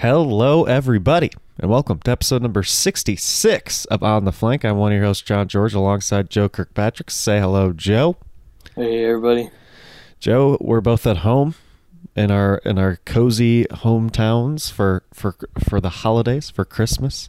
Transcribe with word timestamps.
Hello, 0.00 0.64
everybody, 0.64 1.28
and 1.58 1.70
welcome 1.70 1.98
to 1.98 2.10
episode 2.10 2.40
number 2.40 2.62
66 2.62 3.84
of 3.84 4.02
On 4.02 4.24
the 4.24 4.32
Flank. 4.32 4.64
I'm 4.64 4.78
one 4.78 4.92
of 4.92 4.96
your 4.96 5.04
hosts, 5.04 5.22
John 5.22 5.46
George, 5.46 5.74
alongside 5.74 6.30
Joe 6.30 6.48
Kirkpatrick. 6.48 7.10
Say 7.10 7.38
hello, 7.38 7.74
Joe. 7.74 8.16
Hey, 8.74 9.04
everybody. 9.04 9.50
Joe, 10.18 10.56
we're 10.58 10.80
both 10.80 11.06
at 11.06 11.18
home 11.18 11.54
in 12.16 12.30
our 12.30 12.62
in 12.64 12.78
our 12.78 12.96
cozy 13.04 13.66
hometowns 13.66 14.72
for 14.72 15.02
for 15.12 15.36
for 15.68 15.82
the 15.82 15.90
holidays 15.90 16.48
for 16.48 16.64
Christmas. 16.64 17.28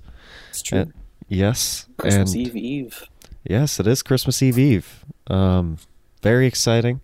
It's 0.51 0.61
true. 0.61 0.77
And- 0.79 0.93
yes, 1.27 1.88
Christmas 1.97 2.31
and 2.31 2.41
Eve 2.41 2.55
Eve. 2.55 3.03
yes, 3.43 3.81
it 3.81 3.88
is 3.88 4.01
Christmas 4.01 4.41
Eve 4.41 4.57
Eve. 4.57 5.03
Um, 5.27 5.75
very 6.21 6.47
exciting, 6.47 7.01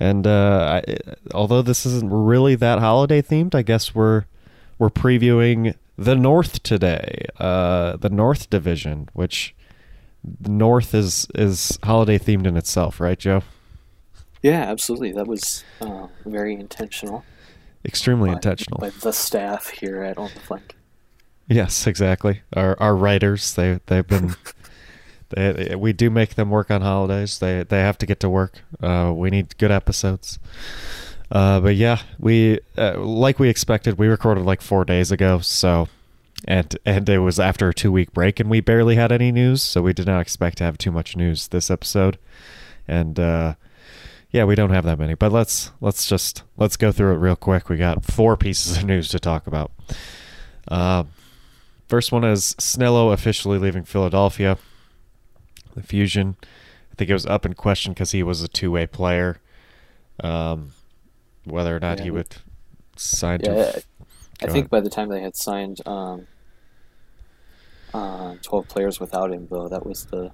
and 0.00 0.26
uh, 0.26 0.82
I, 0.84 0.96
although 1.32 1.62
this 1.62 1.86
isn't 1.86 2.12
really 2.12 2.56
that 2.56 2.80
holiday 2.80 3.22
themed, 3.22 3.54
I 3.54 3.62
guess 3.62 3.94
we're 3.94 4.24
we're 4.78 4.90
previewing 4.90 5.74
the 5.96 6.14
North 6.14 6.62
today, 6.62 7.26
uh, 7.38 7.96
the 7.96 8.10
North 8.10 8.50
Division, 8.50 9.08
which 9.12 9.54
the 10.22 10.50
North 10.50 10.94
is 10.94 11.26
is 11.34 11.78
holiday 11.84 12.18
themed 12.18 12.46
in 12.46 12.56
itself, 12.56 13.00
right, 13.00 13.18
Joe? 13.18 13.42
Yeah, 14.42 14.62
absolutely. 14.62 15.12
That 15.12 15.26
was 15.26 15.64
uh, 15.80 16.08
very 16.24 16.54
intentional. 16.54 17.24
Extremely 17.84 18.30
by- 18.30 18.36
intentional. 18.36 18.78
by 18.80 18.90
the 18.90 19.12
staff 19.12 19.68
here 19.68 20.02
at 20.02 20.18
On 20.18 20.30
the 20.34 20.40
Flank. 20.40 20.76
Yes, 21.48 21.86
exactly. 21.86 22.42
Our 22.54 22.76
our 22.80 22.96
writers, 22.96 23.54
they 23.54 23.80
they've 23.86 24.06
been 24.06 24.34
they, 25.30 25.74
we 25.76 25.92
do 25.92 26.10
make 26.10 26.34
them 26.34 26.50
work 26.50 26.70
on 26.70 26.82
holidays. 26.82 27.38
They 27.38 27.62
they 27.62 27.78
have 27.78 27.98
to 27.98 28.06
get 28.06 28.20
to 28.20 28.28
work. 28.28 28.62
Uh, 28.82 29.12
we 29.14 29.30
need 29.30 29.56
good 29.56 29.70
episodes. 29.70 30.38
Uh, 31.30 31.60
but 31.60 31.74
yeah, 31.74 32.00
we 32.18 32.60
uh, 32.78 32.98
like 32.98 33.38
we 33.38 33.48
expected. 33.48 33.98
We 33.98 34.06
recorded 34.06 34.44
like 34.44 34.60
four 34.60 34.84
days 34.84 35.10
ago, 35.10 35.40
so 35.40 35.88
and 36.46 36.76
and 36.84 37.08
it 37.08 37.18
was 37.18 37.40
after 37.40 37.68
a 37.68 37.74
two 37.74 37.90
week 37.90 38.12
break, 38.12 38.38
and 38.38 38.48
we 38.48 38.60
barely 38.60 38.94
had 38.96 39.10
any 39.10 39.32
news, 39.32 39.62
so 39.62 39.82
we 39.82 39.92
did 39.92 40.06
not 40.06 40.20
expect 40.20 40.58
to 40.58 40.64
have 40.64 40.78
too 40.78 40.92
much 40.92 41.16
news 41.16 41.48
this 41.48 41.70
episode. 41.70 42.18
And 42.86 43.18
uh, 43.18 43.54
yeah, 44.30 44.44
we 44.44 44.54
don't 44.54 44.70
have 44.70 44.84
that 44.84 44.98
many, 44.98 45.14
but 45.14 45.32
let's 45.32 45.72
let's 45.80 46.06
just 46.06 46.44
let's 46.56 46.76
go 46.76 46.92
through 46.92 47.14
it 47.14 47.18
real 47.18 47.36
quick. 47.36 47.68
We 47.68 47.76
got 47.76 48.04
four 48.04 48.36
pieces 48.36 48.76
of 48.76 48.84
news 48.84 49.08
to 49.08 49.18
talk 49.18 49.46
about. 49.46 49.72
Uh, 50.68 51.04
first 51.88 52.12
one 52.12 52.22
is 52.22 52.54
Snillo 52.58 53.12
officially 53.12 53.58
leaving 53.58 53.84
Philadelphia. 53.84 54.58
The 55.74 55.82
Fusion, 55.82 56.36
I 56.92 56.94
think 56.94 57.10
it 57.10 57.14
was 57.14 57.26
up 57.26 57.44
in 57.44 57.54
question 57.54 57.92
because 57.92 58.12
he 58.12 58.22
was 58.22 58.42
a 58.42 58.48
two 58.48 58.70
way 58.70 58.86
player. 58.86 59.40
Um, 60.22 60.72
whether 61.46 61.74
or 61.74 61.80
not 61.80 61.98
Yeah, 61.98 62.04
he 62.04 62.10
would 62.10 62.36
sign 62.96 63.40
Yeah, 63.42 63.54
to. 63.54 63.82
I 64.42 64.46
Go 64.46 64.52
think 64.52 64.68
by 64.68 64.80
the 64.80 64.90
time 64.90 65.08
they 65.08 65.22
had 65.22 65.36
signed 65.36 65.78
um, 65.86 66.26
uh, 67.94 68.34
12 68.42 68.68
players 68.68 69.00
without 69.00 69.32
him, 69.32 69.48
though, 69.50 69.68
that 69.68 69.86
was 69.86 70.04
the 70.06 70.30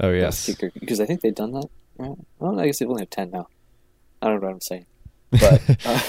oh 0.00 0.10
yes. 0.10 0.50
Because 0.74 1.00
I 1.00 1.06
think 1.06 1.20
they've 1.20 1.34
done 1.34 1.52
that. 1.52 1.68
Right? 1.98 2.16
Well, 2.38 2.58
I 2.58 2.66
guess 2.66 2.80
they 2.80 2.86
only 2.86 3.02
have 3.02 3.10
10 3.10 3.30
now. 3.30 3.46
I 4.20 4.28
don't 4.28 4.40
know 4.40 4.48
what 4.48 4.54
I'm 4.54 4.60
saying. 4.60 4.86
But, 5.30 5.86
uh, 5.86 6.00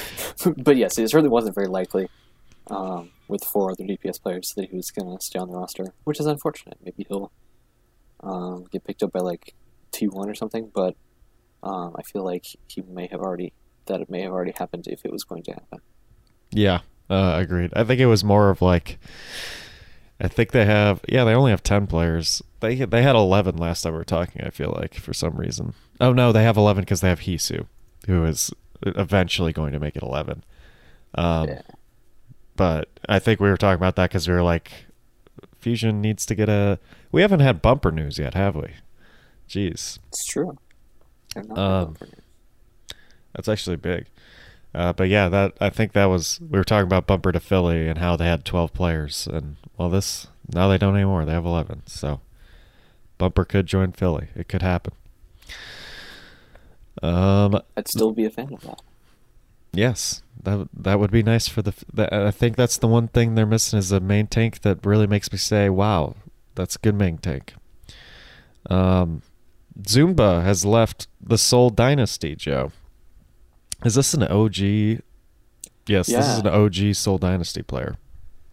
but 0.57 0.77
yes, 0.77 0.97
it 0.97 1.09
certainly 1.09 1.29
wasn't 1.29 1.55
very 1.55 1.67
likely 1.67 2.09
um, 2.69 3.11
with 3.27 3.43
four 3.43 3.71
other 3.71 3.83
DPS 3.83 4.21
players 4.21 4.53
that 4.55 4.69
he 4.69 4.75
was 4.75 4.91
going 4.91 5.15
to 5.15 5.23
stay 5.23 5.39
on 5.39 5.49
the 5.49 5.57
roster, 5.57 5.93
which 6.03 6.19
is 6.19 6.25
unfortunate. 6.25 6.77
Maybe 6.83 7.05
he'll 7.07 7.31
um, 8.21 8.65
get 8.71 8.83
picked 8.83 9.03
up 9.03 9.11
by 9.11 9.19
like 9.19 9.53
T1 9.91 10.13
or 10.13 10.35
something, 10.35 10.71
but 10.73 10.95
um, 11.63 11.95
I 11.97 12.03
feel 12.03 12.23
like 12.23 12.45
he 12.67 12.81
may 12.81 13.07
have 13.07 13.19
already, 13.19 13.53
that 13.87 14.01
it 14.01 14.09
may 14.09 14.21
have 14.21 14.31
already 14.31 14.53
happened 14.57 14.87
if 14.87 15.03
it 15.05 15.11
was 15.11 15.23
going 15.23 15.43
to 15.43 15.51
happen. 15.53 15.79
yeah, 16.51 16.79
uh, 17.09 17.33
agreed. 17.37 17.71
I 17.75 17.83
think 17.83 17.99
it 17.99 18.05
was 18.07 18.23
more 18.23 18.49
of 18.49 18.61
like. 18.61 18.99
I 20.19 20.27
think 20.27 20.51
they 20.51 20.65
have 20.65 21.01
yeah 21.07 21.23
they 21.23 21.33
only 21.35 21.51
have 21.51 21.61
ten 21.63 21.85
players. 21.87 22.41
They 22.59 22.75
they 22.75 23.03
had 23.03 23.15
eleven 23.15 23.55
last 23.57 23.83
time 23.83 23.93
we 23.93 23.99
were 23.99 24.03
talking. 24.03 24.41
I 24.43 24.49
feel 24.49 24.75
like 24.79 24.95
for 24.95 25.13
some 25.13 25.35
reason. 25.35 25.73
Oh 26.01 26.11
no, 26.13 26.31
they 26.31 26.43
have 26.43 26.57
eleven 26.57 26.83
because 26.83 27.01
they 27.01 27.09
have 27.09 27.21
Heesu, 27.21 27.67
who 28.07 28.23
is 28.23 28.51
eventually 28.81 29.53
going 29.53 29.73
to 29.73 29.79
make 29.79 29.95
it 29.95 30.03
eleven. 30.03 30.43
Um, 31.15 31.47
yeah. 31.47 31.61
but 32.55 32.89
I 33.07 33.19
think 33.19 33.39
we 33.39 33.49
were 33.49 33.57
talking 33.57 33.75
about 33.79 33.95
that 33.95 34.09
because 34.09 34.27
we 34.27 34.33
were 34.33 34.43
like, 34.43 34.71
Fusion 35.59 36.01
needs 36.01 36.25
to 36.25 36.35
get 36.35 36.49
a. 36.49 36.79
We 37.11 37.21
haven't 37.21 37.39
had 37.39 37.61
bumper 37.61 37.91
news 37.91 38.17
yet, 38.17 38.33
have 38.33 38.55
we? 38.55 38.69
Jeez, 39.47 39.99
It's 40.09 40.25
true. 40.25 40.57
Um. 41.55 41.95
That's 43.37 43.47
actually 43.47 43.77
big. 43.77 44.07
Uh, 44.75 44.91
but 44.91 45.07
yeah, 45.07 45.29
that 45.29 45.53
I 45.61 45.69
think 45.69 45.93
that 45.93 46.05
was 46.05 46.39
we 46.41 46.57
were 46.57 46.63
talking 46.65 46.87
about 46.87 47.07
bumper 47.07 47.31
to 47.31 47.39
Philly 47.39 47.87
and 47.87 47.99
how 47.99 48.17
they 48.17 48.25
had 48.25 48.43
twelve 48.43 48.73
players, 48.73 49.27
and 49.31 49.55
well, 49.77 49.89
this 49.89 50.27
now 50.53 50.67
they 50.67 50.77
don't 50.77 50.95
anymore. 50.95 51.23
They 51.23 51.31
have 51.31 51.45
eleven, 51.45 51.83
so 51.85 52.19
bumper 53.17 53.45
could 53.45 53.65
join 53.65 53.93
Philly. 53.93 54.27
It 54.35 54.49
could 54.49 54.61
happen. 54.61 54.93
Um, 57.01 57.61
I'd 57.77 57.87
still 57.87 58.11
be 58.11 58.25
a 58.25 58.29
fan 58.29 58.53
of 58.53 58.61
that. 58.61 58.81
Yes, 59.71 60.23
that 60.43 60.67
that 60.73 60.99
would 60.99 61.11
be 61.11 61.23
nice 61.23 61.47
for 61.47 61.61
the. 61.61 61.73
the 61.93 62.13
I 62.13 62.31
think 62.31 62.55
that's 62.55 62.77
the 62.77 62.87
one 62.87 63.07
thing 63.07 63.35
they're 63.35 63.45
missing 63.45 63.79
is 63.79 63.91
a 63.91 63.99
main 63.99 64.27
tank 64.27 64.61
that 64.61 64.85
really 64.85 65.07
makes 65.07 65.31
me 65.31 65.37
say, 65.37 65.69
"Wow, 65.69 66.15
that's 66.55 66.75
a 66.75 66.79
good 66.79 66.95
main 66.95 67.17
tank." 67.19 67.53
Um, 68.69 69.21
Zunba 69.81 70.43
has 70.43 70.65
left 70.65 71.07
the 71.21 71.37
Seoul 71.37 71.69
Dynasty. 71.69 72.35
Joe, 72.35 72.71
is 73.83 73.95
this 73.95 74.13
an 74.13 74.23
OG? 74.23 74.57
Yes, 75.87 76.07
this 76.07 76.27
is 76.27 76.39
an 76.39 76.47
OG 76.47 76.95
Seoul 76.95 77.17
Dynasty 77.17 77.61
player. 77.61 77.95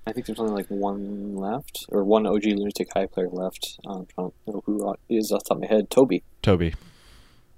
I 0.06 0.12
think 0.12 0.26
there's 0.26 0.38
only 0.38 0.52
like 0.52 0.66
one 0.68 1.34
left, 1.36 1.86
or 1.88 2.04
one 2.04 2.26
OG 2.26 2.44
Lunatic-Hai 2.44 3.06
player 3.06 3.28
left. 3.30 3.78
Um, 3.86 4.06
I 4.18 4.22
don't 4.22 4.34
know 4.46 4.62
who 4.66 4.94
is 5.08 5.32
off 5.32 5.44
the 5.44 5.48
top 5.48 5.56
of 5.56 5.62
my 5.62 5.66
head. 5.66 5.90
Tobi. 5.90 6.22
Tobi. 6.42 6.74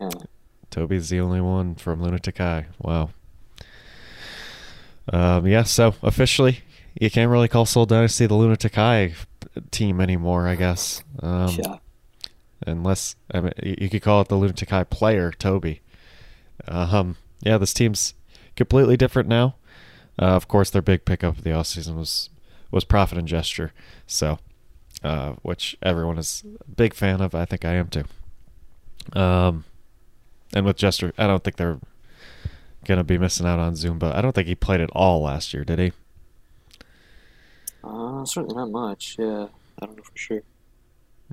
Yeah. 0.01 0.11
Tobi's 0.71 1.09
the 1.09 1.21
only 1.21 1.41
one 1.41 1.75
from 1.75 2.03
Lunatic-Hai. 2.03 2.67
Wow. 2.81 3.11
Um, 5.13 5.47
yeah, 5.47 5.65
so 5.65 5.95
officially, 6.03 6.61
you 7.01 7.11
can't 7.11 7.31
really 7.31 7.49
call 7.49 7.67
Seoul 7.67 7.87
Dynasty 7.87 8.27
the 8.27 8.35
Lunatic-Hai 8.35 9.15
team 9.71 10.01
anymore, 10.01 10.47
I 10.47 10.55
guess. 10.55 11.03
Um, 11.21 11.57
yeah. 11.59 11.77
Unless 12.67 13.17
I 13.33 13.41
mean, 13.41 13.53
you 13.63 13.77
you 13.81 13.89
could 13.91 14.03
call 14.03 14.21
it 14.23 14.29
the 14.29 14.37
Lunatic-Hai 14.37 14.85
player, 14.85 15.33
Tobi. 15.33 15.81
Um, 16.67 17.17
yeah, 17.41 17.59
this 17.59 17.75
team's 17.75 18.15
completely 18.57 18.97
different 18.97 19.29
now. 19.29 19.57
Uh, 20.21 20.37
of 20.37 20.49
course, 20.49 20.71
their 20.71 20.83
big 20.83 21.05
pickup 21.05 21.39
of 21.39 21.45
the 21.45 21.51
offseason 21.51 21.97
was 21.97 22.31
was 22.71 22.85
Profit 22.85 23.19
and 23.19 23.29
Gesture, 23.29 23.73
so 24.07 24.39
uh, 25.05 25.35
which 25.43 25.77
everyone 25.83 26.19
is 26.19 26.43
a 26.61 26.71
big 26.71 26.95
fan 26.95 27.21
of. 27.21 27.35
I 27.35 27.45
think 27.45 27.65
I 27.65 27.75
am 27.75 27.89
too. 27.89 28.05
Um, 29.13 29.65
and 30.55 30.65
with 30.67 30.77
Gesture, 30.77 31.13
I 31.19 31.27
don't 31.27 31.45
think 31.45 31.57
they're 31.57 31.79
gonna 32.85 33.05
be 33.05 33.19
missing 33.19 33.47
out 33.47 33.59
on 33.59 33.75
Zunba. 33.75 34.15
I 34.15 34.21
don't 34.21 34.35
think 34.35 34.49
he 34.49 34.55
played 34.55 34.81
at 34.81 34.91
all 34.91 35.23
last 35.23 35.53
year, 35.53 35.65
did 35.65 35.79
he? 35.79 35.93
Uh, 37.85 38.25
certainly 38.25 38.57
not 38.57 38.71
much. 38.71 39.17
Yeah. 39.19 39.49
I 39.81 39.87
don't 39.87 39.97
know 39.97 40.03
for 40.03 40.17
sure. 40.17 40.43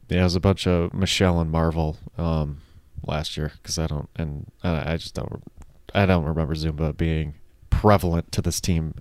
Yeah, 0.09 0.21
it 0.21 0.23
was 0.23 0.35
a 0.35 0.39
bunch 0.39 0.67
of 0.67 0.93
Michelle 0.93 1.39
and 1.39 1.49
Marvel 1.49 1.97
um, 2.17 2.61
last 3.05 3.37
year 3.37 3.53
because 3.61 3.79
I 3.79 3.87
don't, 3.87 4.09
and 4.15 4.51
I, 4.63 4.93
I 4.93 4.97
just 4.97 5.15
don't, 5.15 5.43
I 5.93 6.05
don't 6.05 6.25
remember 6.25 6.55
Zunba 6.55 6.95
being 6.95 7.35
prevalent 7.69 8.31
to 8.33 8.41
this 8.41 8.59
team 8.59 8.95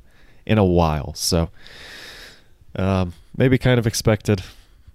in 0.47 0.59
a 0.59 0.65
while. 0.65 1.15
So 1.15 1.51
um, 2.77 3.15
maybe 3.37 3.59
kind 3.59 3.79
of 3.79 3.87
expected. 3.87 4.43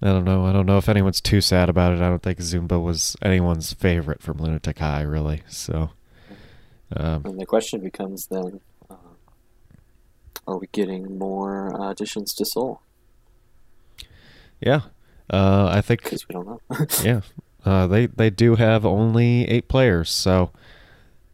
I 0.00 0.06
don't 0.06 0.24
know. 0.24 0.44
I 0.46 0.52
don't 0.52 0.66
know 0.66 0.78
if 0.78 0.88
anyone's 0.88 1.20
too 1.20 1.40
sad 1.40 1.68
about 1.68 1.92
it. 1.92 1.96
I 2.00 2.08
don't 2.08 2.22
think 2.22 2.38
Zunba 2.38 2.80
was 2.82 3.16
anyone's 3.22 3.72
favorite 3.72 4.22
from 4.22 4.38
Lunatic-Hai, 4.38 5.02
really. 5.02 5.42
So 5.48 5.90
um, 6.94 7.22
And 7.24 7.40
the 7.40 7.46
question 7.46 7.80
becomes 7.80 8.26
then, 8.26 8.60
uh, 8.88 8.94
are 10.46 10.58
we 10.58 10.68
getting 10.72 11.18
more 11.18 11.80
uh, 11.80 11.90
additions 11.90 12.32
to 12.34 12.44
Seoul? 12.44 12.80
yeah, 14.60 14.82
uh, 15.30 15.68
I 15.72 15.80
think 15.80 16.02
Because 16.02 16.26
we 16.28 16.32
don't 16.32 16.46
know. 16.46 16.60
yeah, 17.02 17.20
uh, 17.64 17.86
they 17.86 18.06
they 18.06 18.30
do 18.30 18.54
have 18.56 18.84
only 18.86 19.48
eight 19.48 19.68
players, 19.68 20.10
so 20.10 20.50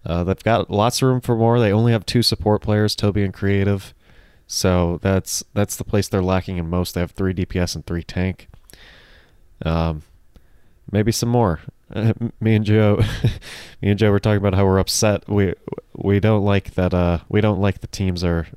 uh, 0.07 0.25
they've 0.25 0.43
got 0.43 0.71
lots 0.71 1.01
of 1.01 1.09
room 1.09 1.21
for 1.21 1.37
more. 1.37 1.59
They 1.59 1.73
only 1.73 1.93
have 1.93 2.05
two 2.07 2.23
support 2.23 2.63
players, 2.63 2.95
Tobi 2.95 3.25
and 3.25 3.33
Creative, 3.33 3.95
so 4.47 4.99
that's 5.03 5.43
that's 5.55 5.77
the 5.77 5.85
place 5.85 6.09
they're 6.09 6.23
lacking 6.23 6.59
in 6.59 6.69
most. 6.69 6.95
They 6.95 7.01
have 7.01 7.13
three 7.13 7.35
DPS 7.35 7.75
and 7.75 7.87
three 7.87 8.03
tank. 8.03 8.49
Um, 9.65 10.03
maybe 10.91 11.13
some 11.13 11.29
more. 11.29 11.61
me 12.41 12.55
and 12.55 12.65
Joe, 12.65 13.03
me 13.83 13.91
and 13.91 13.99
Joe 13.99 14.11
were 14.11 14.21
talking 14.21 14.39
about 14.39 14.55
how 14.55 14.65
we're 14.65 14.79
upset. 14.79 15.29
We 15.29 15.55
we 15.95 16.21
don't 16.21 16.45
like 16.45 16.75
that. 16.75 16.93
Uh, 16.93 17.19
we 17.29 17.41
don't 17.41 17.61
like 17.61 17.81
the 17.81 17.87
teams 17.87 18.23
are 18.25 18.49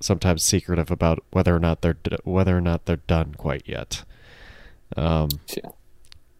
sometimes 0.00 0.42
secretive 0.42 0.90
about 0.90 1.22
whether 1.30 1.54
or 1.54 1.60
not 1.60 1.82
they're 1.82 1.96
whether 2.24 2.56
or 2.56 2.60
not 2.60 2.86
they're 2.86 2.96
done 2.96 3.34
quite 3.36 3.62
yet. 3.66 4.04
Um, 4.96 5.28
yeah. 5.56 5.70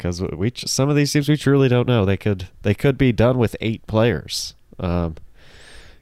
Because 0.04 0.20
we 0.20 0.52
some 0.54 0.90
of 0.90 0.96
these 0.96 1.10
teams 1.10 1.30
we 1.30 1.36
truly 1.38 1.66
don't 1.66 1.88
know. 1.88 2.04
They 2.04 2.18
could 2.18 2.48
they 2.60 2.74
could 2.74 2.98
be 2.98 3.10
done 3.10 3.38
with 3.38 3.56
eight 3.62 3.86
players. 3.86 4.54
Um, 4.78 5.16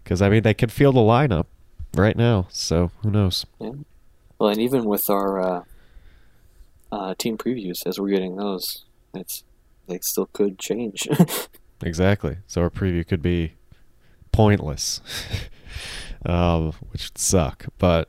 because 0.03 0.21
I 0.21 0.29
mean 0.29 0.43
they 0.43 0.55
could 0.55 0.73
field 0.73 0.97
a 0.97 1.01
lineup, 1.01 1.47
right 1.95 2.17
now. 2.17 2.49
So 2.51 2.91
who 3.05 3.13
knows? 3.13 3.47
Yeah. 3.61 3.71
Well, 4.41 4.51
and 4.51 4.61
even 4.61 4.87
with 4.87 5.09
our 5.09 5.41
uh, 5.41 5.63
uh, 6.91 7.15
team 7.17 7.39
previews, 7.39 7.87
as 7.87 8.01
we're 8.01 8.09
getting 8.09 8.35
those, 8.35 8.85
it's 9.15 9.45
they 9.87 10.01
still 10.03 10.27
could 10.27 10.59
change. 10.59 11.09
Exactly. 11.85 12.37
So 12.47 12.63
our 12.63 12.71
preview 12.71 13.05
could 13.05 13.23
be 13.23 13.55
pointless, 14.31 15.01
um, 16.25 16.75
which 16.93 17.07
would 17.07 17.19
suck. 17.19 17.67
But 17.77 18.09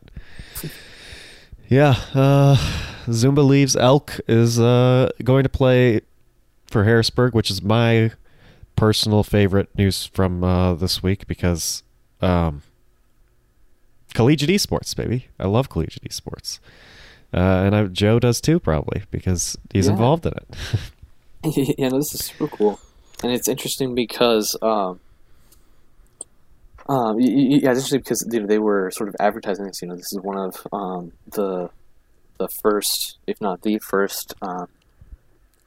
yeah, 1.67 1.95
uh, 2.13 2.92
Zunba 3.07 3.45
leaves. 3.45 3.75
Elk 3.75 4.19
is 4.27 4.59
uh, 4.59 5.09
going 5.23 5.43
to 5.43 5.49
play 5.49 6.01
for 6.65 6.83
Harrisburg, 6.83 7.33
which 7.33 7.49
is 7.51 7.61
my 7.61 8.11
personal 8.75 9.23
favorite 9.23 9.69
news 9.77 10.05
from 10.07 10.43
uh, 10.43 10.73
this 10.73 11.03
week 11.03 11.27
because 11.27 11.83
um, 12.21 12.61
collegiate 14.13 14.49
esports, 14.49 14.95
baby. 14.95 15.27
I 15.39 15.47
love 15.47 15.69
collegiate 15.69 16.03
esports. 16.03 16.59
Uh, 17.33 17.37
and 17.65 17.75
I, 17.75 17.83
Joe 17.85 18.19
does 18.19 18.39
too, 18.39 18.59
probably, 18.59 19.03
because 19.11 19.57
he's 19.71 19.85
Yeah. 19.87 19.91
involved 19.93 20.25
in 20.25 20.33
it. 20.33 21.75
yeah, 21.77 21.89
no, 21.89 21.97
this 21.97 22.13
is 22.13 22.25
super 22.25 22.47
cool, 22.47 22.79
and 23.23 23.31
it's 23.31 23.47
interesting 23.47 23.95
because, 23.95 24.55
um, 24.61 24.99
um, 26.87 27.19
yeah, 27.19 27.71
it's 27.71 27.79
interesting 27.79 27.99
because 27.99 28.27
you 28.31 28.39
know, 28.39 28.47
they 28.47 28.59
were 28.59 28.91
sort 28.91 29.09
of 29.09 29.15
advertising 29.19 29.65
this. 29.65 29.81
You 29.81 29.87
know, 29.87 29.95
this 29.95 30.13
is 30.13 30.19
one 30.19 30.37
of 30.37 30.67
um, 30.71 31.11
the 31.31 31.69
the 32.37 32.47
first, 32.61 33.17
if 33.27 33.39
not 33.41 33.61
the 33.61 33.77
first, 33.79 34.33
um, 34.41 34.67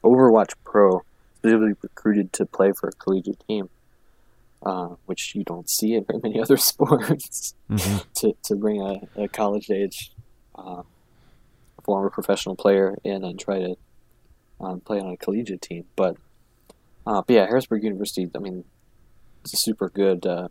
Overwatch 0.03 0.53
Pro 0.63 1.01
specifically 1.37 1.73
recruited 1.81 2.33
to 2.33 2.45
play 2.45 2.71
for 2.71 2.89
a 2.89 2.91
collegiate 2.93 3.41
team, 3.47 3.69
uh, 4.65 4.89
which 5.05 5.33
you 5.35 5.43
don't 5.43 5.69
see 5.69 5.95
in 5.95 6.03
very 6.05 6.19
many 6.21 6.41
other 6.43 6.57
sports. 6.57 7.53
Mhm. 7.69 8.05
to, 8.15 8.33
to 8.43 8.55
bring 8.55 8.81
a, 8.81 9.23
a 9.23 9.27
college 9.27 9.69
age 9.71 10.11
um, 10.55 10.85
former 11.83 12.09
professional 12.09 12.55
player 12.55 12.97
in 13.03 13.23
and 13.23 13.39
try 13.39 13.59
to 13.59 13.75
um, 14.59 14.79
play 14.81 14.99
on 14.99 15.11
a 15.11 15.17
collegiate 15.17 15.61
team. 15.61 15.85
But, 15.95 16.17
uh, 17.05 17.21
but 17.25 17.33
yeah, 17.33 17.45
Harrisburg 17.45 17.83
University, 17.83 18.29
I 18.35 18.39
mean, 18.39 18.63
it's 19.43 19.53
a 19.53 19.57
super 19.57 19.89
good, 19.89 20.25
uh, 20.25 20.47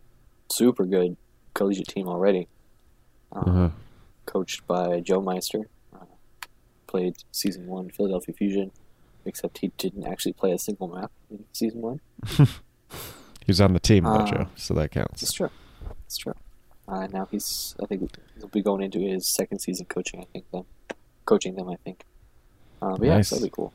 super 0.49 0.85
good 0.85 1.15
collegiate 1.53 1.87
team 1.89 2.07
already. 2.07 2.47
Um, 3.31 3.43
Uh-huh. 3.49 3.69
Coached 4.25 4.65
by 4.67 4.99
Joemeister. 5.01 5.65
Uh, 6.87 6.91
played 6.91 7.15
season 7.31 7.67
one 7.67 7.89
Philadelphia 7.89 8.33
Fusion, 8.33 8.71
except 9.25 9.59
he 9.59 9.71
didn't 9.77 10.05
actually 10.07 10.33
play 10.33 10.51
a 10.51 10.57
single 10.57 10.87
map 10.87 11.11
in 11.29 11.43
season 11.53 11.81
one. 11.81 11.99
He 13.45 13.51
was 13.51 13.61
on 13.61 13.71
the 13.71 13.79
team, 13.79 14.03
though, 14.03 14.09
Uh, 14.15 14.45
so 14.57 14.73
that 14.73 14.91
counts. 14.91 15.23
It's 15.23 15.31
true. 15.31 15.49
It's 16.05 16.17
true. 16.17 16.33
Uh, 16.85 17.07
now 17.07 17.29
he's, 17.31 17.75
I 17.81 17.85
think 17.85 18.11
he'll 18.37 18.49
be 18.49 18.61
going 18.61 18.81
into 18.83 18.99
his 18.99 19.25
second 19.25 19.59
season 19.59 19.85
coaching. 19.85 20.19
I 20.19 20.25
think 20.33 20.51
them, 20.51 20.65
coaching 21.23 21.55
them. 21.55 21.69
I 21.69 21.75
think. 21.77 22.03
Uh, 22.81 22.97
but 22.97 23.05
yeah, 23.07 23.15
Nice. 23.15 23.29
so 23.29 23.35
that'd 23.35 23.49
be 23.49 23.55
cool. 23.55 23.71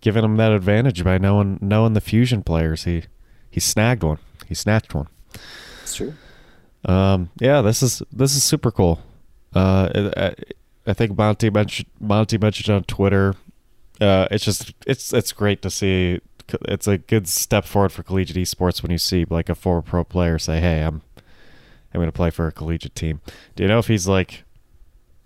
giving 0.00 0.22
him 0.24 0.36
that 0.36 0.52
advantage 0.52 1.02
by 1.02 1.18
knowing 1.18 1.58
knowing 1.60 1.94
the 1.94 2.00
fusion 2.00 2.44
players. 2.44 2.84
He 2.84 3.02
he 3.50 3.58
snagged 3.58 4.04
one. 4.04 4.18
He 4.46 4.54
snatched 4.54 4.94
one. 4.94 5.08
It's 5.82 5.96
true. 5.96 6.14
Um, 6.84 7.30
yeah, 7.40 7.62
this 7.62 7.82
is 7.82 8.00
this 8.12 8.36
is 8.36 8.44
super 8.44 8.70
cool. 8.70 9.00
Uh, 9.56 10.10
I, 10.16 10.34
I- 10.88 10.92
think 10.94 11.16
Monty 11.16 11.50
mentioned 11.50 11.88
Monty 12.00 12.38
mentioned 12.38 12.74
on 12.74 12.84
Twitter. 12.84 13.34
Uh, 14.00 14.26
it's 14.30 14.44
just 14.44 14.72
it's 14.86 15.12
it's 15.12 15.32
great 15.32 15.62
to 15.62 15.70
see. 15.70 16.20
It's 16.62 16.86
a 16.86 16.96
good 16.98 17.28
step 17.28 17.64
forward 17.64 17.92
for 17.92 18.02
collegiate 18.02 18.36
esports 18.38 18.82
when 18.82 18.90
you 18.90 18.98
see 18.98 19.26
like 19.28 19.48
a 19.48 19.54
former 19.54 19.82
pro 19.82 20.04
player 20.04 20.38
say, 20.38 20.60
"Hey, 20.60 20.82
I'm 20.82 21.02
I'm 21.92 21.98
going 22.00 22.06
to 22.08 22.12
play 22.12 22.30
for 22.30 22.46
a 22.46 22.52
collegiate 22.52 22.94
team." 22.94 23.20
Do 23.54 23.62
you 23.64 23.68
know 23.68 23.78
if 23.78 23.88
he's 23.88 24.08
like 24.08 24.44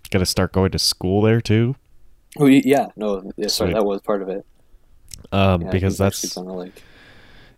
going 0.09 0.19
to 0.21 0.25
start 0.25 0.51
going 0.51 0.71
to 0.71 0.79
school 0.79 1.21
there 1.21 1.39
too? 1.41 1.75
Oh 2.39 2.47
yeah, 2.47 2.87
no, 2.95 3.31
yeah, 3.37 3.47
sorry, 3.47 3.69
Sweet. 3.69 3.75
that 3.75 3.85
was 3.85 4.01
part 4.01 4.21
of 4.21 4.29
it. 4.29 4.45
Um, 5.31 5.61
Yeah, 5.61 5.69
because 5.71 5.97
that's 5.97 6.33
gonna 6.33 6.53
like 6.53 6.81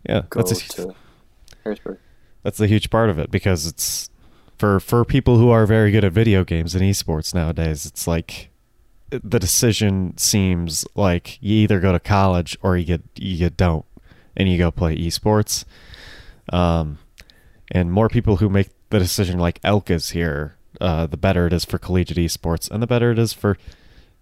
yeah, 0.08 0.22
that's 0.30 0.52
a, 0.52 0.68
to 0.76 0.94
Harrisburg. 1.64 1.98
that's 2.42 2.60
a 2.60 2.66
huge 2.66 2.90
part 2.90 3.10
of 3.10 3.18
it 3.18 3.30
because 3.30 3.66
it's 3.66 4.10
for 4.58 4.80
for 4.80 5.04
people 5.04 5.38
who 5.38 5.50
are 5.50 5.66
very 5.66 5.90
good 5.90 6.04
at 6.04 6.12
video 6.12 6.44
games 6.44 6.74
and 6.74 6.82
esports 6.82 7.34
nowadays 7.34 7.86
it's 7.86 8.06
like 8.06 8.50
the 9.10 9.38
decision 9.38 10.16
seems 10.16 10.84
like 10.94 11.38
you 11.40 11.54
either 11.56 11.80
go 11.80 11.92
to 11.92 12.00
college 12.00 12.56
or 12.62 12.76
you 12.76 12.84
get 12.84 13.02
you 13.16 13.50
don't 13.50 13.84
and 14.36 14.48
you 14.48 14.58
go 14.58 14.70
play 14.70 14.96
esports. 14.96 15.64
Um 16.52 16.98
and 17.70 17.92
more 17.92 18.08
people 18.08 18.36
who 18.36 18.48
make 18.48 18.68
the 18.90 18.98
decision 18.98 19.38
like 19.38 19.60
elk 19.64 19.90
is 19.90 20.10
here 20.10 20.56
uh 20.80 21.06
the 21.06 21.16
better 21.16 21.46
it 21.46 21.52
is 21.52 21.64
for 21.64 21.78
collegiate 21.78 22.18
esports 22.18 22.70
and 22.70 22.82
the 22.82 22.86
better 22.86 23.10
it 23.10 23.18
is 23.18 23.32
for 23.32 23.56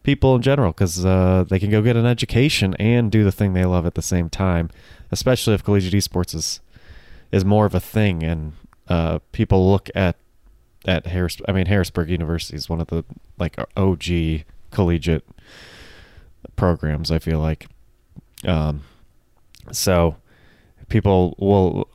people 0.03 0.35
in 0.37 0.43
general 0.43 0.73
because 0.73 1.05
uh, 1.05 1.45
they 1.49 1.59
can 1.59 1.71
go 1.71 1.81
get 1.81 1.97
an 1.97 2.07
education 2.07 2.75
and 2.75 3.11
do 3.11 3.25
the 3.25 3.33
thing 3.33 3.55
they 3.55 3.65
love 3.65 3.87
at 3.87 3.95
the 3.95 4.03
same 4.03 4.29
time 4.29 4.71
especially 5.11 5.55
if 5.55 5.65
collegiate 5.65 5.95
esports 5.95 6.35
is 6.35 6.61
is 7.33 7.45
more 7.45 7.67
of 7.67 7.75
a 7.75 7.81
thing 7.81 8.23
and 8.23 8.53
uh, 8.89 9.19
people 9.33 9.71
look 9.71 9.91
at 9.95 10.17
at 10.87 11.07
Harris 11.07 11.39
I 11.49 11.53
mean 11.53 11.67
Harrisburg 11.67 12.11
University 12.11 12.57
is 12.57 12.69
one 12.69 12.81
of 12.81 12.89
the 12.89 13.05
like 13.39 13.57
OG 13.77 14.45
collegiate 14.71 15.25
programs 16.57 17.11
I 17.11 17.19
feel 17.19 17.41
like 17.41 17.67
um 18.45 18.83
so 19.73 20.17
people 20.89 21.35
will 21.39 21.89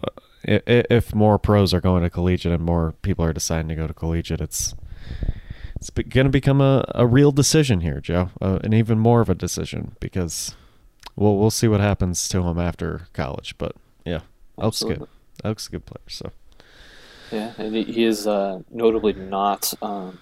if 0.44 1.14
more 1.14 1.38
pros 1.38 1.74
are 1.74 1.82
going 1.82 2.04
to 2.04 2.10
collegiate 2.10 2.54
and 2.54 2.64
more 2.64 2.94
people 3.02 3.24
are 3.26 3.34
deciding 3.34 3.68
to 3.70 3.76
go 3.76 3.88
to 3.88 3.94
collegiate 3.94 4.42
it's 4.42 4.74
it's 5.76 5.90
going 5.90 6.26
to 6.26 6.32
become 6.32 6.60
a, 6.60 6.84
a 6.96 7.06
real 7.06 7.32
decision 7.32 7.82
here 7.82 8.02
Joe 8.02 8.30
uh, 8.42 8.60
and 8.64 8.74
even 8.74 9.00
more 9.00 9.22
of 9.22 9.30
a 9.30 9.36
decision 9.36 9.96
because 10.00 10.56
we'll 11.16 11.38
we'll 11.38 11.52
see 11.52 11.68
what 11.68 11.80
happens 11.80 12.28
to 12.30 12.42
him 12.42 12.60
after 12.60 13.08
college 13.14 13.58
but 13.58 13.76
yeah 14.06 14.22
Elk's 14.60 14.82
good. 14.82 15.08
Elk's 15.44 15.68
a 15.68 15.72
good 15.72 15.86
player 15.86 16.02
so 16.08 16.32
Yeah, 17.32 17.54
and 17.58 17.76
he, 17.76 18.04
is 18.04 18.26
uh, 18.26 18.62
notably 18.72 19.14
not. 19.14 19.74
Um, 19.82 20.20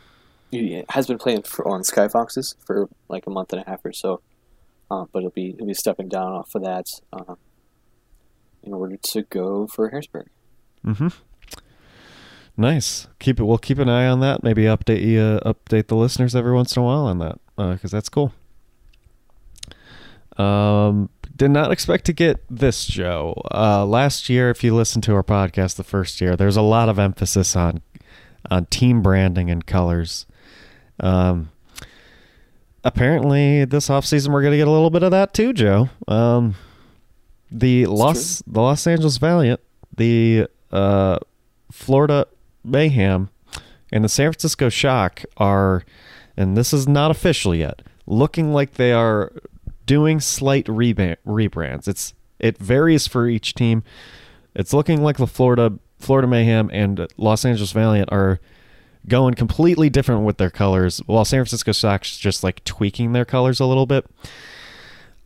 he 0.51 0.83
has 0.89 1.07
been 1.07 1.17
playing 1.17 1.43
for, 1.43 1.67
on 1.67 1.81
Skyfoxes 1.81 2.55
for 2.65 2.89
like 3.07 3.27
a 3.27 3.29
month 3.29 3.53
and 3.53 3.61
a 3.61 3.69
half 3.69 3.85
or 3.85 3.93
so, 3.93 4.21
uh, 4.91 5.05
but 5.11 5.21
he'll 5.21 5.31
be 5.31 5.53
he'll 5.57 5.67
be 5.67 5.73
stepping 5.73 6.09
down 6.09 6.33
off 6.33 6.53
of 6.55 6.63
that 6.63 6.85
um, 7.13 7.37
in 8.63 8.73
order 8.73 8.97
to 8.97 9.21
go 9.23 9.67
for 9.67 9.89
Harrisburg. 9.89 10.27
Mm-hmm. 10.85 11.07
Nice. 12.57 13.07
Keep 13.19 13.39
it. 13.39 13.43
We'll 13.43 13.59
keep 13.59 13.77
an 13.77 13.87
eye 13.87 14.07
on 14.07 14.19
that. 14.21 14.43
Maybe 14.43 14.63
update 14.63 15.03
you, 15.03 15.21
uh, 15.21 15.53
update 15.53 15.87
the 15.87 15.95
listeners 15.95 16.35
every 16.35 16.53
once 16.53 16.75
in 16.75 16.81
a 16.81 16.85
while 16.85 17.05
on 17.05 17.19
that 17.19 17.39
because 17.55 17.91
that's 17.91 18.09
cool. 18.09 18.33
Um, 20.37 21.09
did 21.37 21.51
not 21.51 21.71
expect 21.71 22.05
to 22.05 22.13
get 22.13 22.43
this, 22.49 22.85
Joe. 22.85 23.39
Uh, 23.53 23.85
last 23.85 24.27
year, 24.27 24.49
if 24.49 24.63
you 24.63 24.75
listened 24.75 25.03
to 25.03 25.13
our 25.13 25.23
podcast 25.23 25.75
the 25.75 25.83
first 25.83 26.19
year, 26.19 26.35
there's 26.35 26.57
a 26.57 26.61
lot 26.61 26.89
of 26.89 26.99
emphasis 26.99 27.55
on 27.55 27.81
on 28.49 28.65
team 28.65 29.01
branding 29.01 29.49
and 29.49 29.65
colors. 29.65 30.25
Um, 30.99 31.51
apparently, 32.83 33.65
this 33.65 33.87
offseason 33.87 34.29
we're 34.29 34.41
going 34.41 34.51
to 34.51 34.57
get 34.57 34.67
a 34.67 34.71
little 34.71 34.89
bit 34.89 35.03
of 35.03 35.11
that 35.11 35.33
too, 35.33 35.53
Joe. 35.53 35.89
Um, 36.07 36.55
the 37.51 37.85
Los 37.85 38.41
the 38.47 38.61
Los 38.61 38.87
Angeles 38.87 39.17
Valiant, 39.17 39.61
the 39.95 40.47
uh, 40.71 41.19
Florida 41.71 42.27
Mayhem, 42.63 43.29
and 43.91 44.03
the 44.03 44.09
San 44.09 44.31
Francisco 44.31 44.69
Shock 44.69 45.23
are, 45.37 45.83
and 46.35 46.57
this 46.57 46.73
is 46.73 46.87
not 46.87 47.11
official 47.11 47.53
yet, 47.53 47.83
looking 48.07 48.53
like 48.53 48.73
they 48.73 48.91
are 48.91 49.31
doing 49.87 50.19
slight 50.19 50.65
reban- 50.67 51.17
rebrands. 51.25 51.87
It's 51.87 52.13
it 52.37 52.59
varies 52.59 53.07
for 53.07 53.27
each 53.27 53.55
team. 53.55 53.83
It's 54.53 54.73
looking 54.73 55.01
like 55.01 55.17
the 55.17 55.25
Florida 55.25 55.79
Florida 55.97 56.27
Mayhem 56.27 56.69
and 56.71 57.07
Los 57.17 57.43
Angeles 57.43 57.71
Valiant 57.71 58.11
are 58.11 58.39
going 59.07 59.33
completely 59.33 59.89
different 59.89 60.23
with 60.23 60.37
their 60.37 60.51
colors, 60.51 60.99
while 61.07 61.25
San 61.25 61.39
Francisco 61.39 61.71
Shock's 61.71 62.17
just 62.17 62.43
like 62.43 62.63
tweaking 62.63 63.13
their 63.13 63.25
colors 63.25 63.59
a 63.59 63.65
little 63.65 63.85
bit. 63.87 64.05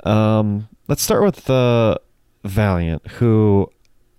Um, 0.04 0.70
let's 0.88 1.02
start 1.02 1.24
with 1.24 1.46
the 1.46 2.00
Valiant, 2.44 3.06
who 3.08 3.70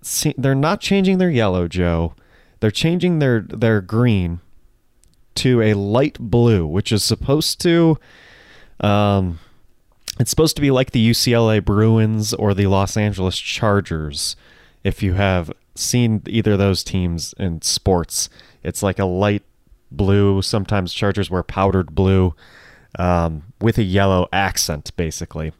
see, 0.02 0.34
they're 0.37 0.54
not 0.54 0.80
changing 0.80 1.18
their 1.18 1.30
yellow, 1.30 1.68
Joe. 1.68 2.14
They're 2.61 2.70
changing 2.70 3.18
their 3.18 3.40
their 3.40 3.80
green 3.80 4.40
to 5.37 5.61
a 5.62 5.75
light 5.75 6.18
blue, 6.18 6.66
which 6.66 6.92
is 6.92 7.02
supposed 7.02 7.61
to, 7.62 7.99
um, 8.80 9.38
it's 10.22 10.30
supposed 10.30 10.56
to 10.56 10.62
be 10.62 10.70
like 10.70 10.92
the 10.92 11.10
UCLA 11.10 11.62
Bruins 11.62 12.32
or 12.32 12.54
the 12.54 12.66
Los 12.66 12.96
Angeles 12.96 13.38
Chargers. 13.38 14.36
If 14.82 15.02
you 15.02 15.14
have 15.14 15.52
seen 15.74 16.22
either 16.26 16.52
of 16.52 16.58
those 16.58 16.82
teams 16.82 17.34
in 17.38 17.60
sports, 17.62 18.28
it's 18.62 18.82
like 18.82 18.98
a 18.98 19.04
light 19.04 19.42
blue. 19.90 20.40
Sometimes 20.40 20.94
Chargers 20.94 21.30
wear 21.30 21.42
powdered 21.42 21.94
blue 21.94 22.34
um, 22.98 23.42
with 23.60 23.78
a 23.78 23.82
yellow 23.82 24.28
accent, 24.32 24.96
basically. 24.96 25.52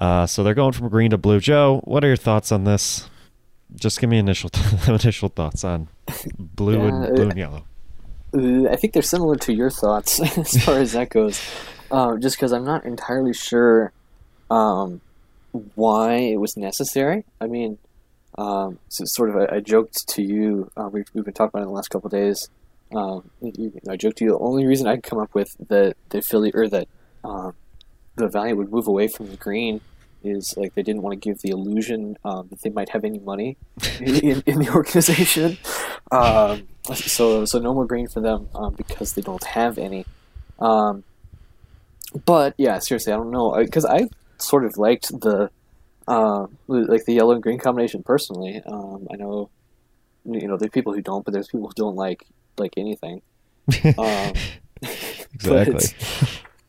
Uh, 0.00 0.26
so 0.26 0.42
they're 0.42 0.54
going 0.54 0.72
from 0.72 0.88
green 0.88 1.10
to 1.10 1.18
blue. 1.18 1.40
Joe, 1.40 1.80
what 1.84 2.04
are 2.04 2.08
your 2.08 2.16
thoughts 2.16 2.52
on 2.52 2.64
this? 2.64 3.08
just 3.76 4.00
give 4.00 4.10
me 4.10 4.18
initial 4.18 4.50
initial 4.88 5.28
thoughts 5.28 5.64
on 5.64 5.88
blue 6.38 6.78
Yeah, 6.78 6.88
and 6.88 7.14
blue 7.16 7.28
and 7.28 7.38
yellow. 7.38 7.64
I 8.70 8.76
think 8.76 8.92
they're 8.92 9.02
similar 9.02 9.36
to 9.36 9.54
your 9.54 9.70
thoughts 9.70 10.20
as 10.38 10.64
far 10.64 10.78
as 10.78 10.92
that 10.92 11.10
goes. 11.10 11.40
Um, 11.90 12.20
just 12.20 12.36
because 12.36 12.52
I'm 12.52 12.64
not 12.64 12.84
entirely 12.84 13.34
sure 13.34 13.92
um, 14.50 15.00
why 15.74 16.14
it 16.14 16.36
was 16.36 16.56
necessary. 16.56 17.24
I 17.40 17.46
mean, 17.46 17.78
um, 18.36 18.78
so 18.88 19.04
sort 19.04 19.30
of, 19.30 19.36
I, 19.36 19.60
joked 19.60 20.08
to 20.08 20.22
you. 20.22 20.70
Uh, 20.76 20.88
we've, 20.90 21.06
we've 21.14 21.24
been 21.24 21.34
talking 21.34 21.50
about 21.50 21.60
it 21.60 21.62
in 21.62 21.68
the 21.68 21.74
last 21.74 21.88
couple 21.88 22.10
days. 22.10 22.48
Um, 22.94 23.30
I 23.88 23.96
joked 23.96 24.18
to 24.18 24.24
you. 24.24 24.30
The 24.30 24.38
only 24.38 24.66
reason 24.66 24.86
I 24.86 24.96
could 24.96 25.04
come 25.04 25.18
up 25.18 25.34
with 25.34 25.54
that 25.68 25.96
the 26.10 26.22
Philly 26.22 26.52
or 26.54 26.68
that 26.68 26.88
um, 27.22 27.54
the 28.16 28.28
Valiant 28.28 28.58
would 28.58 28.70
move 28.70 28.86
away 28.86 29.08
from 29.08 29.30
the 29.30 29.36
green 29.36 29.80
is 30.22 30.54
like 30.56 30.74
they 30.74 30.82
didn't 30.82 31.02
want 31.02 31.20
to 31.20 31.28
give 31.28 31.40
the 31.42 31.50
illusion 31.50 32.16
um, 32.24 32.48
that 32.48 32.62
they 32.62 32.70
might 32.70 32.88
have 32.90 33.04
any 33.04 33.18
money 33.18 33.56
in, 34.00 34.42
in 34.46 34.58
the 34.58 34.70
organization. 34.72 35.58
So 36.92 37.44
so 37.44 37.58
no 37.58 37.74
more 37.74 37.86
green 37.86 38.08
for 38.08 38.20
them 38.20 38.48
because 38.76 39.14
they 39.14 39.22
don't 39.22 39.44
have 39.44 39.78
any. 39.78 40.04
Um, 40.58 41.02
but 42.24 42.54
yeah, 42.58 42.78
seriously, 42.78 43.12
I 43.12 43.16
don't 43.16 43.30
know 43.30 43.56
because 43.56 43.84
I 43.84 44.08
sort 44.38 44.64
of 44.64 44.76
liked 44.76 45.08
the 45.08 45.50
uh, 46.06 46.46
like 46.68 47.04
the 47.04 47.14
yellow 47.14 47.32
and 47.32 47.42
green 47.42 47.58
combination 47.58 48.02
personally. 48.02 48.62
Um, 48.66 49.08
I 49.12 49.16
know 49.16 49.50
you 50.24 50.46
know 50.46 50.56
there's 50.56 50.70
people 50.70 50.92
who 50.92 51.02
don't, 51.02 51.24
but 51.24 51.32
there's 51.32 51.48
people 51.48 51.68
who 51.68 51.74
don't 51.74 51.96
like 51.96 52.24
like 52.58 52.74
anything. 52.76 53.22
Um, 53.98 54.34
exactly. 55.32 55.86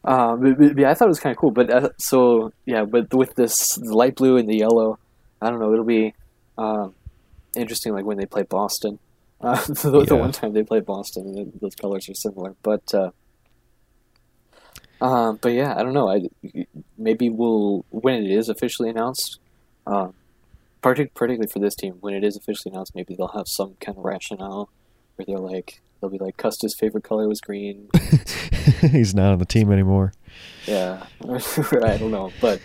um, 0.06 0.40
but, 0.42 0.58
but, 0.58 0.78
yeah, 0.78 0.90
I 0.90 0.94
thought 0.94 1.06
it 1.06 1.10
was 1.10 1.20
kind 1.20 1.36
of 1.36 1.38
cool. 1.38 1.52
But 1.52 1.70
uh, 1.70 1.90
so 1.98 2.54
yeah, 2.66 2.86
but 2.86 3.14
with 3.14 3.36
this 3.36 3.76
the 3.76 3.94
light 3.94 4.16
blue 4.16 4.38
and 4.38 4.48
the 4.48 4.58
yellow, 4.58 4.98
I 5.42 5.50
don't 5.50 5.60
know. 5.60 5.74
It'll 5.74 5.84
be 5.84 6.14
um, 6.58 6.96
interesting, 7.56 7.94
like 7.94 8.06
when 8.06 8.18
they 8.18 8.26
play 8.26 8.44
Boston. 8.44 9.00
Uh, 9.42 9.62
the, 9.66 10.06
the 10.08 10.16
one 10.16 10.32
time 10.32 10.54
they 10.54 10.64
play 10.64 10.80
Boston, 10.80 11.38
and 11.38 11.60
those 11.60 11.76
colors 11.76 12.08
are 12.08 12.14
similar. 12.14 12.56
But 12.64 12.94
uh, 15.06 15.30
um, 15.30 15.40
but 15.42 15.54
yeah, 15.54 15.76
I 15.78 15.84
don't 15.84 15.94
know. 15.94 16.10
I 16.10 16.28
maybe 16.98 17.30
we'll 17.30 17.86
when 17.90 18.24
it 18.24 18.32
is 18.32 18.50
officially 18.50 18.90
announced. 18.90 19.40
Um, 19.88 20.14
partic- 20.82 21.14
particularly 21.14 21.48
for 21.48 21.60
this 21.60 21.76
team, 21.76 21.98
when 22.00 22.14
it 22.14 22.24
is 22.24 22.36
officially 22.36 22.74
announced, 22.74 22.96
maybe 22.96 23.16
they'll 23.16 23.28
have 23.30 23.48
some 23.48 23.76
kind 23.80 23.98
of 23.98 24.04
rationale 24.04 24.70
where 25.16 25.26
they're 25.26 25.38
like, 25.38 25.82
they'll 26.00 26.10
be 26.10 26.18
like, 26.18 26.38
Custa's 26.38 26.76
favorite 26.76 27.04
color 27.04 27.28
was 27.28 27.40
green, 27.40 27.90
He's 28.82 29.14
not 29.14 29.32
on 29.34 29.40
the 29.40 29.46
team 29.46 29.72
anymore. 29.72 30.14
Yeah, 30.66 31.06
I 31.24 31.98
don't 31.98 32.12
know, 32.12 32.32
but 32.42 32.62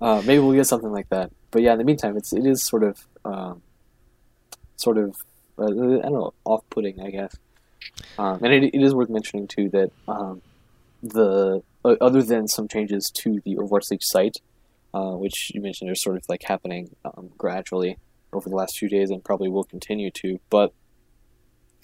uh, 0.00 0.22
maybe 0.24 0.38
we'll 0.38 0.54
get 0.54 0.66
something 0.66 0.92
like 0.92 1.08
that. 1.08 1.30
But 1.50 1.62
yeah, 1.62 1.72
in 1.72 1.78
the 1.78 1.84
meantime, 1.84 2.16
it's 2.16 2.32
it 2.32 2.46
is 2.46 2.62
sort 2.62 2.84
of 2.84 3.04
um, 3.24 3.62
sort 4.76 4.98
of 4.98 5.16
uh, 5.58 5.64
I 5.64 5.68
don't 5.68 6.12
know 6.12 6.32
off-putting, 6.44 7.00
I 7.00 7.10
guess. 7.10 7.36
Um, 8.18 8.42
and 8.44 8.52
it, 8.52 8.74
it 8.74 8.82
is 8.82 8.94
worth 8.94 9.10
mentioning 9.10 9.46
too 9.48 9.68
that 9.70 9.90
um, 10.06 10.42
the 11.02 11.62
other 11.84 12.22
than 12.22 12.48
some 12.48 12.68
changes 12.68 13.10
to 13.14 13.40
the 13.44 13.56
Overwatch 13.56 13.90
League 13.90 14.02
site, 14.02 14.36
uh, 14.92 15.12
which 15.12 15.52
you 15.54 15.60
mentioned 15.60 15.90
are 15.90 15.94
sort 15.94 16.16
of 16.16 16.24
like 16.28 16.42
happening 16.42 16.94
um, 17.04 17.30
gradually 17.38 17.96
over 18.32 18.48
the 18.48 18.56
last 18.56 18.78
few 18.78 18.88
days 18.88 19.10
and 19.10 19.24
probably 19.24 19.48
will 19.48 19.64
continue 19.64 20.10
to. 20.10 20.38
But 20.50 20.72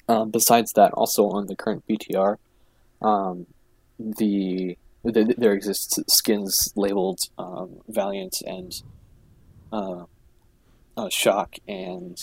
um, 0.08 0.30
besides 0.30 0.72
that, 0.74 0.92
also 0.92 1.28
on 1.28 1.46
the 1.46 1.56
current 1.56 1.84
PTR, 1.88 2.36
um, 3.02 3.46
the 3.98 4.76
th- 5.04 5.36
there 5.36 5.52
exists 5.52 5.98
skins 6.08 6.72
labeled 6.76 7.20
um, 7.38 7.80
Valiant 7.88 8.36
and 8.46 8.72
uh, 9.72 10.04
uh, 10.96 11.08
Shock 11.08 11.56
and 11.66 12.18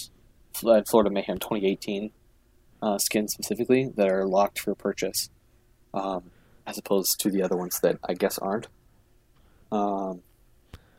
uh, 0.66 0.82
Florida 0.88 1.10
Mayhem 1.10 1.40
2018 1.40 2.12
uh, 2.82 2.98
skins 2.98 3.34
specifically 3.34 3.92
that 3.96 4.10
are 4.10 4.26
locked 4.26 4.60
for 4.60 4.76
purchase, 4.76 5.30
um, 5.94 6.24
as 6.66 6.78
opposed 6.78 7.20
to 7.22 7.30
the 7.32 7.42
other 7.44 7.56
ones 7.58 7.80
that 7.82 7.98
I 8.08 8.14
guess 8.14 8.38
aren't, 8.38 8.68
um, 9.72 10.22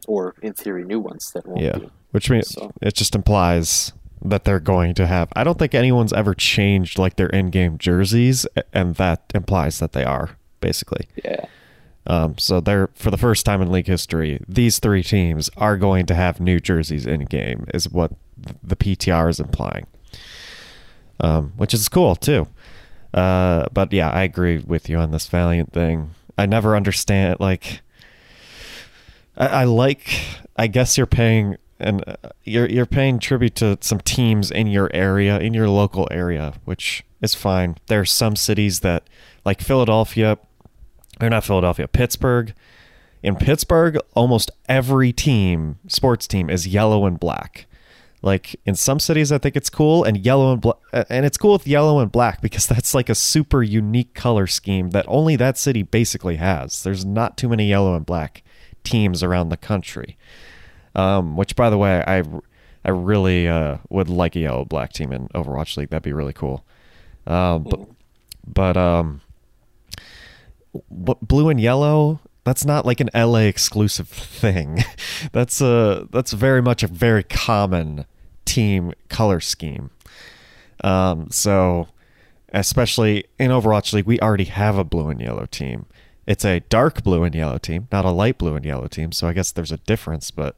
or 0.07 0.35
in 0.43 0.53
theory 0.55 0.85
new 0.85 1.01
ones 1.01 1.31
that 1.35 1.47
won't 1.47 1.61
Yeah. 1.63 1.79
be. 1.79 1.91
Which 2.11 2.31
means 2.31 2.49
So 2.51 2.71
it 2.81 2.95
just 2.95 3.15
implies 3.15 3.93
that 4.25 4.45
they're 4.45 4.61
going 4.61 4.95
to 4.95 5.07
have. 5.07 5.29
I 5.35 5.45
don't 5.45 5.59
think 5.59 5.75
anyone's 5.75 6.13
ever 6.13 6.35
changed 6.35 6.99
like 6.99 7.17
their 7.17 7.29
in-game 7.29 7.77
jerseys, 7.79 8.47
and 8.73 8.95
that 8.97 9.23
implies 9.35 9.79
that 9.81 9.93
they 9.93 10.05
are 10.05 10.37
basically. 10.61 11.07
yeah, 11.23 11.45
Um, 12.07 12.37
so 12.39 12.61
they're 12.61 12.89
for 12.95 13.11
the 13.11 13.17
first 13.19 13.45
time 13.45 13.61
in 13.61 13.71
league 13.73 13.87
history, 13.87 14.41
these 14.49 14.79
three 14.79 15.03
teams 15.03 15.51
are 15.57 15.77
going 15.77 16.07
to 16.07 16.15
have 16.15 16.41
new 16.41 16.61
jerseys 16.61 17.07
in 17.07 17.25
game, 17.25 17.67
is 17.75 17.91
what 17.91 18.13
the 18.63 18.77
PTR 18.77 19.29
is 19.29 19.41
implying. 19.41 19.87
Um, 21.21 21.53
which 21.57 21.73
is 21.75 21.89
cool 21.89 22.17
too. 22.17 22.49
Uh, 23.15 23.67
but 23.73 23.93
yeah, 23.93 24.11
I 24.11 24.25
agree 24.25 24.59
with 24.59 24.89
you 24.89 24.99
on 24.99 25.13
this 25.13 25.29
Valiant 25.29 25.73
thing. 25.73 26.11
I 26.37 26.47
never 26.47 26.77
understand 26.77 27.39
like. 27.39 27.81
I, 29.37 29.47
I 29.47 29.65
like. 29.65 30.21
I 30.57 30.67
guess 30.67 30.99
you're 30.99 31.07
paying 31.07 31.57
and 31.79 32.03
uh, 32.09 32.31
you're 32.43 32.69
you're 32.69 32.87
paying 32.87 33.19
tribute 33.19 33.55
to 33.57 33.79
some 33.81 34.01
teams 34.01 34.51
in 34.51 34.67
your 34.67 34.91
area, 34.93 35.39
in 35.39 35.55
your 35.55 35.69
local 35.69 36.09
area, 36.11 36.55
which 36.65 37.05
is 37.23 37.35
fine. 37.35 37.77
There 37.87 38.01
are 38.01 38.05
some 38.05 38.37
cities 38.37 38.81
that, 38.81 39.09
like 39.45 39.61
Philadelphia, 39.61 40.39
or 41.21 41.31
not 41.31 41.45
Philadelphia, 41.45 41.87
Pittsburgh. 41.87 42.53
In 43.23 43.37
Pittsburgh, 43.37 43.97
almost 44.15 44.51
every 44.69 45.11
team, 45.11 45.79
sports 45.89 46.27
team, 46.27 46.51
is 46.51 46.67
yellow 46.67 47.07
and 47.07 47.19
black. 47.19 47.67
Like 48.25 48.59
in 48.65 48.75
some 48.75 49.01
cities, 49.01 49.31
I 49.31 49.37
think 49.37 49.55
it's 49.55 49.69
cool, 49.69 50.03
and 50.03 50.17
yellow 50.17 50.51
and 50.53 50.61
black, 50.61 50.79
and 51.11 51.27
it's 51.27 51.37
cool 51.37 51.53
with 51.53 51.67
yellow 51.67 51.99
and 51.99 52.11
black 52.11 52.41
because 52.41 52.67
that's 52.69 52.95
like 52.95 53.11
a 53.11 53.15
super 53.15 53.63
unique 53.63 54.15
color 54.15 54.47
scheme 54.47 54.91
that 54.91 55.05
only 55.09 55.37
that 55.37 55.59
city 55.59 55.83
basically 55.83 56.37
has. 56.37 56.83
There's 56.83 57.05
not 57.05 57.37
too 57.37 57.51
many 57.51 57.69
yellow 57.69 57.95
and 57.95 58.07
black 58.07 58.43
teams 58.83 59.23
around 59.23 59.51
the 59.51 59.59
country. 59.59 60.17
Um, 60.95 61.37
which, 61.37 61.55
by 61.55 61.69
the 61.69 61.77
way, 61.77 62.03
I 62.07 62.23
I 62.83 62.91
really 62.91 63.47
uh, 63.47 63.79
would 63.91 64.09
like 64.09 64.37
a 64.37 64.41
yellow 64.41 64.65
black 64.65 64.95
team 64.95 65.13
in 65.13 65.29
Overwatch 65.29 65.77
League. 65.77 65.91
That'd 65.91 66.03
be 66.03 66.15
really 66.15 66.33
cool. 66.33 66.65
Um, 67.27 67.65
but 67.65 67.81
but 68.47 68.77
um, 68.79 69.21
blue 70.91 71.51
and 71.51 71.61
yellow 71.61 72.21
that's 72.45 72.65
not 72.65 72.87
like 72.87 73.01
an 73.01 73.11
LA 73.15 73.41
exclusive 73.41 74.09
thing. 74.09 74.83
that's 75.33 75.61
a 75.61 76.09
that's 76.11 76.33
very 76.33 76.63
much 76.63 76.83
a 76.83 76.87
very 76.87 77.23
common 77.23 78.07
team 78.45 78.93
color 79.09 79.41
scheme. 79.41 79.91
Um, 80.83 81.31
so 81.31 81.89
especially 82.53 83.25
in 83.39 83.51
Overwatch 83.51 83.93
League, 83.93 84.07
we 84.07 84.21
already 84.21 84.45
have 84.45 84.79
a 84.79 84.85
blue 84.85 85.09
and 85.09 85.21
yellow 85.21 85.47
team. 85.47 85.87
It's 86.27 86.45
a 86.45 86.61
dark 86.61 87.03
blue 87.03 87.25
and 87.25 87.35
yellow 87.35 87.59
team, 87.59 87.89
not 87.93 88.05
a 88.05 88.11
light 88.11 88.39
blue 88.39 88.55
and 88.55 88.65
yellow 88.65 88.87
team. 88.87 89.13
So 89.13 89.27
I 89.27 89.33
guess 89.33 89.53
there's 89.53 89.73
a 89.73 89.77
difference, 89.79 90.31
but 90.31 90.57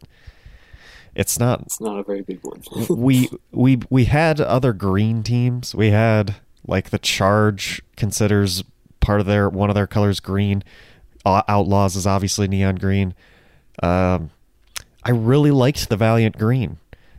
it's 1.14 1.38
not 1.38 1.62
it's 1.62 1.80
not 1.80 1.98
a 1.98 2.02
very 2.04 2.22
big 2.22 2.40
one. 2.42 2.62
we 2.90 3.28
we 3.50 3.80
we 3.90 4.04
had 4.04 4.40
other 4.40 4.72
green 4.72 5.22
teams. 5.22 5.74
We 5.74 5.90
had 5.90 6.36
like 6.66 6.90
the 6.90 6.98
Charge 6.98 7.82
considers 7.96 8.62
part 9.00 9.20
of 9.20 9.26
their 9.26 9.48
one 9.48 9.70
of 9.70 9.74
their 9.74 9.86
colors 9.86 10.20
green. 10.20 10.62
Outlaws 11.24 11.96
is 11.96 12.06
obviously 12.06 12.46
neon 12.46 12.76
green. 12.76 13.12
Um, 13.82 14.30
I 15.02 15.10
really 15.10 15.50
liked 15.50 15.88
the 15.88 15.96
Valiant 15.96 16.38
green 16.38 16.78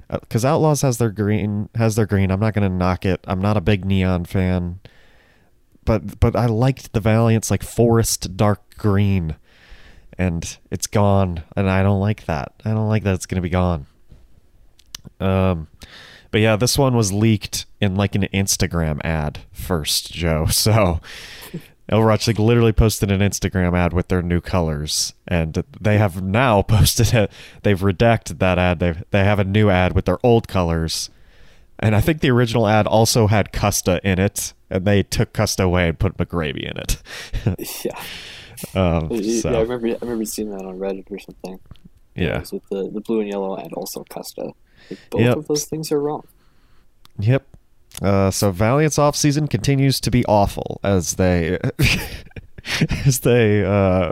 because 0.10 0.46
Outlaws 0.46 0.82
has 0.82 0.98
their 0.98 1.12
green 1.12 1.70
has 1.76 1.96
their 1.96 2.06
green. 2.06 2.32
I'm 2.32 2.40
not 2.40 2.54
gonna 2.54 2.70
knock 2.70 3.06
it. 3.06 3.20
I'm 3.28 3.42
not 3.42 3.58
a 3.58 3.62
big 3.62 3.86
neon 3.86 4.26
fan, 4.26 4.80
but 5.86 6.20
but 6.20 6.36
I 6.36 6.46
liked 6.46 6.94
the 6.94 7.00
Valiant's 7.00 7.52
like 7.52 7.64
forest 7.64 8.38
dark 8.38 8.78
green, 8.78 9.36
and 10.18 10.58
it's 10.72 10.88
gone, 10.88 11.44
and 11.56 11.70
I 11.70 11.84
don't 11.84 12.00
like 12.00 12.26
that. 12.26 12.54
I 12.64 12.72
don't 12.72 12.90
like 12.90 13.04
that 13.04 13.16
it's 13.16 13.26
gonna 13.26 13.42
be 13.42 13.50
gone. 13.50 13.86
Um, 15.20 15.68
but 16.32 16.42
yeah, 16.42 16.56
this 16.56 16.78
one 16.78 16.96
was 16.96 17.12
leaked 17.12 17.66
in 17.82 17.96
like 17.96 18.16
an 18.16 18.24
Instagram 18.34 19.02
ad 19.04 19.40
first, 19.52 20.12
Joe. 20.12 20.46
So 20.52 21.02
Overwatch 21.91 22.27
League 22.27 22.39
literally 22.39 22.74
posted 22.74 23.12
an 23.12 23.22
Instagram 23.22 23.77
ad 23.77 23.94
with 23.94 24.10
their 24.10 24.22
new 24.22 24.41
colors, 24.41 25.13
and 25.27 25.63
they 25.79 25.98
have 25.98 26.22
now 26.22 26.62
posted 26.67 27.13
it. 27.13 27.32
They've 27.63 27.79
redacted 27.79 28.39
that 28.39 28.60
ad. 28.60 28.79
They 28.79 28.96
they 29.12 29.24
have 29.24 29.39
a 29.39 29.44
new 29.46 29.70
ad 29.70 29.94
with 29.94 30.06
their 30.06 30.20
old 30.24 30.48
colors, 30.48 31.10
and 31.79 31.96
I 31.96 32.01
think 32.01 32.20
the 32.22 32.29
original 32.32 32.67
ad 32.67 32.88
also 32.88 33.27
had 33.27 33.53
Custa 33.53 34.00
in 34.03 34.20
it, 34.20 34.53
and 34.70 34.84
they 34.86 35.01
took 35.03 35.32
Custa 35.32 35.63
away 35.63 35.88
and 35.89 35.98
put 35.98 36.17
McGravy 36.17 36.70
in 36.70 36.77
it. 36.77 37.01
yeah. 37.86 38.01
um, 38.98 39.10
Yeah, 39.12 39.51
I 39.51 39.62
remember. 39.62 39.88
I 39.88 39.98
remember 40.01 40.25
seeing 40.25 40.50
that 40.51 40.65
on 40.65 40.77
Reddit 40.79 41.10
or 41.10 41.20
something. 41.20 41.60
Yeah, 42.15 42.39
with 42.51 42.67
the, 42.72 42.89
the 42.89 43.00
blue 43.01 43.22
and 43.22 43.29
yellow 43.29 43.56
and 43.56 43.72
also 43.74 44.03
Custa. 44.06 44.51
Like, 44.89 45.00
both 45.10 45.22
Yep. 45.22 45.38
of 45.38 45.48
those 45.48 45.65
things 45.65 45.91
are 45.91 46.00
wrong. 46.01 46.24
Yep. 47.20 47.46
Uh, 48.01 48.30
so 48.30 48.51
Valiant's 48.51 49.00
off 49.00 49.16
season 49.16 49.48
continues 49.48 50.00
to 50.01 50.12
be 50.12 50.24
awful 50.25 50.80
as 50.84 51.16
they 51.16 51.58
as 53.06 53.22
they 53.22 53.63
uh, 53.66 54.12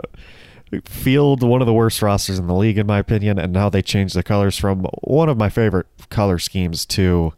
field 0.84 1.42
one 1.42 1.60
of 1.60 1.66
the 1.66 1.72
worst 1.72 2.02
rosters 2.02 2.38
in 2.38 2.46
the 2.46 2.54
league, 2.54 2.78
in 2.78 2.86
my 2.86 2.98
opinion, 2.98 3.38
and 3.38 3.52
now 3.52 3.68
they 3.68 3.82
change 3.82 4.12
the 4.12 4.22
colors 4.22 4.56
from 4.58 4.84
one 5.02 5.28
of 5.28 5.36
my 5.36 5.48
favorite 5.48 5.86
color 6.10 6.38
schemes 6.38 6.84
to 6.86 7.32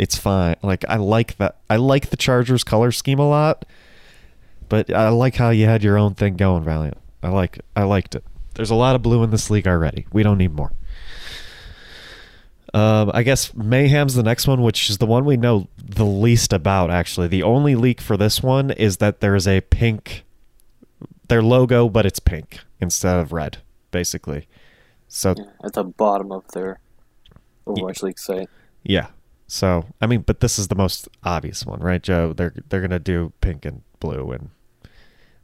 it's 0.00 0.16
fine. 0.16 0.56
Like 0.62 0.84
I 0.88 0.96
like 0.96 1.36
that. 1.36 1.58
I 1.68 1.76
like 1.76 2.10
the 2.10 2.16
Chargers 2.16 2.64
color 2.64 2.90
scheme 2.92 3.18
a 3.18 3.28
lot, 3.28 3.64
but 4.68 4.92
I 4.92 5.10
like 5.10 5.36
how 5.36 5.50
you 5.50 5.66
had 5.66 5.82
your 5.82 5.98
own 5.98 6.14
thing 6.14 6.36
going, 6.36 6.64
Valiant. 6.64 6.98
I 7.22 7.28
like. 7.28 7.60
I 7.76 7.84
liked 7.84 8.14
it. 8.14 8.24
There's 8.54 8.70
a 8.70 8.74
lot 8.74 8.96
of 8.96 9.02
blue 9.02 9.22
in 9.22 9.30
this 9.30 9.50
league 9.50 9.68
already. 9.68 10.06
We 10.12 10.22
don't 10.22 10.38
need 10.38 10.52
more. 10.52 10.72
Um, 12.74 13.10
I 13.12 13.22
guess 13.22 13.52
Mayhem's 13.54 14.14
the 14.14 14.22
next 14.22 14.46
one, 14.46 14.62
which 14.62 14.88
is 14.88 14.98
the 14.98 15.06
one 15.06 15.24
we 15.26 15.36
know 15.36 15.68
the 15.76 16.06
least 16.06 16.52
about. 16.52 16.90
Actually, 16.90 17.28
the 17.28 17.42
only 17.42 17.74
leak 17.74 18.00
for 18.00 18.16
this 18.16 18.42
one 18.42 18.70
is 18.70 18.96
that 18.98 19.20
there 19.20 19.34
is 19.34 19.46
a 19.46 19.60
pink, 19.60 20.24
their 21.28 21.42
logo, 21.42 21.88
but 21.90 22.06
it's 22.06 22.18
pink 22.18 22.60
instead 22.80 23.16
of 23.18 23.30
red, 23.32 23.58
basically. 23.90 24.48
So 25.08 25.34
Yeah, 25.36 25.44
at 25.62 25.74
the 25.74 25.84
bottom 25.84 26.32
of 26.32 26.48
their 26.54 26.80
Overwatch 27.66 28.02
League 28.02 28.18
site. 28.18 28.48
yeah. 28.82 29.08
So 29.46 29.84
I 30.00 30.06
mean, 30.06 30.22
but 30.22 30.40
this 30.40 30.58
is 30.58 30.68
the 30.68 30.74
most 30.74 31.08
obvious 31.24 31.66
one, 31.66 31.80
right, 31.80 32.02
Joe? 32.02 32.32
They're 32.32 32.54
they're 32.70 32.80
gonna 32.80 32.98
do 32.98 33.34
pink 33.42 33.66
and 33.66 33.82
blue 34.00 34.30
and 34.32 34.48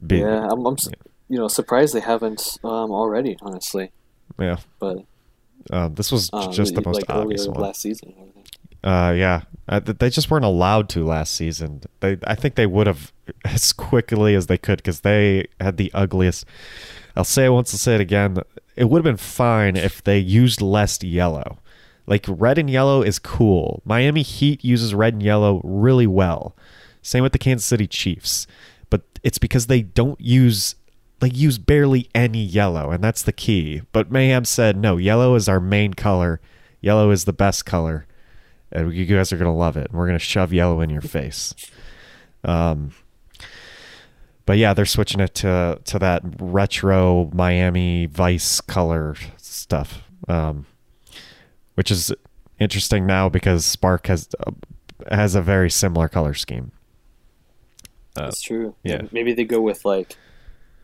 be 0.05 0.17
yeah, 0.17 0.47
I'm, 0.49 0.65
I'm 0.65 0.73
s- 0.73 0.89
you 1.27 1.37
know 1.37 1.47
surprised 1.47 1.93
they 1.93 1.99
haven't 1.99 2.57
um, 2.63 2.89
already, 2.91 3.37
honestly. 3.43 3.91
yeah. 4.39 4.57
But 4.79 4.97
Um, 5.71 5.95
this 5.95 6.11
was 6.11 6.29
um, 6.33 6.51
just 6.51 6.75
the 6.75 6.81
most 6.81 6.97
like 6.97 7.09
obvious 7.09 7.47
one. 7.47 7.59
last 7.59 7.81
season. 7.81 8.13
Uh, 8.83 9.13
yeah, 9.15 9.41
uh, 9.67 9.79
they 9.79 10.09
just 10.09 10.31
weren't 10.31 10.45
allowed 10.45 10.87
to 10.89 11.05
last 11.05 11.33
season. 11.33 11.81
They, 11.99 12.17
I 12.25 12.35
think 12.35 12.55
they 12.55 12.65
would 12.65 12.87
have 12.87 13.11
as 13.45 13.73
quickly 13.73 14.35
as 14.35 14.47
they 14.47 14.57
could 14.57 14.77
because 14.77 15.01
they 15.01 15.47
had 15.59 15.77
the 15.77 15.91
ugliest. 15.93 16.45
I'll 17.15 17.23
say 17.23 17.45
it 17.45 17.49
once, 17.49 17.73
I'll 17.73 17.79
say 17.79 17.95
it 17.95 18.01
again. 18.01 18.37
It 18.75 18.85
would 18.85 18.99
have 18.99 19.03
been 19.03 19.17
fine 19.17 19.75
if 19.75 20.03
they 20.03 20.17
used 20.17 20.61
less 20.61 21.03
yellow. 21.03 21.59
Like 22.07 22.25
red 22.27 22.57
and 22.57 22.69
yellow 22.69 23.01
is 23.01 23.19
cool. 23.19 23.81
Miami 23.85 24.21
Heat 24.23 24.63
uses 24.63 24.95
red 24.95 25.13
and 25.13 25.21
yellow 25.23 25.61
really 25.63 26.07
well. 26.07 26.55
Same 27.01 27.23
with 27.23 27.33
the 27.33 27.37
Kansas 27.37 27.65
City 27.65 27.87
Chiefs, 27.87 28.47
but 28.89 29.01
it's 29.23 29.37
because 29.37 29.67
they 29.67 29.81
don't 29.81 30.19
use 30.19 30.75
they 31.19 31.29
use 31.29 31.57
barely 31.57 32.09
any 32.15 32.43
yellow, 32.43 32.91
and 32.91 33.03
that's 33.03 33.23
the 33.23 33.33
key. 33.33 33.81
But 33.91 34.11
Mayhem 34.11 34.45
said, 34.45 34.77
no, 34.77 34.97
yellow 34.97 35.35
is 35.35 35.49
our 35.49 35.59
main 35.59 35.93
color. 35.93 36.39
Yellow 36.81 37.11
is 37.11 37.25
the 37.25 37.33
best 37.33 37.65
color, 37.65 38.05
and 38.71 38.93
you 38.93 39.05
guys 39.05 39.33
are 39.33 39.37
gonna 39.37 39.55
love 39.55 39.75
it. 39.77 39.89
And 39.89 39.99
we're 39.99 40.07
gonna 40.07 40.19
shove 40.19 40.53
yellow 40.53 40.81
in 40.81 40.89
your 40.89 41.01
face. 41.01 41.53
Um, 42.43 42.91
but 44.45 44.57
yeah, 44.57 44.73
they're 44.73 44.85
switching 44.85 45.19
it 45.19 45.35
to 45.35 45.79
to 45.83 45.99
that 45.99 46.23
retro 46.39 47.29
Miami 47.33 48.05
Vice 48.05 48.61
color 48.61 49.15
stuff, 49.37 50.03
um, 50.27 50.65
which 51.75 51.91
is 51.91 52.13
interesting 52.59 53.05
now 53.05 53.29
because 53.29 53.65
Spark 53.65 54.07
has 54.07 54.29
uh, 54.45 54.51
has 55.11 55.35
a 55.35 55.41
very 55.41 55.69
similar 55.69 56.07
color 56.07 56.33
scheme. 56.33 56.71
Uh, 58.15 58.25
That's 58.25 58.41
true. 58.41 58.75
yeah. 58.83 59.03
Maybe 59.11 59.33
they 59.33 59.43
go 59.43 59.61
with 59.61 59.85
like 59.85 60.17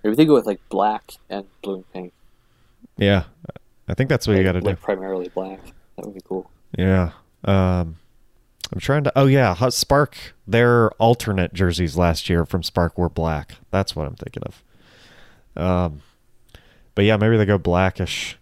maybe 0.05 0.15
they 0.15 0.25
go 0.25 0.35
with 0.35 0.45
like 0.45 0.61
black 0.69 1.13
and 1.29 1.45
blue 1.63 1.75
and 1.75 1.91
pink. 1.91 2.13
yeah, 2.95 3.23
I 3.87 3.95
think 3.95 4.07
that's 4.09 4.27
what 4.27 4.37
you 4.37 4.43
got 4.43 4.53
to 4.53 4.61
do. 4.61 4.67
like 4.67 4.81
primarily 4.81 5.29
black. 5.29 5.59
That 5.95 6.05
would 6.05 6.13
be 6.13 6.21
cool. 6.21 6.49
Yeah. 6.77 7.11
Um, 7.43 7.97
I'm 8.71 8.79
trying 8.79 9.03
to. 9.05 9.13
Oh 9.15 9.25
yeah, 9.25 9.55
Hot 9.55 9.73
Spark. 9.73 10.15
Their 10.47 10.91
alternate 10.91 11.53
jerseys 11.53 11.97
last 11.97 12.29
year 12.29 12.45
from 12.45 12.61
Spark 12.61 12.97
were 12.97 13.09
black. 13.09 13.55
That's 13.71 13.95
what 13.95 14.07
I'm 14.07 14.15
thinking 14.15 14.43
of. 14.43 14.63
Um, 15.61 16.01
but 16.93 17.05
yeah, 17.05 17.17
maybe 17.17 17.37
they 17.37 17.45
go 17.45 17.57
blackish. 17.57 18.37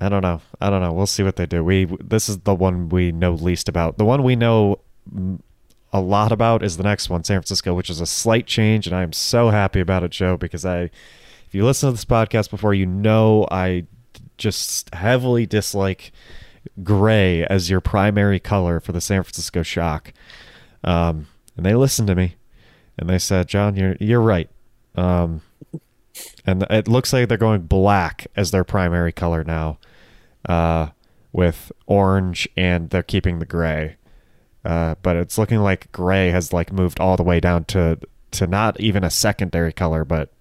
I 0.00 0.08
don't 0.08 0.22
know. 0.22 0.42
I 0.60 0.68
don't 0.68 0.82
know. 0.82 0.92
We'll 0.92 1.06
see 1.06 1.22
what 1.22 1.36
they 1.36 1.46
do. 1.46 1.64
We 1.64 1.84
this 2.00 2.28
is 2.28 2.38
the 2.40 2.54
one 2.54 2.88
we 2.88 3.10
know 3.10 3.32
least 3.32 3.68
about. 3.68 3.98
The 3.98 4.04
one 4.04 4.22
we 4.22 4.36
know 4.36 4.80
a 5.92 6.00
lot 6.00 6.32
about 6.32 6.62
is 6.62 6.76
the 6.76 6.82
next 6.82 7.10
one, 7.10 7.22
San 7.24 7.36
Francisco, 7.36 7.74
which 7.74 7.90
is 7.90 8.00
a 8.00 8.06
slight 8.06 8.46
change, 8.46 8.86
and 8.86 8.96
I 8.96 9.02
am 9.02 9.12
so 9.12 9.50
happy 9.50 9.80
about 9.80 10.02
it, 10.02 10.10
Joe, 10.10 10.36
because 10.36 10.64
I, 10.64 10.84
if 11.46 11.54
you 11.54 11.64
listen 11.64 11.88
to 11.88 11.92
this 11.92 12.04
podcast 12.04 12.50
before, 12.50 12.72
you 12.72 12.86
know 12.86 13.46
I 13.50 13.86
just 14.38 14.92
heavily 14.94 15.46
dislike 15.46 16.12
gray 16.82 17.44
as 17.46 17.68
your 17.68 17.80
primary 17.80 18.40
color 18.40 18.80
for 18.80 18.92
the 18.92 19.00
San 19.00 19.22
Francisco 19.22 19.62
Shock. 19.62 20.12
Um, 20.84 21.26
and 21.56 21.66
they 21.66 21.74
listened 21.74 22.08
to 22.08 22.14
me, 22.14 22.36
and 22.98 23.08
they 23.08 23.18
said, 23.18 23.48
"John, 23.48 23.76
you're 23.76 23.96
you're 24.00 24.20
right." 24.22 24.48
Um, 24.94 25.42
and 26.46 26.64
it 26.70 26.88
looks 26.88 27.12
like 27.12 27.28
they're 27.28 27.38
going 27.38 27.62
black 27.62 28.26
as 28.36 28.50
their 28.50 28.64
primary 28.64 29.12
color 29.12 29.44
now, 29.44 29.78
uh, 30.48 30.88
with 31.32 31.70
orange, 31.86 32.48
and 32.56 32.90
they're 32.90 33.02
keeping 33.02 33.38
the 33.38 33.46
gray. 33.46 33.96
Uh, 34.64 34.94
but 35.02 35.16
it's 35.16 35.38
looking 35.38 35.58
like 35.58 35.90
gray 35.92 36.30
has 36.30 36.52
like 36.52 36.72
moved 36.72 37.00
all 37.00 37.16
the 37.16 37.22
way 37.22 37.40
down 37.40 37.64
to 37.64 37.98
to 38.32 38.46
not 38.46 38.80
even 38.80 39.04
a 39.04 39.10
secondary 39.10 39.72
color, 39.72 40.04
but 40.04 40.32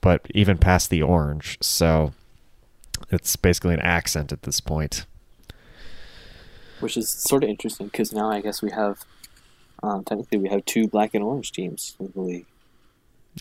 but 0.00 0.26
even 0.34 0.58
past 0.58 0.90
the 0.90 1.02
orange. 1.02 1.58
So 1.60 2.12
it's 3.10 3.36
basically 3.36 3.74
an 3.74 3.80
accent 3.80 4.32
at 4.32 4.42
this 4.42 4.60
point. 4.60 5.06
Which 6.80 6.96
is 6.96 7.08
sort 7.08 7.42
of 7.42 7.50
interesting 7.50 7.86
because 7.86 8.12
now 8.12 8.30
I 8.30 8.40
guess 8.40 8.60
we 8.60 8.70
have 8.70 9.04
um, 9.82 10.04
technically 10.04 10.38
we 10.38 10.48
have 10.48 10.64
two 10.64 10.88
black 10.88 11.14
and 11.14 11.24
orange 11.24 11.52
teams 11.52 11.96
in 11.98 12.12
the 12.14 12.20
league. 12.20 12.46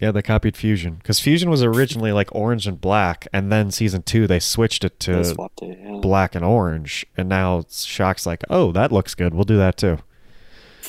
Yeah, 0.01 0.11
they 0.11 0.21
copied 0.21 0.57
Fusion 0.57 0.95
because 0.95 1.19
Fusion 1.21 1.49
was 1.49 1.63
originally 1.63 2.11
like 2.11 2.33
orange 2.35 2.67
and 2.67 2.79
black, 2.81 3.27
and 3.31 3.51
then 3.51 3.71
season 3.71 4.03
two 4.03 4.27
they 4.27 4.39
switched 4.39 4.83
it 4.83 4.99
to 5.01 5.19
it. 5.21 5.37
Yeah. 5.61 5.99
black 6.01 6.35
and 6.35 6.43
orange, 6.43 7.05
and 7.15 7.29
now 7.29 7.59
it's- 7.59 7.83
Shock's 7.85 8.25
like, 8.25 8.43
oh, 8.49 8.71
that 8.73 8.91
looks 8.91 9.15
good. 9.15 9.33
We'll 9.33 9.45
do 9.45 9.57
that 9.57 9.77
too. 9.77 9.99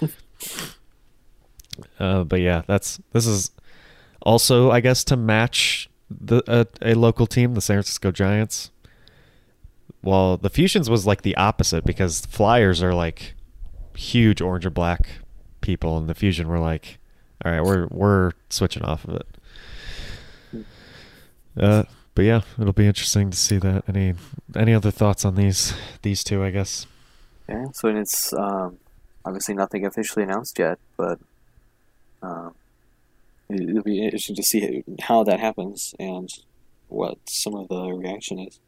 uh, 1.98 2.24
but 2.24 2.40
yeah, 2.40 2.62
that's 2.66 3.00
this 3.12 3.26
is 3.26 3.50
also, 4.22 4.70
I 4.70 4.80
guess, 4.80 5.04
to 5.04 5.16
match 5.16 5.88
the 6.10 6.42
a, 6.46 6.66
a 6.90 6.94
local 6.94 7.26
team, 7.26 7.54
the 7.54 7.60
San 7.60 7.76
Francisco 7.76 8.10
Giants. 8.10 8.70
Well, 10.02 10.36
the 10.36 10.50
Fusions 10.50 10.88
was 10.90 11.06
like 11.06 11.22
the 11.22 11.36
opposite 11.36 11.84
because 11.84 12.24
Flyers 12.26 12.82
are 12.82 12.94
like 12.94 13.34
huge 13.96 14.40
orange 14.40 14.66
or 14.66 14.70
black 14.70 15.08
people, 15.60 15.96
and 15.96 16.08
the 16.08 16.14
Fusion 16.14 16.48
were 16.48 16.58
like, 16.60 16.98
all 17.44 17.52
right, 17.52 17.62
we're 17.62 17.86
we're 17.90 18.32
switching 18.50 18.82
off 18.82 19.04
of 19.04 19.16
it. 19.16 20.64
Uh, 21.58 21.84
but 22.14 22.22
yeah, 22.24 22.42
it'll 22.58 22.72
be 22.72 22.86
interesting 22.86 23.30
to 23.30 23.36
see 23.36 23.58
that. 23.58 23.84
Any 23.88 24.14
any 24.54 24.74
other 24.74 24.90
thoughts 24.90 25.24
on 25.24 25.34
these 25.34 25.74
these 26.02 26.22
two? 26.24 26.42
I 26.42 26.50
guess. 26.50 26.86
Yeah, 27.48 27.66
so 27.72 27.88
and 27.88 27.98
it's 27.98 28.32
um, 28.32 28.78
obviously 29.24 29.54
nothing 29.54 29.86
officially 29.86 30.24
announced 30.24 30.58
yet, 30.58 30.78
but 30.96 31.18
um, 32.22 32.54
it- 33.48 33.68
it'll 33.68 33.82
be 33.82 34.02
interesting 34.02 34.34
to 34.36 34.42
see 34.42 34.82
how 35.02 35.22
that 35.24 35.38
happens 35.40 35.94
and 35.98 36.28
what 36.88 37.18
some 37.28 37.54
of 37.54 37.68
the 37.68 37.92
reaction 37.92 38.38
is. 38.40 38.58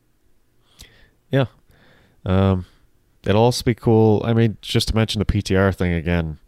Yeah. 1.31 1.47
Um, 2.25 2.67
it'll 3.25 3.43
also 3.43 3.65
be 3.65 3.75
cool. 3.75 4.23
I 4.25 4.33
mean, 4.33 4.57
just 4.63 4.89
to 4.89 4.95
mention 4.95 5.19
the 5.19 5.25
PTR 5.25 5.75
thing 5.75 5.93
again, 5.93 6.39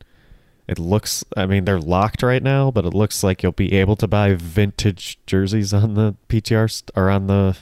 it 0.70 0.78
looks. 0.78 1.24
I 1.36 1.46
mean, 1.46 1.64
they're 1.64 1.80
locked 1.80 2.22
right 2.22 2.42
now, 2.42 2.70
but 2.70 2.84
it 2.84 2.94
looks 2.94 3.24
like 3.24 3.42
you'll 3.42 3.50
be 3.50 3.72
able 3.72 3.96
to 3.96 4.06
buy 4.06 4.34
vintage 4.34 5.18
jerseys 5.26 5.74
on 5.74 5.94
the 5.94 6.14
PTR 6.28 6.70
st- 6.70 6.92
or 6.94 7.10
on 7.10 7.26
the 7.26 7.56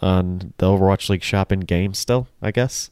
on 0.00 0.54
the 0.56 0.66
Overwatch 0.66 1.10
League 1.10 1.22
shop 1.22 1.52
in 1.52 1.60
game 1.60 1.92
still. 1.92 2.28
I 2.40 2.50
guess. 2.50 2.90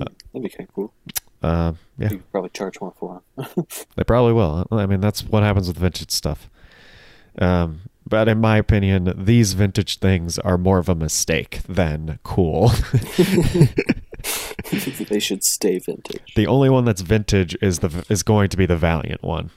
Uh, 0.00 0.04
That'd 0.32 0.44
be 0.44 0.48
kind 0.48 0.68
of 0.68 0.74
cool. 0.74 0.94
Uh, 1.42 1.72
yeah, 1.98 2.10
You 2.12 2.22
probably 2.30 2.50
charge 2.50 2.80
more 2.80 2.94
for 2.96 3.20
them. 3.36 3.66
they 3.96 4.04
probably 4.04 4.32
will. 4.32 4.68
I 4.70 4.86
mean, 4.86 5.00
that's 5.00 5.24
what 5.24 5.42
happens 5.42 5.66
with 5.66 5.76
vintage 5.76 6.12
stuff. 6.12 6.48
Um, 7.40 7.80
but 8.06 8.28
in 8.28 8.40
my 8.40 8.56
opinion, 8.56 9.12
these 9.16 9.54
vintage 9.54 9.98
things 9.98 10.38
are 10.38 10.56
more 10.56 10.78
of 10.78 10.88
a 10.88 10.94
mistake 10.94 11.60
than 11.68 12.20
cool. 12.22 12.70
they 15.08 15.18
should 15.18 15.44
stay 15.44 15.78
vintage. 15.78 16.34
the 16.36 16.46
only 16.46 16.70
one 16.70 16.84
that's 16.84 17.00
vintage 17.00 17.56
is 17.60 17.80
the 17.80 18.04
is 18.08 18.22
going 18.22 18.48
to 18.48 18.56
be 18.56 18.66
the 18.66 18.76
Valiant 18.76 19.22
one. 19.22 19.50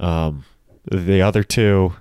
Um, 0.00 0.44
the 0.90 1.20
other 1.20 1.42
two, 1.42 1.94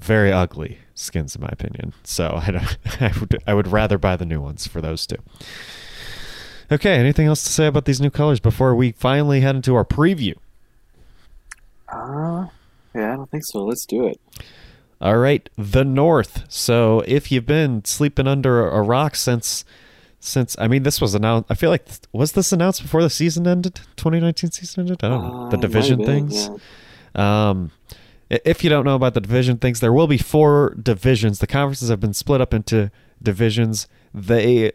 very 0.00 0.32
ugly 0.32 0.78
skins 0.94 1.34
in 1.36 1.42
my 1.42 1.48
opinion. 1.50 1.94
So 2.04 2.40
I, 2.46 2.50
don't, 2.50 2.78
I 3.00 3.12
would 3.18 3.42
I 3.46 3.54
would 3.54 3.68
rather 3.68 3.98
buy 3.98 4.16
the 4.16 4.26
new 4.26 4.40
ones 4.40 4.66
for 4.66 4.80
those 4.80 5.06
two. 5.06 5.18
Okay, 6.70 6.96
anything 6.96 7.26
else 7.26 7.42
to 7.44 7.48
say 7.48 7.66
about 7.66 7.86
these 7.86 8.00
new 8.00 8.10
colors 8.10 8.40
before 8.40 8.74
we 8.74 8.92
finally 8.92 9.40
head 9.40 9.56
into 9.56 9.74
our 9.74 9.86
preview? 9.86 10.34
Uh, 11.90 12.48
yeah, 12.94 13.14
I 13.14 13.16
don't 13.16 13.30
think 13.30 13.44
so. 13.46 13.64
Let's 13.64 13.86
do 13.86 14.06
it. 14.06 14.20
All 15.00 15.16
right, 15.16 15.48
the 15.56 15.84
North. 15.84 16.44
So 16.48 17.00
if 17.06 17.32
you've 17.32 17.46
been 17.46 17.84
sleeping 17.86 18.26
under 18.26 18.68
a 18.68 18.82
rock 18.82 19.14
since 19.14 19.64
since 20.20 20.56
I 20.58 20.66
mean 20.68 20.82
this 20.82 21.00
was 21.00 21.14
announced 21.14 21.46
I 21.50 21.54
feel 21.54 21.70
like 21.70 21.86
was 22.12 22.32
this 22.32 22.52
announced 22.52 22.82
before 22.82 23.02
the 23.02 23.10
season 23.10 23.46
ended? 23.46 23.76
2019 23.96 24.50
season 24.50 24.80
ended? 24.82 25.04
I 25.04 25.08
don't 25.08 25.22
know. 25.22 25.42
Uh, 25.46 25.48
The 25.50 25.56
division 25.58 25.98
been, 25.98 26.06
things. 26.06 26.50
yeah. 27.14 27.50
Um 27.50 27.70
if 28.30 28.62
you 28.62 28.68
don't 28.68 28.84
know 28.84 28.94
about 28.94 29.14
the 29.14 29.20
division 29.22 29.56
things, 29.56 29.80
there 29.80 29.92
will 29.92 30.06
be 30.06 30.18
four 30.18 30.74
divisions. 30.80 31.38
The 31.38 31.46
conferences 31.46 31.88
have 31.88 32.00
been 32.00 32.12
split 32.12 32.42
up 32.42 32.52
into 32.52 32.90
divisions. 33.22 33.88
They, 34.12 34.72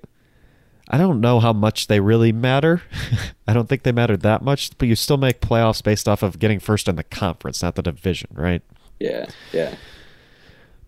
I 0.89 0.97
don't 0.97 1.21
know 1.21 1.39
how 1.39 1.53
much 1.53 1.85
they 1.85 1.99
really 1.99 2.31
matter. 2.31 2.81
I 3.47 3.53
don't 3.53 3.69
think 3.69 3.83
they 3.83 3.91
matter 3.91 4.17
that 4.17 4.41
much, 4.41 4.75
but 4.79 4.87
you 4.87 4.95
still 4.95 5.17
make 5.17 5.39
playoffs 5.39 5.83
based 5.83 6.07
off 6.09 6.23
of 6.23 6.39
getting 6.39 6.59
first 6.59 6.87
in 6.87 6.95
the 6.95 7.03
conference, 7.03 7.61
not 7.61 7.75
the 7.75 7.83
division, 7.83 8.31
right? 8.33 8.63
Yeah, 8.99 9.27
yeah. 9.51 9.75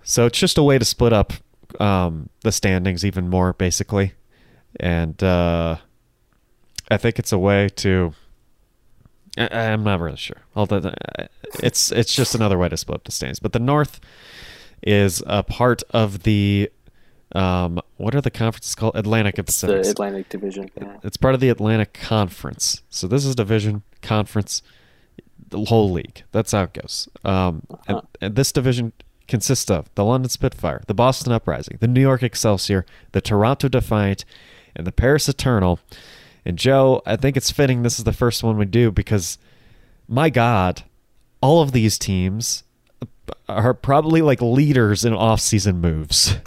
So 0.01 0.25
it's 0.25 0.39
just 0.39 0.57
a 0.57 0.63
way 0.63 0.79
to 0.79 0.85
split 0.85 1.13
up 1.13 1.33
um, 1.79 2.29
the 2.41 2.51
standings 2.51 3.05
even 3.05 3.29
more, 3.29 3.53
basically. 3.53 4.13
And 4.79 5.21
uh, 5.23 5.77
I 6.89 6.97
think 6.97 7.19
it's 7.19 7.31
a 7.31 7.37
way 7.39 7.69
to. 7.77 8.13
I, 9.37 9.47
I'm 9.71 9.83
not 9.83 9.99
really 9.99 10.17
sure. 10.17 10.37
Although 10.55 10.93
it's 11.61 11.91
it's 11.91 12.13
just 12.13 12.35
another 12.35 12.57
way 12.57 12.69
to 12.69 12.77
split 12.77 12.95
up 12.95 13.03
the 13.03 13.11
standings. 13.11 13.39
But 13.39 13.53
the 13.53 13.59
North 13.59 13.99
is 14.81 15.23
a 15.25 15.43
part 15.43 15.83
of 15.91 16.23
the 16.23 16.69
um, 17.33 17.81
what 17.97 18.15
are 18.15 18.21
the 18.21 18.31
conferences 18.31 18.75
called? 18.75 18.95
Atlantic 18.95 19.37
and 19.37 19.47
It's 19.47 19.55
Pacific. 19.61 19.83
the 19.83 19.89
Atlantic 19.89 20.29
Division. 20.29 20.69
Yeah. 20.79 20.97
It's 21.03 21.17
part 21.17 21.33
of 21.33 21.41
the 21.41 21.49
Atlantic 21.49 21.93
Conference. 21.93 22.81
So 22.89 23.07
this 23.07 23.25
is 23.25 23.35
division, 23.35 23.83
conference, 24.01 24.61
the 25.49 25.65
whole 25.65 25.91
league. 25.91 26.23
That's 26.31 26.51
how 26.53 26.63
it 26.63 26.73
goes. 26.73 27.09
Um, 27.25 27.63
Uh-huh. 27.69 28.01
and 28.21 28.35
this 28.35 28.51
division 28.51 28.93
consists 29.27 29.69
of 29.71 29.89
the 29.95 30.05
London 30.05 30.29
Spitfire, 30.29 30.83
the 30.87 30.93
Boston 30.93 31.33
Uprising, 31.33 31.77
the 31.81 31.87
New 31.87 31.99
York 32.01 32.21
Excelsior, 32.23 32.85
the 33.11 33.21
Toronto 33.21 33.67
Defiant, 33.67 34.23
and 34.75 34.85
the 34.85 34.91
Paris 34.91 35.27
Eternal. 35.29 35.79
And 36.45 36.57
Joe, 36.57 37.01
I 37.05 37.15
think 37.15 37.35
it's 37.37 37.51
fitting 37.51 37.81
this 37.83 37.97
is 37.97 38.03
the 38.05 38.13
first 38.13 38.43
one 38.43 38.57
we 38.57 38.65
do 38.65 38.91
because, 38.91 39.37
my 40.07 40.29
God, 40.29 40.83
all 41.41 41.61
of 41.61 41.71
these 41.71 41.97
teams 41.97 42.63
are 43.49 43.73
probably 43.73 44.21
like 44.21 44.41
leaders 44.41 45.03
in 45.05 45.13
off-season 45.13 45.79
moves. 45.81 46.35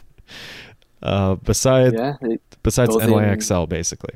Uh, 1.00 1.36
besides 1.36 1.94
Yeah, 1.96 2.16
they, 2.20 2.38
besides 2.64 2.90
both 2.90 3.04
in- 3.04 3.10
NYXL, 3.10 3.68
basically. 3.68 4.14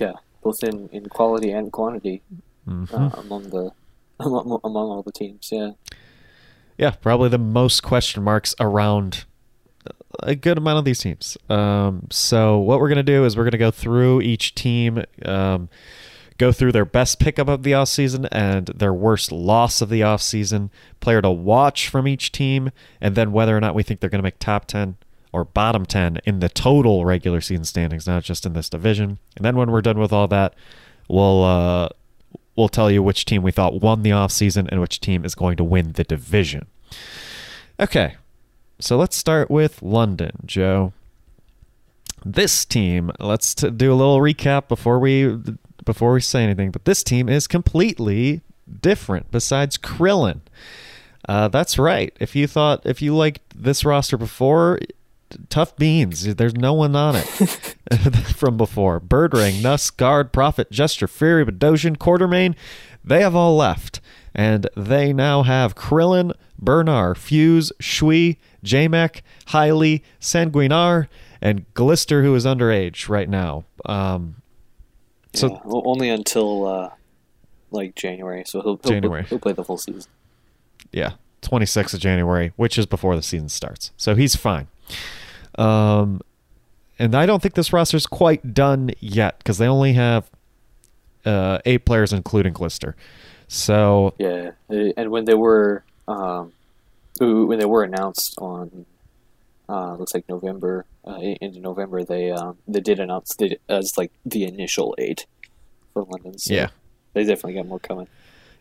yeah, 0.00 0.12
both 0.42 0.62
in, 0.64 0.88
in 0.88 1.10
quality 1.10 1.50
and 1.50 1.70
quantity 1.70 2.22
Mhm. 2.66 2.90
uh, 2.94 3.20
among 3.20 3.50
the 3.50 3.70
among, 4.20 4.58
among 4.64 4.88
all 4.90 5.02
the 5.02 5.12
teams. 5.12 5.50
Yeah, 5.52 5.72
Yeah, 6.78 6.92
probably 6.92 7.28
the 7.28 7.36
most 7.36 7.82
question 7.82 8.22
marks 8.22 8.54
around 8.58 9.26
a 10.22 10.34
good 10.34 10.58
amount 10.58 10.78
of 10.78 10.84
these 10.84 11.00
teams. 11.00 11.36
Um, 11.48 12.06
so 12.10 12.58
what 12.58 12.80
we're 12.80 12.88
gonna 12.88 13.02
do 13.02 13.24
is 13.24 13.36
we're 13.36 13.44
gonna 13.44 13.58
go 13.58 13.70
through 13.70 14.20
each 14.22 14.54
team, 14.54 15.04
um, 15.24 15.68
go 16.38 16.52
through 16.52 16.72
their 16.72 16.84
best 16.84 17.18
pickup 17.18 17.48
of 17.48 17.62
the 17.62 17.72
offseason 17.72 18.28
and 18.32 18.66
their 18.68 18.94
worst 18.94 19.30
loss 19.30 19.80
of 19.80 19.88
the 19.88 20.00
offseason, 20.00 20.70
player 21.00 21.20
to 21.20 21.30
watch 21.30 21.88
from 21.88 22.08
each 22.08 22.32
team, 22.32 22.70
and 23.00 23.14
then 23.14 23.32
whether 23.32 23.56
or 23.56 23.60
not 23.60 23.74
we 23.74 23.82
think 23.82 24.00
they're 24.00 24.10
gonna 24.10 24.22
make 24.22 24.38
top 24.38 24.66
ten 24.66 24.96
or 25.32 25.44
bottom 25.44 25.86
ten 25.86 26.18
in 26.24 26.40
the 26.40 26.48
total 26.48 27.04
regular 27.04 27.40
season 27.40 27.64
standings, 27.64 28.06
not 28.06 28.24
just 28.24 28.46
in 28.46 28.52
this 28.52 28.68
division. 28.68 29.18
And 29.36 29.44
then 29.44 29.56
when 29.56 29.70
we're 29.70 29.80
done 29.80 29.98
with 29.98 30.12
all 30.12 30.28
that, 30.28 30.54
we'll 31.08 31.44
uh, 31.44 31.88
we'll 32.56 32.68
tell 32.68 32.90
you 32.90 33.02
which 33.02 33.24
team 33.24 33.42
we 33.42 33.52
thought 33.52 33.80
won 33.80 34.02
the 34.02 34.10
offseason 34.10 34.68
and 34.70 34.80
which 34.80 35.00
team 35.00 35.24
is 35.24 35.34
going 35.34 35.56
to 35.56 35.64
win 35.64 35.92
the 35.92 36.04
division. 36.04 36.66
Okay, 37.78 38.16
so 38.80 38.96
let's 38.96 39.16
start 39.16 39.50
with 39.50 39.82
London, 39.82 40.32
Joe. 40.46 40.92
This 42.24 42.64
team, 42.64 43.10
let's 43.18 43.54
t- 43.54 43.70
do 43.70 43.92
a 43.92 43.94
little 43.94 44.18
recap 44.18 44.68
before 44.68 44.98
we 44.98 45.38
before 45.84 46.12
we 46.12 46.20
say 46.20 46.42
anything. 46.44 46.70
But 46.70 46.84
this 46.84 47.02
team 47.02 47.28
is 47.28 47.46
completely 47.46 48.42
different. 48.80 49.30
Besides 49.30 49.78
Krillin, 49.78 50.40
uh, 51.28 51.48
that's 51.48 51.78
right. 51.78 52.14
If 52.20 52.36
you 52.36 52.46
thought 52.46 52.82
if 52.84 53.00
you 53.00 53.16
liked 53.16 53.40
this 53.54 53.84
roster 53.84 54.18
before, 54.18 54.80
tough 55.48 55.76
beans. 55.76 56.34
There's 56.34 56.54
no 56.54 56.72
one 56.72 56.96
on 56.96 57.16
it 57.16 57.22
from 58.36 58.56
before. 58.56 59.00
Birdring, 59.00 59.62
NUS, 59.62 59.90
Guard, 59.90 60.32
Profit, 60.32 60.70
Gesture, 60.70 61.08
Fury, 61.08 61.44
Bdosin, 61.44 61.96
Quatermain, 61.96 62.54
they 63.04 63.22
have 63.22 63.34
all 63.34 63.56
left. 63.56 63.99
And 64.34 64.68
they 64.76 65.12
now 65.12 65.42
have 65.42 65.74
Krillin, 65.74 66.32
Bernar, 66.62 67.16
Fuse, 67.16 67.72
Shui, 67.80 68.38
JMac, 68.64 69.22
Hiley, 69.48 70.02
Sanguinar, 70.20 71.08
and 71.40 71.72
Glister, 71.74 72.22
who 72.22 72.34
is 72.34 72.44
underage 72.44 73.08
right 73.08 73.28
now. 73.28 73.64
Um, 73.86 74.36
so 75.32 75.48
yeah. 75.48 75.58
Well, 75.64 75.82
only 75.84 76.10
until 76.10 76.66
uh, 76.66 76.90
like 77.70 77.94
January, 77.94 78.44
so 78.46 78.60
he'll 78.60 78.76
he'll, 78.82 78.90
January. 78.90 79.24
he'll 79.24 79.38
play 79.38 79.52
the 79.52 79.64
full 79.64 79.78
season. 79.78 80.10
yeah, 80.92 81.12
26th 81.42 81.94
of 81.94 82.00
January, 82.00 82.52
which 82.56 82.78
is 82.78 82.86
before 82.86 83.16
the 83.16 83.22
season 83.22 83.48
starts. 83.48 83.92
So 83.96 84.14
he's 84.14 84.36
fine. 84.36 84.68
Um, 85.56 86.20
and 86.98 87.14
I 87.14 87.26
don't 87.26 87.40
think 87.40 87.54
this 87.54 87.72
roster's 87.72 88.06
quite 88.06 88.52
done 88.54 88.90
yet 89.00 89.38
because 89.38 89.58
they 89.58 89.66
only 89.66 89.94
have 89.94 90.30
uh, 91.24 91.58
eight 91.64 91.84
players, 91.84 92.12
including 92.12 92.52
Glister. 92.52 92.94
So 93.52 94.14
Yeah, 94.18 94.52
uh, 94.70 94.92
and 94.96 95.10
when 95.10 95.24
they 95.24 95.34
were 95.34 95.82
um, 96.06 96.52
when 97.18 97.58
they 97.58 97.64
were 97.64 97.82
announced 97.82 98.36
on 98.38 98.86
uh, 99.68 99.96
looks 99.96 100.14
like 100.14 100.28
November 100.28 100.86
uh, 101.06 101.18
into 101.18 101.58
November, 101.58 102.04
they 102.04 102.30
um, 102.30 102.58
they 102.68 102.80
did 102.80 103.00
announce 103.00 103.34
they, 103.34 103.58
as 103.68 103.98
like 103.98 104.12
the 104.24 104.44
initial 104.44 104.94
eight 104.98 105.26
for 105.92 106.04
London. 106.04 106.38
So 106.38 106.54
Yeah. 106.54 106.68
they 107.12 107.24
definitely 107.24 107.54
got 107.54 107.66
more 107.66 107.80
coming. 107.80 108.06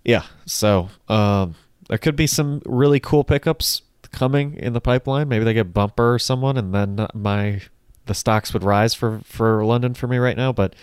yeah, 0.03 0.23
so 0.47 0.89
um, 1.07 1.53
there 1.87 1.99
could 1.99 2.15
be 2.15 2.25
some 2.27 2.61
really 2.65 2.99
cool 2.99 3.23
pickups 3.23 3.83
coming 4.11 4.55
in 4.55 4.73
the 4.73 4.81
pipeline. 4.81 5.27
Maybe 5.29 5.45
they 5.45 5.53
get 5.53 5.71
Bumper 5.71 6.15
or 6.15 6.19
someone, 6.19 6.57
and 6.57 6.73
then 6.73 7.05
my 7.13 7.61
the 8.07 8.15
stocks 8.15 8.53
would 8.53 8.63
rise 8.63 8.95
for 8.95 9.19
for 9.23 9.63
London 9.63 9.93
for 9.93 10.07
me 10.07 10.17
right 10.17 10.35
now. 10.37 10.51
But 10.51 10.73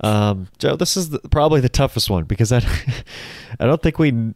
um, 0.00 0.48
Joe, 0.58 0.76
this 0.76 0.96
is 0.96 1.10
the, 1.10 1.18
probably 1.30 1.60
the 1.60 1.68
toughest 1.68 2.08
one 2.08 2.24
because 2.24 2.52
I 2.52 2.58
I 3.60 3.66
don't 3.66 3.82
think 3.82 3.98
we 3.98 4.34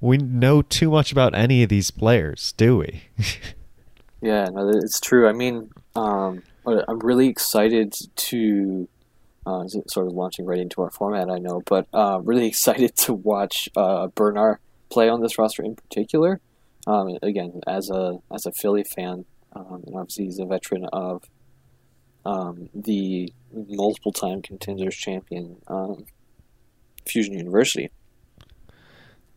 we 0.00 0.18
know 0.18 0.62
too 0.62 0.90
much 0.90 1.12
about 1.12 1.34
any 1.34 1.62
of 1.62 1.68
these 1.68 1.90
players, 1.90 2.52
do 2.52 2.78
we? 2.78 3.04
Yeah, 4.20 4.46
no, 4.52 4.68
it's 4.68 5.00
true. 5.00 5.28
I 5.28 5.32
mean, 5.32 5.70
um, 5.94 6.42
I'm 6.66 6.98
really 6.98 7.28
excited 7.28 7.94
to 8.16 8.88
uh, 9.46 9.66
sort 9.66 10.06
of 10.06 10.12
launching 10.12 10.44
right 10.44 10.58
into 10.58 10.82
our 10.82 10.90
format. 10.90 11.30
I 11.30 11.38
know, 11.38 11.62
but 11.64 11.86
uh, 11.94 12.20
really 12.22 12.46
excited 12.48 12.96
to 12.96 13.14
watch 13.14 13.68
uh, 13.76 14.08
Bernar 14.08 14.58
play 14.90 15.08
on 15.08 15.20
this 15.22 15.38
roster 15.38 15.62
in 15.62 15.76
particular. 15.76 16.40
Um, 16.86 17.18
again, 17.22 17.60
as 17.66 17.90
a 17.90 18.18
as 18.32 18.46
a 18.46 18.52
Philly 18.52 18.84
fan, 18.84 19.24
um, 19.54 19.82
and 19.86 19.96
obviously 19.96 20.24
he's 20.24 20.38
a 20.38 20.46
veteran 20.46 20.86
of 20.92 21.22
um, 22.28 22.68
the 22.74 23.32
multiple 23.54 24.12
time 24.12 24.42
contenders 24.42 24.94
champion 24.94 25.44
um, 25.68 26.04
Fusion 27.06 27.32
University. 27.34 27.88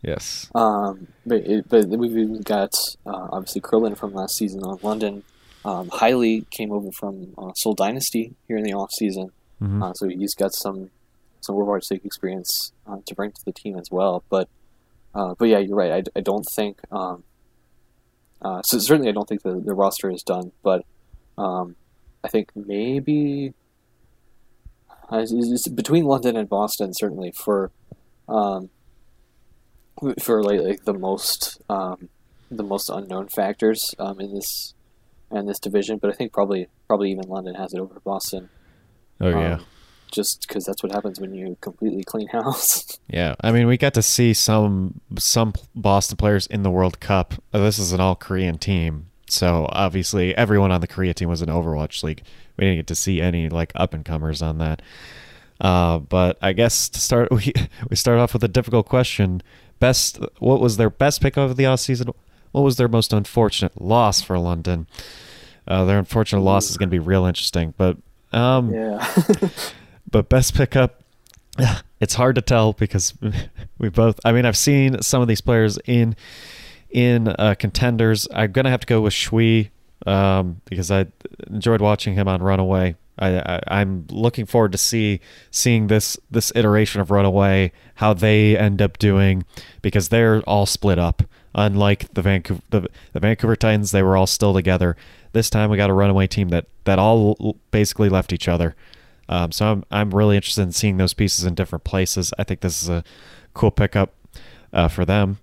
yes. 0.02 0.50
Um, 0.56 1.08
but, 1.26 1.42
it, 1.46 1.70
but 1.70 1.88
we've 1.88 2.44
got 2.44 2.74
uh, 3.06 3.28
obviously 3.32 3.62
Krillin 3.62 3.98
from 3.98 4.14
last 4.14 4.36
season 4.36 4.64
on 4.64 4.80
London. 4.84 5.24
Um, 5.64 5.90
Hiley 5.90 6.50
came 6.50 6.72
over 6.72 6.92
from 6.92 7.34
uh, 7.38 7.54
Seoul 7.56 7.76
Dynasty 7.76 8.34
here 8.48 8.58
in 8.58 8.64
the 8.64 8.74
off 8.74 8.92
season, 8.92 9.32
Mhm. 9.62 9.84
uh, 9.84 9.94
so 9.94 10.08
he's 10.08 10.34
got 10.34 10.54
some 10.54 10.90
some 11.42 11.56
World 11.56 11.68
War 11.68 11.80
II 11.92 12.02
experience 12.04 12.72
uh, 12.88 12.98
to 13.06 13.16
bring 13.16 13.32
to 13.32 13.46
the 13.46 13.52
team 13.52 13.78
as 13.78 13.90
well. 13.92 14.24
But 14.30 14.50
uh, 15.14 15.36
but 15.38 15.46
yeah, 15.50 15.60
you're 15.60 15.76
right. 15.76 15.92
I, 16.16 16.20
I 16.20 16.22
don't 16.22 16.48
think 16.56 16.80
um, 16.92 17.24
uh, 18.42 18.62
so 18.64 18.80
certainly 18.80 19.10
I 19.10 19.12
don't 19.12 19.28
think 19.30 19.44
the, 19.44 19.54
the 19.60 19.76
roster 19.76 20.10
is 20.10 20.24
done. 20.24 20.52
But 20.64 20.84
um, 21.38 21.76
I 22.24 22.28
think 22.28 22.52
maybe 22.56 23.54
uh, 25.12 25.20
it's- 25.20 25.68
between 25.68 26.06
London 26.06 26.36
and 26.38 26.48
Boston 26.48 26.94
certainly 26.94 27.32
for 27.32 27.72
um, 28.30 28.70
for 30.20 30.44
like, 30.44 30.62
like 30.62 30.84
the 30.86 30.94
most 30.94 31.62
um, 31.70 32.10
the 32.50 32.64
most 32.64 32.90
unknown 32.90 33.28
factors 33.28 33.94
um, 34.00 34.20
in 34.20 34.34
this 34.34 34.74
in 35.32 35.46
this 35.46 35.60
division. 35.60 35.98
But 35.98 36.12
I 36.12 36.14
think 36.14 36.32
probably 36.34 36.68
probably 36.88 37.12
even 37.12 37.28
London 37.28 37.56
has 37.56 37.74
it 37.74 37.80
over 37.80 38.00
Boston. 38.02 38.50
Oh 39.20 39.30
yeah. 39.30 39.54
Um, 39.56 39.66
just 40.12 40.46
because 40.46 40.66
that's 40.66 40.84
what 40.84 40.92
happens 40.92 41.22
when 41.22 41.34
you 41.34 41.56
completely 41.62 42.04
clean 42.04 42.28
house. 42.32 43.00
Yeah, 43.08 43.36
I 43.42 43.54
mean, 43.54 43.66
we 43.68 43.78
got 43.78 43.94
to 43.94 44.02
see 44.02 44.34
some 44.34 45.00
some 45.18 45.54
Boston 45.76 46.18
players 46.18 46.48
in 46.48 46.64
the 46.64 46.72
World 46.72 47.00
Cup. 47.00 47.36
This 47.52 47.80
is 47.80 47.94
an 47.94 48.02
all 48.02 48.16
Korean 48.16 48.58
team, 48.58 49.08
so 49.32 49.68
obviously 49.70 50.36
everyone 50.36 50.72
on 50.72 50.82
the 50.82 50.88
Korea 50.88 51.14
team 51.14 51.30
was 51.30 51.42
in 51.42 51.50
Overwatch 51.50 52.04
League. 52.04 52.24
We 52.58 52.66
didn't 52.66 52.80
get 52.80 52.88
to 52.88 52.96
see 52.96 53.22
any 53.22 53.50
like 53.50 53.72
up 53.76 53.94
and 53.94 54.04
comers 54.04 54.42
on 54.42 54.58
that. 54.58 54.82
Uh, 55.60 56.00
but 56.00 56.38
I 56.42 56.54
guess 56.54 56.90
to 56.90 57.00
start, 57.00 57.32
we 57.32 57.54
we 57.90 57.96
start 57.96 58.20
off 58.20 58.34
with 58.34 58.44
a 58.44 58.48
difficult 58.48 58.88
question. 58.88 59.42
Best, 59.80 60.20
what 60.40 60.60
was 60.60 60.78
their 60.78 60.90
best 60.90 61.22
pick 61.22 61.38
of 61.38 61.56
the 61.56 61.66
off 61.66 61.80
season? 61.80 62.10
What 62.52 62.62
was 62.62 62.76
their 62.76 62.88
most 62.88 63.14
unfortunate 63.14 63.82
loss 63.82 64.22
for 64.22 64.38
London? 64.38 64.88
Uh, 65.68 65.86
their 65.86 65.98
unfortunate 65.98 66.42
loss 66.42 66.70
is 66.70 66.78
going 66.78 66.90
to 66.90 66.92
be 66.92 67.00
real 67.00 67.26
interesting, 67.26 67.74
but 67.78 67.98
um, 68.34 68.74
yeah. 68.74 69.08
but 70.12 70.30
best 70.30 70.56
pickup, 70.56 71.04
it's 72.00 72.16
hard 72.16 72.36
to 72.36 72.42
tell 72.42 72.74
because 72.74 73.14
we 73.78 73.90
both. 73.90 74.20
I 74.26 74.32
mean, 74.32 74.46
I've 74.46 74.58
seen 74.58 75.02
some 75.02 75.22
of 75.22 75.28
these 75.28 75.42
players 75.42 75.80
in 75.86 76.16
in 76.92 77.30
uh, 77.30 77.56
contenders. 77.58 78.28
I'm 78.34 78.52
gonna 78.52 78.70
have 78.70 78.82
to 78.82 78.88
go 78.88 79.02
with 79.02 79.14
Shui 79.14 79.72
um, 80.06 80.62
because 80.66 80.92
I 80.92 81.08
enjoyed 81.48 81.82
watching 81.82 82.14
him 82.16 82.28
on 82.28 82.42
Runaway. 82.42 82.96
I, 83.20 83.62
I, 83.68 83.82
am 83.82 84.08
looking 84.10 84.46
forward 84.46 84.72
to 84.72 84.78
see 84.78 85.20
seeing 85.52 85.88
this 85.88 86.18
this 86.32 86.52
iteration 86.56 87.02
of 87.02 87.12
Runaway 87.12 87.72
how 87.96 88.14
they 88.14 88.58
end 88.58 88.82
up 88.82 88.98
doing 88.98 89.46
because 89.82 90.10
they're 90.10 90.42
all 90.42 90.66
split 90.66 90.98
up. 90.98 91.24
Unlike 91.54 92.14
the 92.14 92.22
Vancouver 92.22 92.62
the, 92.70 92.88
the 93.14 93.20
Vancouver 93.20 93.56
Titans, 93.56 93.92
they 93.92 94.02
were 94.02 94.18
all 94.18 94.28
still 94.28 94.54
together. 94.54 94.96
This 95.34 95.50
time 95.50 95.70
we 95.70 95.78
got 95.78 95.90
a 95.90 95.94
Runaway 95.94 96.28
team 96.28 96.50
that 96.50 96.66
that 96.86 96.98
all 96.98 97.58
basically 97.70 98.10
left 98.10 98.34
each 98.34 98.48
other. 98.48 98.76
Um, 99.30 99.52
so 99.52 99.72
I'm 99.72 99.84
I'm 99.92 100.12
really 100.12 100.36
interested 100.36 100.64
in 100.64 100.72
seeing 100.72 100.98
those 100.98 101.14
pieces 101.14 101.46
in 101.46 101.54
different 101.54 101.84
places. 101.84 102.34
I 102.40 102.44
think 102.44 102.62
this 102.62 102.82
is 102.82 102.90
a 102.90 103.04
cool 103.54 103.72
pickup 103.72 104.14
uh, 104.74 104.88
for 104.88 105.06
them. 105.06 105.40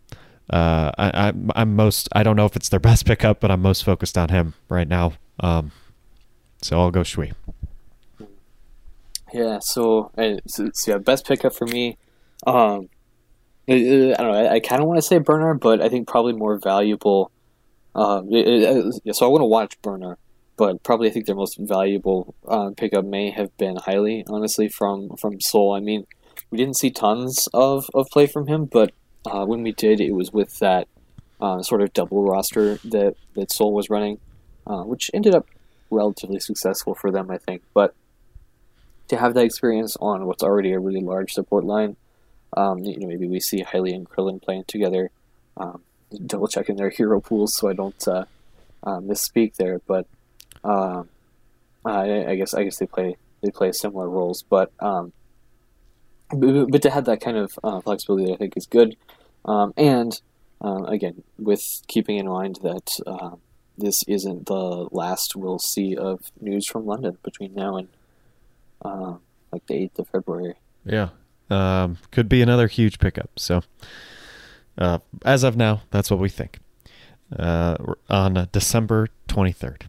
Uh, 0.50 0.92
I, 0.96 1.28
I'm 1.28 1.50
I'm 1.54 1.76
most 1.76 2.08
I 2.12 2.22
don't 2.22 2.36
know 2.36 2.46
if 2.46 2.56
it's 2.56 2.68
their 2.68 2.80
best 2.90 3.06
pickup, 3.06 3.40
but 3.40 3.50
I'm 3.50 3.62
most 3.62 3.84
focused 3.84 4.16
on 4.16 4.28
him 4.28 4.54
right 4.68 4.88
now. 4.88 5.14
Um, 5.40 5.72
so 6.62 6.78
I'll 6.78 6.90
go 6.90 7.02
Shui. 7.02 7.32
Yeah. 9.32 9.58
So, 9.60 10.10
so, 10.46 10.70
yeah, 10.86 10.98
best 10.98 11.26
pickup 11.26 11.54
for 11.54 11.66
me. 11.66 11.98
Um, 12.46 12.88
I, 13.68 13.74
I 13.74 13.76
don't 13.76 14.18
know. 14.18 14.32
I, 14.32 14.54
I 14.54 14.60
kind 14.60 14.80
of 14.80 14.88
want 14.88 14.96
to 14.96 15.02
say 15.02 15.18
Bernar, 15.18 15.60
but 15.60 15.82
I 15.82 15.90
think 15.90 16.08
probably 16.08 16.32
more 16.32 16.56
valuable. 16.56 17.30
It, 17.94 19.14
so 19.14 19.26
I 19.26 19.28
want 19.28 19.42
to 19.42 19.46
watch 19.46 19.80
Bernar 19.82 20.16
but 20.58 20.82
probably 20.82 21.08
I 21.08 21.12
think 21.12 21.24
their 21.24 21.36
most 21.36 21.56
valuable 21.56 22.34
uh, 22.46 22.70
pickup 22.76 23.04
may 23.06 23.30
have 23.30 23.56
been 23.56 23.76
Highly, 23.76 24.24
honestly, 24.28 24.68
from 24.68 25.16
from 25.16 25.40
Seoul. 25.40 25.72
I 25.72 25.80
mean, 25.80 26.04
we 26.50 26.58
didn't 26.58 26.76
see 26.76 26.90
tons 26.90 27.48
of, 27.54 27.88
of 27.94 28.08
play 28.10 28.26
from 28.26 28.48
him, 28.48 28.66
but 28.66 28.92
uh, 29.28 29.44
when 29.44 29.62
we 29.62 29.72
did, 29.72 30.00
it 30.00 30.12
was 30.12 30.32
with 30.32 30.58
that 30.58 30.88
uh, 31.40 31.62
sort 31.62 31.82
of 31.82 31.92
double 31.92 32.24
roster 32.24 32.76
that, 32.84 33.14
that 33.34 33.52
Seoul 33.52 33.72
was 33.72 33.90
running, 33.90 34.18
uh, 34.66 34.82
which 34.82 35.10
ended 35.14 35.34
up 35.34 35.46
relatively 35.90 36.40
successful 36.40 36.94
for 36.94 37.10
them, 37.10 37.30
I 37.30 37.38
think. 37.38 37.62
But 37.74 37.94
to 39.08 39.16
have 39.16 39.34
that 39.34 39.44
experience 39.44 39.96
on 40.00 40.26
what's 40.26 40.42
already 40.42 40.72
a 40.72 40.78
really 40.78 41.00
large 41.00 41.32
support 41.32 41.64
line, 41.64 41.96
um, 42.56 42.78
you 42.78 42.98
know, 42.98 43.06
maybe 43.06 43.26
we 43.26 43.40
see 43.40 43.60
Highly 43.60 43.92
and 43.92 44.08
Krillin 44.08 44.42
playing 44.42 44.64
together. 44.66 45.10
Um, 45.56 45.82
double 46.26 46.48
checking 46.48 46.76
their 46.76 46.90
hero 46.96 47.20
pools 47.20 47.54
so 47.54 47.68
I 47.68 47.74
don't 47.74 48.08
uh, 48.08 48.24
uh, 48.82 49.00
misspeak 49.00 49.56
there, 49.56 49.80
but 49.86 50.06
um, 50.64 51.08
I, 51.84 52.26
I, 52.26 52.34
guess 52.36 52.54
I 52.54 52.64
guess 52.64 52.78
they 52.78 52.86
play 52.86 53.16
they 53.42 53.50
play 53.50 53.72
similar 53.72 54.08
roles, 54.08 54.42
but 54.42 54.72
um, 54.80 55.12
but, 56.30 56.70
but, 56.70 56.82
to 56.82 56.90
have 56.90 57.06
that 57.06 57.20
kind 57.20 57.36
of 57.36 57.52
uh, 57.62 57.80
flexibility, 57.80 58.32
I 58.32 58.36
think 58.36 58.56
is 58.56 58.66
good. 58.66 58.96
Um, 59.48 59.72
and 59.78 60.20
um, 60.60 60.84
again, 60.84 61.22
with 61.38 61.82
keeping 61.86 62.18
in 62.18 62.28
mind 62.28 62.58
that 62.62 63.00
uh, 63.06 63.30
this 63.78 64.02
isn't 64.06 64.46
the 64.46 64.88
last 64.92 65.34
we'll 65.34 65.58
see 65.58 65.96
of 65.96 66.20
news 66.38 66.66
from 66.66 66.84
London 66.84 67.16
between 67.22 67.54
now 67.54 67.78
and 67.78 67.88
uh, 68.84 69.14
like 69.50 69.66
the 69.66 69.74
eighth 69.74 69.98
of 69.98 70.08
February. 70.08 70.54
Yeah, 70.84 71.08
um, 71.48 71.96
could 72.10 72.28
be 72.28 72.42
another 72.42 72.66
huge 72.66 72.98
pickup. 72.98 73.30
So 73.38 73.62
uh, 74.76 74.98
as 75.24 75.44
of 75.44 75.56
now, 75.56 75.80
that's 75.90 76.10
what 76.10 76.20
we 76.20 76.28
think. 76.28 76.58
Uh, 77.34 77.76
on 78.10 78.48
December 78.52 79.08
twenty 79.28 79.52
third. 79.52 79.88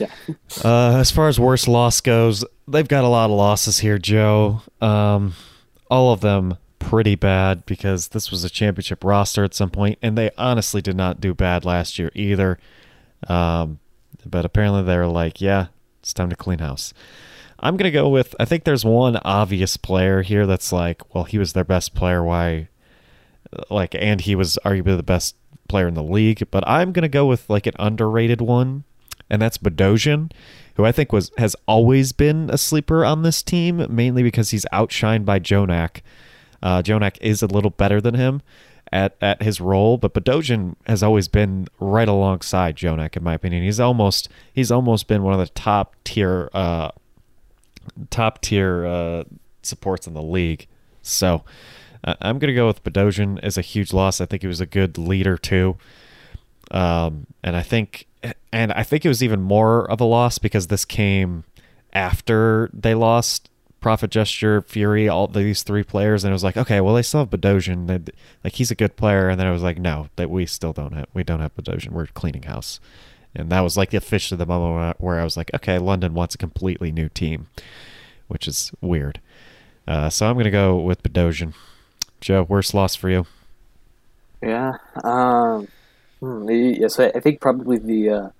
Yeah. 0.00 0.10
uh, 0.64 0.96
as 0.96 1.10
far 1.12 1.28
as 1.28 1.38
worst 1.38 1.68
loss 1.68 2.00
goes, 2.00 2.44
they've 2.66 2.86
got 2.86 3.04
a 3.04 3.08
lot 3.08 3.30
of 3.30 3.36
losses 3.36 3.78
here, 3.78 3.98
Joe. 3.98 4.62
Um, 4.80 5.34
all 5.90 6.12
of 6.12 6.20
them 6.20 6.56
pretty 6.78 7.14
bad 7.14 7.66
because 7.66 8.08
this 8.08 8.30
was 8.30 8.44
a 8.44 8.50
championship 8.50 9.04
roster 9.04 9.44
at 9.44 9.54
some 9.54 9.70
point, 9.70 9.98
and 10.02 10.16
they 10.16 10.30
honestly 10.38 10.80
did 10.80 10.96
not 10.96 11.20
do 11.20 11.34
bad 11.34 11.64
last 11.64 11.98
year 11.98 12.10
either. 12.14 12.58
Um, 13.26 13.78
but 14.24 14.44
apparently 14.44 14.82
they 14.82 14.96
were 14.96 15.06
like, 15.06 15.40
yeah, 15.40 15.66
it's 16.00 16.12
time 16.12 16.30
to 16.30 16.36
clean 16.36 16.58
house. 16.58 16.92
I'm 17.60 17.76
gonna 17.76 17.90
go 17.90 18.08
with. 18.08 18.34
I 18.38 18.44
think 18.44 18.64
there's 18.64 18.84
one 18.84 19.16
obvious 19.24 19.76
player 19.76 20.22
here 20.22 20.46
that's 20.46 20.72
like, 20.72 21.14
well, 21.14 21.24
he 21.24 21.38
was 21.38 21.52
their 21.52 21.64
best 21.64 21.94
player. 21.94 22.22
Why? 22.22 22.68
Like, 23.70 23.94
and 23.94 24.20
he 24.20 24.34
was 24.34 24.58
arguably 24.64 24.96
the 24.96 25.02
best 25.02 25.34
player 25.68 25.88
in 25.88 25.94
the 25.94 26.02
league. 26.02 26.46
But 26.50 26.66
I'm 26.68 26.92
gonna 26.92 27.08
go 27.08 27.26
with 27.26 27.50
like 27.50 27.66
an 27.66 27.74
underrated 27.78 28.40
one 28.40 28.84
and 29.30 29.40
that's 29.40 29.58
Bdosin, 29.58 30.30
who 30.76 30.84
I 30.84 30.92
think 30.92 31.12
was 31.12 31.30
has 31.38 31.56
always 31.66 32.12
been 32.12 32.50
a 32.50 32.58
sleeper 32.58 33.04
on 33.04 33.22
this 33.22 33.42
team, 33.42 33.84
mainly 33.88 34.22
because 34.22 34.50
he's 34.50 34.66
outshined 34.72 35.24
by 35.24 35.38
Jjonak. 35.38 36.00
Uh, 36.62 36.82
Jjonak 36.82 37.18
is 37.20 37.42
a 37.42 37.46
little 37.46 37.70
better 37.70 38.00
than 38.00 38.14
him 38.14 38.42
at, 38.92 39.16
at 39.20 39.42
his 39.42 39.60
role, 39.60 39.96
but 39.98 40.14
Bdosin 40.14 40.74
has 40.86 41.02
always 41.02 41.28
been 41.28 41.68
right 41.78 42.08
alongside 42.08 42.76
Jjonak, 42.76 43.16
in 43.16 43.22
my 43.22 43.34
opinion. 43.34 43.62
He's 43.62 43.80
almost 43.80 44.28
he's 44.52 44.70
almost 44.70 45.06
been 45.08 45.22
one 45.22 45.34
of 45.34 45.40
the 45.40 45.48
top 45.48 45.94
tier 46.04 46.50
uh, 46.52 46.90
top 48.10 48.40
tier 48.40 48.86
uh, 48.86 49.24
supports 49.62 50.06
in 50.06 50.14
the 50.14 50.22
league. 50.22 50.66
So 51.02 51.44
uh, 52.04 52.14
I'm 52.20 52.38
gonna 52.38 52.54
go 52.54 52.66
with 52.66 52.82
Bdosin 52.82 53.38
as 53.42 53.58
a 53.58 53.62
huge 53.62 53.92
loss. 53.92 54.20
I 54.20 54.26
think 54.26 54.42
he 54.42 54.48
was 54.48 54.60
a 54.60 54.66
good 54.66 54.98
leader 54.98 55.36
too. 55.36 55.76
Um, 56.70 57.26
and 57.42 57.56
I 57.56 57.62
think 57.62 58.06
and 58.52 58.72
I 58.72 58.82
think 58.82 59.04
it 59.04 59.08
was 59.08 59.22
even 59.22 59.40
more 59.40 59.90
of 59.90 60.00
a 60.00 60.04
loss 60.04 60.38
because 60.38 60.66
this 60.66 60.84
came 60.84 61.44
after 61.92 62.70
they 62.72 62.94
lost 62.94 63.50
Profit 63.80 64.10
Gesture, 64.10 64.62
Fury, 64.62 65.08
all 65.08 65.28
these 65.28 65.62
three 65.62 65.84
players, 65.84 66.24
and 66.24 66.30
it 66.30 66.34
was 66.34 66.44
like, 66.44 66.56
okay, 66.56 66.80
well 66.80 66.94
they 66.94 67.02
still 67.02 67.20
have 67.20 67.30
Bdosin, 67.30 68.10
like 68.42 68.54
he's 68.54 68.70
a 68.70 68.74
good 68.74 68.96
player, 68.96 69.28
and 69.28 69.38
then 69.38 69.46
it 69.46 69.52
was 69.52 69.62
like, 69.62 69.78
no, 69.78 70.08
that 70.16 70.30
we 70.30 70.46
still 70.46 70.72
don't 70.72 70.92
have, 70.94 71.06
we 71.14 71.22
don't 71.24 71.40
have 71.40 71.54
Bdosin, 71.56 71.90
we're 71.92 72.06
cleaning 72.06 72.42
house, 72.44 72.80
and 73.34 73.50
that 73.50 73.60
was 73.60 73.76
like 73.76 73.90
the 73.90 74.00
fish 74.00 74.32
of 74.32 74.38
the 74.38 74.46
moment 74.46 75.00
where 75.00 75.20
I 75.20 75.24
was 75.24 75.36
like, 75.36 75.52
okay, 75.54 75.78
London 75.78 76.14
wants 76.14 76.34
a 76.34 76.38
completely 76.38 76.90
new 76.92 77.08
team, 77.08 77.48
which 78.28 78.48
is 78.48 78.72
weird. 78.80 79.20
Uh, 79.86 80.10
so 80.10 80.26
I'm 80.28 80.36
gonna 80.36 80.50
go 80.50 80.76
with 80.76 81.02
Bdosin. 81.02 81.54
Joe, 82.20 82.42
worst 82.42 82.74
loss 82.74 82.96
for 82.96 83.08
you? 83.10 83.26
Yeah, 84.42 84.72
um, 85.04 85.68
Hmm, 86.20 86.48
yes, 86.50 86.98
I 86.98 87.12
think 87.20 87.40
probably 87.40 87.78
the, 87.78 88.10
uh, 88.10 88.30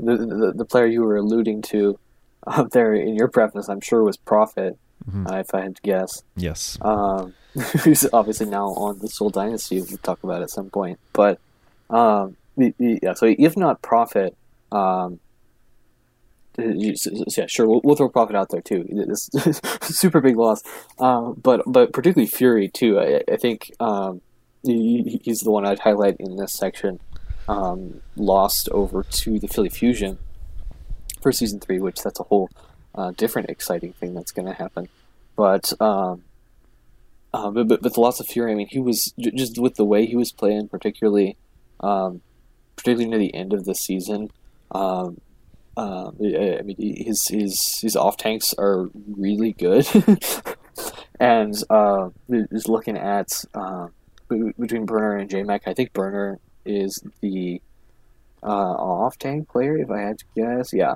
the, 0.00 0.16
the, 0.16 0.52
the 0.56 0.64
player 0.64 0.86
you 0.86 1.02
were 1.02 1.16
alluding 1.16 1.62
to 1.62 1.98
up 2.46 2.70
there 2.70 2.94
in 2.94 3.14
your 3.16 3.28
preface, 3.28 3.68
I'm 3.68 3.80
sure 3.80 4.02
was 4.04 4.16
Profit, 4.16 4.78
mm-hmm. 5.08 5.26
uh, 5.26 5.38
if 5.38 5.54
I 5.54 5.62
had 5.62 5.76
to 5.76 5.82
guess. 5.82 6.22
Yes. 6.36 6.78
Um, 6.80 7.34
who's 7.84 8.06
obviously 8.12 8.46
now 8.46 8.68
on 8.68 8.98
the 8.98 9.08
Seoul 9.08 9.30
Dynasty, 9.30 9.80
we'll 9.80 9.98
talk 9.98 10.22
about 10.22 10.42
at 10.42 10.50
some 10.50 10.70
point. 10.70 10.98
But 11.12 11.38
um, 11.90 12.36
yeah, 12.56 13.14
so 13.14 13.34
if 13.38 13.56
not 13.56 13.82
Profit, 13.82 14.36
um, 14.72 15.20
yeah, 16.58 17.46
sure, 17.46 17.68
we'll, 17.68 17.80
we'll, 17.84 17.96
throw 17.96 18.08
Profit 18.08 18.34
out 18.34 18.48
there 18.50 18.62
too. 18.62 18.84
This 19.06 19.30
super 19.82 20.20
big 20.20 20.36
loss, 20.36 20.62
uh, 20.98 21.32
but 21.32 21.62
but 21.66 21.92
particularly 21.92 22.28
Fury 22.28 22.68
too. 22.68 22.98
I, 22.98 23.22
I 23.30 23.36
think 23.36 23.72
um, 23.78 24.22
he, 24.62 25.20
he's 25.22 25.40
the 25.40 25.50
one 25.50 25.66
I'd 25.66 25.80
highlight 25.80 26.16
in 26.18 26.36
this 26.36 26.54
section 26.54 26.98
um, 27.48 28.00
lost 28.16 28.68
over 28.70 29.02
to 29.02 29.38
the 29.38 29.48
Philly 29.48 29.68
Fusion 29.68 30.18
for 31.20 31.32
season 31.32 31.60
three, 31.60 31.78
which 31.78 32.02
that's 32.02 32.20
a 32.20 32.24
whole 32.24 32.48
uh, 32.94 33.12
different 33.12 33.50
exciting 33.50 33.92
thing 33.94 34.14
that's 34.14 34.32
going 34.32 34.46
to 34.46 34.54
happen. 34.54 34.88
But, 35.36 35.72
um, 35.80 36.22
uh, 37.32 37.50
but, 37.50 37.68
but, 37.68 37.82
the 37.82 38.00
loss 38.00 38.20
of 38.20 38.26
Fury, 38.26 38.52
I 38.52 38.54
mean, 38.54 38.68
he 38.70 38.78
was 38.78 39.12
just 39.18 39.58
with 39.58 39.74
the 39.74 39.84
way 39.84 40.06
he 40.06 40.16
was 40.16 40.32
playing, 40.32 40.68
particularly, 40.68 41.36
um, 41.80 42.22
particularly 42.76 43.10
near 43.10 43.18
the 43.18 43.34
end 43.34 43.52
of 43.52 43.64
the 43.64 43.74
season. 43.74 44.30
Um, 44.70 45.20
uh, 45.76 46.08
I 46.08 46.62
mean, 46.62 46.76
his 46.78 47.28
his 47.28 47.80
his 47.82 47.96
off 47.96 48.16
tanks 48.16 48.54
are 48.56 48.88
really 48.94 49.52
good, 49.52 49.86
and 51.20 51.54
uh, 51.68 52.08
is 52.30 52.66
looking 52.66 52.96
at 52.96 53.28
uh, 53.54 53.88
between 54.28 54.86
Bernar 54.86 55.20
and 55.20 55.28
JMac. 55.28 55.60
I 55.66 55.74
think 55.74 55.92
Bernar 55.92 56.38
is 56.64 57.02
the 57.20 57.60
uh, 58.42 58.46
off 58.46 59.18
tank 59.18 59.48
player, 59.48 59.76
if 59.76 59.90
I 59.90 60.00
had 60.00 60.18
to 60.18 60.24
guess. 60.34 60.72
Yeah. 60.72 60.94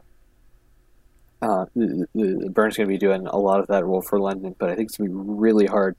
Uh, 1.43 1.65
Burns 1.75 2.77
going 2.77 2.87
to 2.87 2.87
be 2.87 2.99
doing 2.99 3.27
a 3.27 3.39
lot 3.39 3.61
of 3.61 3.67
that 3.69 3.85
role 3.85 4.03
for 4.03 4.21
London, 4.21 4.55
but 4.59 4.71
I 4.71 4.75
think 4.75 4.89
it's 4.89 4.99
going 4.99 5.11
to 5.11 5.17
be 5.17 5.23
really 5.31 5.67
hard 5.67 5.97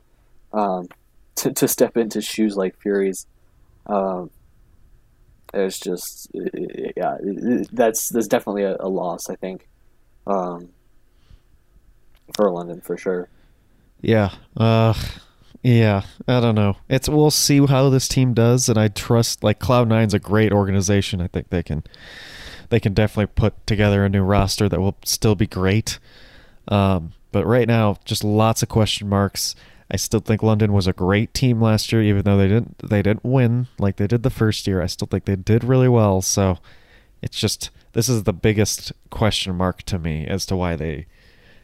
um, 0.53 0.87
to, 1.35 1.51
to 1.51 1.67
step 1.67 1.97
into 1.97 2.21
shoes 2.21 2.55
like 2.55 2.79
Fury's. 2.79 3.25
Um, 3.87 4.29
it's 5.53 5.79
just, 5.79 6.29
yeah, 6.33 7.17
that's 7.71 8.09
that's 8.09 8.27
definitely 8.27 8.63
a, 8.63 8.77
a 8.79 8.87
loss, 8.87 9.29
I 9.29 9.35
think, 9.35 9.67
um, 10.27 10.69
for 12.35 12.51
London 12.51 12.79
for 12.79 12.95
sure. 12.95 13.27
Yeah. 14.01 14.31
Uh, 14.55 14.93
yeah, 15.63 16.03
I 16.27 16.39
don't 16.39 16.55
know. 16.55 16.77
It's 16.89 17.07
we'll 17.07 17.31
see 17.31 17.65
how 17.65 17.89
this 17.89 18.07
team 18.07 18.33
does, 18.33 18.67
and 18.67 18.79
I 18.79 18.87
trust 18.87 19.43
like 19.43 19.59
Cloud 19.59 19.87
Nine's 19.89 20.13
a 20.13 20.19
great 20.19 20.51
organization. 20.51 21.21
I 21.21 21.27
think 21.27 21.49
they 21.49 21.61
can 21.61 21.83
they 22.71 22.79
can 22.79 22.93
definitely 22.93 23.31
put 23.35 23.67
together 23.67 24.03
a 24.03 24.09
new 24.09 24.23
roster 24.23 24.67
that 24.67 24.79
will 24.79 24.97
still 25.03 25.35
be 25.35 25.45
great. 25.45 25.99
Um, 26.69 27.11
but 27.33 27.45
right 27.45 27.67
now, 27.67 27.97
just 28.05 28.23
lots 28.23 28.63
of 28.63 28.69
question 28.69 29.09
marks. 29.09 29.55
I 29.91 29.97
still 29.97 30.21
think 30.21 30.41
London 30.41 30.71
was 30.71 30.87
a 30.87 30.93
great 30.93 31.33
team 31.33 31.61
last 31.61 31.91
year, 31.91 32.01
even 32.01 32.23
though 32.23 32.37
they 32.37 32.47
didn't 32.47 32.77
they 32.79 33.01
didn't 33.01 33.25
win 33.25 33.67
like 33.77 33.97
they 33.97 34.07
did 34.07 34.23
the 34.23 34.29
first 34.29 34.65
year. 34.65 34.81
I 34.81 34.85
still 34.85 35.07
think 35.07 35.25
they 35.25 35.35
did 35.35 35.65
really 35.65 35.89
well. 35.89 36.21
So 36.21 36.59
it's 37.21 37.37
just 37.37 37.71
this 37.91 38.07
is 38.07 38.23
the 38.23 38.33
biggest 38.33 38.93
question 39.09 39.55
mark 39.55 39.83
to 39.83 39.99
me 39.99 40.25
as 40.25 40.45
to 40.45 40.55
why 40.55 40.77
they 40.77 41.07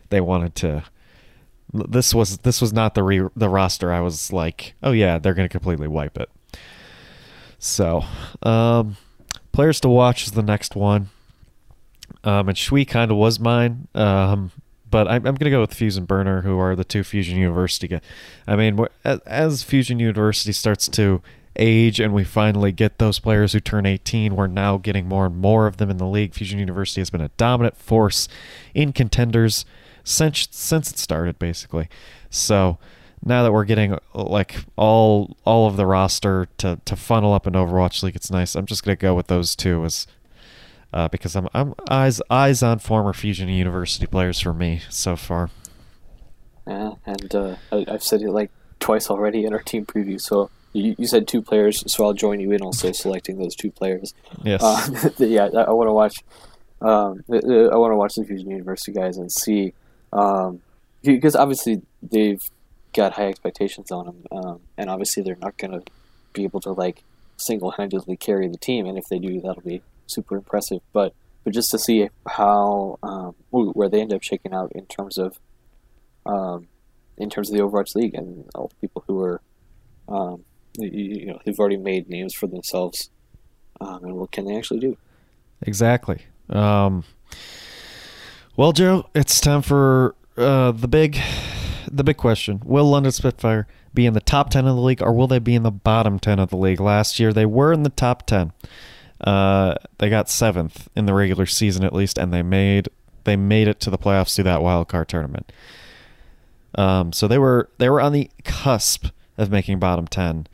they 0.10 0.20
wanted 0.20 0.56
to. 0.56 0.84
This 1.74 2.14
was 2.14 2.40
this 2.40 2.60
was 2.60 2.74
not 2.74 2.96
the 2.96 3.04
re, 3.04 3.28
the 3.34 3.50
roster. 3.50 3.94
I 3.94 4.02
was 4.02 4.34
like, 4.34 4.74
oh 4.84 4.92
yeah, 4.92 5.20
they're 5.20 5.34
going 5.34 5.48
to 5.48 5.52
completely 5.52 5.88
wipe 5.88 6.18
it. 6.18 6.30
So, 7.60 8.04
um, 8.44 8.98
players 9.58 9.80
to 9.80 9.90
watch 9.90 10.28
is 10.28 10.34
the 10.34 10.44
next 10.44 10.76
one. 10.76 11.10
Um, 12.24 12.48
and 12.48 12.56
Shui 12.56 12.86
kind 12.86 13.10
of 13.10 13.18
was 13.18 13.40
mine. 13.40 13.88
Um, 13.96 14.52
but 14.88 15.08
I'm, 15.08 15.26
I'm 15.26 15.34
going 15.34 15.46
to 15.46 15.50
go 15.50 15.62
with 15.62 15.74
Fusion 15.74 16.06
Burner, 16.06 16.42
who 16.42 16.60
are 16.60 16.76
the 16.76 16.84
two 16.84 17.04
Fusion 17.04 17.40
University 17.40 17.88
guys. 17.88 18.02
I 18.48 18.56
mean, 18.56 18.86
as, 19.04 19.20
as 19.22 19.64
Fusion 19.64 19.98
University 19.98 20.52
starts 20.52 20.88
to 20.90 21.24
age 21.56 22.00
and 22.00 22.14
we 22.14 22.24
finally 22.24 22.72
get 22.72 23.00
those 23.00 23.18
players 23.18 23.54
who 23.54 23.60
turn 23.60 23.88
18, 23.88 24.36
we're 24.36 24.46
now 24.46 24.78
getting 24.78 25.08
more 25.08 25.26
and 25.26 25.38
more 25.38 25.66
of 25.66 25.78
them 25.78 25.90
in 25.90 25.98
the 25.98 26.06
league. 26.06 26.36
Fusion 26.36 26.60
University 26.60 27.02
has 27.02 27.10
been 27.10 27.20
a 27.20 27.30
dominant 27.30 27.78
force 27.78 28.28
in 28.76 28.94
contenders 28.94 29.66
since 30.04 30.48
since 30.52 30.92
it 30.92 31.00
started, 31.00 31.40
basically. 31.40 31.90
So 32.30 32.78
now 33.28 33.44
that 33.44 33.52
we're 33.52 33.66
getting 33.66 33.98
like 34.14 34.58
all 34.76 35.38
all 35.46 35.68
of 35.68 35.78
the 35.78 35.86
roster 35.86 36.48
to 36.58 36.80
to 36.86 36.96
funnel 36.96 37.34
up 37.34 37.46
in 37.46 37.54
Overwatch 37.54 38.02
League, 38.04 38.16
it's 38.16 38.32
nice. 38.32 38.56
I'm 38.56 38.66
just 38.66 38.84
gonna 38.84 38.96
go 38.96 39.14
with 39.14 39.28
those 39.28 39.56
two 39.56 39.84
as 39.86 40.08
uh, 40.94 41.08
because 41.08 41.36
I'm 41.36 41.48
I'm 41.54 41.76
eyes 41.90 42.22
eyes 42.30 42.64
on 42.64 42.80
former 42.80 43.14
Fusion 43.14 43.50
University 43.50 44.08
players 44.08 44.40
for 44.40 44.54
me 44.54 44.82
so 44.90 45.16
far. 45.16 45.50
Yeah, 46.66 46.94
and 47.06 47.36
uh, 47.36 47.56
I, 47.72 47.86
have 47.88 48.04
said 48.04 48.22
it 48.22 48.32
like 48.32 48.52
twice 48.80 49.10
already 49.10 49.46
in 49.46 49.54
our 49.54 49.62
team 49.62 49.86
preview. 49.86 50.20
So 50.20 50.50
you, 50.74 50.96
you 50.98 51.08
said 51.08 51.28
two 51.28 51.42
players, 51.42 51.84
so 51.92 52.06
I'll 52.06 52.14
join 52.14 52.40
you 52.40 52.52
in 52.52 52.62
also 52.62 52.92
selecting 52.92 53.38
those 53.38 53.56
two 53.56 53.72
players. 53.72 54.14
Yes. 54.44 54.62
Uh, 54.62 55.10
yeah, 55.18 55.50
I, 55.56 55.64
I 55.64 55.72
want 55.72 55.88
to 55.88 55.94
watch. 55.94 56.24
Um, 56.80 57.24
I 57.30 57.76
want 57.76 57.92
to 57.92 57.96
watch 57.96 58.16
the 58.16 58.26
Fusion 58.26 58.52
University 58.52 58.92
guys 58.92 59.18
and 59.18 59.32
see, 59.32 59.74
um, 60.14 60.62
because 61.04 61.36
obviously 61.36 61.82
they've 62.04 62.44
got 62.98 63.14
high 63.14 63.28
expectations 63.28 63.92
on 63.92 64.06
them, 64.08 64.24
um, 64.32 64.60
and 64.78 64.90
obviously 64.90 65.22
they're 65.22 65.38
not 65.40 65.58
going 65.58 65.72
to 65.72 65.84
be 66.34 66.44
able 66.44 66.60
to 66.60 66.72
like 66.72 67.04
single-handedly 67.38 68.18
carry 68.18 68.48
the 68.48 68.58
team, 68.58 68.88
and 68.88 68.98
if 68.98 69.06
they 69.08 69.20
do, 69.20 69.40
that'll 69.40 69.62
be 69.62 69.82
super 70.08 70.36
impressive. 70.36 70.82
But 70.92 71.14
but 71.44 71.54
just 71.54 71.72
to 71.72 71.80
see 71.80 72.10
how 72.28 72.98
um, 73.04 73.36
where 73.52 73.88
they 73.88 74.02
end 74.02 74.12
up 74.12 74.24
shaking 74.24 74.54
out 74.54 74.72
in 74.74 74.88
terms 74.88 75.18
of 75.18 75.40
um, 76.26 76.68
in 77.18 77.30
terms 77.30 77.50
of 77.50 77.56
the 77.56 77.64
Overwatch 77.64 77.96
League 77.96 78.16
and 78.16 78.50
all 78.56 78.68
the 78.68 78.76
people 78.88 79.04
who 79.08 79.22
are 79.22 79.42
um, 80.10 80.44
you, 80.78 80.90
you, 80.90 81.26
know 81.28 81.40
who've 81.46 81.60
already 81.60 81.78
made 81.78 82.10
names 82.10 82.34
for 82.34 82.48
themselves, 82.48 83.12
um, 83.80 84.04
and 84.04 84.16
what 84.16 84.32
can 84.32 84.46
they 84.46 84.58
actually 84.58 84.80
do? 84.80 84.98
Exactly. 85.62 86.24
Um, 86.50 87.04
well, 88.56 88.72
Joe, 88.72 89.08
it's 89.14 89.40
time 89.40 89.62
for 89.62 90.16
uh, 90.36 90.72
the 90.72 90.88
big 90.88 91.20
the 91.92 92.04
big 92.04 92.18
question: 92.18 92.62
Will 92.64 92.86
London 92.86 93.12
Spitfire 93.12 93.68
be 93.94 94.06
in 94.06 94.14
the 94.14 94.22
top 94.22 94.50
ten 94.50 94.68
of 94.68 94.76
the 94.76 94.82
league, 94.82 95.02
or 95.02 95.12
will 95.14 95.28
they 95.28 95.40
be 95.40 95.56
in 95.56 95.64
the 95.64 95.72
bottom 95.72 96.20
ten 96.20 96.40
of 96.40 96.50
the 96.50 96.58
league? 96.58 96.80
Last 96.80 97.20
year, 97.20 97.34
they 97.34 97.46
were 97.46 97.74
in 97.74 97.84
the 97.84 97.90
top 97.90 98.26
ten. 98.26 98.52
Uh, 99.22 99.76
they 99.98 100.10
got 100.10 100.30
seventh 100.30 100.88
in 100.96 101.06
the 101.06 101.14
regular 101.14 101.46
season 101.46 101.84
at 101.84 101.94
least, 101.94 102.18
and 102.18 102.34
they 102.34 102.44
made 102.44 102.90
they 103.24 103.36
made 103.36 103.68
it 103.68 103.80
to 103.82 103.90
the 103.90 103.98
playoffs 103.98 104.36
through 104.36 104.46
that 104.46 104.62
wild 104.62 104.88
card 104.88 105.10
tournament. 105.10 105.52
Um, 106.76 107.12
so 107.12 107.28
they 107.28 107.38
were 107.38 107.70
they 107.78 107.90
were 107.90 108.02
on 108.02 108.14
the 108.14 108.30
cusp 108.44 109.08
of 109.38 109.52
making 109.52 109.80
bottom 109.80 110.08
ten, 110.08 110.48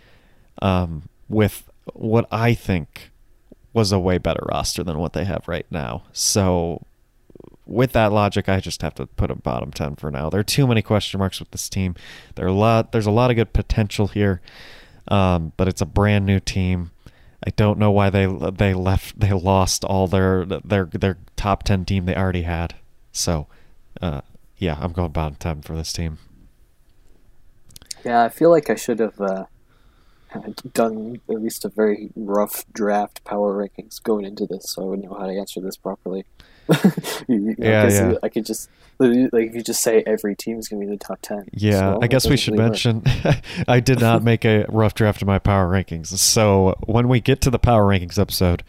um, 0.61 1.03
with 1.27 1.69
what 1.93 2.27
I 2.31 2.53
think 2.53 3.11
was 3.73 3.91
a 3.91 3.99
way 3.99 4.17
better 4.17 4.45
roster 4.47 4.83
than 4.83 4.99
what 4.99 5.13
they 5.13 5.25
have 5.25 5.47
right 5.47 5.65
now. 5.69 6.03
So 6.13 6.85
with 7.65 7.93
that 7.93 8.11
logic, 8.11 8.49
I 8.49 8.59
just 8.59 8.81
have 8.81 8.95
to 8.95 9.05
put 9.05 9.31
a 9.31 9.35
bottom 9.35 9.71
ten 9.71 9.95
for 9.95 10.11
now. 10.11 10.29
There 10.29 10.39
are 10.39 10.43
too 10.43 10.67
many 10.67 10.81
question 10.81 11.19
marks 11.19 11.39
with 11.39 11.51
this 11.51 11.69
team. 11.69 11.95
There 12.35 12.45
are 12.45 12.49
a 12.49 12.53
lot. 12.53 12.91
There's 12.91 13.05
a 13.05 13.11
lot 13.11 13.29
of 13.29 13.35
good 13.35 13.53
potential 13.53 14.07
here, 14.07 14.41
um, 15.07 15.53
but 15.57 15.67
it's 15.67 15.81
a 15.81 15.85
brand 15.85 16.25
new 16.25 16.39
team. 16.39 16.91
I 17.45 17.49
don't 17.51 17.77
know 17.77 17.91
why 17.91 18.09
they 18.09 18.25
they 18.25 18.73
left 18.73 19.19
they 19.19 19.31
lost 19.31 19.83
all 19.83 20.07
their 20.07 20.45
their 20.45 20.85
their 20.85 21.17
top 21.35 21.63
ten 21.63 21.85
team 21.85 22.05
they 22.05 22.15
already 22.15 22.43
had. 22.43 22.75
So, 23.11 23.47
uh, 24.01 24.21
yeah, 24.57 24.77
I'm 24.79 24.91
going 24.91 25.11
bottom 25.11 25.35
ten 25.35 25.61
for 25.61 25.75
this 25.75 25.93
team. 25.93 26.19
Yeah, 28.03 28.23
I 28.23 28.29
feel 28.29 28.49
like 28.49 28.69
I 28.69 28.75
should 28.75 28.99
have 28.99 29.19
uh, 29.21 29.45
done 30.73 31.21
at 31.29 31.41
least 31.41 31.63
a 31.63 31.69
very 31.69 32.09
rough 32.15 32.65
draft 32.73 33.23
power 33.23 33.55
rankings 33.55 34.01
going 34.01 34.25
into 34.25 34.45
this, 34.45 34.71
so 34.71 34.83
I 34.83 34.85
would 34.85 35.03
know 35.03 35.13
how 35.13 35.27
to 35.27 35.33
answer 35.33 35.61
this 35.61 35.77
properly. 35.77 36.25
you 37.27 37.39
know, 37.39 37.55
yeah, 37.57 37.89
yeah. 37.89 38.13
I 38.23 38.29
could 38.29 38.45
just 38.45 38.69
like 38.99 39.47
if 39.47 39.55
you 39.55 39.61
just 39.61 39.81
say 39.81 40.03
every 40.05 40.35
team 40.35 40.59
is 40.59 40.67
going 40.67 40.79
to 40.81 40.85
be 40.85 40.91
in 40.91 40.97
the 40.97 41.03
top 41.03 41.19
ten. 41.21 41.47
Yeah, 41.51 41.93
so 41.93 41.99
I 42.01 42.07
guess 42.07 42.27
we 42.27 42.37
should 42.37 42.55
mention 42.55 43.03
I 43.67 43.79
did 43.79 43.99
not 43.99 44.23
make 44.23 44.45
a 44.45 44.65
rough 44.69 44.93
draft 44.93 45.21
of 45.21 45.27
my 45.27 45.39
power 45.39 45.69
rankings. 45.69 46.07
So 46.07 46.75
when 46.85 47.07
we 47.07 47.19
get 47.19 47.41
to 47.41 47.49
the 47.49 47.59
power 47.59 47.83
rankings 47.83 48.19
episode, 48.19 48.63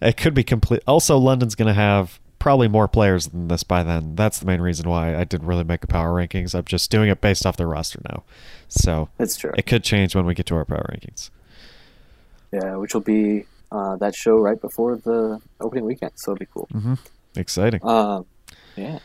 it 0.00 0.16
could 0.16 0.34
be 0.34 0.44
complete. 0.44 0.82
Also, 0.86 1.16
London's 1.16 1.54
going 1.54 1.68
to 1.68 1.74
have 1.74 2.20
probably 2.38 2.66
more 2.66 2.88
players 2.88 3.28
than 3.28 3.46
this 3.46 3.62
by 3.62 3.84
then. 3.84 4.16
That's 4.16 4.40
the 4.40 4.46
main 4.46 4.60
reason 4.60 4.88
why 4.88 5.16
I 5.16 5.22
didn't 5.22 5.46
really 5.46 5.62
make 5.62 5.84
a 5.84 5.86
power 5.86 6.12
rankings. 6.12 6.56
I'm 6.56 6.64
just 6.64 6.90
doing 6.90 7.08
it 7.08 7.20
based 7.20 7.46
off 7.46 7.56
the 7.56 7.66
roster 7.66 8.00
now. 8.10 8.24
So 8.68 9.10
that's 9.16 9.36
true. 9.36 9.52
It 9.56 9.64
could 9.66 9.84
change 9.84 10.16
when 10.16 10.26
we 10.26 10.34
get 10.34 10.46
to 10.46 10.56
our 10.56 10.64
power 10.64 10.90
rankings. 10.92 11.30
Yeah, 12.50 12.76
which 12.76 12.94
will 12.94 13.00
be 13.00 13.46
uh, 13.70 13.94
that 13.96 14.14
show 14.14 14.38
right 14.38 14.60
before 14.60 14.96
the 14.96 15.40
opening 15.60 15.84
weekend. 15.84 16.12
So 16.16 16.32
it'll 16.32 16.40
be 16.40 16.48
cool. 16.52 16.68
Mm-hmm. 16.74 16.94
Exciting. 17.36 17.80
Um, 17.82 18.26
yeah. 18.76 18.98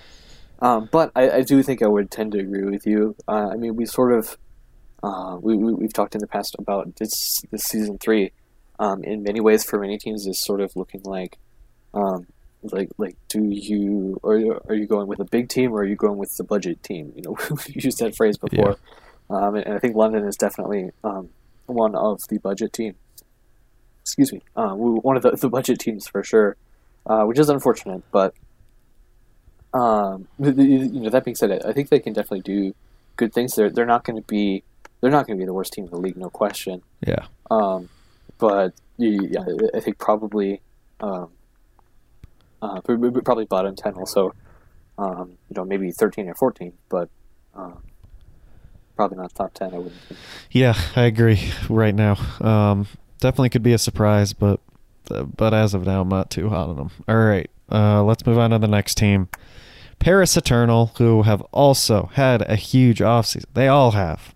Um, 0.59 0.89
but 0.91 1.11
I, 1.15 1.29
I, 1.29 1.41
do 1.41 1.61
think 1.61 1.83
I 1.83 1.87
would 1.87 2.09
tend 2.09 2.31
to 2.31 2.39
agree 2.39 2.63
with 2.63 2.87
you. 2.87 3.15
Uh, 3.27 3.49
I 3.51 3.55
mean, 3.55 3.75
we 3.75 3.85
sort 3.85 4.11
of 4.11 4.37
uh, 5.03 5.37
we, 5.39 5.55
we 5.55 5.83
have 5.83 5.93
talked 5.93 6.15
in 6.15 6.21
the 6.21 6.27
past 6.27 6.55
about 6.57 6.95
this 6.95 7.41
this 7.51 7.63
season 7.63 7.97
three. 7.99 8.31
Um, 8.79 9.03
in 9.03 9.23
many 9.23 9.39
ways, 9.39 9.63
for 9.63 9.79
many 9.79 9.97
teams, 9.97 10.25
is 10.25 10.39
sort 10.39 10.61
of 10.61 10.75
looking 10.75 11.01
like 11.03 11.37
um, 11.93 12.27
like 12.63 12.89
like 12.97 13.15
do 13.29 13.43
you 13.49 14.19
are 14.23 14.37
are 14.67 14.75
you 14.75 14.87
going 14.87 15.07
with 15.07 15.19
a 15.19 15.25
big 15.25 15.49
team 15.49 15.73
or 15.73 15.79
are 15.79 15.85
you 15.85 15.95
going 15.95 16.17
with 16.17 16.35
the 16.37 16.43
budget 16.43 16.81
team? 16.83 17.13
You 17.15 17.23
know, 17.23 17.37
we 17.67 17.75
used 17.75 17.99
that 17.99 18.15
phrase 18.15 18.37
before, 18.37 18.77
yeah. 19.29 19.37
um, 19.37 19.55
and, 19.55 19.65
and, 19.65 19.75
I 19.75 19.79
think 19.79 19.95
London 19.95 20.25
is 20.25 20.35
definitely 20.35 20.89
um, 21.03 21.29
one 21.67 21.95
of 21.95 22.21
the 22.29 22.39
budget 22.39 22.73
team. 22.73 22.95
Excuse 24.01 24.31
me, 24.31 24.41
uh, 24.55 24.73
one 24.73 25.17
of 25.17 25.23
the, 25.23 25.31
the 25.31 25.49
budget 25.49 25.79
teams 25.79 26.07
for 26.07 26.23
sure, 26.23 26.55
uh, 27.07 27.23
which 27.23 27.39
is 27.39 27.49
unfortunate, 27.49 28.03
but 28.11 28.33
um, 29.73 30.27
you 30.39 31.01
know, 31.01 31.09
that 31.09 31.25
being 31.25 31.35
said, 31.35 31.65
I 31.65 31.73
think 31.73 31.89
they 31.89 31.99
can 31.99 32.13
definitely 32.13 32.41
do 32.41 32.73
good 33.15 33.33
things. 33.33 33.55
They're 33.55 33.69
they're 33.69 33.85
not 33.85 34.03
going 34.03 34.15
to 34.15 34.27
be 34.27 34.63
they're 35.01 35.11
not 35.11 35.27
going 35.27 35.37
to 35.37 35.41
be 35.41 35.45
the 35.45 35.53
worst 35.53 35.73
team 35.73 35.85
in 35.85 35.91
the 35.91 35.97
league, 35.97 36.17
no 36.17 36.29
question. 36.29 36.81
Yeah. 37.05 37.25
Um, 37.51 37.89
but 38.37 38.73
yeah, 38.97 39.43
I 39.75 39.79
think 39.79 39.97
probably 39.97 40.61
um, 40.99 41.29
uh, 42.61 42.81
probably 42.81 43.45
bottom 43.45 43.75
ten 43.75 43.93
also. 43.93 44.33
Um, 44.99 45.37
you 45.49 45.55
know, 45.55 45.63
maybe 45.63 45.91
thirteen 45.91 46.27
or 46.27 46.33
fourteen, 46.33 46.73
but 46.89 47.09
um, 47.53 47.83
probably 48.95 49.17
not 49.17 49.33
top 49.35 49.53
ten. 49.53 49.73
I 49.73 49.77
wouldn't. 49.77 50.01
Think. 50.01 50.19
Yeah, 50.51 50.73
I 50.95 51.03
agree. 51.03 51.51
Right 51.69 51.93
now, 51.93 52.15
um, 52.41 52.87
definitely 53.19 53.49
could 53.49 53.61
be 53.61 53.73
a 53.73 53.77
surprise, 53.77 54.33
but 54.33 54.59
but 55.09 55.53
as 55.53 55.73
of 55.73 55.85
now, 55.85 56.01
I'm 56.01 56.09
not 56.09 56.29
too 56.29 56.49
hot 56.49 56.69
on 56.69 56.75
them. 56.75 56.91
All 57.07 57.17
right, 57.17 57.49
uh, 57.71 58.03
let's 58.03 58.25
move 58.25 58.37
on 58.37 58.51
to 58.51 58.59
the 58.59 58.67
next 58.67 58.95
team. 58.95 59.29
Paris 59.99 60.37
Eternal, 60.37 60.91
who 60.97 61.23
have 61.23 61.41
also 61.51 62.11
had 62.13 62.41
a 62.49 62.55
huge 62.55 62.99
offseason. 62.99 63.45
They 63.53 63.67
all 63.67 63.91
have. 63.91 64.33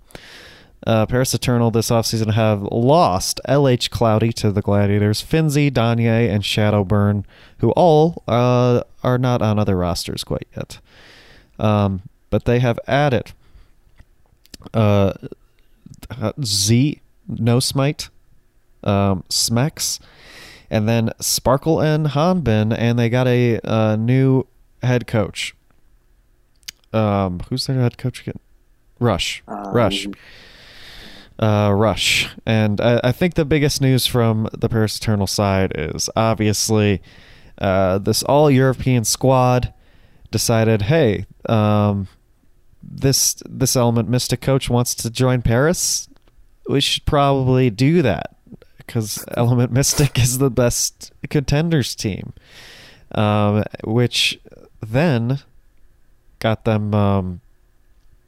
Uh, 0.86 1.06
Paris 1.06 1.34
Eternal 1.34 1.70
this 1.70 1.92
offseason 1.92 2.34
have 2.34 2.64
lost 2.64 3.40
LH 3.48 3.92
Cloudy 3.92 4.34
to 4.34 4.52
the 4.52 4.64
Gladiators, 4.64 5.22
Finzi, 5.22 5.70
Danye, 5.70 6.28
and 6.28 6.44
Shadowburn, 6.44 7.24
who 7.60 7.70
all 7.72 8.24
uh, 8.28 8.82
are 9.04 9.20
not 9.20 9.44
on 9.44 9.60
other 9.60 9.78
rosters 9.78 10.24
quite 10.24 10.48
yet. 10.56 10.80
Um, 11.60 12.02
but 12.32 12.46
they 12.46 12.60
have 12.60 12.80
added 12.88 13.34
uh, 14.74 15.14
Z, 16.44 17.00
No 17.28 17.60
Smite, 17.60 18.10
um, 18.84 19.24
Smex, 19.30 20.00
and 20.72 20.88
then 20.88 21.12
Sparkle 21.20 21.82
and 21.82 22.08
Hanbin, 22.08 22.74
and 22.76 22.98
they 22.98 23.10
got 23.10 23.28
a, 23.28 23.60
a 23.66 23.98
new 23.98 24.48
head 24.82 25.06
coach. 25.06 25.54
Um, 26.94 27.42
who's 27.50 27.68
their 27.68 27.82
head 27.82 27.98
coach 27.98 28.22
again? 28.22 28.40
Rush. 28.98 29.44
Um, 29.50 29.74
Rush. 29.74 30.08
Uh, 31.38 31.74
Rush. 31.76 32.30
And 32.46 32.80
I, 32.80 33.02
I, 33.04 33.12
think 33.12 33.34
the 33.34 33.44
biggest 33.44 33.82
news 33.82 34.08
from 34.08 34.48
the 34.54 34.70
Paris 34.70 34.98
Eternal 34.98 35.28
side 35.28 35.74
is 35.76 36.10
obviously 36.16 37.02
uh, 37.58 37.98
this 37.98 38.24
all 38.24 38.50
European 38.50 39.04
squad 39.04 39.74
decided, 40.32 40.84
hey, 40.84 41.26
um, 41.50 42.08
this 42.82 43.42
this 43.46 43.76
Element 43.76 44.08
Mystic 44.08 44.40
coach 44.40 44.70
wants 44.70 44.96
to 44.96 45.10
join 45.10 45.42
Paris, 45.42 46.08
we 46.70 46.80
should 46.80 47.06
probably 47.06 47.70
do 47.70 48.02
that 48.02 48.38
because 48.92 49.24
Element 49.38 49.72
Mystic 49.72 50.20
is 50.20 50.38
the 50.38 50.50
best 50.50 51.14
contenders 51.30 51.96
team, 51.96 52.34
um, 53.16 53.64
which 53.86 54.38
then 54.86 55.40
got 56.40 56.66
them 56.66 56.94
um, 56.94 57.40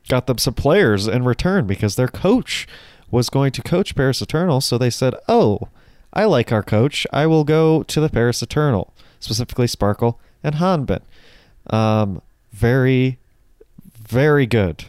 got 0.08 0.26
them 0.26 0.38
some 0.38 0.54
players 0.54 1.06
in 1.06 1.26
return 1.26 1.68
because 1.68 1.98
their 1.98 2.08
coach 2.08 2.66
was 3.12 3.30
going 3.30 3.52
to 3.52 3.62
coach 3.62 3.94
Paris 3.94 4.22
Eternal. 4.22 4.62
So 4.62 4.78
they 4.78 4.90
said, 4.90 5.16
"Oh, 5.28 5.68
I 6.14 6.24
like 6.24 6.54
our 6.54 6.64
coach. 6.64 7.06
I 7.12 7.28
will 7.28 7.44
go 7.44 7.84
to 7.84 8.00
the 8.00 8.10
Paris 8.10 8.42
Eternal, 8.42 8.94
specifically 9.20 9.68
Sparkle 9.68 10.18
and 10.42 10.56
Hanbin." 10.56 11.02
Um, 11.68 12.22
very, 12.54 13.18
very 13.98 14.46
good. 14.46 14.86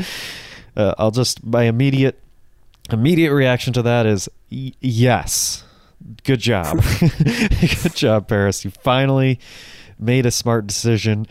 uh, 0.76 0.94
I'll 0.98 1.12
just 1.12 1.46
my 1.46 1.64
immediate 1.64 2.18
immediate 2.90 3.32
reaction 3.32 3.72
to 3.74 3.82
that 3.82 4.06
is 4.06 4.28
y- 4.50 4.72
yes. 4.80 5.64
Good 6.24 6.40
job. 6.40 6.82
Good 7.00 7.94
job, 7.94 8.28
Paris. 8.28 8.64
You 8.64 8.70
finally 8.70 9.38
made 9.98 10.26
a 10.26 10.30
smart 10.30 10.66
decision. 10.66 11.26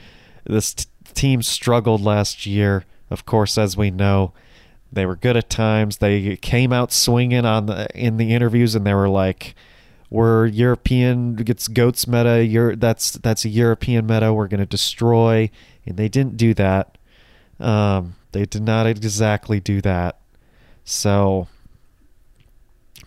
This 0.45 0.74
t- 0.74 0.86
team 1.14 1.41
struggled 1.41 2.01
last 2.01 2.45
year, 2.45 2.86
of 3.10 3.26
course, 3.26 3.58
as 3.58 3.78
we 3.78 3.91
know. 3.91 4.34
They 4.91 5.06
were 5.06 5.16
good 5.16 5.38
at 5.38 5.49
times. 5.49 5.97
They 5.97 6.36
came 6.38 6.72
out 6.72 6.91
swinging 6.91 7.45
on 7.45 7.66
the 7.66 7.88
in 7.95 8.18
the 8.18 8.34
interviews, 8.34 8.76
and 8.76 8.86
they 8.86 8.93
were 8.93 9.10
like, 9.10 9.56
"We're 10.12 10.45
European. 10.45 11.34
Gets 11.36 11.68
goats 11.68 12.08
meta. 12.08 12.45
You're 12.45 12.76
that's 12.76 13.12
that's 13.12 13.43
a 13.43 13.49
European 13.49 14.06
meta. 14.06 14.32
We're 14.34 14.47
going 14.47 14.60
to 14.60 14.68
destroy." 14.68 15.49
And 15.88 15.97
they 15.97 16.10
didn't 16.10 16.38
do 16.38 16.54
that. 16.54 16.97
Um, 17.60 18.16
they 18.34 18.45
did 18.45 18.62
not 18.62 18.86
exactly 18.86 19.60
do 19.60 19.82
that. 19.82 20.20
So 20.84 21.47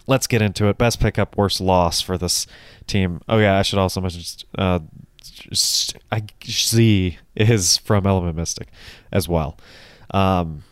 let's 0.06 0.26
get 0.26 0.42
into 0.42 0.68
it. 0.68 0.78
Best 0.78 1.00
pickup, 1.00 1.36
worst 1.36 1.60
loss 1.60 2.00
for 2.00 2.16
this 2.16 2.46
team. 2.86 3.20
Oh 3.28 3.38
yeah, 3.38 3.58
I 3.58 3.62
should 3.62 3.78
also 3.78 4.00
mention 4.00 4.22
uh, 4.56 4.80
I 6.12 6.22
Z 6.44 7.18
is 7.34 7.76
from 7.78 8.06
Element 8.06 8.36
Mystic 8.36 8.68
as 9.12 9.28
well. 9.28 9.58
Um, 10.10 10.62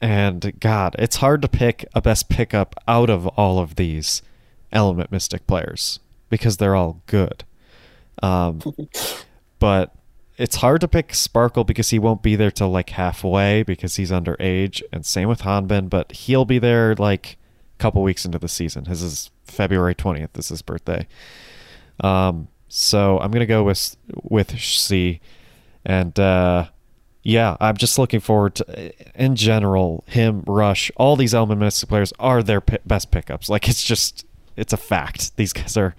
and 0.00 0.58
God, 0.60 0.96
it's 0.98 1.16
hard 1.16 1.42
to 1.42 1.48
pick 1.48 1.86
a 1.94 2.02
best 2.02 2.28
pickup 2.28 2.74
out 2.86 3.10
of 3.10 3.26
all 3.28 3.58
of 3.58 3.76
these 3.76 4.22
Element 4.72 5.10
Mystic 5.10 5.46
players 5.46 6.00
because 6.28 6.56
they're 6.56 6.74
all 6.74 7.02
good. 7.06 7.44
Um, 8.22 8.60
but 9.58 9.94
it's 10.38 10.56
hard 10.56 10.80
to 10.82 10.88
pick 10.88 11.14
Sparkle 11.14 11.64
because 11.64 11.90
he 11.90 11.98
won't 11.98 12.22
be 12.22 12.36
there 12.36 12.50
till 12.50 12.70
like 12.70 12.90
halfway 12.90 13.62
because 13.62 13.96
he's 13.96 14.10
underage, 14.10 14.82
and 14.92 15.04
same 15.06 15.28
with 15.28 15.42
Hanbin, 15.42 15.88
but 15.88 16.12
he'll 16.12 16.44
be 16.44 16.58
there 16.58 16.94
like 16.94 17.38
a 17.78 17.82
couple 17.82 18.02
weeks 18.02 18.24
into 18.24 18.38
the 18.38 18.48
season. 18.48 18.86
His 18.86 19.02
is 19.02 19.30
February 19.44 19.94
twentieth. 19.94 20.32
This 20.34 20.46
is 20.46 20.50
his 20.50 20.62
birthday. 20.62 21.06
Um, 22.00 22.48
so 22.68 23.18
I'm 23.20 23.30
gonna 23.30 23.46
go 23.46 23.64
with 23.64 23.96
with 24.22 24.58
C, 24.58 25.20
and 25.84 26.18
uh, 26.20 26.66
yeah, 27.22 27.56
I'm 27.58 27.76
just 27.76 27.98
looking 27.98 28.20
forward 28.20 28.56
to, 28.56 28.92
in 29.20 29.36
general, 29.36 30.04
him, 30.06 30.42
Rush, 30.46 30.90
all 30.96 31.16
these 31.16 31.34
Element 31.34 31.60
Mystic 31.60 31.88
players 31.88 32.12
are 32.18 32.42
their 32.42 32.60
p- 32.60 32.78
best 32.84 33.10
pickups. 33.10 33.48
Like 33.48 33.68
it's 33.68 33.82
just 33.82 34.25
it's 34.56 34.72
a 34.72 34.76
fact. 34.76 35.36
These 35.36 35.52
guys 35.52 35.76
are 35.76 35.94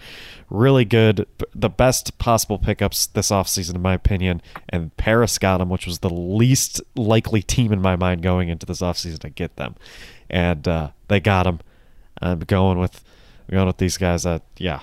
really 0.50 0.86
good, 0.86 1.28
the 1.54 1.70
best 1.70 2.18
possible 2.18 2.58
pickups 2.58 3.08
this 3.08 3.30
offseason, 3.30 3.76
in 3.76 3.82
my 3.82 3.94
opinion. 3.94 4.42
And 4.70 4.96
Paris 4.98 5.38
got 5.38 5.60
them, 5.60 5.70
which 5.70 5.86
was 5.86 6.00
the 6.00 6.10
least 6.10 6.82
likely 6.96 7.42
team 7.42 7.72
in 7.72 7.82
my 7.82 7.96
mind 7.96 8.22
going 8.22 8.50
into 8.50 8.66
this 8.66 8.82
offseason 8.82 9.20
to 9.20 9.30
get 9.30 9.56
them. 9.56 9.76
And 10.30 10.68
uh, 10.68 10.90
they 11.08 11.20
got 11.20 11.44
them. 11.44 11.60
I'm 12.22 12.40
going 12.40 12.80
with 12.80 13.04
going 13.50 13.68
with 13.68 13.78
these 13.78 13.98
guys. 13.98 14.24
That 14.24 14.42
yeah, 14.58 14.82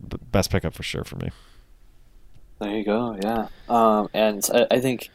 best 0.00 0.50
pickup 0.50 0.74
for 0.74 0.82
sure 0.82 1.04
for 1.04 1.16
me. 1.16 1.30
There 2.60 2.70
you 2.70 2.84
go. 2.84 3.18
Yeah, 3.22 3.48
um, 3.68 4.08
and 4.14 4.48
I, 4.54 4.66
I 4.70 4.80
think 4.80 5.10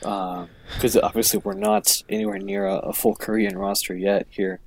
because 0.00 0.96
uh, 0.96 1.00
obviously 1.02 1.40
we're 1.44 1.54
not 1.54 2.02
anywhere 2.08 2.38
near 2.38 2.66
a, 2.66 2.76
a, 2.78 2.92
full 2.92 3.16
Korean 3.16 3.58
roster 3.58 3.96
yet 3.96 4.26
here 4.30 4.60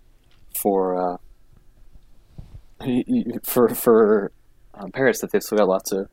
for 0.59 1.13
uh, 1.13 1.17
for 3.43 3.69
for 3.69 4.31
um, 4.73 4.91
Paris 4.91 5.21
that 5.21 5.31
they've 5.31 5.43
still 5.43 5.57
got 5.57 5.67
lots 5.67 5.91
of 5.91 6.09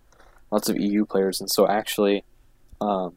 lots 0.50 0.68
of 0.68 0.78
EU 0.78 1.04
players, 1.04 1.40
and 1.40 1.50
so 1.50 1.68
actually, 1.68 2.24
um, 2.80 3.16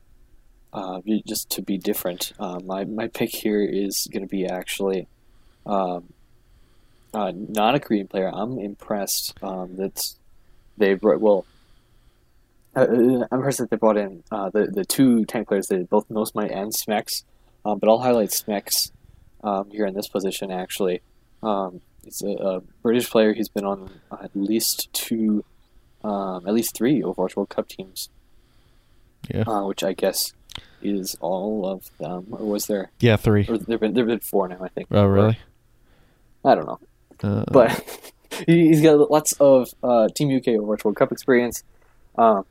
uh, 0.73 0.99
just 1.27 1.49
to 1.51 1.61
be 1.61 1.77
different, 1.77 2.33
uh, 2.39 2.59
my 2.63 2.85
my 2.85 3.07
pick 3.07 3.29
here 3.29 3.63
is 3.63 4.07
going 4.11 4.23
to 4.23 4.27
be 4.27 4.45
actually 4.45 5.07
um, 5.65 6.13
uh, 7.13 7.31
not 7.35 7.75
a 7.75 7.79
Korean 7.79 8.07
player. 8.07 8.31
I'm 8.33 8.59
impressed 8.59 9.33
um, 9.41 9.75
that 9.77 10.01
they 10.77 10.93
brought 10.93 11.21
well. 11.21 11.45
Uh, 12.75 12.81
uh, 12.81 13.27
I'm 13.31 13.39
impressed 13.39 13.59
that 13.59 13.69
they 13.69 13.77
brought 13.77 13.97
in 13.97 14.23
uh, 14.31 14.49
the 14.49 14.67
the 14.67 14.85
two 14.85 15.25
tank 15.25 15.47
players, 15.47 15.67
that 15.67 15.89
both 15.89 16.07
Nosmite 16.09 16.55
and 16.55 16.71
Smex, 16.71 17.23
um, 17.65 17.79
but 17.79 17.89
I'll 17.89 17.99
highlight 17.99 18.29
Smex 18.29 18.91
here 19.71 19.85
in 19.85 19.93
this 19.93 20.07
position 20.07 20.51
actually. 20.51 21.01
Um, 21.43 21.81
He's 22.03 22.21
a, 22.21 22.29
a, 22.29 22.61
British 22.81 23.09
player. 23.09 23.33
He's 23.33 23.49
been 23.49 23.65
on 23.65 23.89
at 24.11 24.31
least 24.33 24.91
two, 24.93 25.43
um, 26.03 26.47
at 26.47 26.53
least 26.53 26.75
three 26.75 27.01
Overwatch 27.01 27.35
World 27.35 27.49
Cup 27.49 27.67
teams. 27.67 28.09
Yeah. 29.29 29.43
Uh, 29.45 29.65
which 29.65 29.83
I 29.83 29.93
guess 29.93 30.33
is 30.81 31.15
all 31.21 31.67
of 31.67 31.89
them, 31.99 32.27
or 32.31 32.45
was 32.45 32.65
there? 32.65 32.91
Yeah, 32.99 33.17
three. 33.17 33.45
Or 33.47 33.57
there've 33.57 33.79
been 33.79 33.93
there've 33.93 34.07
been 34.07 34.19
four 34.19 34.47
now, 34.47 34.59
I 34.61 34.67
think. 34.69 34.87
Oh, 34.91 35.05
really? 35.05 35.37
I 36.43 36.55
don't 36.55 36.65
know, 36.65 36.79
uh, 37.23 37.45
but 37.51 38.11
he's 38.47 38.81
got 38.81 39.11
lots 39.11 39.33
of 39.33 39.67
uh, 39.83 40.07
Team 40.15 40.35
UK 40.35 40.45
Overwatch 40.59 40.83
World 40.83 40.95
Cup 40.95 41.11
experience. 41.11 41.63
Um, 42.17 42.45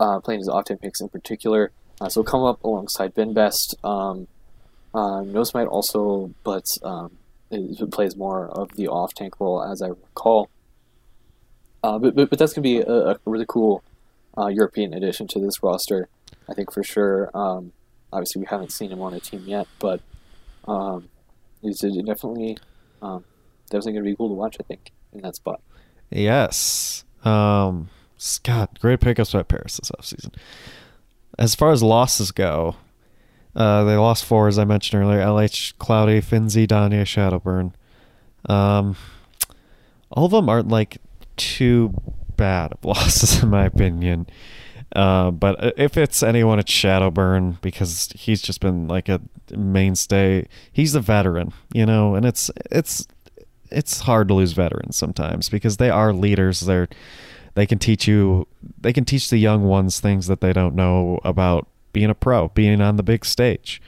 uh, 0.00 0.18
playing 0.20 0.40
his 0.40 0.48
Octane 0.48 0.80
picks 0.80 1.00
in 1.00 1.08
particular, 1.08 1.70
uh, 2.00 2.08
so 2.08 2.24
come 2.24 2.42
up 2.42 2.62
alongside 2.64 3.14
Ben 3.14 3.32
Best. 3.32 3.76
Um, 3.84 4.26
uh, 4.92 5.22
Nosmite 5.22 5.68
also, 5.68 6.32
but 6.44 6.66
um, 6.82 7.12
plays 7.90 8.16
more 8.16 8.48
of 8.48 8.74
the 8.76 8.88
off 8.88 9.14
tank 9.14 9.40
role, 9.40 9.62
as 9.62 9.82
I 9.82 9.88
recall. 9.88 10.48
Uh, 11.82 11.98
but, 11.98 12.14
but, 12.14 12.30
but 12.30 12.38
that's 12.38 12.52
going 12.54 12.62
to 12.62 12.68
be 12.68 12.78
a, 12.78 13.10
a, 13.10 13.18
really 13.26 13.44
cool 13.46 13.82
uh, 14.38 14.46
European 14.46 14.94
addition 14.94 15.26
to 15.28 15.38
this 15.38 15.62
roster, 15.62 16.08
I 16.48 16.54
think 16.54 16.72
for 16.72 16.82
sure. 16.82 17.30
Um, 17.34 17.72
obviously, 18.12 18.40
we 18.40 18.46
haven't 18.46 18.72
seen 18.72 18.90
him 18.90 19.02
on 19.02 19.12
a 19.12 19.20
team 19.20 19.44
yet, 19.46 19.66
but 19.78 20.00
um, 20.66 21.08
he's 21.60 21.80
definitely 21.80 22.56
um, 23.02 23.24
definitely 23.66 23.92
going 23.92 24.04
to 24.04 24.10
be 24.10 24.16
cool 24.16 24.28
to 24.28 24.34
watch. 24.34 24.56
I 24.58 24.62
think 24.62 24.92
in 25.12 25.20
that 25.20 25.36
spot. 25.36 25.60
Yes, 26.10 27.04
um, 27.24 27.90
Scott, 28.16 28.78
great 28.80 29.00
pickups 29.00 29.32
by 29.32 29.42
Paris 29.42 29.76
this 29.76 29.90
offseason. 29.90 30.34
As 31.38 31.54
far 31.54 31.72
as 31.72 31.82
losses 31.82 32.30
go, 32.30 32.76
uh, 33.56 33.84
they 33.84 33.96
lost 33.96 34.24
four, 34.24 34.48
as 34.48 34.58
I 34.58 34.64
mentioned 34.64 35.02
earlier. 35.02 35.20
LH, 35.20 35.78
Cloudy, 35.78 36.20
Finzi, 36.20 36.66
Danya, 36.66 37.02
Shadowburn. 37.02 37.72
Um, 38.50 38.96
all 40.10 40.26
of 40.26 40.32
them 40.32 40.48
aren't 40.48 40.68
like 40.68 40.98
too 41.36 41.94
bad 42.36 42.72
of 42.72 42.84
losses, 42.84 43.42
in 43.42 43.50
my 43.50 43.64
opinion. 43.64 44.26
Uh, 44.94 45.30
but 45.30 45.74
if 45.76 45.96
it's 45.96 46.22
anyone, 46.22 46.58
it's 46.58 46.72
Shadowburn 46.72 47.60
because 47.60 48.12
he's 48.14 48.40
just 48.40 48.60
been 48.60 48.86
like 48.86 49.08
a 49.08 49.20
mainstay. 49.56 50.46
He's 50.72 50.94
a 50.94 51.00
veteran, 51.00 51.52
you 51.72 51.84
know, 51.86 52.14
and 52.14 52.24
it's 52.24 52.50
it's 52.70 53.06
it's 53.70 54.00
hard 54.00 54.28
to 54.28 54.34
lose 54.34 54.52
veterans 54.52 54.96
sometimes 54.96 55.48
because 55.48 55.78
they 55.78 55.90
are 55.90 56.12
leaders. 56.12 56.60
They're 56.60 56.88
they 57.54 57.66
can 57.66 57.78
teach 57.78 58.06
you 58.06 58.46
they 58.80 58.92
can 58.92 59.04
teach 59.04 59.30
the 59.30 59.38
young 59.38 59.64
ones 59.64 59.98
things 59.98 60.28
that 60.28 60.40
they 60.40 60.52
don't 60.52 60.74
know 60.74 61.18
about 61.24 61.66
being 61.94 62.10
a 62.10 62.14
pro, 62.14 62.48
being 62.48 62.82
on 62.82 62.96
the 62.96 63.02
big 63.02 63.24
stage. 63.24 63.80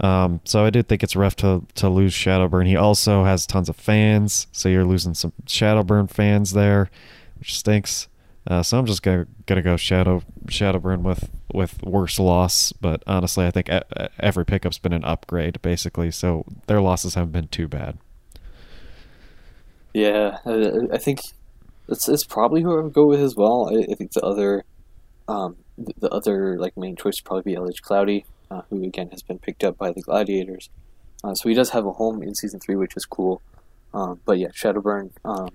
Um, 0.00 0.40
so 0.44 0.64
I 0.64 0.70
did 0.70 0.88
think 0.88 1.02
it's 1.02 1.14
rough 1.14 1.36
to 1.36 1.64
to 1.76 1.88
lose 1.88 2.12
Shadowburn. 2.12 2.66
He 2.66 2.76
also 2.76 3.24
has 3.24 3.46
tons 3.46 3.68
of 3.68 3.76
fans, 3.76 4.48
so 4.50 4.68
you're 4.68 4.84
losing 4.84 5.14
some 5.14 5.32
Shadowburn 5.46 6.10
fans 6.10 6.52
there, 6.52 6.90
which 7.38 7.56
stinks. 7.56 8.08
Uh, 8.48 8.62
so 8.62 8.78
I'm 8.78 8.86
just 8.86 9.02
gonna 9.02 9.26
gonna 9.46 9.62
go 9.62 9.76
Shadow 9.76 10.22
Shadowburn 10.46 11.02
with 11.02 11.30
with 11.52 11.82
worse 11.82 12.18
loss. 12.18 12.72
But 12.72 13.02
honestly, 13.06 13.46
I 13.46 13.50
think 13.50 13.70
every 14.20 14.44
pickup's 14.44 14.78
been 14.78 14.92
an 14.92 15.04
upgrade 15.04 15.62
basically, 15.62 16.10
so 16.10 16.44
their 16.66 16.80
losses 16.80 17.14
haven't 17.14 17.32
been 17.32 17.48
too 17.48 17.68
bad. 17.68 17.96
Yeah, 19.94 20.38
I 20.44 20.98
think 20.98 21.20
it's 21.88 22.06
it's 22.06 22.24
probably 22.24 22.60
who 22.60 22.78
I 22.78 22.82
would 22.82 22.92
go 22.92 23.06
with 23.06 23.20
as 23.20 23.34
well. 23.34 23.70
I, 23.74 23.90
I 23.90 23.94
think 23.94 24.12
the 24.12 24.22
other 24.22 24.64
um, 25.26 25.56
the 25.76 26.08
other 26.10 26.58
like 26.58 26.76
main 26.76 26.96
choice 26.96 27.20
would 27.20 27.24
probably 27.24 27.52
be 27.52 27.58
LH 27.58 27.82
Cloudy, 27.82 28.24
uh, 28.50 28.62
who 28.70 28.82
again 28.84 29.10
has 29.10 29.22
been 29.22 29.38
picked 29.38 29.64
up 29.64 29.76
by 29.76 29.92
the 29.92 30.02
Gladiators. 30.02 30.70
Uh, 31.22 31.34
so 31.34 31.48
he 31.48 31.54
does 31.54 31.70
have 31.70 31.86
a 31.86 31.92
home 31.92 32.22
in 32.22 32.34
season 32.34 32.60
three, 32.60 32.76
which 32.76 32.96
is 32.96 33.04
cool. 33.04 33.42
Um, 33.92 34.20
but 34.24 34.38
yeah, 34.38 34.48
Shadowburn, 34.48 35.10
um, 35.24 35.50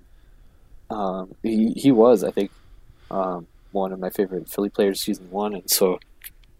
um, 0.90 1.34
he 1.42 1.72
he 1.72 1.90
was 1.90 2.24
I 2.24 2.30
think 2.30 2.50
um, 3.10 3.46
one 3.72 3.92
of 3.92 3.98
my 3.98 4.10
favorite 4.10 4.48
Philly 4.48 4.68
players 4.68 5.00
season 5.00 5.30
one, 5.30 5.54
and 5.54 5.70
so 5.70 5.98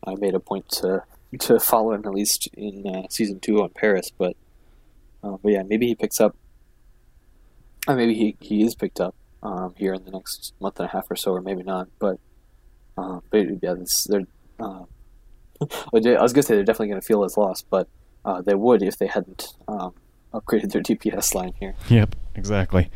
I 0.06 0.14
made 0.14 0.34
a 0.34 0.40
point 0.40 0.68
to 0.70 1.04
to 1.40 1.58
follow 1.58 1.92
him 1.92 2.04
at 2.04 2.12
least 2.12 2.48
in 2.54 2.86
uh, 2.86 3.08
season 3.08 3.40
two 3.40 3.62
on 3.62 3.70
Paris. 3.70 4.10
But 4.16 4.36
uh, 5.22 5.36
but 5.42 5.52
yeah, 5.52 5.62
maybe 5.62 5.86
he 5.86 5.94
picks 5.94 6.20
up. 6.20 6.36
Or 7.88 7.96
maybe 7.96 8.14
he, 8.14 8.36
he 8.38 8.62
is 8.62 8.76
picked 8.76 9.00
up 9.00 9.16
um, 9.42 9.74
here 9.76 9.92
in 9.92 10.04
the 10.04 10.12
next 10.12 10.54
month 10.60 10.78
and 10.78 10.88
a 10.88 10.92
half 10.92 11.10
or 11.10 11.16
so, 11.16 11.32
or 11.32 11.40
maybe 11.40 11.64
not. 11.64 11.88
But 11.98 12.20
uh, 12.96 13.20
but 13.30 13.62
yeah, 13.62 13.74
this, 13.74 14.04
they're. 14.04 14.22
Uh, 14.58 14.84
I 15.62 16.22
was 16.22 16.32
gonna 16.32 16.42
say 16.42 16.54
they're 16.54 16.64
definitely 16.64 16.88
gonna 16.88 17.02
feel 17.02 17.22
his 17.22 17.36
loss, 17.36 17.62
but 17.62 17.88
uh, 18.24 18.42
they 18.42 18.54
would 18.54 18.82
if 18.82 18.98
they 18.98 19.06
hadn't 19.06 19.54
um, 19.68 19.94
upgraded 20.32 20.72
their 20.72 20.82
DPS 20.82 21.34
line 21.34 21.52
here. 21.58 21.74
Yep, 21.88 22.16
exactly. 22.34 22.90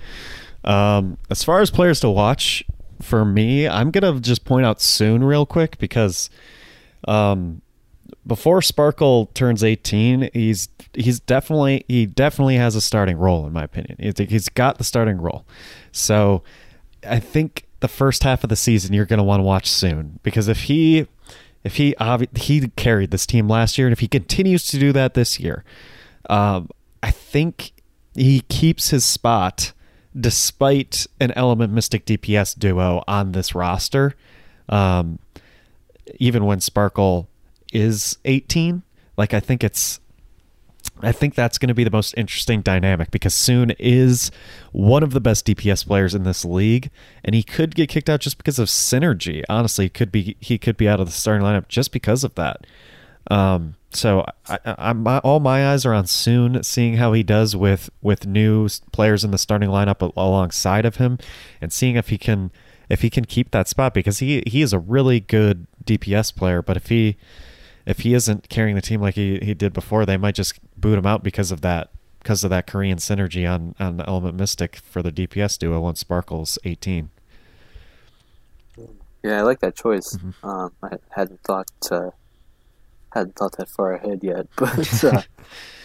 Um, 0.65 1.19
as 1.31 1.45
far 1.45 1.61
as 1.61 1.71
players 1.71 2.01
to 2.01 2.11
watch, 2.11 2.65
for 3.01 3.25
me, 3.25 3.69
I'm 3.69 3.91
gonna 3.91 4.21
just 4.21 4.45
point 4.45 4.67
out 4.67 4.81
Soon 4.81 5.23
real 5.23 5.47
quick 5.47 5.79
because 5.79 6.29
um, 7.07 7.63
before 8.27 8.63
Sparkle 8.63 9.27
turns 9.35 9.63
18, 9.63 10.31
he's 10.33 10.69
he's 10.95 11.21
definitely 11.21 11.85
he 11.89 12.07
definitely 12.07 12.57
has 12.57 12.75
a 12.75 12.81
starting 12.81 13.17
role 13.17 13.47
in 13.47 13.53
my 13.53 13.65
opinion. 13.65 13.97
He's 14.29 14.49
got 14.49 14.79
the 14.79 14.85
starting 14.85 15.19
role. 15.19 15.47
So 15.93 16.43
I 17.07 17.21
think 17.21 17.67
the 17.87 17.93
first 17.93 18.25
half 18.25 18.43
of 18.43 18.51
the 18.51 18.57
season 18.57 18.93
you're 18.93 19.07
going 19.07 19.19
to 19.19 19.23
want 19.23 19.39
to 19.39 19.45
watch 19.45 19.71
Soon 19.71 20.19
because 20.25 20.49
if 20.49 20.63
he 20.63 21.07
if 21.63 21.77
he 21.77 21.95
he 22.35 22.69
carried 22.71 23.13
this 23.13 23.27
team 23.27 23.49
last 23.49 23.79
year 23.79 23.87
and 23.87 23.93
if 23.93 24.01
he 24.01 24.09
continues 24.09 24.67
to 24.67 24.79
do 24.79 24.93
that 24.93 25.15
this 25.15 25.39
year, 25.39 25.63
um, 26.29 26.69
I 27.01 27.13
think 27.13 27.73
he 28.17 28.41
keeps 28.49 28.91
his 28.91 29.05
spot 29.05 29.73
despite 30.19 31.07
an 31.21 31.31
Element 31.37 31.73
Mystic 31.73 32.07
DPS 32.07 32.59
duo 32.59 33.05
on 33.07 33.33
this 33.33 33.55
roster. 33.55 34.15
Um, 34.69 35.21
even 36.19 36.45
when 36.45 36.61
Sparkle 36.61 37.29
is 37.73 38.19
18, 38.25 38.83
like 39.17 39.33
I 39.33 39.39
think 39.39 39.63
it's 39.63 40.01
I 41.03 41.13
think 41.13 41.35
that's 41.35 41.59
going 41.59 41.69
to 41.69 41.75
be 41.75 41.85
the 41.85 41.91
most 41.91 42.15
interesting 42.17 42.63
dynamic 42.63 43.11
because 43.11 43.35
Soon 43.35 43.71
is 43.79 44.31
one 44.73 45.03
of 45.03 45.13
the 45.13 45.21
best 45.21 45.47
DPS 45.47 45.87
players 45.87 46.15
in 46.15 46.23
this 46.23 46.45
league, 46.45 46.91
and 47.23 47.35
he 47.35 47.43
could 47.43 47.75
get 47.75 47.89
kicked 47.89 48.09
out 48.09 48.21
just 48.21 48.39
because 48.39 48.59
of 48.59 48.69
synergy. 48.69 49.43
Honestly, 49.49 49.89
could 49.89 50.11
be 50.11 50.37
he 50.41 50.57
could 50.57 50.77
be 50.77 50.89
out 50.89 51.01
of 51.01 51.07
the 51.07 51.13
starting 51.13 51.45
lineup 51.45 51.69
just 51.69 51.93
because 51.93 52.25
of 52.25 52.35
that. 52.37 52.67
Um, 53.31 53.75
so 53.91 54.25
I, 54.49 54.59
I'm 54.65 55.07
all 55.07 55.41
my 55.41 55.71
eyes 55.71 55.85
are 55.85 55.93
on 55.93 56.07
Soon, 56.07 56.63
seeing 56.63 56.95
how 56.95 57.13
he 57.13 57.23
does 57.23 57.55
with 57.55 57.91
with 58.01 58.27
new 58.27 58.69
players 58.93 59.25
in 59.25 59.33
the 59.33 59.39
starting 59.39 59.69
lineup 59.69 60.01
alongside 60.17 60.87
of 60.87 60.97
him, 60.97 61.19
and 61.61 61.73
seeing 61.73 61.97
if 61.97 62.09
he 62.09 62.17
can 62.17 62.51
if 62.89 63.03
he 63.03 63.11
can 63.11 63.25
keep 63.25 63.51
that 63.51 63.69
spot 63.69 63.93
because 63.93 64.21
he 64.21 64.43
he 64.47 64.63
is 64.63 64.73
a 64.73 64.79
really 64.79 65.21
good 65.21 65.67
DPS 65.85 66.35
player. 66.35 66.63
But 66.63 66.77
if 66.77 66.89
he 66.89 67.17
if 67.87 68.01
he 68.01 68.15
isn't 68.15 68.49
carrying 68.49 68.75
the 68.75 68.83
team 68.83 69.01
like 69.01 69.15
he, 69.15 69.39
he 69.41 69.55
did 69.55 69.73
before, 69.73 70.05
they 70.05 70.17
might 70.17 70.35
just 70.35 70.59
boot 70.77 70.99
him 70.99 71.07
out 71.07 71.23
because 71.23 71.51
of 71.51 71.61
that 71.63 71.91
because 72.21 72.43
of 72.43 72.51
that 72.51 72.67
Korean 72.67 72.99
synergy 72.99 73.49
on 73.51 73.75
on 73.79 74.01
Element 74.01 74.37
Mystic 74.37 74.77
for 74.77 75.03
the 75.03 75.13
DPS 75.13 75.59
duo 75.59 75.81
once 75.81 76.01
Sparkle's 76.01 76.59
eighteen. 76.65 77.11
Yeah, 79.23 79.39
I 79.39 79.43
like 79.43 79.61
that 79.61 79.75
choice. 79.75 80.17
Mm-hmm. 80.17 80.49
Um, 80.49 80.73
I 80.83 80.97
hadn't 81.11 81.41
thought 81.43 81.71
uh, 81.91 82.11
hadn't 83.13 83.37
thought 83.37 83.57
that 83.59 83.69
far 83.69 83.93
ahead 83.93 84.21
yet, 84.23 84.47
but 84.57 85.05
uh, 85.05 85.23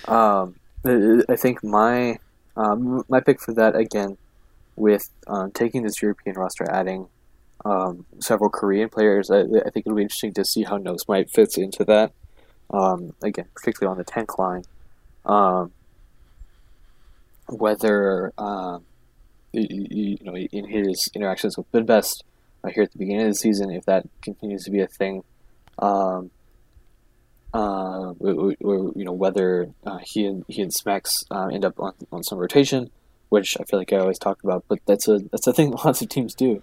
um, 0.12 0.56
I 1.30 1.36
think 1.36 1.64
my 1.64 2.20
um, 2.56 3.04
my 3.10 3.20
pick 3.20 3.40
for 3.40 3.54
that 3.54 3.76
again 3.76 4.18
with 4.76 5.10
um, 5.28 5.52
taking 5.52 5.84
this 5.84 6.02
European 6.02 6.36
roster, 6.36 6.70
adding 6.70 7.08
um, 7.66 8.06
several 8.20 8.50
Korean 8.50 8.90
players. 8.90 9.30
I, 9.30 9.42
I, 9.42 9.70
think 9.70 9.86
it'll 9.86 9.96
be 9.96 10.02
interesting 10.02 10.34
to 10.34 10.46
see 10.46 10.64
how 10.64 10.78
Nosmite 10.78 11.30
fits 11.30 11.58
into 11.58 11.84
that. 11.86 12.12
Um, 12.72 13.14
again, 13.22 13.46
particularly 13.54 13.92
on 13.92 13.98
the 13.98 14.04
tank 14.04 14.40
line. 14.40 14.64
Um, 15.26 15.72
whether 17.48 18.32
um, 18.38 18.86
you, 19.52 19.88
you, 19.90 20.18
know 20.22 20.36
in 20.36 20.66
his 20.66 21.10
interactions 21.14 21.58
with 21.58 21.72
BenBest 21.72 22.24
uh, 22.64 22.70
here 22.70 22.84
at 22.84 22.92
the 22.92 22.98
beginning 22.98 23.24
of 23.24 23.32
the 23.32 23.36
season, 23.36 23.72
if 23.72 23.86
that 23.86 24.08
continues 24.22 24.64
to 24.64 24.72
be 24.72 24.82
a 24.82 24.88
thing, 24.88 25.24
um, 25.80 26.32
uh, 27.54 28.14
or, 28.20 28.56
or, 28.62 28.94
you 28.96 29.04
know 29.04 29.12
whether 29.12 29.68
uh, 29.86 30.00
he 30.04 30.26
and 30.26 30.46
he 30.48 30.62
and 30.62 30.72
Smex 30.72 31.24
uh, 31.30 31.48
end 31.48 31.66
up 31.66 31.80
on, 31.80 31.94
on 32.12 32.24
some 32.24 32.38
rotation, 32.38 32.90
which 33.30 33.58
I 33.60 33.64
feel 33.66 33.80
like 33.80 33.92
I 33.92 33.98
always 33.98 34.20
talk 34.20 34.44
about, 34.44 34.66
but 34.68 34.80
that's 34.86 35.08
a 35.08 35.20
that's 35.32 35.48
a 35.48 35.54
thing 35.54 35.72
lots 35.86 36.02
of 36.02 36.10
teams 36.10 36.34
do. 36.34 36.62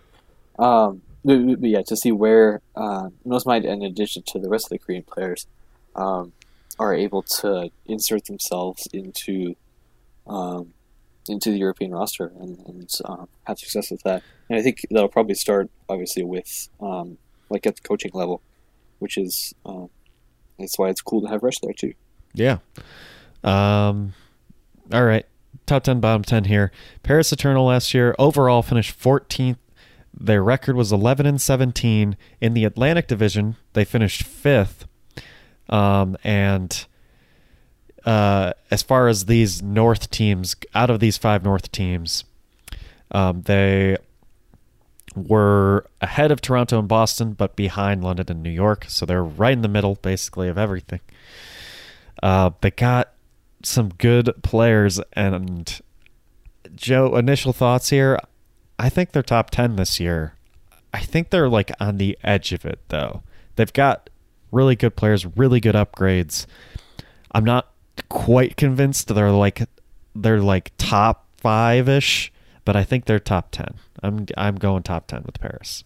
Um, 0.59 1.03
but, 1.25 1.61
but 1.61 1.69
yeah, 1.69 1.83
to 1.87 1.97
see 1.97 2.13
where 2.13 2.63
uh, 2.75 3.09
in 3.25 3.83
addition 3.83 4.23
to 4.29 4.39
the 4.39 4.49
rest 4.49 4.67
of 4.67 4.71
the 4.71 4.79
Korean 4.79 5.03
players, 5.03 5.47
um, 5.95 6.33
are 6.79 6.95
able 6.95 7.23
to 7.23 7.71
insert 7.87 8.27
themselves 8.27 8.87
into 8.93 9.57
um, 10.27 10.73
into 11.29 11.51
the 11.51 11.59
European 11.59 11.93
roster 11.93 12.33
and, 12.41 12.59
and 12.67 12.91
um, 13.05 13.29
have 13.45 13.59
success 13.59 13.91
with 13.91 14.03
that. 14.03 14.23
And 14.49 14.59
I 14.59 14.63
think 14.63 14.87
that'll 14.91 15.09
probably 15.09 15.35
start 15.35 15.71
obviously 15.89 16.23
with 16.23 16.69
um, 16.81 17.19
like 17.51 17.67
at 17.67 17.77
the 17.77 17.83
coaching 17.83 18.13
level, 18.15 18.43
which 18.99 19.19
is 19.19 19.55
um, 19.67 19.91
that's 20.59 20.79
why 20.79 20.89
it's 20.89 21.03
cool 21.03 21.23
to 21.23 21.29
have 21.29 21.43
Rush 21.43 21.59
there 21.61 21.73
too. 21.73 21.95
Yeah. 22.35 22.59
Um, 23.45 24.15
all 24.93 25.05
right. 25.05 25.27
Top 25.67 25.85
10, 25.85 26.01
bottom 26.01 26.23
10 26.23 26.45
here. 26.45 26.73
Paris 27.03 27.33
Eternal 27.33 27.67
last 27.67 27.93
year 27.93 28.15
overall 28.19 28.63
finished 28.63 28.99
14th 28.99 29.57
their 30.21 30.43
record 30.43 30.75
was 30.75 30.91
11 30.91 31.27
and 31.27 31.41
17 31.41 32.17
in 32.41 32.55
the 32.55 32.65
Atlantic 32.65 33.07
Division. 33.07 33.57
They 33.75 33.85
finished 33.85 34.25
fifth, 34.25 34.87
um, 35.69 36.17
and 36.25 36.87
uh, 38.05 38.53
as 38.71 38.83
far 38.83 39.09
as 39.09 39.27
these 39.27 39.63
North 39.63 40.11
teams, 40.11 40.57
out 40.75 40.91
of 40.91 41.01
these 41.01 41.19
five 41.19 41.45
North 41.45 41.71
teams, 41.73 42.25
um, 43.11 43.43
they 43.43 43.97
were 45.15 45.87
ahead 46.01 46.31
of 46.31 46.41
Toronto 46.41 46.79
and 46.79 46.89
Boston, 46.89 47.33
but 47.33 47.57
behind 47.57 48.05
London 48.05 48.27
and 48.29 48.43
New 48.43 48.51
York. 48.51 48.87
So 48.89 49.05
they're 49.05 49.25
right 49.25 49.53
in 49.53 49.63
the 49.63 49.69
middle, 49.69 49.97
basically, 49.97 50.49
of 50.49 50.57
everything. 50.59 51.01
Uh, 52.23 52.51
they 52.61 52.71
got 52.71 53.13
some 53.63 53.91
good 53.99 54.35
players, 54.43 55.01
and 55.13 55.81
Joe, 56.75 57.17
initial 57.17 57.53
thoughts 57.53 57.91
here. 57.91 58.19
I 58.79 58.89
think 58.89 59.13
they're 59.13 59.23
top 59.23 59.51
10 59.51 59.77
this 59.77 59.99
year. 59.99 60.35
I 60.93 61.01
think 61.01 61.31
they're 61.31 61.49
like 61.49 61.71
on 61.81 61.99
the 61.99 62.17
edge 62.23 62.53
of 62.53 62.65
it 62.65 62.81
though. 62.89 63.23
They've 63.57 63.73
got 63.73 64.09
really 64.53 64.77
good 64.77 64.97
players, 64.97 65.27
really 65.37 65.61
good 65.61 65.75
upgrades. 65.75 66.47
I'm 67.33 67.45
not 67.45 67.73
quite 68.09 68.57
convinced 68.57 69.15
they're 69.15 69.31
like 69.31 69.69
they're 70.15 70.41
like 70.41 70.73
top 70.79 71.27
5ish, 71.43 72.31
but 72.65 72.77
I 72.77 72.85
think 72.85 73.05
they're 73.05 73.19
top 73.19 73.51
10. 73.51 73.75
I'm 74.03 74.27
I'm 74.37 74.57
going 74.57 74.83
top 74.83 75.07
10 75.07 75.25
with 75.25 75.41
Paris. 75.41 75.85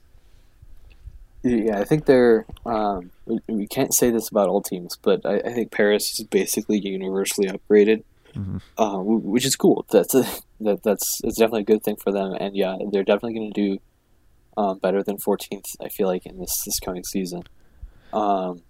Yeah, 1.43 1.81
I 1.81 1.85
think 1.85 2.07
they're. 2.07 2.47
Um, 2.65 3.11
we 3.49 3.67
can't 3.67 3.93
say 3.93 4.11
this 4.11 4.29
about 4.29 4.49
all 4.49 4.63
teams, 4.63 4.97
but 5.03 5.27
I, 5.27 5.39
I 5.39 5.53
think 5.53 5.73
Paris 5.73 6.19
is 6.19 6.27
basically 6.27 6.79
universally 6.79 7.49
upgraded 7.49 8.05
mm-hmm. 8.35 8.59
uh, 8.83 8.99
which 8.99 9.45
is 9.45 9.57
cool. 9.57 9.87
That's 9.91 10.15
a, 10.15 10.27
that 10.61 10.83
that's 10.83 11.21
it's 11.25 11.39
definitely 11.39 11.63
a 11.63 11.65
good 11.65 11.83
thing 11.83 11.97
for 11.97 12.13
them, 12.13 12.35
and 12.39 12.57
yeah, 12.57 12.77
they're 12.91 13.05
definitely 13.05 13.35
going 13.35 13.53
to 13.53 13.61
do 13.61 13.79
um, 14.57 14.79
better 14.79 15.03
than 15.03 15.17
14th. 15.19 15.77
I 15.81 15.89
feel 15.89 16.09
like 16.09 16.27
in 16.27 16.39
this 16.39 16.63
this 16.65 16.81
coming 16.81 17.05
season. 17.05 17.43
Um, 18.13 18.63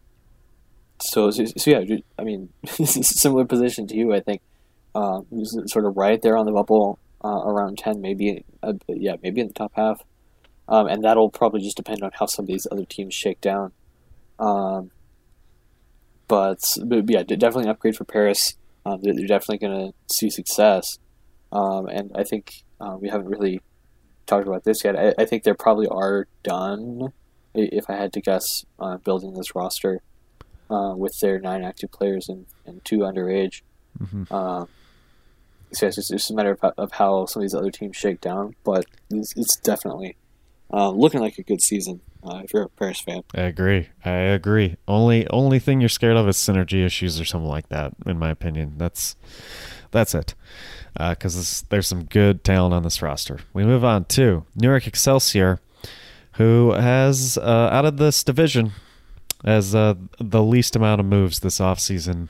so, 1.01 1.31
so, 1.31 1.45
so 1.45 1.71
yeah, 1.71 1.97
I 2.19 2.23
mean, 2.25 2.51
similar 2.67 3.45
position 3.45 3.87
to 3.89 3.97
you. 3.97 4.15
I 4.15 4.21
think 4.21 4.41
um, 4.95 5.27
sort 5.67 5.85
of 5.85 5.97
right 5.97 6.21
there 6.23 6.37
on 6.37 6.47
the 6.47 6.53
bubble, 6.53 6.99
uh, 7.25 7.43
around 7.45 7.79
10, 7.79 8.01
maybe 8.01 8.45
uh, 8.63 8.75
yeah, 8.89 9.17
maybe 9.23 9.41
in 9.41 9.49
the 9.49 9.55
top 9.55 9.73
half. 9.75 10.03
Um, 10.69 10.87
and 10.87 11.05
that'll 11.05 11.31
probably 11.31 11.61
just 11.61 11.77
depend 11.77 12.03
on 12.03 12.13
how 12.15 12.27
some 12.27 12.45
of 12.45 12.47
these 12.47 12.67
other 12.71 12.85
teams 12.85 13.15
shake 13.15 13.41
down. 13.41 13.73
Um, 14.39 14.91
but, 16.29 16.61
but 16.87 17.11
yeah, 17.11 17.23
definitely 17.25 17.65
an 17.65 17.71
upgrade 17.71 17.97
for 17.97 18.05
Paris 18.05 18.57
um, 18.85 19.01
they're, 19.03 19.15
they're, 19.15 19.27
definitely 19.27 19.67
going 19.67 19.89
to 19.89 20.15
see 20.15 20.31
success. 20.31 20.99
Um, 21.53 21.87
and 21.87 22.11
I 22.15 22.25
think 22.25 22.53
uh, 22.81 22.97
we 23.01 23.09
haven't 23.09 23.29
really 23.29 23.61
talked 24.27 24.47
about 24.47 24.65
this 24.65 24.85
yet. 24.85 24.97
I, 24.97 25.15
I, 25.19 25.25
think 25.25 25.45
they 25.45 25.53
probably 25.53 25.87
are 25.87 26.27
done, 26.43 27.13
if 27.55 27.89
I 27.89 27.95
had 27.95 28.13
to 28.15 28.21
guess, 28.21 28.65
uh, 28.79 28.97
building 28.99 29.35
this 29.35 29.55
roster 29.55 30.01
uh, 30.71 30.95
with 30.97 31.19
their 31.21 31.39
nine 31.39 31.63
active 31.65 31.91
players 31.93 32.29
and, 32.29 32.47
and 32.67 32.85
two 32.85 32.99
underage. 32.99 33.63
Mm-hmm. 34.03 34.33
Um, 34.33 34.69
so 35.73 35.87
it's 35.87 35.97
just, 35.97 36.13
it's 36.13 36.23
just 36.23 36.31
a 36.31 36.35
matter 36.35 36.59
of, 36.61 36.73
of 36.77 36.93
how 36.93 37.27
some 37.27 37.41
of 37.41 37.45
these 37.45 37.55
other 37.55 37.71
teams 37.71 37.97
shake 37.97 38.21
down, 38.21 38.55
but 38.65 38.87
it's, 39.11 39.35
it's 39.37 39.57
definitely 39.57 40.17
uh, 40.73 40.91
looking 40.91 41.21
like 41.21 41.39
a 41.39 41.43
good 41.43 41.63
season 41.63 42.01
uh, 42.25 42.41
if 42.45 42.53
you're 42.53 42.65
a 42.65 42.69
Paris 42.69 43.01
fan. 43.01 43.23
I 43.35 43.43
agree. 43.43 43.89
I 44.05 44.11
agree. 44.11 44.77
Only 44.87 45.27
only 45.29 45.59
thing 45.59 45.81
you're 45.81 45.89
scared 45.89 46.17
of 46.17 46.29
is 46.29 46.37
synergy 46.37 46.85
issues 46.85 47.21
or 47.21 47.25
something 47.25 47.51
like 47.51 47.69
that. 47.69 47.93
In 48.07 48.19
my 48.19 48.31
opinion, 48.31 48.75
that's 48.77 49.17
that's 49.91 50.15
it. 50.15 50.35
Because 50.95 51.63
uh, 51.63 51.67
there's 51.71 51.87
some 51.87 52.05
good 52.05 52.45
talent 52.45 52.75
on 52.75 52.83
this 52.83 53.03
roster. 53.03 53.41
We 53.53 53.65
move 53.65 53.85
on 53.85 54.05
to 54.07 54.45
New 54.55 54.69
York 54.69 54.87
Excelsior, 54.87 55.61
who 56.35 56.73
has 56.73 57.39
uh, 57.39 57.69
out 57.73 57.85
of 57.85 57.97
this 57.97 58.25
division 58.25 58.73
as 59.45 59.75
uh, 59.75 59.95
the 60.19 60.43
least 60.43 60.77
amount 60.77 61.01
of 61.01 61.07
moves 61.07 61.41
this 61.41 61.59
offseason 61.59 62.29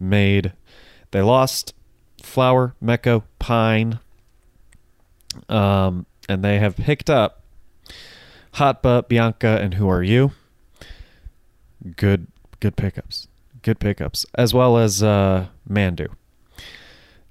made. 0.00 0.52
They 1.10 1.22
lost 1.22 1.74
Flower, 2.22 2.74
Meko, 2.82 3.22
Pine, 3.38 4.00
um, 5.48 6.06
and 6.28 6.42
they 6.42 6.58
have 6.58 6.76
picked 6.76 7.10
up 7.10 7.44
Hotba, 8.54 9.06
Bianca, 9.08 9.58
and 9.60 9.74
Who 9.74 9.88
Are 9.88 10.02
You? 10.02 10.32
Good, 11.96 12.28
good 12.60 12.76
pickups. 12.76 13.28
Good 13.62 13.78
pickups, 13.78 14.26
as 14.34 14.54
well 14.54 14.78
as 14.78 15.02
uh, 15.02 15.46
Mandu. 15.68 16.08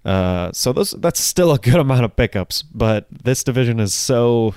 Uh, 0.06 0.52
so 0.52 0.74
those 0.74 0.92
that's 0.92 1.20
still 1.20 1.54
a 1.54 1.58
good 1.58 1.76
amount 1.80 2.04
of 2.04 2.16
pickups, 2.16 2.62
but 2.62 3.08
this 3.10 3.44
division 3.44 3.80
is 3.80 3.94
so 3.94 4.56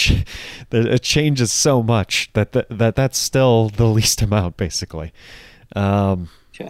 it 0.70 1.02
changes 1.02 1.52
so 1.52 1.82
much 1.82 2.30
that 2.32 2.52
that, 2.52 2.66
that 2.70 2.96
that's 2.96 3.18
still 3.18 3.68
the 3.68 3.86
least 3.86 4.22
amount 4.22 4.56
basically. 4.56 5.12
Um, 5.74 6.28
yeah. 6.58 6.68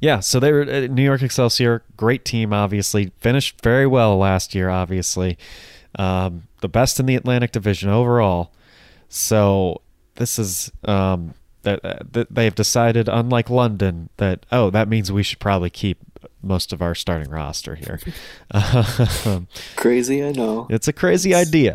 Yeah, 0.00 0.20
so 0.20 0.40
they 0.40 0.52
were 0.52 0.62
uh, 0.62 0.86
New 0.86 1.02
York 1.02 1.22
Excelsior, 1.22 1.82
great 1.96 2.24
team, 2.24 2.52
obviously 2.52 3.12
finished 3.18 3.60
very 3.62 3.86
well 3.86 4.16
last 4.16 4.54
year, 4.54 4.68
obviously, 4.68 5.38
um, 5.98 6.44
the 6.60 6.68
best 6.68 7.00
in 7.00 7.06
the 7.06 7.16
Atlantic 7.16 7.52
Division 7.52 7.90
overall. 7.90 8.52
So 9.08 9.80
this 10.16 10.38
is 10.38 10.70
um, 10.84 11.34
that, 11.68 11.84
uh, 11.84 11.98
that 12.12 12.34
they 12.34 12.44
have 12.44 12.54
decided, 12.54 13.08
unlike 13.08 13.50
London, 13.50 14.08
that 14.16 14.46
oh, 14.50 14.70
that 14.70 14.88
means 14.88 15.12
we 15.12 15.22
should 15.22 15.38
probably 15.38 15.70
keep 15.70 15.98
most 16.42 16.72
of 16.72 16.80
our 16.80 16.94
starting 16.94 17.30
roster 17.30 17.74
here. 17.74 18.00
um, 19.26 19.48
crazy, 19.76 20.24
I 20.24 20.32
know. 20.32 20.66
It's 20.70 20.88
a 20.88 20.92
crazy 20.92 21.32
it's... 21.32 21.48
idea, 21.48 21.74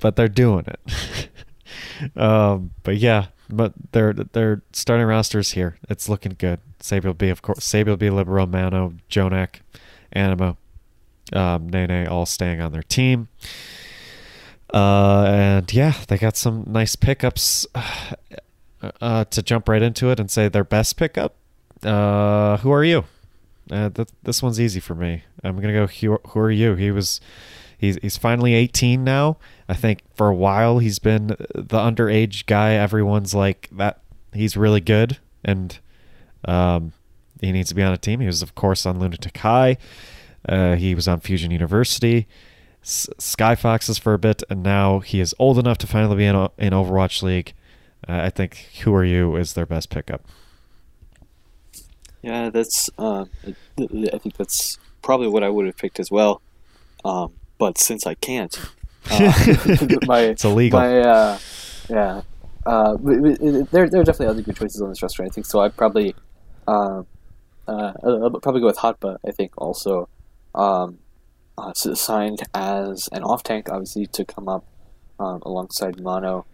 but 0.00 0.16
they're 0.16 0.28
doing 0.28 0.66
it. 0.66 1.28
um, 2.16 2.72
but 2.82 2.96
yeah, 2.96 3.26
but 3.50 3.74
their 3.92 4.12
their 4.12 4.62
starting 4.72 5.06
rosters 5.06 5.52
here. 5.52 5.78
It's 5.88 6.08
looking 6.08 6.36
good. 6.38 6.60
Saebyeolbe 6.80 7.30
of 7.30 7.42
course 7.42 7.60
Saebyeolbe 7.60 8.10
Libero, 8.10 8.46
Mano, 8.46 8.94
Jjonak, 9.10 9.60
Anamo, 10.14 10.56
um, 11.32 11.70
Nenne 11.70 12.08
all 12.08 12.26
staying 12.26 12.60
on 12.60 12.72
their 12.72 12.82
team. 12.82 13.28
Uh, 14.72 15.24
and 15.28 15.72
yeah, 15.72 15.94
they 16.08 16.18
got 16.18 16.36
some 16.36 16.64
nice 16.66 16.96
pickups. 16.96 17.66
Uh, 19.00 19.24
to 19.26 19.42
jump 19.42 19.68
right 19.68 19.82
into 19.82 20.10
it 20.10 20.20
and 20.20 20.30
say 20.30 20.48
their 20.48 20.64
best 20.64 20.96
pickup. 20.96 21.36
Uh, 21.82 22.56
who 22.58 22.70
are 22.72 22.84
you? 22.84 23.04
Uh, 23.70 23.90
th- 23.90 24.08
this 24.22 24.42
one's 24.42 24.60
easy 24.60 24.80
for 24.80 24.94
me. 24.94 25.24
I'm 25.42 25.56
gonna 25.56 25.72
go. 25.72 25.86
Who, 25.86 26.18
who 26.28 26.40
are 26.40 26.50
you? 26.50 26.74
He 26.74 26.90
was. 26.90 27.20
He's 27.78 27.98
he's 28.00 28.16
finally 28.16 28.54
18 28.54 29.04
now. 29.04 29.36
I 29.68 29.74
think 29.74 30.00
for 30.14 30.28
a 30.28 30.34
while 30.34 30.78
he's 30.78 30.98
been 30.98 31.28
the 31.28 31.78
underage 31.78 32.46
guy. 32.46 32.72
Everyone's 32.72 33.34
like 33.34 33.68
that. 33.72 34.00
He's 34.32 34.56
really 34.56 34.80
good, 34.80 35.18
and 35.44 35.78
um, 36.46 36.92
he 37.40 37.52
needs 37.52 37.68
to 37.70 37.74
be 37.74 37.82
on 37.82 37.92
a 37.92 37.98
team. 37.98 38.20
He 38.20 38.26
was 38.26 38.40
of 38.42 38.54
course 38.54 38.86
on 38.86 38.98
Lunatic-Hai. 38.98 39.76
Uh, 40.48 40.76
he 40.76 40.94
was 40.94 41.08
on 41.08 41.20
Fusion 41.20 41.50
University, 41.50 42.26
S- 42.82 43.08
Skyfoxes 43.18 43.98
for 44.00 44.14
a 44.14 44.18
bit, 44.18 44.42
and 44.48 44.62
now 44.62 45.00
he 45.00 45.20
is 45.20 45.34
old 45.38 45.58
enough 45.58 45.76
to 45.78 45.86
finally 45.86 46.16
be 46.16 46.24
in 46.24 46.36
in 46.56 46.72
Overwatch 46.72 47.22
League. 47.22 47.52
Uh, 48.08 48.22
I 48.22 48.30
think 48.30 48.68
Who 48.82 48.94
Are 48.94 49.04
You 49.04 49.36
is 49.36 49.54
their 49.54 49.66
best 49.66 49.90
pickup. 49.90 50.24
Yeah, 52.22 52.50
that's. 52.50 52.90
Uh, 52.98 53.26
I 53.78 54.18
think 54.18 54.36
that's 54.36 54.78
probably 55.02 55.28
what 55.28 55.42
I 55.42 55.48
would 55.48 55.66
have 55.66 55.76
picked 55.76 56.00
as 56.00 56.10
well. 56.10 56.40
Um, 57.04 57.32
but 57.58 57.78
since 57.78 58.06
I 58.06 58.14
can't, 58.14 58.58
uh, 59.10 59.32
my, 60.06 60.20
it's 60.20 60.44
illegal. 60.44 60.80
My, 60.80 61.00
uh, 61.00 61.38
yeah, 61.88 62.22
uh, 62.64 62.96
there 63.00 63.88
there 63.88 64.00
are 64.00 64.04
definitely 64.04 64.26
other 64.26 64.42
good 64.42 64.56
choices 64.56 64.82
on 64.82 64.88
this 64.88 65.02
roster. 65.02 65.24
I 65.24 65.28
think 65.28 65.46
so. 65.46 65.60
I'd 65.60 65.76
probably 65.76 66.14
uh, 66.66 67.02
uh, 67.68 67.92
I'll 68.02 68.30
probably 68.40 68.60
go 68.60 68.66
with 68.66 68.78
Hotba. 68.78 69.18
I 69.26 69.30
think 69.30 69.52
also 69.56 70.08
um, 70.54 70.98
uh, 71.58 71.72
signed 71.74 72.42
as 72.54 73.08
an 73.12 73.22
off 73.22 73.42
tank, 73.42 73.68
obviously 73.70 74.06
to 74.06 74.24
come 74.24 74.48
up 74.48 74.64
um, 75.18 75.42
alongside 75.42 76.00
Mano 76.00 76.46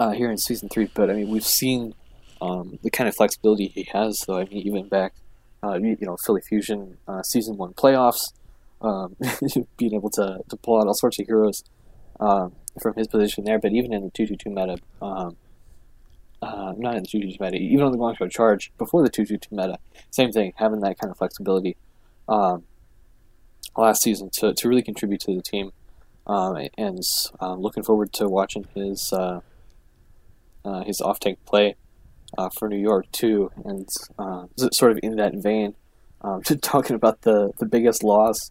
uh, 0.00 0.12
here 0.12 0.30
in 0.30 0.38
season 0.38 0.68
three. 0.68 0.90
But 0.92 1.10
I 1.10 1.12
mean, 1.12 1.28
we've 1.28 1.44
seen 1.44 1.94
um, 2.40 2.78
the 2.82 2.90
kind 2.90 3.06
of 3.06 3.14
flexibility 3.14 3.68
he 3.68 3.86
has, 3.92 4.24
though. 4.26 4.38
I 4.38 4.46
mean, 4.46 4.66
even 4.66 4.88
back, 4.88 5.12
uh, 5.62 5.74
you, 5.74 5.96
know, 6.00 6.16
Philly 6.16 6.40
Fusion 6.40 6.96
uh, 7.06 7.22
season 7.22 7.56
one 7.58 7.74
playoffs, 7.74 8.32
um, 8.80 9.14
being 9.76 9.94
able 9.94 10.10
to, 10.10 10.40
to 10.48 10.56
pull 10.56 10.80
out 10.80 10.86
all 10.86 10.94
sorts 10.94 11.20
of 11.20 11.26
heroes 11.26 11.62
um, 12.18 12.52
from 12.80 12.94
his 12.94 13.06
position 13.06 13.44
there. 13.44 13.58
But 13.58 13.72
even 13.72 13.92
in 13.92 14.04
the 14.04 14.10
two 14.10 14.26
two 14.26 14.36
two 14.36 14.50
meta, 14.50 14.78
um, 15.02 15.36
uh, 16.40 16.72
not 16.78 16.96
in 16.96 17.02
the 17.02 17.08
two 17.08 17.20
two 17.20 17.30
two 17.32 17.36
meta, 17.38 17.56
even 17.56 17.84
on 17.84 17.92
the 17.92 17.98
Guangzhou 17.98 18.30
Charge 18.30 18.72
before 18.78 19.02
the 19.02 19.10
two 19.10 19.26
two 19.26 19.36
two 19.36 19.54
meta, 19.54 19.78
same 20.10 20.32
thing, 20.32 20.54
having 20.56 20.80
that 20.80 20.98
kind 20.98 21.10
of 21.10 21.18
flexibility 21.18 21.76
um, 22.26 22.64
last 23.76 24.02
season 24.02 24.30
to, 24.32 24.54
to 24.54 24.68
really 24.68 24.82
contribute 24.82 25.20
to 25.20 25.36
the 25.36 25.42
team. 25.42 25.72
Um, 26.26 26.68
and 26.78 27.02
looking 27.40 27.82
forward 27.82 28.12
to 28.14 28.28
watching 28.28 28.66
his 28.74 29.12
uh, 30.64 30.84
his 30.84 31.00
off 31.00 31.20
tank 31.20 31.38
play 31.46 31.76
uh, 32.38 32.48
for 32.58 32.68
New 32.68 32.78
York 32.78 33.10
too, 33.12 33.50
and 33.64 33.88
uh, 34.18 34.46
sort 34.72 34.92
of 34.92 35.00
in 35.02 35.16
that 35.16 35.34
vein, 35.34 35.74
um, 36.22 36.42
talking 36.62 36.96
about 36.96 37.22
the 37.22 37.52
the 37.58 37.66
biggest 37.66 38.02
loss, 38.04 38.50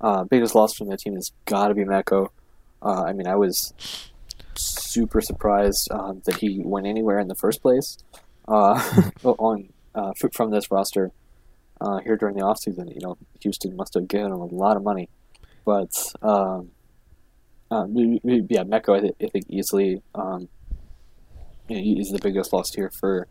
uh, 0.00 0.24
biggest 0.24 0.54
loss 0.54 0.74
from 0.74 0.88
the 0.88 0.96
team 0.96 1.14
has 1.14 1.30
got 1.46 1.68
to 1.68 1.74
be 1.74 1.84
Meko. 1.84 2.28
Uh, 2.82 3.04
I 3.04 3.12
mean, 3.12 3.26
I 3.26 3.36
was 3.36 3.72
super 4.56 5.20
surprised 5.20 5.88
um, 5.90 6.22
that 6.26 6.36
he 6.36 6.60
went 6.64 6.86
anywhere 6.86 7.18
in 7.18 7.28
the 7.28 7.34
first 7.34 7.62
place 7.62 7.98
on 8.46 9.68
from 10.32 10.50
this 10.50 10.70
roster 10.70 11.10
here 12.04 12.16
during 12.16 12.36
the 12.36 12.42
offseason. 12.42 12.92
You 12.94 13.00
know, 13.00 13.16
Houston 13.40 13.76
must 13.76 13.94
have 13.94 14.06
given 14.06 14.32
him 14.32 14.40
a 14.40 14.44
lot 14.46 14.76
of 14.76 14.82
money, 14.82 15.08
but 15.64 15.90
um, 16.20 16.70
yeah, 17.70 18.64
Meko 18.64 18.96
I, 18.96 19.00
th- 19.00 19.14
I 19.22 19.26
think 19.28 19.46
easily. 19.48 20.02
Um, 20.14 20.48
he's 21.68 22.10
the 22.10 22.18
biggest 22.18 22.52
loss 22.52 22.72
here 22.74 22.90
for 23.00 23.26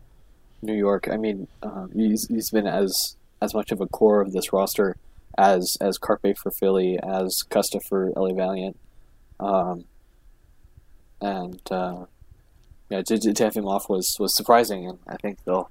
New 0.62 0.74
York. 0.74 1.08
I 1.10 1.16
mean, 1.16 1.48
um, 1.62 1.90
he's 1.94 2.26
he's 2.28 2.50
been 2.50 2.66
as 2.66 3.16
as 3.40 3.54
much 3.54 3.70
of 3.70 3.80
a 3.80 3.86
core 3.86 4.20
of 4.20 4.32
this 4.32 4.52
roster 4.52 4.96
as 5.38 5.76
as 5.80 5.98
Carpe 5.98 6.36
for 6.42 6.50
Philly, 6.50 6.98
as 7.02 7.42
Custa 7.50 7.80
for 7.88 8.12
LA 8.16 8.32
Valiant, 8.34 8.78
um, 9.40 9.84
and 11.20 11.60
uh, 11.70 12.06
yeah, 12.90 13.02
to, 13.02 13.18
to 13.18 13.44
have 13.44 13.54
him 13.54 13.66
off 13.66 13.88
was 13.88 14.16
was 14.18 14.36
surprising, 14.36 14.86
and 14.86 14.98
I 15.06 15.16
think 15.16 15.38
they'll 15.44 15.70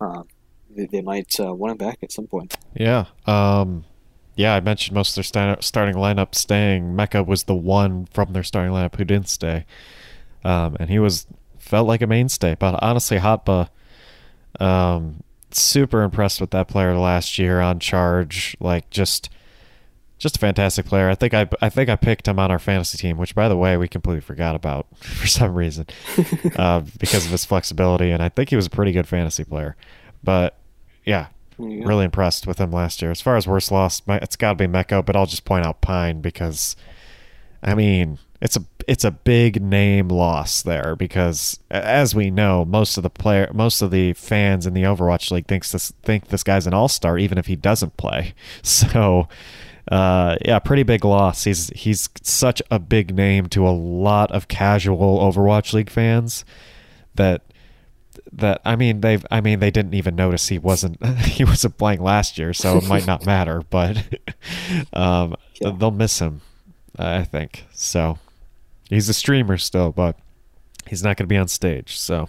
um, 0.00 0.28
they, 0.70 0.86
they, 0.86 1.00
might 1.00 1.28
uh, 1.40 1.54
want 1.54 1.72
him 1.72 1.76
back 1.78 1.98
at 2.02 2.12
some 2.12 2.26
point. 2.26 2.56
Yeah. 2.74 3.06
Um, 3.26 3.84
yeah, 4.36 4.54
I 4.54 4.60
mentioned 4.60 4.94
most 4.94 5.10
of 5.10 5.14
their 5.16 5.24
st- 5.24 5.64
starting 5.64 5.96
lineup 5.96 6.34
staying. 6.34 6.94
Meko 6.94 7.26
was 7.26 7.44
the 7.44 7.54
one 7.54 8.06
from 8.06 8.32
their 8.32 8.44
starting 8.44 8.72
lineup 8.72 8.94
who 8.94 9.04
didn't 9.04 9.28
stay, 9.28 9.66
um, 10.44 10.76
and 10.78 10.88
he 10.88 10.98
was 10.98 11.26
felt 11.68 11.86
like 11.86 12.02
a 12.02 12.06
mainstay. 12.06 12.56
But 12.58 12.82
honestly, 12.82 13.18
Hotba, 13.18 13.68
um, 14.58 15.22
super 15.50 16.02
impressed 16.02 16.40
with 16.40 16.50
that 16.50 16.68
player 16.68 16.96
last 16.96 17.38
year 17.38 17.60
on 17.60 17.78
charge. 17.78 18.56
Like 18.58 18.90
just, 18.90 19.30
just 20.18 20.36
a 20.36 20.40
fantastic 20.40 20.86
player. 20.86 21.08
I 21.08 21.14
think 21.14 21.34
I, 21.34 21.48
I 21.60 21.68
think 21.68 21.88
I 21.90 21.96
picked 21.96 22.26
him 22.26 22.38
on 22.38 22.50
our 22.50 22.58
fantasy 22.58 22.98
team, 22.98 23.18
which 23.18 23.34
by 23.34 23.48
the 23.48 23.56
way 23.56 23.76
we 23.76 23.86
completely 23.86 24.22
forgot 24.22 24.56
about 24.56 24.86
for 25.00 25.26
some 25.26 25.54
reason, 25.54 25.86
uh, 26.56 26.80
because 26.98 27.26
of 27.26 27.32
his 27.32 27.44
flexibility. 27.44 28.10
And 28.10 28.22
I 28.22 28.28
think 28.28 28.50
he 28.50 28.56
was 28.56 28.66
a 28.66 28.70
pretty 28.70 28.92
good 28.92 29.06
fantasy 29.06 29.44
player. 29.44 29.76
But 30.24 30.58
yeah, 31.04 31.28
yeah. 31.58 31.84
really 31.84 32.04
impressed 32.04 32.46
with 32.46 32.58
him 32.58 32.72
last 32.72 33.02
year. 33.02 33.10
As 33.10 33.20
far 33.20 33.36
as 33.36 33.46
worst 33.46 33.70
loss, 33.70 34.02
it's 34.08 34.36
got 34.36 34.56
to 34.58 34.66
be 34.66 34.72
Meko, 34.72 35.04
but 35.04 35.16
I'll 35.16 35.26
just 35.26 35.44
point 35.44 35.66
out 35.66 35.80
Pine 35.80 36.20
because, 36.20 36.76
I 37.62 37.74
mean, 37.74 38.18
it's 38.40 38.56
a 38.56 38.64
it's 38.86 39.04
a 39.04 39.10
big 39.10 39.60
name 39.60 40.08
loss 40.08 40.62
there 40.62 40.94
because 40.96 41.58
as 41.70 42.14
we 42.14 42.30
know 42.30 42.64
most 42.64 42.96
of 42.96 43.02
the 43.02 43.10
player 43.10 43.50
most 43.52 43.82
of 43.82 43.90
the 43.90 44.12
fans 44.12 44.66
in 44.66 44.74
the 44.74 44.84
Overwatch 44.84 45.30
league 45.30 45.46
thinks 45.46 45.72
this 45.72 45.92
think 46.02 46.28
this 46.28 46.44
guy's 46.44 46.66
an 46.66 46.74
all-star 46.74 47.18
even 47.18 47.38
if 47.38 47.46
he 47.46 47.56
doesn't 47.56 47.96
play. 47.96 48.34
So 48.62 49.28
uh, 49.90 50.36
yeah, 50.44 50.58
pretty 50.58 50.82
big 50.82 51.04
loss. 51.04 51.44
He's 51.44 51.70
he's 51.70 52.10
such 52.22 52.60
a 52.70 52.78
big 52.78 53.14
name 53.14 53.46
to 53.46 53.66
a 53.66 53.70
lot 53.70 54.30
of 54.32 54.46
casual 54.46 55.18
Overwatch 55.18 55.72
League 55.72 55.90
fans 55.90 56.44
that 57.14 57.42
that 58.32 58.60
I 58.64 58.76
mean 58.76 59.00
they've 59.00 59.24
I 59.30 59.40
mean 59.40 59.60
they 59.60 59.70
didn't 59.70 59.94
even 59.94 60.14
notice 60.14 60.48
he 60.48 60.58
wasn't 60.58 61.04
he 61.20 61.44
wasn't 61.44 61.78
playing 61.78 62.02
last 62.02 62.38
year, 62.38 62.52
so 62.52 62.76
it 62.76 62.86
might 62.86 63.06
not 63.06 63.24
matter. 63.26 63.62
But 63.70 63.96
um, 64.92 65.34
yeah. 65.60 65.70
they'll 65.70 65.90
miss 65.90 66.18
him, 66.18 66.42
I 66.98 67.24
think. 67.24 67.64
So 67.72 68.18
He's 68.88 69.08
a 69.08 69.14
streamer 69.14 69.58
still, 69.58 69.92
but 69.92 70.18
he's 70.86 71.02
not 71.02 71.16
going 71.16 71.28
to 71.28 71.32
be 71.32 71.36
on 71.36 71.48
stage. 71.48 71.98
So 71.98 72.28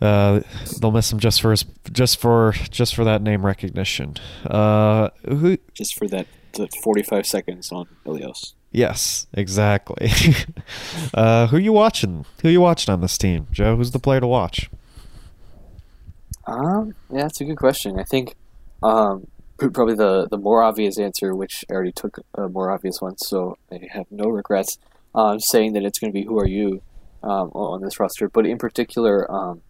uh, 0.00 0.40
they'll 0.80 0.90
miss 0.90 1.12
him 1.12 1.18
just 1.18 1.40
for 1.40 1.50
his, 1.50 1.64
just 1.92 2.20
for 2.20 2.52
just 2.70 2.94
for 2.94 3.04
that 3.04 3.22
name 3.22 3.46
recognition. 3.46 4.16
Uh, 4.44 5.10
who 5.26 5.58
just 5.74 5.96
for 5.96 6.08
that, 6.08 6.26
that 6.54 6.74
forty 6.82 7.02
five 7.02 7.26
seconds 7.26 7.70
on 7.70 7.86
Ilios. 8.04 8.54
Yes, 8.72 9.26
exactly. 9.34 10.10
uh, 11.14 11.46
who 11.48 11.58
you 11.58 11.72
watching? 11.72 12.24
Who 12.40 12.48
you 12.48 12.60
watching 12.60 12.92
on 12.92 13.00
this 13.00 13.18
team, 13.18 13.46
Joe? 13.52 13.76
Who's 13.76 13.90
the 13.90 13.98
player 13.98 14.20
to 14.20 14.26
watch? 14.26 14.70
Um, 16.46 16.94
yeah, 17.12 17.22
that's 17.22 17.40
a 17.40 17.44
good 17.44 17.58
question. 17.58 18.00
I 18.00 18.04
think 18.04 18.34
um, 18.82 19.26
probably 19.70 19.94
the 19.94 20.28
the 20.28 20.38
more 20.38 20.62
obvious 20.62 20.98
answer, 20.98 21.34
which 21.34 21.64
I 21.70 21.74
already 21.74 21.92
took 21.92 22.18
a 22.34 22.48
more 22.48 22.70
obvious 22.70 23.00
one, 23.00 23.16
so 23.18 23.58
I 23.70 23.80
have 23.92 24.06
no 24.10 24.28
regrets 24.28 24.78
um, 25.14 25.40
saying 25.40 25.74
that 25.74 25.84
it's 25.84 25.98
going 25.98 26.12
to 26.12 26.18
be 26.18 26.24
who 26.24 26.38
are 26.38 26.46
you 26.46 26.82
um, 27.22 27.50
on 27.50 27.82
this 27.82 28.00
roster. 28.00 28.28
But 28.28 28.46
in 28.46 28.58
particular, 28.58 29.30
um, 29.30 29.62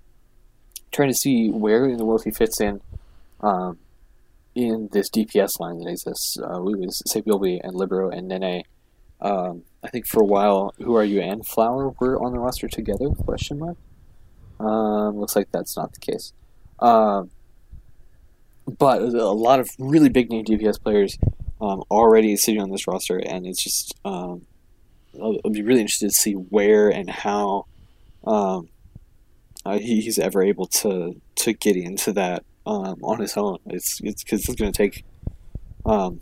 trying 0.90 1.08
to 1.08 1.14
see 1.14 1.50
where 1.50 1.86
in 1.86 1.96
the 1.96 2.04
world 2.04 2.22
he 2.24 2.30
fits 2.30 2.60
in 2.60 2.80
um, 3.40 3.78
in 4.54 4.88
this 4.92 5.10
DPS 5.10 5.60
line 5.60 5.78
that 5.78 5.88
exists. 5.88 6.36
Uh, 6.38 6.60
we 6.60 6.74
was 6.74 7.02
Saebyeolbe 7.08 7.60
and 7.62 7.74
Libero 7.74 8.10
and 8.10 8.30
Nenne. 8.30 8.64
Um, 9.20 9.62
I 9.84 9.88
think 9.88 10.06
for 10.06 10.20
a 10.20 10.26
while, 10.26 10.74
who 10.78 10.96
are 10.96 11.04
you 11.04 11.20
and 11.20 11.46
Flower 11.46 11.90
were 12.00 12.20
on 12.22 12.32
the 12.32 12.38
roster 12.38 12.68
together? 12.68 13.08
Question 13.10 13.58
mark. 13.58 13.76
Um, 14.58 15.18
looks 15.18 15.36
like 15.36 15.50
that's 15.52 15.76
not 15.76 15.92
the 15.92 16.00
case. 16.00 16.32
Um, 16.78 17.30
but 18.66 19.02
a 19.02 19.30
lot 19.30 19.60
of 19.60 19.70
really 19.78 20.08
big 20.08 20.30
name 20.30 20.44
DPS 20.44 20.80
players 20.80 21.18
um, 21.60 21.82
already 21.90 22.36
sitting 22.36 22.60
on 22.60 22.70
this 22.70 22.86
roster, 22.86 23.18
and 23.18 23.46
it's 23.46 23.62
just 23.62 23.94
um, 24.04 24.46
I'll, 25.20 25.38
I'll, 25.44 25.50
be 25.50 25.62
really 25.62 25.80
interested 25.80 26.08
to 26.08 26.14
see 26.14 26.32
where 26.32 26.88
and 26.88 27.08
how 27.08 27.66
um, 28.24 28.68
uh, 29.64 29.78
he, 29.78 30.00
he's 30.00 30.18
ever 30.18 30.42
able 30.42 30.66
to 30.66 31.20
to 31.36 31.52
get 31.52 31.76
into 31.76 32.12
that 32.14 32.44
um, 32.66 32.96
on 33.02 33.20
his 33.20 33.36
own. 33.36 33.58
It's 33.66 34.00
it's 34.02 34.24
because 34.24 34.48
it's 34.48 34.60
going 34.60 34.72
to 34.72 34.76
take 34.76 35.04
um, 35.86 36.20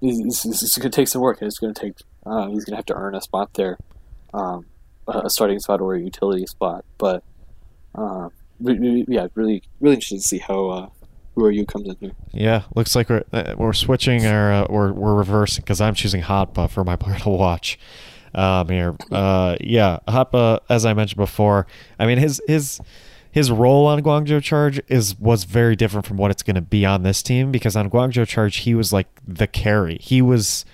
it's, 0.00 0.44
it's 0.44 0.78
going 0.78 0.90
to 0.90 0.96
take 0.96 1.08
some 1.08 1.22
work. 1.22 1.38
It's 1.40 1.58
going 1.58 1.74
to 1.74 1.80
take 1.80 1.94
uh, 2.26 2.48
he's 2.48 2.64
going 2.64 2.72
to 2.72 2.76
have 2.76 2.86
to 2.86 2.94
earn 2.94 3.14
a 3.14 3.20
spot 3.20 3.54
there, 3.54 3.78
um, 4.34 4.66
a 5.08 5.30
starting 5.30 5.58
spot 5.60 5.80
or 5.80 5.94
a 5.94 6.00
utility 6.00 6.46
spot. 6.46 6.84
But 6.98 7.22
uh, 7.94 8.28
yeah, 8.60 9.28
really 9.34 9.62
really 9.80 9.94
interested 9.94 10.16
to 10.16 10.28
see 10.28 10.38
how 10.38 10.92
you 11.36 11.66
comes 11.66 11.88
in 11.88 11.96
here. 12.00 12.12
Yeah, 12.32 12.62
looks 12.74 12.94
like 12.94 13.08
we're 13.08 13.24
uh, 13.32 13.54
we're 13.56 13.72
switching 13.72 14.26
or 14.26 14.52
uh, 14.52 14.66
we're 14.68 14.92
we're 14.92 15.14
reversing 15.14 15.62
because 15.62 15.80
I'm 15.80 15.94
choosing 15.94 16.22
Hotba 16.22 16.70
for 16.70 16.84
my 16.84 16.96
to 17.22 17.28
watch. 17.28 17.78
Um, 18.34 18.68
here, 18.70 18.96
uh, 19.10 19.56
yeah, 19.60 19.98
Hotba, 20.08 20.60
as 20.70 20.86
I 20.86 20.94
mentioned 20.94 21.18
before, 21.18 21.66
I 21.98 22.06
mean 22.06 22.18
his 22.18 22.40
his 22.46 22.80
his 23.30 23.50
role 23.50 23.86
on 23.86 24.02
Guangzhou 24.02 24.42
Charge 24.42 24.80
is 24.88 25.18
was 25.18 25.44
very 25.44 25.74
different 25.74 26.06
from 26.06 26.18
what 26.18 26.30
it's 26.30 26.42
going 26.42 26.54
to 26.54 26.60
be 26.62 26.84
on 26.84 27.02
this 27.02 27.22
team 27.22 27.50
because 27.50 27.74
on 27.76 27.90
Guangzhou 27.90 28.26
Charge 28.26 28.58
he 28.58 28.74
was 28.74 28.92
like 28.92 29.08
the 29.26 29.46
carry. 29.46 29.98
He 30.00 30.20
was 30.22 30.64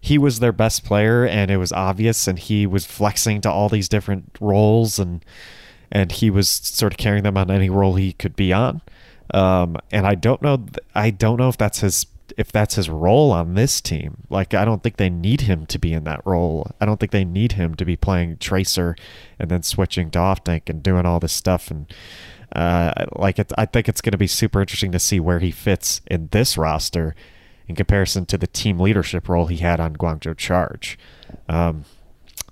he 0.00 0.18
was 0.18 0.40
their 0.40 0.52
best 0.52 0.84
player 0.84 1.24
and 1.24 1.50
it 1.50 1.56
was 1.56 1.72
obvious 1.72 2.26
and 2.26 2.38
he 2.38 2.66
was 2.66 2.84
flexing 2.84 3.40
to 3.40 3.50
all 3.50 3.68
these 3.68 3.88
different 3.88 4.36
roles 4.40 4.98
and 4.98 5.24
and 5.90 6.10
he 6.10 6.30
was 6.30 6.48
sort 6.48 6.92
of 6.92 6.98
carrying 6.98 7.22
them 7.22 7.36
on 7.36 7.50
any 7.50 7.68
role 7.68 7.96
he 7.96 8.12
could 8.12 8.34
be 8.34 8.52
on. 8.52 8.80
Um, 9.32 9.78
and 9.90 10.06
I 10.06 10.14
don't 10.14 10.42
know. 10.42 10.66
I 10.94 11.10
don't 11.10 11.38
know 11.38 11.48
if 11.48 11.56
that's 11.56 11.80
his 11.80 12.06
if 12.36 12.52
that's 12.52 12.76
his 12.76 12.88
role 12.88 13.30
on 13.30 13.54
this 13.54 13.80
team. 13.80 14.18
Like 14.30 14.54
I 14.54 14.64
don't 14.64 14.82
think 14.82 14.96
they 14.96 15.10
need 15.10 15.42
him 15.42 15.66
to 15.66 15.78
be 15.78 15.92
in 15.92 16.04
that 16.04 16.20
role. 16.24 16.70
I 16.80 16.86
don't 16.86 17.00
think 17.00 17.12
they 17.12 17.24
need 17.24 17.52
him 17.52 17.74
to 17.76 17.84
be 17.84 17.96
playing 17.96 18.38
tracer 18.38 18.96
and 19.38 19.50
then 19.50 19.62
switching 19.62 20.10
to 20.12 20.18
off 20.18 20.44
tank 20.44 20.68
and 20.68 20.82
doing 20.82 21.06
all 21.06 21.20
this 21.20 21.32
stuff. 21.32 21.70
And 21.70 21.92
uh, 22.54 23.06
like 23.16 23.38
it, 23.38 23.52
I 23.56 23.66
think 23.66 23.88
it's 23.88 24.00
going 24.00 24.12
to 24.12 24.18
be 24.18 24.26
super 24.26 24.60
interesting 24.60 24.92
to 24.92 24.98
see 24.98 25.20
where 25.20 25.40
he 25.40 25.50
fits 25.50 26.00
in 26.06 26.28
this 26.30 26.58
roster 26.58 27.14
in 27.66 27.74
comparison 27.74 28.26
to 28.26 28.38
the 28.38 28.46
team 28.46 28.78
leadership 28.78 29.28
role 29.28 29.46
he 29.46 29.58
had 29.58 29.80
on 29.80 29.96
Guangzhou 29.96 30.36
Charge. 30.36 30.98
Um, 31.48 31.84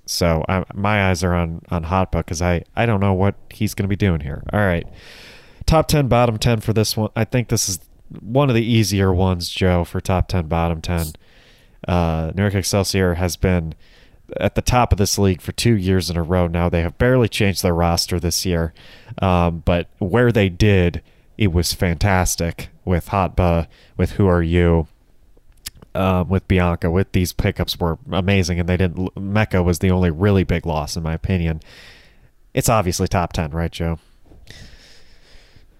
so 0.05 0.43
I, 0.49 0.65
my 0.73 1.09
eyes 1.09 1.23
are 1.23 1.33
on 1.33 1.61
on 1.69 1.85
Hotba 1.85 2.19
because 2.19 2.41
I 2.41 2.63
I 2.75 2.85
don't 2.85 2.99
know 2.99 3.13
what 3.13 3.35
he's 3.49 3.73
going 3.73 3.83
to 3.83 3.89
be 3.89 3.95
doing 3.95 4.21
here. 4.21 4.43
All 4.51 4.59
right 4.59 4.87
top 5.71 5.87
10, 5.87 6.09
bottom 6.09 6.37
10 6.37 6.59
for 6.59 6.73
this 6.73 6.97
one. 6.97 7.09
I 7.15 7.23
think 7.23 7.47
this 7.47 7.69
is 7.69 7.79
one 8.19 8.49
of 8.49 8.55
the 8.55 8.65
easier 8.65 9.13
ones, 9.13 9.47
Joe, 9.49 9.85
for 9.85 10.01
top 10.01 10.27
10, 10.27 10.47
bottom 10.47 10.81
10. 10.81 11.13
Uh, 11.87 12.31
New 12.35 12.43
York 12.43 12.55
Excelsior 12.55 13.13
has 13.13 13.37
been 13.37 13.73
at 14.37 14.55
the 14.55 14.61
top 14.61 14.91
of 14.91 14.97
this 14.97 15.17
league 15.17 15.41
for 15.41 15.53
two 15.53 15.75
years 15.75 16.09
in 16.09 16.17
a 16.17 16.23
row 16.23 16.47
now. 16.47 16.67
They 16.67 16.81
have 16.81 16.97
barely 16.97 17.29
changed 17.29 17.63
their 17.63 17.73
roster 17.73 18.19
this 18.19 18.45
year, 18.45 18.73
um, 19.21 19.63
but 19.63 19.87
where 19.99 20.29
they 20.33 20.49
did, 20.49 21.01
it 21.37 21.53
was 21.53 21.71
fantastic 21.71 22.67
with 22.83 23.07
Hotba, 23.07 23.67
with 23.95 24.11
Who 24.11 24.27
Are 24.27 24.43
You, 24.43 24.87
um, 25.95 26.27
with 26.27 26.49
Bianca, 26.49 26.91
with 26.91 27.13
these 27.13 27.31
pickups 27.31 27.79
were 27.79 27.97
amazing, 28.11 28.59
and 28.59 28.67
they 28.67 28.75
didn't. 28.75 29.15
Meko 29.15 29.63
was 29.63 29.79
the 29.79 29.91
only 29.91 30.11
really 30.11 30.43
big 30.43 30.65
loss, 30.65 30.97
in 30.97 31.03
my 31.03 31.13
opinion. 31.13 31.61
It's 32.53 32.67
obviously 32.67 33.07
top 33.07 33.31
10, 33.31 33.51
right, 33.51 33.71
Joe? 33.71 33.99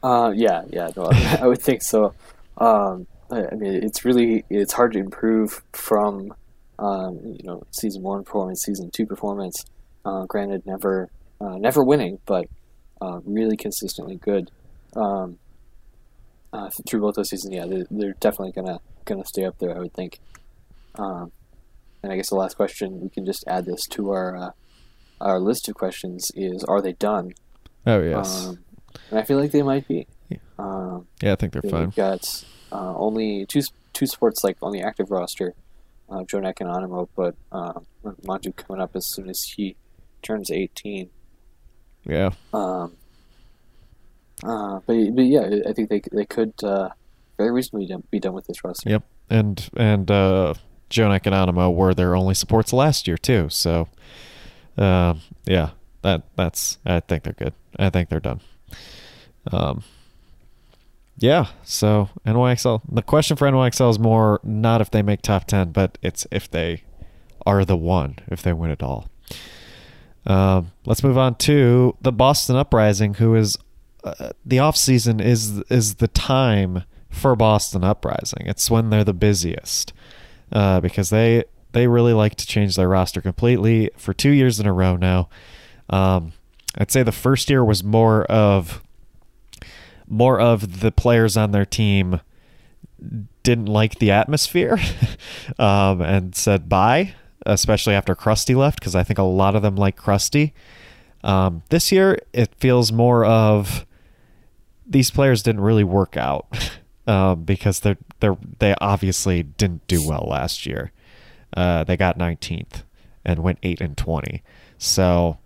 Uh, 0.03 0.31
yeah, 0.35 0.63
yeah, 0.69 0.89
no, 0.95 1.09
I 1.11 1.47
would 1.47 1.61
think 1.61 1.81
so. 1.83 2.13
Um, 2.57 3.07
I 3.31 3.55
mean, 3.55 3.83
it's 3.83 4.03
really 4.03 4.43
it's 4.49 4.73
hard 4.73 4.93
to 4.93 4.99
improve 4.99 5.63
from 5.73 6.33
um, 6.79 7.19
you 7.23 7.43
know 7.43 7.63
season 7.71 8.01
one 8.01 8.23
performance, 8.23 8.63
season 8.63 8.89
two 8.91 9.05
performance. 9.05 9.63
Uh, 10.03 10.25
granted, 10.25 10.65
never 10.65 11.09
uh, 11.39 11.57
never 11.57 11.83
winning, 11.83 12.19
but 12.25 12.47
uh, 13.01 13.19
really 13.25 13.55
consistently 13.55 14.15
good 14.15 14.51
um, 14.95 15.37
uh, 16.51 16.69
through 16.87 17.01
both 17.01 17.15
those 17.15 17.29
seasons. 17.29 17.53
Yeah, 17.53 17.65
they're, 17.65 17.85
they're, 17.89 18.15
definitely 18.19 18.51
gonna 18.51 18.79
gonna 19.05 19.25
stay 19.25 19.45
up 19.45 19.57
there. 19.59 19.75
I 19.75 19.79
would 19.79 19.93
think. 19.93 20.19
Um, 20.95 21.31
and 22.03 22.11
I 22.11 22.15
guess 22.15 22.29
the 22.29 22.35
last 22.35 22.55
question 22.55 22.99
we 22.99 23.09
can 23.09 23.25
just 23.25 23.43
add 23.47 23.65
this 23.65 23.85
to 23.91 24.09
our 24.11 24.35
uh, 24.35 24.51
our 25.21 25.39
list 25.39 25.69
of 25.69 25.75
questions 25.75 26.31
is: 26.35 26.63
Are 26.63 26.81
they 26.81 26.93
done? 26.93 27.33
Oh 27.85 28.01
yes. 28.01 28.55
And 29.09 29.19
I 29.19 29.23
feel 29.23 29.37
like 29.37 29.51
they 29.51 29.63
might 29.63 29.87
be. 29.87 30.07
Yeah, 30.29 30.37
um, 30.59 31.07
yeah 31.21 31.33
I 31.33 31.35
think 31.35 31.53
they're 31.53 31.61
fine. 31.61 31.89
Got 31.89 32.45
uh, 32.71 32.95
only 32.95 33.45
two 33.45 33.61
two 33.93 34.07
sports 34.07 34.43
like 34.43 34.57
on 34.61 34.71
the 34.71 34.81
active 34.81 35.11
roster, 35.11 35.53
uh, 36.09 36.19
and 36.19 36.27
Anamo, 36.29 37.07
but 37.15 37.35
uh, 37.51 37.73
Manju 38.03 38.55
coming 38.55 38.81
up 38.81 38.95
as 38.95 39.07
soon 39.07 39.29
as 39.29 39.43
he 39.43 39.75
turns 40.21 40.51
eighteen. 40.51 41.09
Yeah. 42.05 42.31
Um. 42.53 42.97
Uh, 44.43 44.79
but 44.87 45.15
but 45.15 45.25
yeah, 45.25 45.49
I 45.67 45.73
think 45.73 45.89
they 45.89 46.01
they 46.11 46.25
could 46.25 46.53
uh, 46.63 46.89
very 47.37 47.51
reasonably 47.51 47.89
be 48.09 48.19
done 48.19 48.33
with 48.33 48.47
this 48.47 48.63
roster. 48.63 48.89
Yep, 48.89 49.03
and 49.29 49.69
and 49.75 50.09
uh, 50.09 50.53
and 50.97 51.23
Anamo 51.23 51.73
were 51.73 51.93
their 51.93 52.15
only 52.15 52.33
supports 52.33 52.73
last 52.73 53.07
year 53.07 53.17
too. 53.17 53.49
So, 53.49 53.87
uh, 54.77 55.15
yeah, 55.45 55.71
that 56.01 56.23
that's 56.35 56.79
I 56.85 56.99
think 57.01 57.23
they're 57.23 57.33
good. 57.33 57.53
I 57.77 57.89
think 57.89 58.09
they're 58.09 58.19
done. 58.19 58.41
Um, 59.51 59.83
yeah, 61.17 61.47
so 61.63 62.09
NYXL. 62.25 62.81
The 62.91 63.01
question 63.01 63.37
for 63.37 63.47
NYXL 63.47 63.91
is 63.91 63.99
more 63.99 64.39
not 64.43 64.81
if 64.81 64.89
they 64.91 65.01
make 65.01 65.21
top 65.21 65.45
10, 65.45 65.71
but 65.71 65.97
it's 66.01 66.25
if 66.31 66.49
they 66.49 66.83
are 67.45 67.63
the 67.65 67.77
one, 67.77 68.17
if 68.27 68.41
they 68.41 68.53
win 68.53 68.71
it 68.71 68.83
all. 68.83 69.07
Um, 70.25 70.71
let's 70.85 71.03
move 71.03 71.17
on 71.17 71.35
to 71.35 71.95
the 72.01 72.11
Boston 72.11 72.55
Uprising, 72.55 73.15
who 73.15 73.35
is 73.35 73.57
uh, 74.03 74.31
the 74.45 74.59
off 74.59 74.77
season 74.77 75.19
is 75.19 75.59
is 75.69 75.95
the 75.95 76.07
time 76.07 76.83
for 77.09 77.35
Boston 77.35 77.83
Uprising. 77.83 78.45
It's 78.45 78.69
when 78.69 78.89
they're 78.89 79.03
the 79.03 79.13
busiest 79.13 79.93
uh, 80.51 80.79
because 80.79 81.09
they 81.09 81.43
they 81.71 81.87
really 81.87 82.13
like 82.13 82.35
to 82.35 82.45
change 82.45 82.75
their 82.75 82.89
roster 82.89 83.21
completely 83.21 83.89
for 83.97 84.13
two 84.13 84.31
years 84.31 84.59
in 84.59 84.65
a 84.65 84.73
row 84.73 84.95
now. 84.95 85.29
Um, 85.89 86.33
I'd 86.77 86.91
say 86.91 87.03
the 87.03 87.11
first 87.11 87.49
year 87.49 87.63
was 87.63 87.83
more 87.83 88.23
of 88.25 88.81
more 90.07 90.39
of 90.39 90.81
the 90.81 90.91
players 90.91 91.37
on 91.37 91.51
their 91.51 91.65
team 91.65 92.19
didn't 93.43 93.67
like 93.67 93.99
the 93.99 94.11
atmosphere 94.11 94.79
um, 95.59 96.01
and 96.01 96.35
said 96.35 96.69
bye, 96.69 97.13
especially 97.45 97.93
after 97.93 98.13
Crusty 98.15 98.55
left, 98.55 98.79
because 98.79 98.95
I 98.95 99.03
think 99.03 99.19
a 99.19 99.23
lot 99.23 99.55
of 99.55 99.61
them 99.61 99.75
like 99.75 99.95
Crusty. 99.95 100.53
Um, 101.23 101.63
this 101.69 101.91
year, 101.91 102.19
it 102.33 102.53
feels 102.55 102.91
more 102.91 103.25
of 103.25 103.85
these 104.85 105.11
players 105.11 105.43
didn't 105.43 105.61
really 105.61 105.83
work 105.83 106.17
out 106.17 106.47
um, 107.07 107.43
because 107.43 107.79
they're 107.79 107.97
they 108.19 108.29
they 108.59 108.75
obviously 108.81 109.43
didn't 109.43 109.87
do 109.87 110.07
well 110.07 110.27
last 110.29 110.65
year. 110.65 110.91
Uh, 111.55 111.83
they 111.83 111.97
got 111.97 112.17
19th 112.17 112.83
and 113.25 113.39
went 113.39 113.59
eight 113.61 113.81
and 113.81 113.97
20. 113.97 114.41
So 114.77 115.37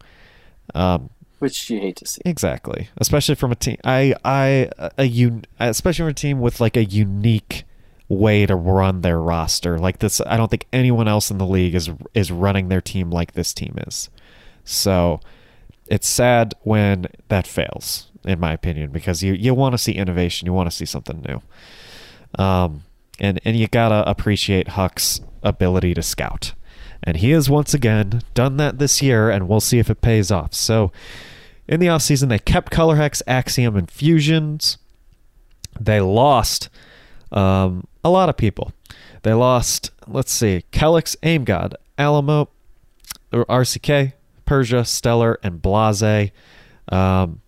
um, 0.74 1.10
which 1.40 1.70
you 1.70 1.80
hate 1.80 1.98
to 1.98 2.06
see. 2.06 2.22
Exactly, 2.26 2.90
especially 2.98 3.36
from 3.36 3.52
a 3.52 3.56
team. 3.56 3.78
I 3.84 4.16
I 4.24 4.70
a 4.98 5.06
un, 5.06 5.46
especially 5.60 6.04
from 6.04 6.10
a 6.10 6.14
team 6.14 6.40
with 6.40 6.60
like 6.60 6.78
a 6.78 6.86
unique 6.86 7.64
way 8.08 8.46
to 8.46 8.56
run 8.56 9.02
their 9.02 9.20
roster 9.20 9.78
like 9.78 10.00
this. 10.00 10.22
I 10.26 10.38
don't 10.38 10.50
think 10.50 10.68
anyone 10.72 11.08
else 11.08 11.32
in 11.32 11.38
the 11.38 11.46
league 11.46 11.76
is 11.76 11.90
is 12.14 12.32
running 12.32 12.70
their 12.70 12.82
team 12.82 13.12
like 13.12 13.34
this 13.34 13.54
team 13.54 13.76
is. 13.88 14.10
So 14.64 15.20
it's 15.88 16.08
sad 16.08 16.54
when 16.62 17.08
that 17.28 17.46
fails, 17.46 18.12
in 18.24 18.40
my 18.40 18.54
opinion, 18.54 18.92
because 18.92 19.22
you 19.22 19.34
you 19.34 19.54
want 19.54 19.74
to 19.74 19.78
see 19.78 19.92
innovation, 19.94 20.46
you 20.46 20.54
want 20.54 20.70
to 20.70 20.76
see 20.76 20.86
something 20.86 21.24
new. 21.28 21.42
Um, 22.44 22.84
and 23.20 23.40
and 23.46 23.56
you 23.56 23.68
gotta 23.68 24.08
appreciate 24.10 24.70
Huck's 24.70 25.22
ability 25.44 25.94
to 25.94 26.02
scout. 26.02 26.54
And 27.06 27.18
he 27.18 27.32
has 27.32 27.50
once 27.50 27.74
again 27.74 28.22
done 28.34 28.58
that 28.58 28.80
this 28.80 29.02
year, 29.02 29.30
and 29.30 29.48
we'll 29.48 29.60
see 29.60 29.80
if 29.80 29.90
it 29.90 30.02
pays 30.02 30.32
off. 30.32 30.54
So, 30.54 30.92
in 31.68 31.80
the 31.80 31.88
offseason, 31.88 32.30
they 32.30 32.40
kept 32.40 32.72
Colourhex, 32.72 33.22
Axiom, 33.28 33.76
and 33.76 33.90
Fusions. 33.90 34.78
They 35.80 36.00
lost 36.02 36.70
um, 37.32 37.86
a 38.04 38.10
lot 38.10 38.30
of 38.30 38.38
people. 38.38 38.72
They 39.24 39.34
lost, 39.34 39.92
let's 40.08 40.32
see, 40.32 40.64
Kellex, 40.72 41.16
Aim 41.24 41.44
God, 41.44 41.76
Alemao, 41.98 42.48
RCK, 43.32 44.14
Persia, 44.46 44.86
Stellar, 44.86 45.40
and 45.44 45.62
Blase. 45.62 46.32
Um, 46.90 47.42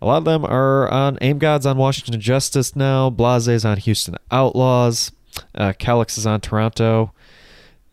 a 0.00 0.06
lot 0.06 0.18
of 0.18 0.24
them 0.24 0.44
are 0.44 0.88
on 0.90 1.18
Aim 1.20 1.38
Gods 1.38 1.66
on 1.66 1.76
Washington 1.76 2.20
Justice 2.20 2.76
now. 2.76 3.10
Blase's 3.10 3.64
on 3.64 3.78
Houston 3.78 4.16
Outlaws. 4.30 5.10
Uh, 5.54 5.72
Kellex 5.78 6.18
is 6.18 6.26
on 6.26 6.40
Toronto. 6.40 7.12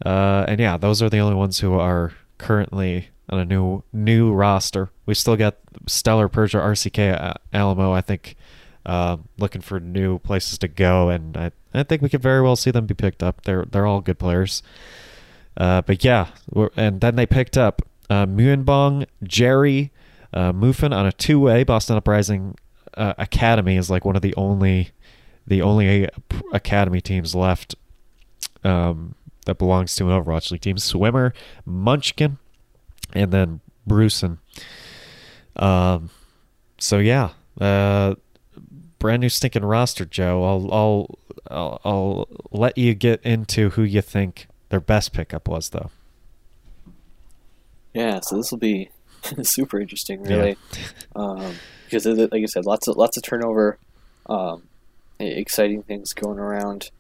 Uh, 0.04 0.46
and 0.48 0.60
yeah, 0.60 0.78
those 0.78 1.02
are 1.02 1.10
the 1.10 1.20
only 1.20 1.36
ones 1.36 1.60
who 1.60 1.74
are 1.74 2.14
currently 2.38 3.10
on 3.30 3.40
a 3.40 3.46
new 3.46 3.84
new 3.94 4.32
roster. 4.34 4.90
We 5.06 5.14
still 5.14 5.36
got 5.36 5.58
Stellar, 5.88 6.30
Persia, 6.30 6.58
RCK, 6.58 7.22
uh, 7.22 7.34
Alemao. 7.54 7.94
I 7.94 8.02
think 8.02 8.36
uh, 8.86 9.18
looking 9.38 9.62
for 9.62 9.80
new 9.80 10.20
places 10.20 10.58
to 10.60 10.68
go, 10.68 11.10
and 11.10 11.36
I, 11.38 11.52
I 11.74 11.84
think 11.84 12.02
we 12.02 12.10
could 12.10 12.22
very 12.22 12.42
well 12.42 12.56
see 12.56 12.72
them 12.72 12.86
be 12.86 12.94
picked 12.94 13.24
up. 13.24 13.44
They're 13.44 13.66
they're 13.66 13.86
all 13.86 14.02
good 14.02 14.20
players. 14.20 14.62
Uh, 15.58 15.82
but 15.82 16.04
yeah, 16.04 16.28
and 16.76 17.00
then 17.00 17.16
they 17.16 17.26
picked 17.26 17.58
up 17.58 17.82
uh, 18.10 18.26
Muenbong, 18.26 19.06
Jerry, 19.24 19.92
uh, 20.34 20.52
Muffin 20.52 20.92
on 20.92 21.06
a 21.06 21.14
two-way. 21.14 21.64
Boston 21.64 21.96
Uprising 21.96 22.56
uh, 22.96 23.14
Academy 23.18 23.78
is 23.78 23.90
like 23.90 24.04
one 24.04 24.18
of 24.18 24.22
the 24.22 24.36
only 24.36 24.92
the 25.48 25.62
only 25.62 26.10
academy 26.52 27.00
teams 27.00 27.36
left 27.36 27.76
um, 28.64 29.16
that 29.46 29.58
belongs 29.58 29.96
to 29.96 30.10
an 30.10 30.24
Overwatch 30.24 30.52
League 30.52 30.62
team. 30.62 30.78
Swimmer, 30.78 31.34
Munchkin, 31.66 32.38
and 33.14 33.32
then 33.32 33.62
Brusen. 33.88 34.40
Um, 35.56 36.10
so 36.78 37.00
yeah, 37.00 37.32
uh, 37.60 38.16
brand 39.00 39.22
new 39.22 39.30
stinking 39.30 39.64
roster, 39.64 40.06
Joe. 40.06 40.44
I'll, 40.44 40.74
I'll 40.74 41.20
I'll 41.50 41.82
I'll 41.84 42.28
let 42.52 42.78
you 42.78 42.94
get 42.94 43.22
into 43.24 43.72
who 43.72 43.84
you 43.84 44.02
think 44.02 44.48
their 44.70 44.80
best 44.80 45.14
pickup 45.14 45.48
was, 45.48 45.70
though. 45.70 45.92
Yeah, 47.94 48.20
so 48.22 48.36
this 48.38 48.52
will 48.52 48.58
be 48.58 48.90
super 49.44 49.80
interesting, 49.80 50.22
really, 50.24 50.58
yeah. 50.74 50.80
um, 51.16 51.56
because 51.86 52.06
like 52.06 52.34
I 52.34 52.46
said, 52.46 52.66
lots 52.66 52.88
of 52.88 52.98
lots 52.98 53.16
of 53.16 53.24
turnover, 53.24 53.78
um, 54.28 54.64
exciting 55.20 55.84
things 55.84 56.14
going 56.14 56.40
around 56.40 56.92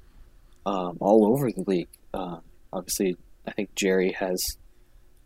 um, 0.65 0.97
all 0.99 1.25
over 1.25 1.51
the 1.51 1.63
league. 1.67 1.89
Um, 2.15 2.41
obviously, 2.71 3.17
I 3.45 3.51
think 3.51 3.75
Jerry 3.75 4.13
has 4.13 4.57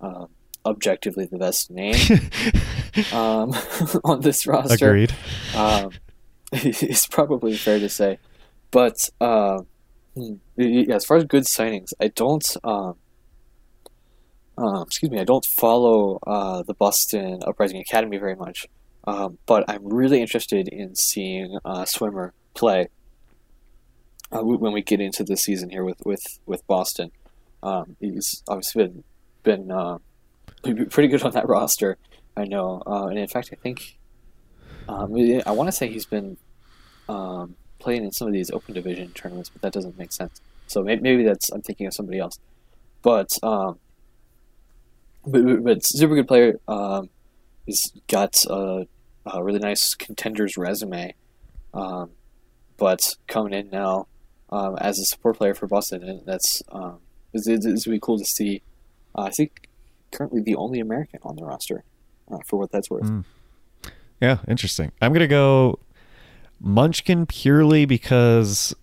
um, 0.02 0.28
objectively 0.66 1.26
the 1.26 1.38
best 1.38 1.70
name 1.70 1.96
um, 3.14 3.54
on 4.04 4.22
this 4.22 4.48
roster. 4.48 4.88
Agreed. 4.88 5.14
it's 6.52 7.06
probably 7.06 7.56
fair 7.56 7.80
to 7.80 7.90
say, 7.90 8.18
but 8.72 8.96
uh, 9.22 9.60
yeah, 10.56 10.96
as 10.96 11.06
far 11.06 11.18
as 11.18 11.26
good 11.26 11.44
signings, 11.44 11.94
I 12.00 12.08
don't. 12.08 12.46
Um, 12.64 12.96
um, 14.58 14.82
excuse 14.82 15.10
me, 15.10 15.20
I 15.20 15.24
don't 15.24 15.46
follow 15.46 16.20
uh, 16.28 16.64
the 16.64 16.74
Boston 16.74 17.40
Uprising 17.46 17.80
Academy 17.80 18.18
very 18.18 18.36
much, 18.36 18.68
um, 19.08 19.38
but 19.46 19.64
I'm 19.70 19.88
really 19.88 20.22
interested 20.22 20.68
in 20.68 20.96
seeing 20.96 21.58
uh, 21.64 21.86
Swimmer 21.86 22.34
play 22.56 22.90
uh, 24.32 24.44
when 24.44 24.74
we 24.74 24.82
get 24.82 25.00
into 25.00 25.24
the 25.24 25.38
season 25.38 25.70
here 25.70 25.84
with 25.84 26.02
with 26.06 26.24
with 26.46 26.66
Boston. 26.68 27.12
Um, 27.62 27.96
he's 28.00 28.44
obviously 28.48 28.84
been 28.84 29.04
been 29.44 29.72
uh, 29.72 29.98
pretty 30.64 31.08
good 31.08 31.24
on 31.24 31.32
that 31.32 31.48
roster. 31.48 31.98
I 32.38 32.46
know, 32.46 32.82
uh, 32.86 33.08
and 33.08 33.18
in 33.18 33.28
fact, 33.28 33.50
I 33.52 33.56
think 33.56 33.98
um, 34.88 35.14
I 35.46 35.52
want 35.52 35.68
to 35.68 35.72
say 35.72 35.88
he's 35.88 36.06
been 36.06 36.38
um, 37.10 37.56
playing 37.80 38.04
in 38.04 38.12
some 38.12 38.28
of 38.28 38.34
these 38.34 38.50
open 38.52 38.74
division 38.74 39.10
tournaments, 39.10 39.50
but 39.50 39.62
that 39.62 39.74
doesn't 39.74 39.98
make 39.98 40.12
sense. 40.12 40.42
So 40.68 40.84
maybe, 40.84 41.02
maybe 41.02 41.24
that's 41.24 41.50
I'm 41.50 41.62
thinking 41.62 41.88
of 41.88 41.94
somebody 41.94 42.20
else. 42.20 42.40
But 43.02 43.30
um, 43.44 43.80
but, 45.26 45.64
but 45.64 45.86
super 45.86 46.16
good 46.16 46.28
player. 46.28 46.60
Um, 46.68 47.10
he's 47.66 47.92
got 48.08 48.44
a, 48.50 48.88
a 49.26 49.44
really 49.44 49.60
nice 49.60 49.96
contenders 49.96 50.58
resume. 50.58 51.14
Um, 51.74 52.12
but 52.78 53.16
coming 53.28 53.54
in 53.54 53.70
now 53.70 54.08
um, 54.52 54.78
as 54.78 55.00
a 55.00 55.06
support 55.06 55.38
player 55.38 55.54
for 55.54 55.68
Boston, 55.68 56.04
and 56.04 56.26
that's 56.26 56.62
um, 56.72 57.00
it's, 57.34 57.48
it's, 57.48 57.66
it's 57.66 57.88
really 57.88 58.00
cool 58.02 58.18
to 58.18 58.26
see. 58.26 58.62
Uh, 59.16 59.24
I 59.24 59.30
think 59.32 59.68
currently 60.12 60.42
the 60.42 60.56
only 60.56 60.80
American 60.80 61.20
on 61.24 61.36
the 61.36 61.46
roster, 61.46 61.84
uh, 62.32 62.38
for 62.46 62.58
what 62.58 62.72
that's 62.72 62.90
worth. 62.90 63.04
Mm. 63.04 63.26
Yeah, 64.22 64.38
interesting. 64.48 64.92
I'm 65.02 65.14
gonna 65.14 65.28
go 65.28 65.80
Munchkin 66.60 67.26
purely 67.26 67.86
because 67.86 68.76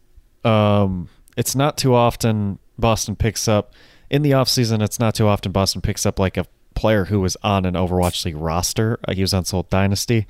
um, 0.45 1.09
it's 1.37 1.55
not 1.55 1.77
too 1.77 1.95
often 1.95 2.59
Boston 2.79 3.17
picks 3.17 3.49
up 3.49 3.75
in 4.09 4.23
the 4.23 4.31
offseason, 4.33 4.83
it's 4.83 4.99
not 4.99 5.15
too 5.15 5.27
often 5.27 5.53
Boston 5.53 5.81
picks 5.81 6.07
up 6.07 6.19
like 6.19 6.37
a 6.37 6.47
player 6.75 7.07
who 7.07 7.21
was 7.21 7.37
on 7.43 7.65
an 7.65 7.75
Overwatch 7.75 8.25
League 8.25 8.37
roster. 8.37 8.99
Uh, 9.07 9.15
he 9.15 9.23
was 9.23 9.35
on 9.35 9.45
Seoul 9.45 9.67
Dynasty. 9.69 10.27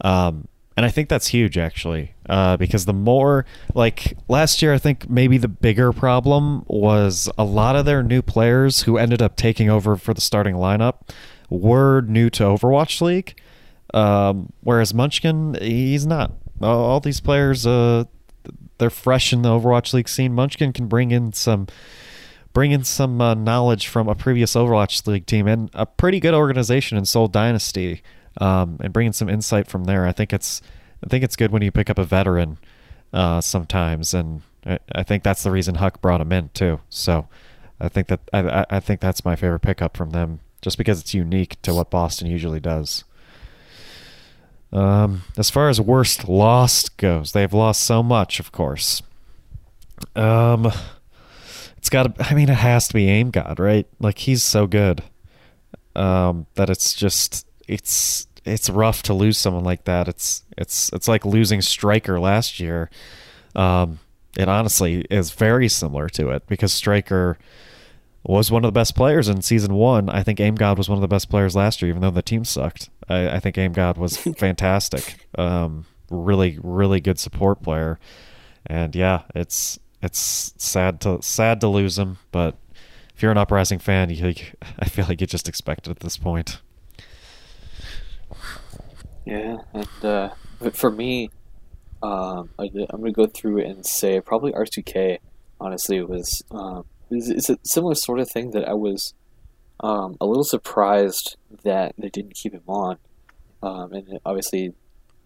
Um, 0.00 0.48
and 0.78 0.86
I 0.86 0.90
think 0.90 1.08
that's 1.08 1.26
huge 1.26 1.58
actually, 1.58 2.14
uh, 2.28 2.56
because 2.56 2.84
the 2.84 2.92
more 2.92 3.44
like 3.74 4.16
last 4.28 4.62
year, 4.62 4.72
I 4.72 4.78
think 4.78 5.10
maybe 5.10 5.36
the 5.36 5.48
bigger 5.48 5.92
problem 5.92 6.64
was 6.68 7.28
a 7.36 7.42
lot 7.42 7.74
of 7.74 7.84
their 7.84 8.04
new 8.04 8.22
players 8.22 8.82
who 8.82 8.96
ended 8.96 9.20
up 9.20 9.34
taking 9.34 9.68
over 9.68 9.96
for 9.96 10.14
the 10.14 10.20
starting 10.20 10.54
lineup 10.54 11.00
were 11.50 12.02
new 12.02 12.30
to 12.30 12.44
Overwatch 12.44 13.00
League, 13.00 13.40
um, 13.92 14.52
whereas 14.60 14.94
Munchkin 14.94 15.58
he's 15.60 16.06
not 16.06 16.30
all 16.62 17.00
these 17.00 17.18
players, 17.18 17.66
uh, 17.66 18.04
they're 18.78 18.88
fresh 18.88 19.32
in 19.32 19.42
the 19.42 19.48
Overwatch 19.48 19.92
League 19.92 20.08
scene. 20.08 20.32
Munchkin 20.32 20.72
can 20.72 20.86
bring 20.86 21.10
in 21.10 21.32
some, 21.32 21.66
bring 22.52 22.70
in 22.70 22.84
some 22.84 23.20
uh, 23.20 23.34
knowledge 23.34 23.88
from 23.88 24.08
a 24.08 24.14
previous 24.14 24.54
Overwatch 24.54 25.04
League 25.08 25.26
team 25.26 25.48
and 25.48 25.70
a 25.74 25.86
pretty 25.86 26.20
good 26.20 26.34
organization 26.34 26.96
in 26.96 27.04
Seoul 27.04 27.26
Dynasty, 27.26 28.00
um, 28.38 28.78
and 28.80 28.92
bringing 28.92 29.12
some 29.12 29.28
insight 29.28 29.68
from 29.68 29.84
there. 29.84 30.06
I 30.06 30.12
think 30.12 30.32
it's, 30.32 30.62
I 31.04 31.08
think 31.08 31.24
it's 31.24 31.36
good 31.36 31.52
when 31.52 31.62
you 31.62 31.70
pick 31.70 31.90
up 31.90 31.98
a 31.98 32.04
veteran, 32.04 32.58
uh, 33.12 33.40
sometimes, 33.40 34.14
and 34.14 34.42
I, 34.66 34.78
I 34.92 35.02
think 35.02 35.22
that's 35.22 35.42
the 35.42 35.50
reason 35.50 35.76
Huck 35.76 36.00
brought 36.00 36.20
him 36.20 36.32
in 36.32 36.50
too. 36.54 36.80
So, 36.88 37.28
I 37.80 37.88
think 37.88 38.08
that 38.08 38.20
I, 38.32 38.66
I 38.68 38.80
think 38.80 39.00
that's 39.00 39.24
my 39.24 39.36
favorite 39.36 39.60
pickup 39.60 39.96
from 39.96 40.10
them, 40.10 40.40
just 40.60 40.78
because 40.78 41.00
it's 41.00 41.14
unique 41.14 41.60
to 41.62 41.74
what 41.74 41.90
Boston 41.90 42.28
usually 42.28 42.60
does. 42.60 43.04
Um, 44.72 45.22
as 45.36 45.48
far 45.48 45.68
as 45.68 45.80
worst 45.80 46.28
lost 46.28 46.96
goes, 46.96 47.32
they've 47.32 47.52
lost 47.52 47.82
so 47.84 48.02
much, 48.02 48.40
of 48.40 48.52
course. 48.52 49.02
Um, 50.14 50.70
it's 51.76 51.88
got 51.88 52.14
to. 52.16 52.24
I 52.30 52.34
mean, 52.34 52.48
it 52.48 52.56
has 52.56 52.88
to 52.88 52.94
be 52.94 53.08
Aim 53.08 53.30
God, 53.30 53.58
right? 53.58 53.86
Like 54.00 54.18
he's 54.18 54.42
so 54.42 54.66
good. 54.66 55.02
Um, 55.94 56.46
that 56.54 56.70
it's 56.70 56.94
just 56.94 57.46
it's 57.66 58.26
it's 58.48 58.70
rough 58.70 59.02
to 59.04 59.14
lose 59.14 59.38
someone 59.38 59.64
like 59.64 59.84
that. 59.84 60.08
It's 60.08 60.42
it's 60.56 60.90
it's 60.92 61.08
like 61.08 61.24
losing 61.24 61.60
Striker 61.60 62.18
last 62.18 62.60
year. 62.60 62.90
Um, 63.54 64.00
it 64.36 64.48
honestly 64.48 65.06
is 65.10 65.30
very 65.30 65.68
similar 65.68 66.08
to 66.10 66.30
it 66.30 66.46
because 66.46 66.72
Striker 66.72 67.38
was 68.24 68.50
one 68.50 68.64
of 68.64 68.68
the 68.68 68.78
best 68.78 68.94
players 68.94 69.28
in 69.28 69.42
season 69.42 69.74
one. 69.74 70.08
I 70.08 70.22
think 70.22 70.40
Aim 70.40 70.54
God 70.54 70.78
was 70.78 70.88
one 70.88 70.98
of 70.98 71.02
the 71.02 71.08
best 71.08 71.30
players 71.30 71.56
last 71.56 71.80
year, 71.80 71.88
even 71.88 72.02
though 72.02 72.10
the 72.10 72.22
team 72.22 72.44
sucked. 72.44 72.90
I, 73.08 73.36
I 73.36 73.40
think 73.40 73.56
Aim 73.58 73.72
God 73.72 73.96
was 73.96 74.16
fantastic. 74.38 75.26
Um, 75.36 75.86
really, 76.10 76.58
really 76.62 77.00
good 77.00 77.18
support 77.18 77.62
player. 77.62 77.98
And 78.66 78.94
yeah, 78.94 79.22
it's 79.34 79.78
it's 80.02 80.52
sad 80.58 81.00
to 81.02 81.20
sad 81.22 81.60
to 81.60 81.68
lose 81.68 81.98
him, 81.98 82.18
but 82.30 82.56
if 83.14 83.22
you're 83.22 83.32
an 83.32 83.38
uprising 83.38 83.80
fan, 83.80 84.10
you, 84.10 84.34
I 84.78 84.88
feel 84.88 85.06
like 85.08 85.20
you 85.20 85.26
just 85.26 85.48
expect 85.48 85.88
it 85.88 85.90
at 85.90 86.00
this 86.00 86.16
point. 86.16 86.60
Yeah, 89.28 89.58
and 89.74 90.04
uh, 90.04 90.30
for 90.72 90.90
me, 90.90 91.28
um, 92.02 92.48
I, 92.58 92.64
am 92.64 92.86
gonna 93.02 93.12
go 93.12 93.26
through 93.26 93.58
and 93.58 93.84
say 93.84 94.22
probably 94.22 94.52
RCK. 94.52 95.18
Honestly, 95.60 96.00
was 96.02 96.42
um, 96.50 96.86
it's, 97.10 97.50
a 97.50 97.58
similar 97.62 97.94
sort 97.94 98.20
of 98.20 98.30
thing 98.30 98.52
that 98.52 98.66
I 98.66 98.72
was 98.72 99.12
um, 99.80 100.16
a 100.18 100.24
little 100.24 100.44
surprised 100.44 101.36
that 101.62 101.94
they 101.98 102.08
didn't 102.08 102.36
keep 102.36 102.54
him 102.54 102.62
on. 102.66 102.96
Um, 103.62 103.92
and 103.92 104.18
obviously, 104.24 104.72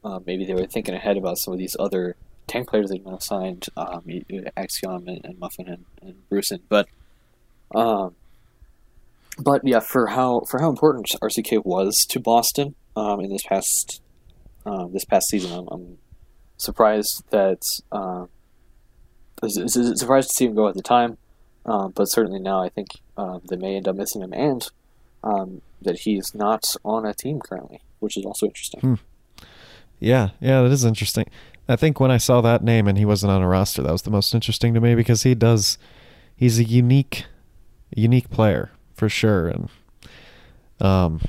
uh, 0.02 0.18
maybe 0.26 0.46
they 0.46 0.54
were 0.54 0.66
thinking 0.66 0.96
ahead 0.96 1.16
about 1.16 1.38
some 1.38 1.52
of 1.52 1.60
these 1.60 1.76
other 1.78 2.16
tank 2.48 2.70
players 2.70 2.90
they 2.90 2.98
might 2.98 3.12
have 3.12 3.22
signed, 3.22 3.66
um, 3.76 4.04
Axiom 4.56 5.06
and, 5.06 5.24
and 5.24 5.38
Muffin 5.38 5.68
and, 5.68 5.84
and. 6.02 6.68
But, 6.68 6.88
um, 7.72 8.16
but 9.38 9.62
yeah, 9.64 9.80
for 9.80 10.08
how 10.08 10.40
for 10.50 10.60
how 10.60 10.68
important 10.68 11.08
RCK 11.22 11.64
was 11.64 12.04
to 12.10 12.20
Boston 12.20 12.74
um, 12.96 13.20
in 13.20 13.30
this 13.30 13.42
past 13.44 14.02
um, 14.66 14.92
this 14.92 15.04
past 15.04 15.28
season, 15.28 15.52
I'm, 15.52 15.68
I'm 15.70 15.98
surprised 16.56 17.24
that 17.30 17.62
uh, 17.90 18.26
surprised 19.48 20.30
to 20.30 20.34
see 20.34 20.46
him 20.46 20.54
go 20.54 20.68
at 20.68 20.74
the 20.74 20.82
time. 20.82 21.18
Um, 21.64 21.92
but 21.92 22.06
certainly 22.06 22.40
now, 22.40 22.62
I 22.62 22.68
think 22.68 22.88
um, 23.16 23.40
they 23.48 23.56
may 23.56 23.76
end 23.76 23.86
up 23.86 23.96
missing 23.96 24.20
him, 24.22 24.32
and 24.32 24.68
um, 25.22 25.62
that 25.80 26.00
he's 26.00 26.34
not 26.34 26.64
on 26.84 27.06
a 27.06 27.14
team 27.14 27.40
currently, 27.40 27.80
which 28.00 28.16
is 28.16 28.24
also 28.24 28.46
interesting. 28.46 28.80
Hmm. 28.80 28.94
Yeah, 30.00 30.30
yeah, 30.40 30.62
that 30.62 30.72
is 30.72 30.84
interesting. 30.84 31.26
I 31.68 31.76
think 31.76 32.00
when 32.00 32.10
I 32.10 32.16
saw 32.16 32.40
that 32.40 32.64
name 32.64 32.88
and 32.88 32.98
he 32.98 33.04
wasn't 33.04 33.30
on 33.30 33.40
a 33.40 33.46
roster, 33.46 33.82
that 33.82 33.92
was 33.92 34.02
the 34.02 34.10
most 34.10 34.34
interesting 34.34 34.74
to 34.74 34.80
me 34.80 34.96
because 34.96 35.22
he 35.22 35.36
does. 35.36 35.78
He's 36.34 36.58
a 36.58 36.64
unique, 36.64 37.26
unique 37.94 38.28
player 38.28 38.72
for 38.94 39.08
sure, 39.08 39.48
and 39.48 39.68
um, 40.80 41.20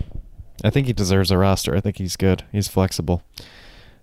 I 0.63 0.69
think 0.69 0.87
he 0.87 0.93
deserves 0.93 1.31
a 1.31 1.37
roster. 1.37 1.75
I 1.75 1.81
think 1.81 1.97
he's 1.97 2.15
good. 2.15 2.43
He's 2.51 2.67
flexible. 2.67 3.23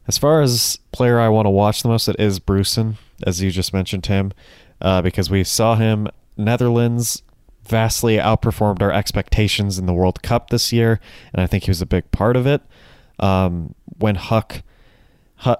As 0.06 0.18
far 0.18 0.42
as 0.42 0.78
player 0.92 1.20
I 1.20 1.28
want 1.28 1.46
to 1.46 1.50
watch 1.50 1.82
the 1.82 1.88
most, 1.88 2.08
it 2.08 2.16
is 2.18 2.38
Bruson, 2.38 2.98
as 3.26 3.42
you 3.42 3.50
just 3.50 3.72
mentioned 3.72 4.06
him, 4.06 4.32
uh, 4.80 5.02
because 5.02 5.30
we 5.30 5.44
saw 5.44 5.76
him 5.76 6.08
Netherlands 6.36 7.22
vastly 7.68 8.16
outperformed 8.16 8.82
our 8.82 8.90
expectations 8.90 9.78
in 9.78 9.86
the 9.86 9.92
World 9.92 10.22
Cup 10.22 10.50
this 10.50 10.72
year, 10.72 11.00
and 11.32 11.40
I 11.40 11.46
think 11.46 11.64
he 11.64 11.70
was 11.70 11.82
a 11.82 11.86
big 11.86 12.10
part 12.10 12.36
of 12.36 12.46
it. 12.46 12.62
Um, 13.18 13.74
when 13.98 14.16
Huck, 14.16 14.54
Huck, 14.54 14.62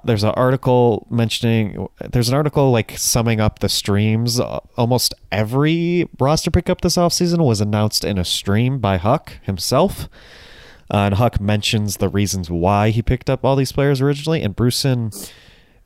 there's 0.04 0.24
an 0.24 0.30
article 0.30 1.06
mentioning, 1.10 1.88
there's 2.10 2.28
an 2.28 2.34
article 2.34 2.70
like 2.70 2.98
summing 2.98 3.40
up 3.40 3.60
the 3.60 3.68
streams. 3.68 4.40
Almost 4.40 5.14
every 5.32 6.08
roster 6.18 6.50
pickup 6.50 6.80
this 6.80 6.96
offseason 6.96 7.44
was 7.44 7.60
announced 7.60 8.04
in 8.04 8.18
a 8.18 8.24
stream 8.24 8.78
by 8.78 8.98
HuK 8.98 9.42
himself. 9.42 10.08
Uh, 10.92 11.06
and 11.06 11.14
HuK 11.14 11.40
mentions 11.40 11.98
the 11.98 12.08
reasons 12.08 12.50
why 12.50 12.90
he 12.90 13.00
picked 13.00 13.30
up 13.30 13.44
all 13.44 13.56
these 13.56 13.72
players 13.72 14.00
originally. 14.00 14.42
And 14.42 14.56
Bruson, 14.56 15.12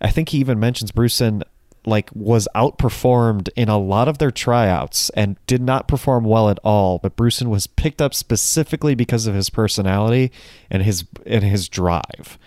I 0.00 0.10
think 0.10 0.30
he 0.30 0.38
even 0.38 0.58
mentions 0.58 0.90
Bruson 0.90 1.42
like 1.86 2.08
was 2.14 2.48
outperformed 2.54 3.50
in 3.56 3.68
a 3.68 3.78
lot 3.78 4.08
of 4.08 4.16
their 4.16 4.30
tryouts 4.30 5.10
and 5.10 5.36
did 5.46 5.60
not 5.60 5.86
perform 5.86 6.24
well 6.24 6.48
at 6.48 6.58
all. 6.64 6.98
But 6.98 7.16
Bruson 7.16 7.50
was 7.50 7.66
picked 7.66 8.00
up 8.00 8.14
specifically 8.14 8.94
because 8.94 9.26
of 9.26 9.34
his 9.34 9.50
personality 9.50 10.32
and 10.70 10.82
his 10.82 11.04
and 11.26 11.44
his 11.44 11.68
drive. 11.68 12.38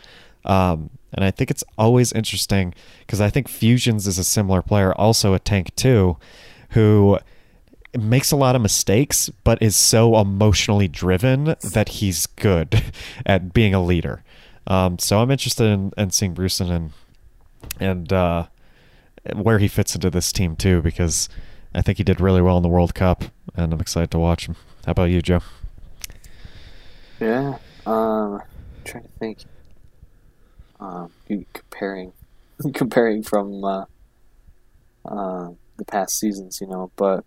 Um, 0.43 0.89
and 1.13 1.23
I 1.23 1.31
think 1.31 1.51
it's 1.51 1.63
always 1.77 2.11
interesting 2.11 2.73
because 2.99 3.21
I 3.21 3.29
think 3.29 3.47
Fusions 3.47 4.07
is 4.07 4.17
a 4.17 4.23
similar 4.23 4.61
player, 4.61 4.93
also 4.93 5.33
a 5.33 5.39
tank 5.39 5.75
too, 5.75 6.17
who 6.71 7.19
makes 7.97 8.31
a 8.31 8.35
lot 8.35 8.55
of 8.55 8.61
mistakes, 8.61 9.29
but 9.43 9.61
is 9.61 9.75
so 9.75 10.19
emotionally 10.19 10.87
driven 10.87 11.55
that 11.73 11.89
he's 11.89 12.25
good 12.25 12.83
at 13.25 13.53
being 13.53 13.73
a 13.73 13.83
leader. 13.83 14.23
Um, 14.67 14.99
so 14.99 15.19
I'm 15.19 15.31
interested 15.31 15.65
in, 15.65 15.91
in 15.97 16.11
seeing 16.11 16.33
Bruson 16.33 16.71
and 16.71 16.91
and 17.79 18.11
uh, 18.11 18.47
where 19.33 19.59
he 19.59 19.67
fits 19.67 19.95
into 19.95 20.09
this 20.09 20.31
team 20.31 20.55
too, 20.55 20.81
because 20.81 21.29
I 21.73 21.81
think 21.81 21.97
he 21.97 22.03
did 22.03 22.19
really 22.19 22.41
well 22.41 22.57
in 22.57 22.63
the 22.63 22.69
World 22.69 22.93
Cup, 22.93 23.25
and 23.55 23.73
I'm 23.73 23.79
excited 23.79 24.11
to 24.11 24.19
watch 24.19 24.47
him. 24.47 24.55
How 24.85 24.91
about 24.91 25.05
you, 25.05 25.21
Joe? 25.21 25.41
Yeah, 27.19 27.57
um, 27.85 28.35
I'm 28.35 28.83
trying 28.83 29.03
to 29.03 29.09
think. 29.19 29.39
Um, 30.79 31.11
comparing, 31.53 32.13
comparing 32.73 33.23
from 33.23 33.63
uh, 33.63 33.85
uh, 35.05 35.49
the 35.77 35.85
past 35.85 36.19
seasons, 36.19 36.59
you 36.61 36.67
know, 36.67 36.91
but, 36.95 37.25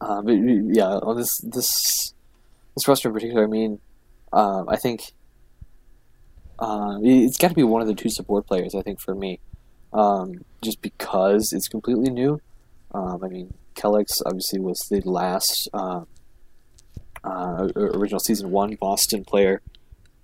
but 0.00 0.32
yeah, 0.32 0.98
on 1.02 1.16
this 1.16 1.38
this 1.38 2.14
this 2.74 2.88
roster 2.88 3.08
in 3.08 3.14
particular, 3.14 3.44
I 3.44 3.48
mean, 3.48 3.80
um, 4.32 4.68
I 4.68 4.76
think 4.76 5.12
it's 6.62 7.38
got 7.38 7.48
to 7.48 7.54
be 7.54 7.62
one 7.62 7.82
of 7.82 7.88
the 7.88 7.94
two 7.94 8.08
support 8.10 8.46
players. 8.46 8.74
I 8.74 8.82
think 8.82 9.00
for 9.00 9.14
me, 9.14 9.40
um, 9.92 10.44
just 10.62 10.80
because 10.80 11.52
it's 11.52 11.68
completely 11.68 12.10
new. 12.10 12.40
Um, 12.92 13.22
I 13.22 13.28
mean, 13.28 13.54
Kellex 13.74 14.20
obviously 14.24 14.58
was 14.58 14.80
the 14.90 15.00
last 15.04 15.68
uh, 17.24 17.68
original 17.76 18.20
season 18.20 18.50
one 18.50 18.76
Boston 18.80 19.24
player 19.24 19.60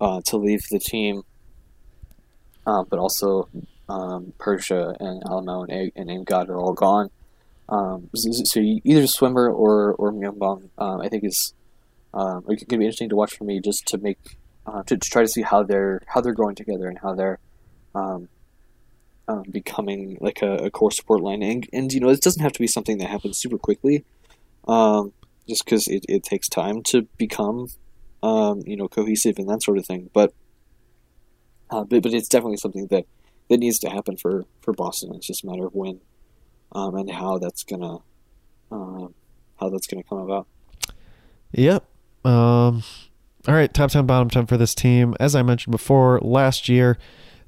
uh, 0.01 0.21
to 0.25 0.37
leave 0.37 0.61
the 0.69 0.79
team, 0.79 1.23
uh, 2.67 2.83
but 2.83 2.99
also 2.99 3.49
um, 3.89 4.33
Persia 4.37 4.93
and 4.99 5.23
Alemao 5.23 5.65
and, 5.67 5.91
and 5.95 6.09
AimGod 6.09 6.49
are 6.49 6.59
all 6.59 6.73
gone. 6.73 7.09
Um, 7.69 8.09
so, 8.13 8.29
so 8.43 8.59
either 8.59 9.07
Swimmer 9.07 9.49
or 9.49 9.93
or 9.93 10.11
Myungbong, 10.11 10.69
um, 10.77 11.01
I 11.01 11.09
think 11.09 11.23
is 11.23 11.53
um, 12.13 12.41
going 12.41 12.59
to 12.59 12.65
be 12.77 12.85
interesting 12.85 13.09
to 13.09 13.15
watch 13.15 13.35
for 13.35 13.43
me 13.43 13.59
just 13.59 13.87
to 13.87 13.97
make 13.97 14.19
uh, 14.67 14.83
to, 14.83 14.97
to, 14.97 15.09
try 15.09 15.23
to 15.23 15.27
see 15.27 15.41
how 15.41 15.63
they're 15.63 16.03
how 16.05 16.21
they're 16.21 16.33
growing 16.33 16.55
together 16.55 16.87
and 16.87 16.99
how 16.99 17.15
they're 17.15 17.39
um, 17.95 18.29
um, 19.27 19.43
becoming 19.51 20.17
like 20.21 20.41
a, 20.41 20.55
a, 20.65 20.71
core 20.71 20.91
support 20.91 21.21
line. 21.21 21.43
And, 21.43 21.67
and, 21.73 21.91
you 21.91 21.99
know, 21.99 22.09
it 22.09 22.21
doesn't 22.21 22.41
have 22.41 22.53
to 22.53 22.59
be 22.59 22.67
something 22.67 22.97
that 22.99 23.09
happens 23.09 23.37
super 23.37 23.57
quickly, 23.57 24.05
um, 24.67 25.11
just 25.47 25.65
because 25.65 25.87
it, 25.87 26.05
it 26.07 26.23
takes 26.23 26.47
time 26.47 26.81
to 26.83 27.03
become, 27.17 27.67
um, 28.23 28.61
you 28.65 28.77
know, 28.77 28.87
cohesive 28.87 29.37
and 29.37 29.49
that 29.49 29.63
sort 29.63 29.77
of 29.77 29.85
thing. 29.85 30.09
But, 30.13 30.33
uh, 31.69 31.83
but, 31.83 32.03
but 32.03 32.13
it's 32.13 32.29
definitely 32.29 32.57
something 32.57 32.87
that, 32.87 33.05
that 33.49 33.57
needs 33.57 33.79
to 33.79 33.89
happen 33.89 34.17
for, 34.17 34.45
for 34.61 34.73
Boston. 34.73 35.13
It's 35.15 35.27
just 35.27 35.43
a 35.43 35.47
matter 35.47 35.67
of 35.67 35.75
when 35.75 36.01
um, 36.71 36.95
and 36.95 37.11
how 37.11 37.37
that's 37.37 37.63
gonna 37.63 37.97
um, 38.71 39.13
how 39.59 39.69
that's 39.69 39.87
gonna 39.87 40.03
come 40.03 40.19
about. 40.19 40.47
Yep. 41.51 41.83
Um, 42.25 42.83
all 43.47 43.53
right, 43.53 43.73
top 43.73 43.91
ten, 43.91 44.05
bottom 44.05 44.29
ten 44.29 44.45
for 44.45 44.57
this 44.57 44.75
team. 44.75 45.15
As 45.19 45.35
I 45.35 45.41
mentioned 45.41 45.71
before, 45.71 46.19
last 46.21 46.67
year 46.67 46.97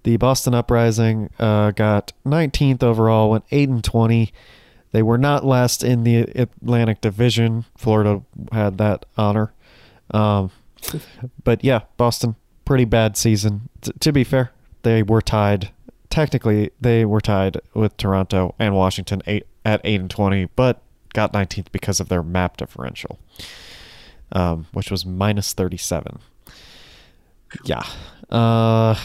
the 0.03 0.17
Boston 0.17 0.53
Uprising 0.53 1.29
uh, 1.39 1.71
got 1.71 2.13
19th 2.25 2.83
overall, 2.83 3.31
went 3.31 3.43
8 3.51 3.67
and 3.67 3.83
20. 3.83 4.31
They 4.93 5.03
were 5.03 5.17
not 5.17 5.43
last 5.43 5.83
in 5.83 6.03
the 6.03 6.19
Atlantic 6.19 7.01
Division. 7.01 7.65
Florida 7.77 8.23
had 8.53 8.77
that 8.77 9.05
honor. 9.17 9.51
Um, 10.11 10.51
but 11.43 11.65
yeah, 11.65 11.81
Boston, 11.97 12.37
pretty 12.69 12.85
bad 12.85 13.17
season. 13.17 13.67
T- 13.81 13.91
to 13.99 14.11
be 14.11 14.23
fair, 14.23 14.51
they 14.83 15.01
were 15.01 15.23
tied. 15.23 15.71
Technically, 16.11 16.69
they 16.79 17.03
were 17.03 17.19
tied 17.19 17.59
with 17.73 17.97
Toronto 17.97 18.53
and 18.59 18.75
Washington 18.75 19.23
eight, 19.25 19.47
at 19.65 19.81
8 19.83 20.01
and 20.01 20.09
20, 20.11 20.45
but 20.55 20.79
got 21.15 21.33
19th 21.33 21.71
because 21.71 21.99
of 21.99 22.09
their 22.09 22.21
map 22.21 22.57
differential, 22.57 23.17
um, 24.33 24.67
which 24.71 24.91
was 24.91 25.03
minus 25.03 25.51
37. 25.53 26.19
Yeah. 27.63 27.81
Uh, 28.29 28.95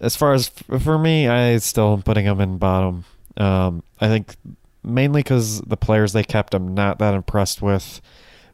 as 0.00 0.16
far 0.16 0.32
as 0.32 0.48
for 0.48 0.98
me, 0.98 1.28
I 1.28 1.58
still 1.58 1.92
am 1.92 2.02
putting 2.02 2.24
them 2.24 2.40
in 2.40 2.58
bottom. 2.58 3.04
Um, 3.36 3.84
I 4.00 4.08
think 4.08 4.34
mainly 4.82 5.20
because 5.20 5.60
the 5.60 5.76
players 5.76 6.14
they 6.14 6.24
kept, 6.24 6.52
I'm 6.54 6.74
not 6.74 6.98
that 6.98 7.14
impressed 7.14 7.62
with. 7.62 8.00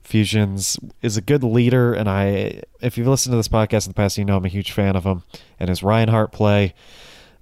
Fusions 0.07 0.79
is 1.03 1.17
a 1.17 1.21
good 1.21 1.43
leader, 1.43 1.93
and 1.93 2.09
I, 2.09 2.63
if 2.81 2.97
you've 2.97 3.07
listened 3.07 3.33
to 3.33 3.37
this 3.37 3.49
podcast 3.49 3.87
in 3.87 3.91
the 3.91 3.95
past, 3.95 4.19
you 4.19 4.25
know 4.25 4.37
I'm 4.37 4.45
a 4.45 4.49
huge 4.49 4.73
fan 4.73 4.97
of 4.97 5.05
him 5.05 5.25
and 5.59 5.69
his 5.69 5.83
Reinhardt 5.83 6.33
play. 6.33 6.75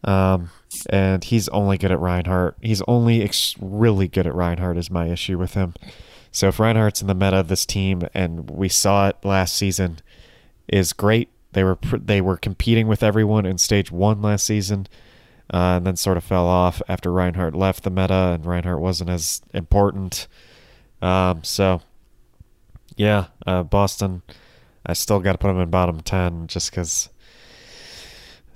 Um, 0.02 0.50
and 0.90 1.24
he's 1.24 1.48
only 1.48 1.78
good 1.78 1.92
at 1.92 2.00
Reinhardt. 2.00 2.56
He's 2.60 2.82
only 2.88 3.22
ex- 3.22 3.54
really 3.60 4.08
good 4.08 4.26
at 4.26 4.34
Reinhardt 4.34 4.76
is 4.76 4.90
my 4.90 5.08
issue 5.08 5.38
with 5.38 5.54
him. 5.54 5.74
So 6.30 6.48
if 6.48 6.58
Reinhardt's 6.58 7.00
in 7.00 7.06
the 7.06 7.14
meta 7.14 7.36
of 7.36 7.48
this 7.48 7.64
team, 7.64 8.02
and 8.12 8.50
we 8.50 8.68
saw 8.68 9.08
it 9.08 9.16
last 9.24 9.54
season, 9.54 9.98
is 10.68 10.92
great. 10.92 11.28
They 11.52 11.62
were 11.62 11.78
they 11.92 12.20
were 12.20 12.36
competing 12.36 12.88
with 12.88 13.02
everyone 13.02 13.46
in 13.46 13.58
stage 13.58 13.92
one 13.92 14.20
last 14.20 14.44
season, 14.44 14.88
uh, 15.52 15.76
and 15.76 15.86
then 15.86 15.96
sort 15.96 16.16
of 16.16 16.24
fell 16.24 16.46
off 16.46 16.82
after 16.88 17.12
Reinhardt 17.12 17.54
left 17.54 17.84
the 17.84 17.90
meta, 17.90 18.32
and 18.34 18.44
Reinhardt 18.44 18.80
wasn't 18.80 19.10
as 19.10 19.42
important. 19.52 20.26
Um, 21.00 21.44
so, 21.44 21.82
yeah, 22.96 23.26
uh, 23.46 23.62
Boston. 23.62 24.22
I 24.86 24.92
still 24.92 25.20
got 25.20 25.32
to 25.32 25.38
put 25.38 25.48
them 25.48 25.60
in 25.60 25.70
bottom 25.70 26.00
ten 26.00 26.46
just 26.46 26.70
because. 26.70 27.10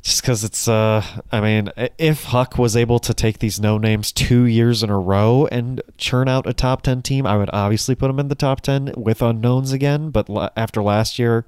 Just 0.00 0.22
because 0.22 0.44
it's, 0.44 0.68
uh, 0.68 1.04
I 1.32 1.40
mean, 1.40 1.72
if 1.98 2.26
HuK 2.26 2.56
was 2.56 2.76
able 2.76 3.00
to 3.00 3.12
take 3.12 3.40
these 3.40 3.60
no 3.60 3.78
names 3.78 4.12
two 4.12 4.44
years 4.44 4.84
in 4.84 4.90
a 4.90 4.98
row 4.98 5.48
and 5.50 5.82
churn 5.98 6.28
out 6.28 6.46
a 6.46 6.54
top 6.54 6.82
10 6.82 7.02
team, 7.02 7.26
I 7.26 7.36
would 7.36 7.50
obviously 7.52 7.96
put 7.96 8.06
them 8.06 8.20
in 8.20 8.28
the 8.28 8.36
top 8.36 8.60
10 8.60 8.94
with 8.96 9.20
unknowns 9.20 9.72
again. 9.72 10.10
But 10.10 10.28
after 10.56 10.84
last 10.84 11.18
year, 11.18 11.46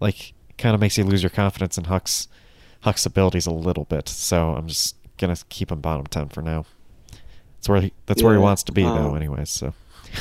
like, 0.00 0.34
kind 0.58 0.74
of 0.74 0.80
makes 0.80 0.98
you 0.98 1.04
lose 1.04 1.22
your 1.22 1.30
confidence 1.30 1.78
in 1.78 1.84
HuK's 1.84 2.28
HuK's 2.84 3.06
abilities 3.06 3.46
a 3.46 3.52
little 3.52 3.84
bit. 3.84 4.08
So 4.08 4.54
I'm 4.54 4.68
just 4.68 4.96
gonna 5.18 5.36
keep 5.48 5.72
him 5.72 5.80
bottom 5.80 6.06
ten 6.06 6.28
for 6.28 6.42
now. 6.42 6.66
That's 7.56 7.68
where 7.68 7.80
he, 7.80 7.92
that's 8.06 8.20
yeah, 8.20 8.26
where 8.26 8.34
he 8.34 8.40
wants 8.40 8.62
to 8.64 8.72
be 8.72 8.84
um, 8.84 8.94
though, 8.94 9.14
anyways. 9.14 9.50
So 9.50 9.72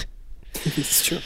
it's 0.53 1.05
true. 1.05 1.20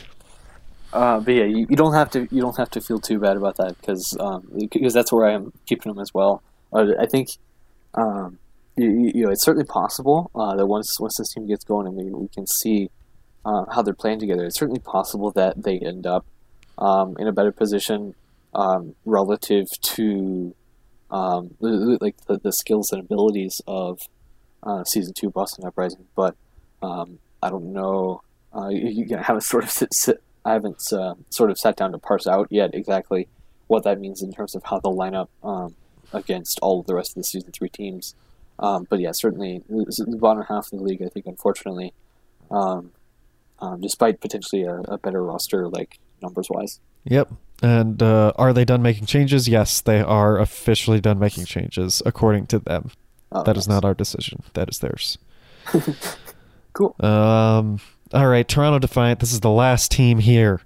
Uh, 0.98 1.20
but 1.20 1.32
yeah, 1.32 1.44
you, 1.44 1.68
you, 1.70 1.76
don't 1.76 1.94
have 1.94 2.10
to 2.10 2.22
you 2.32 2.42
don't 2.42 2.58
have 2.58 2.72
to 2.72 2.82
feel 2.82 3.00
too 3.00 3.20
bad 3.20 3.38
about 3.38 3.56
that 3.58 3.80
because 3.80 4.18
um, 4.20 4.50
because 4.58 4.96
that's 4.96 5.12
where 5.12 5.28
I 5.28 5.34
am 5.34 5.54
keeping 5.68 5.94
them 5.94 6.02
as 6.02 6.12
well. 6.12 6.42
Uh, 6.74 6.88
I 7.00 7.06
think 7.06 7.30
um, 7.94 8.40
you, 8.76 9.12
you, 9.14 9.24
know 9.24 9.30
it's 9.30 9.46
certainly 9.46 9.68
possible 9.68 10.32
uh, 10.34 10.56
that 10.56 10.66
once 10.66 11.00
once 11.00 11.18
this 11.20 11.32
team 11.32 11.46
gets 11.46 11.64
going 11.64 11.86
and 11.86 11.96
we, 11.96 12.06
we 12.06 12.28
can 12.30 12.48
see 12.48 12.90
uh, 13.46 13.66
how 13.72 13.84
they're 13.84 13.94
playing 13.94 14.18
together, 14.18 14.44
it's 14.44 14.58
certainly 14.58 14.80
possible 14.80 15.30
that 15.34 15.62
they 15.62 15.78
end 15.78 16.08
up 16.08 16.26
um, 16.80 17.16
in 17.20 17.28
a 17.28 17.32
better 17.32 17.52
position 17.52 18.16
um, 18.56 18.96
relative 19.06 19.68
to 19.82 20.56
um, 21.12 21.54
like 21.60 22.18
the, 22.26 22.40
the, 22.40 22.52
skills 22.52 22.92
and 22.92 23.02
abilities 23.02 23.62
of 23.68 24.00
uh, 24.64 24.84
season 24.84 25.14
two 25.14 25.30
Boston 25.30 25.64
Uprising. 25.64 26.08
But 26.16 26.36
um, 26.82 27.20
I 27.44 27.52
don't 27.52 27.72
know. 27.72 28.24
You, 28.72 28.90
you 28.90 29.06
gonna 29.06 29.22
haven't 29.22 29.42
sort 29.42 29.64
of 29.64 29.70
sit, 29.80 29.94
sit, 29.94 30.24
I 30.48 30.54
haven't 30.54 30.94
uh, 30.94 31.16
sort 31.30 31.52
of 31.52 31.58
sat 31.58 31.76
down 31.76 31.92
to 31.92 31.98
parse 31.98 32.26
out 32.26 32.48
yet 32.50 32.74
exactly 32.74 33.28
what 33.68 33.84
that 33.84 34.00
means 34.00 34.22
in 34.22 34.32
terms 34.32 34.56
of 34.56 34.64
how 34.64 34.80
they'll 34.80 34.96
line 34.96 35.14
up 35.14 35.30
um, 35.44 35.76
against 36.14 36.58
all 36.62 36.80
of 36.80 36.86
the 36.86 36.96
rest 36.96 37.12
of 37.12 37.16
the 37.16 37.26
season 37.26 37.52
three 37.52 37.68
teams. 37.68 38.16
Um, 38.58 38.88
but 38.90 39.02
yeah, 39.02 39.12
certainly 39.12 39.62
the 39.68 40.18
bottom 40.18 40.44
half 40.44 40.72
of 40.72 40.80
the 40.80 40.86
league, 40.86 41.04
I 41.04 41.10
think, 41.10 41.26
unfortunately, 41.26 41.94
um, 42.50 42.92
um, 43.60 43.82
despite 43.82 44.22
potentially 44.22 44.64
a, 44.64 44.76
a, 44.88 44.98
better 44.98 45.22
roster, 45.22 45.68
like 45.68 46.00
numbers 46.22 46.48
wise. 46.50 46.80
Yep. 47.04 47.30
And 47.62 48.02
uh, 48.02 48.32
are 48.38 48.54
they 48.54 48.64
done 48.64 48.82
making 48.82 49.08
changes? 49.08 49.50
Yes, 49.50 49.82
they 49.82 50.00
are 50.00 50.40
officially 50.40 51.02
done 51.02 51.20
making 51.20 51.44
changes, 51.44 52.02
according 52.06 52.48
to 52.48 52.60
them. 52.60 52.92
Oh, 53.34 53.44
that 53.44 53.56
nice. 53.56 53.64
is 53.64 53.68
not 53.68 53.84
our 53.84 53.94
decision. 53.94 54.44
That 54.54 54.70
is 54.70 54.80
theirs. 54.80 55.18
cool. 56.74 56.96
Um. 57.02 57.82
All 58.14 58.28
right, 58.28 58.48
Toronto 58.48 58.80
Defiant. 58.80 59.20
This 59.20 59.34
is 59.34 59.42
the 59.42 59.50
last 59.50 59.92
team 59.92 60.20
here. 60.20 60.62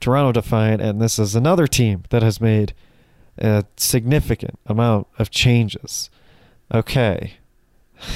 Toronto 0.00 0.32
Defiant, 0.32 0.80
and 0.80 1.00
this 1.00 1.18
is 1.18 1.34
another 1.34 1.66
team 1.66 2.04
that 2.08 2.22
has 2.22 2.40
made 2.40 2.74
a 3.38 3.64
significant 3.76 4.58
amount 4.66 5.06
of 5.18 5.30
changes. 5.30 6.10
Okay. 6.72 7.34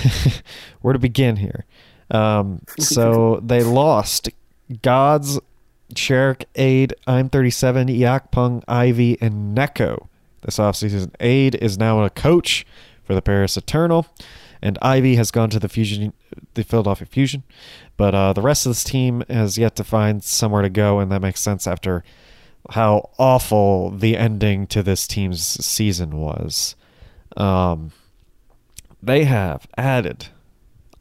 Where 0.80 0.92
to 0.92 0.98
begin 0.98 1.36
here? 1.36 1.66
Um, 2.10 2.62
so 2.78 3.40
they 3.44 3.62
lost 3.62 4.30
Gods, 4.82 5.38
Sherrick, 5.94 6.44
Aid, 6.54 6.94
Im37, 7.06 7.98
Yakpung, 7.98 8.62
Ivy, 8.66 9.18
and 9.20 9.56
Neko 9.56 10.08
this 10.44 10.58
offseason. 10.58 11.10
Aid 11.20 11.56
is 11.56 11.78
now 11.78 12.02
a 12.04 12.10
coach 12.10 12.66
for 13.02 13.14
the 13.14 13.22
Paris 13.22 13.56
Eternal, 13.56 14.06
and 14.64 14.78
Ivy 14.80 15.16
has 15.16 15.30
gone 15.30 15.50
to 15.50 15.60
the 15.60 15.68
Fusion, 15.68 16.14
the 16.54 16.64
Philadelphia 16.64 17.06
Fusion. 17.06 17.42
But 17.98 18.14
uh, 18.14 18.32
the 18.32 18.40
rest 18.40 18.64
of 18.64 18.70
this 18.70 18.82
team 18.82 19.22
has 19.28 19.58
yet 19.58 19.76
to 19.76 19.84
find 19.84 20.24
somewhere 20.24 20.62
to 20.62 20.70
go, 20.70 21.00
and 21.00 21.12
that 21.12 21.20
makes 21.20 21.40
sense 21.40 21.66
after 21.66 22.02
how 22.70 23.10
awful 23.18 23.90
the 23.90 24.16
ending 24.16 24.66
to 24.68 24.82
this 24.82 25.06
team's 25.06 25.42
season 25.42 26.16
was. 26.16 26.76
Um, 27.36 27.92
they 29.02 29.24
have 29.24 29.68
added 29.76 30.28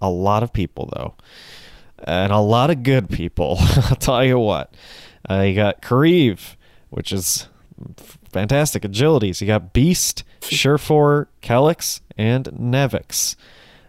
a 0.01 0.09
lot 0.09 0.43
of 0.43 0.51
people, 0.51 0.89
though, 0.93 1.14
and 2.03 2.34
a 2.34 2.39
lot 2.39 2.70
of 2.70 2.84
good 2.84 3.09
people. 3.09 3.55
I'll 3.59 3.95
tell 3.95 4.26
you 4.26 4.39
what. 4.39 4.74
Uh, 5.30 5.39
you 5.39 5.55
got 5.55 5.82
Kariv, 5.82 6.57
which 6.89 7.14
is 7.14 7.47
fantastic 8.30 8.84
agilities. 8.84 9.39
You 9.39 9.47
got 9.47 9.72
Beast, 9.72 10.26
Surefour, 10.41 11.30
Kellex, 11.39 12.01
and 12.18 12.45
Nevix. 12.45 13.36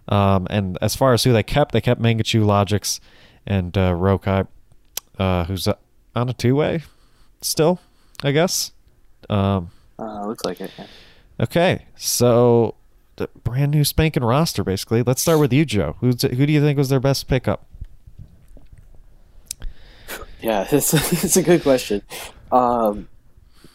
Um, 0.09 0.47
and 0.51 0.77
as 0.83 0.95
far 0.95 1.13
as 1.13 1.25
who 1.25 1.33
they 1.33 1.43
kept, 1.43 1.73
they 1.73 1.81
kept 1.81 2.01
Mangachu, 2.01 2.45
Logix, 2.45 3.01
and 3.47 3.77
uh, 3.77 3.93
Rokai, 3.93 4.47
uh, 5.19 5.45
who's 5.45 5.67
on 5.67 6.29
a 6.29 6.35
two 6.35 6.55
way 6.55 6.83
still, 7.41 7.81
I 8.23 8.33
guess. 8.33 8.73
Um, 9.29 9.71
uh, 9.99 10.27
looks 10.27 10.45
like 10.45 10.61
it. 10.61 10.71
Yeah. 10.79 10.87
Okay, 11.41 11.87
so 11.97 12.77
the 13.17 13.29
brand 13.43 13.73
new 13.73 13.85
spanking 13.85 14.25
roster, 14.25 14.65
basically. 14.65 15.03
Let's 15.03 15.23
start 15.23 15.41
with 15.41 15.53
you, 15.53 15.65
Joe. 15.65 15.97
Who's, 16.01 16.23
who 16.23 16.47
do 16.47 16.53
you 16.53 16.61
think 16.61 16.79
was 16.79 16.89
their 16.89 17.01
best 17.01 17.29
pickup? 17.29 17.67
Yeah, 20.41 20.67
it's, 20.73 20.93
it's 21.25 21.37
a 21.37 21.43
good 21.43 21.63
question. 21.63 22.03
Um, 22.53 23.09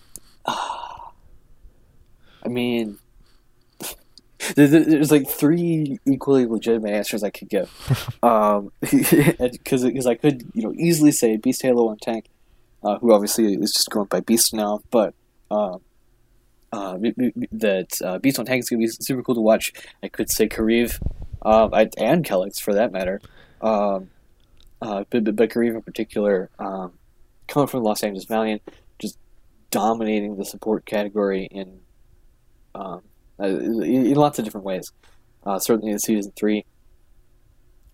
I 0.45 1.07
mean, 2.47 2.97
there's 4.55 5.11
like 5.11 5.27
three 5.27 5.99
equally 6.05 6.45
legitimate 6.45 6.91
answers 6.91 7.23
I 7.23 7.29
could 7.29 7.49
give. 7.49 7.71
Um, 8.21 8.71
because 8.81 9.83
because 9.85 10.05
I 10.05 10.15
could 10.15 10.43
you 10.53 10.63
know 10.63 10.73
easily 10.73 11.11
say 11.11 11.37
Beast 11.37 11.61
Halo 11.61 11.85
One 11.85 11.97
Tank, 11.97 12.25
uh, 12.83 12.99
who 12.99 13.13
obviously 13.13 13.53
is 13.53 13.71
just 13.73 13.89
going 13.89 14.07
by 14.07 14.19
Beast 14.19 14.53
now, 14.53 14.81
but 14.91 15.13
um, 15.49 15.81
uh, 16.71 16.97
that 17.51 17.87
uh, 18.03 18.17
Beast 18.19 18.39
on 18.39 18.45
Tank 18.45 18.59
is 18.59 18.69
going 18.69 18.81
to 18.81 18.87
be 18.87 18.91
super 18.99 19.23
cool 19.23 19.35
to 19.35 19.41
watch. 19.41 19.71
I 20.03 20.09
could 20.09 20.29
say 20.29 20.49
Kariv, 20.49 20.99
um, 21.41 21.73
and 21.97 22.25
Kellex 22.25 22.59
for 22.59 22.73
that 22.73 22.91
matter. 22.91 23.21
Um, 23.61 24.09
uh, 24.81 25.05
but, 25.09 25.23
but, 25.23 25.35
but 25.35 25.49
Kariv 25.49 25.75
in 25.75 25.81
particular, 25.81 26.49
um, 26.59 26.93
coming 27.47 27.67
from 27.67 27.83
Los 27.83 28.03
Angeles 28.03 28.25
Valiant, 28.25 28.61
just 28.99 29.17
dominating 29.71 30.37
the 30.37 30.45
support 30.45 30.85
category 30.85 31.45
in 31.45 31.79
um, 32.75 33.01
uh, 33.39 33.47
in 33.47 34.13
lots 34.15 34.39
of 34.39 34.45
different 34.45 34.65
ways. 34.65 34.91
Uh, 35.45 35.57
certainly 35.57 35.91
in 35.91 35.99
season 35.99 36.31
three. 36.37 36.65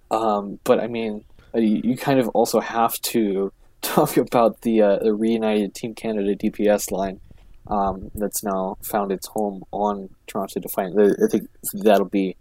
Um, 0.10 0.60
but 0.64 0.80
I 0.80 0.88
mean, 0.88 1.24
uh, 1.54 1.60
you, 1.60 1.82
you, 1.84 1.98
kind 1.98 2.20
of 2.20 2.28
also 2.30 2.60
have 2.60 2.93
to 3.02 3.52
talk 3.82 4.18
about 4.18 4.62
the 4.62 4.82
uh, 4.82 5.00
the 5.00 5.14
reunited 5.14 5.76
Team 5.76 5.93
Canada 5.93 6.36
DPS 6.36 6.91
line 6.91 7.20
um, 7.68 8.12
that's 8.16 8.43
now 8.43 8.78
found 8.84 9.12
its 9.12 9.28
home 9.28 9.64
on 9.72 10.10
Toronto 10.28 10.60
Defiant. 10.60 11.00
I 11.00 11.28
think 11.30 11.48
that'll 11.74 12.10
be 12.10 12.36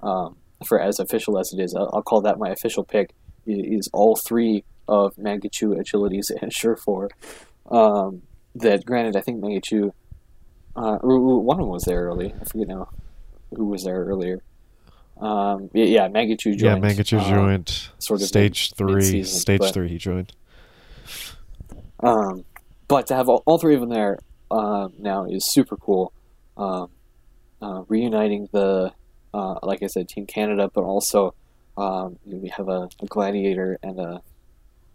um, 0.00 0.36
for 0.66 0.80
as 0.80 0.98
official 0.98 1.38
as 1.38 1.52
it 1.52 1.62
is. 1.62 1.74
I'll, 1.74 1.90
I'll, 1.92 2.02
call 2.02 2.20
that 2.22 2.38
my 2.38 2.50
official 2.50 2.84
pick. 2.84 3.14
Is 3.44 3.90
all 3.92 4.14
three 4.14 4.64
of 4.86 5.16
Mangachu 5.16 5.76
agilities 5.76 6.30
and 6.40 6.52
Surefour. 6.52 7.08
Um, 7.68 8.22
that 8.54 8.84
granted, 8.84 9.16
I 9.16 9.20
think 9.20 9.42
Mangachu, 9.42 9.90
uh, 10.76 10.98
one 10.98 11.58
of 11.58 11.64
them 11.64 11.68
was 11.68 11.84
there 11.84 12.04
early. 12.04 12.34
I 12.40 12.44
forget 12.44 12.68
now 12.68 12.88
who 13.54 13.66
was 13.66 13.84
there 13.84 14.04
earlier. 14.04 14.42
Um, 15.20 15.70
yeah, 15.72 15.84
yeah, 15.84 16.08
Mangachu 16.08 16.56
joined. 16.56 16.60
Yeah, 16.60 16.76
Mangachu 16.76 17.20
uh, 17.20 17.28
joined. 17.28 17.88
Sort 17.98 18.22
of 18.22 18.26
stage 18.26 18.72
three. 18.74 19.22
Stage 19.24 19.60
but, 19.60 19.74
three, 19.74 19.88
he 19.88 19.98
joined. 19.98 20.32
Um, 22.00 22.44
but 22.88 23.06
to 23.08 23.14
have 23.14 23.28
all, 23.28 23.42
all 23.46 23.58
three 23.58 23.74
of 23.74 23.80
them 23.80 23.90
there, 23.90 24.18
um, 24.50 24.94
now 24.98 25.24
is 25.24 25.50
super 25.50 25.76
cool. 25.76 26.12
Um, 26.56 26.90
uh, 27.60 27.84
reuniting 27.88 28.48
the, 28.52 28.92
uh, 29.32 29.58
like 29.62 29.82
I 29.82 29.86
said, 29.86 30.08
Team 30.08 30.26
Canada, 30.26 30.68
but 30.74 30.82
also 30.82 31.34
um, 31.76 32.18
we 32.26 32.48
have 32.48 32.68
a, 32.68 32.88
a, 33.00 33.06
gladiator 33.06 33.78
and 33.82 33.98
a, 34.00 34.22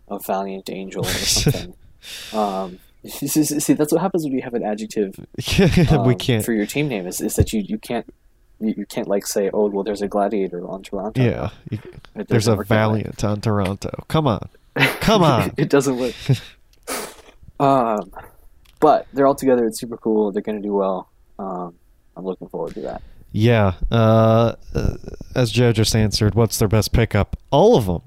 a 0.09 0.19
valiant 0.19 0.69
angel 0.69 1.05
or 1.05 1.09
something. 1.09 1.73
Um, 2.33 2.79
see, 3.07 3.73
that's 3.73 3.91
what 3.91 4.01
happens 4.01 4.23
when 4.23 4.33
you 4.33 4.41
have 4.41 4.53
an 4.53 4.63
adjective. 4.63 5.15
we 5.59 5.85
um, 5.89 6.15
can't 6.15 6.43
for 6.43 6.53
your 6.53 6.65
team 6.65 6.87
name 6.87 7.07
is, 7.07 7.21
is 7.21 7.35
that 7.35 7.53
you, 7.53 7.61
you 7.61 7.77
can't 7.77 8.05
you, 8.59 8.73
you 8.77 8.85
can't 8.85 9.07
like 9.07 9.27
say 9.27 9.49
oh 9.53 9.67
well 9.67 9.83
there's 9.83 10.01
a 10.01 10.07
gladiator 10.07 10.67
on 10.67 10.83
Toronto. 10.83 11.21
Yeah, 11.21 11.49
you, 11.69 11.79
there's 12.15 12.47
a 12.47 12.55
valiant 12.55 13.23
on 13.23 13.41
Toronto. 13.41 14.03
Come 14.07 14.27
on, 14.27 14.49
come 14.75 15.23
on. 15.23 15.53
it 15.57 15.69
doesn't 15.69 15.97
work. 15.97 16.15
um, 17.59 18.11
but 18.79 19.07
they're 19.13 19.27
all 19.27 19.35
together. 19.35 19.65
It's 19.65 19.79
super 19.79 19.97
cool. 19.97 20.31
They're 20.31 20.41
going 20.41 20.61
to 20.61 20.67
do 20.67 20.73
well. 20.73 21.09
Um, 21.39 21.75
I'm 22.15 22.25
looking 22.25 22.47
forward 22.49 22.73
to 22.75 22.81
that. 22.81 23.01
Yeah. 23.31 23.73
Uh, 23.91 24.55
as 25.35 25.51
Joe 25.51 25.71
just 25.71 25.95
answered, 25.95 26.35
what's 26.35 26.57
their 26.57 26.67
best 26.67 26.93
pickup? 26.93 27.37
All 27.51 27.77
of 27.77 27.85
them. 27.85 28.01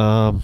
Um, 0.00 0.42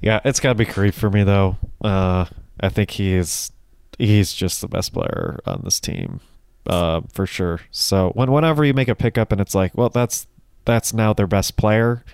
yeah, 0.00 0.20
it's 0.24 0.40
got 0.40 0.50
to 0.50 0.54
be 0.54 0.66
Kariv 0.66 0.94
for 0.94 1.10
me 1.10 1.24
though. 1.24 1.56
Uh, 1.82 2.26
I 2.60 2.68
think 2.68 2.92
he 2.92 3.14
is 3.14 3.52
he's 3.98 4.32
just 4.32 4.60
the 4.60 4.68
best 4.68 4.92
player 4.92 5.40
on 5.46 5.62
this 5.64 5.80
team, 5.80 6.20
uh, 6.66 7.02
for 7.12 7.26
sure. 7.26 7.60
So 7.70 8.10
when 8.14 8.32
whenever 8.32 8.64
you 8.64 8.74
make 8.74 8.88
a 8.88 8.94
pickup 8.94 9.32
and 9.32 9.40
it's 9.40 9.54
like, 9.54 9.76
well, 9.76 9.88
that's 9.88 10.26
that's 10.64 10.92
now 10.92 11.12
their 11.12 11.26
best 11.26 11.56
player, 11.56 12.04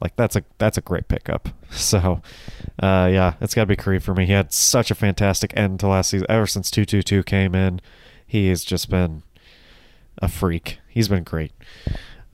like 0.00 0.16
that's 0.16 0.36
a 0.36 0.44
that's 0.58 0.78
a 0.78 0.82
great 0.82 1.08
pickup. 1.08 1.48
So, 1.68 2.22
uh, 2.80 3.10
yeah, 3.12 3.34
it's 3.40 3.52
got 3.52 3.62
to 3.62 3.66
be 3.66 3.76
Kariv 3.76 4.02
for 4.02 4.14
me. 4.14 4.24
He 4.24 4.32
had 4.32 4.52
such 4.52 4.92
a 4.92 4.94
fantastic 4.94 5.52
end 5.56 5.80
to 5.80 5.88
last 5.88 6.10
season. 6.10 6.26
Ever 6.30 6.46
since 6.46 6.70
two 6.70 6.84
two 6.84 7.02
two 7.02 7.24
came 7.24 7.56
in, 7.56 7.80
he 8.24 8.48
has 8.48 8.64
just 8.64 8.88
been 8.88 9.24
a 10.18 10.28
freak. 10.28 10.78
He's 10.88 11.08
been 11.08 11.24
great. 11.24 11.50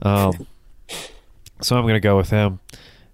Um, 0.03 0.45
so 1.61 1.75
I'm 1.75 1.87
gonna 1.87 1.99
go 1.99 2.15
with 2.15 2.29
him. 2.29 2.59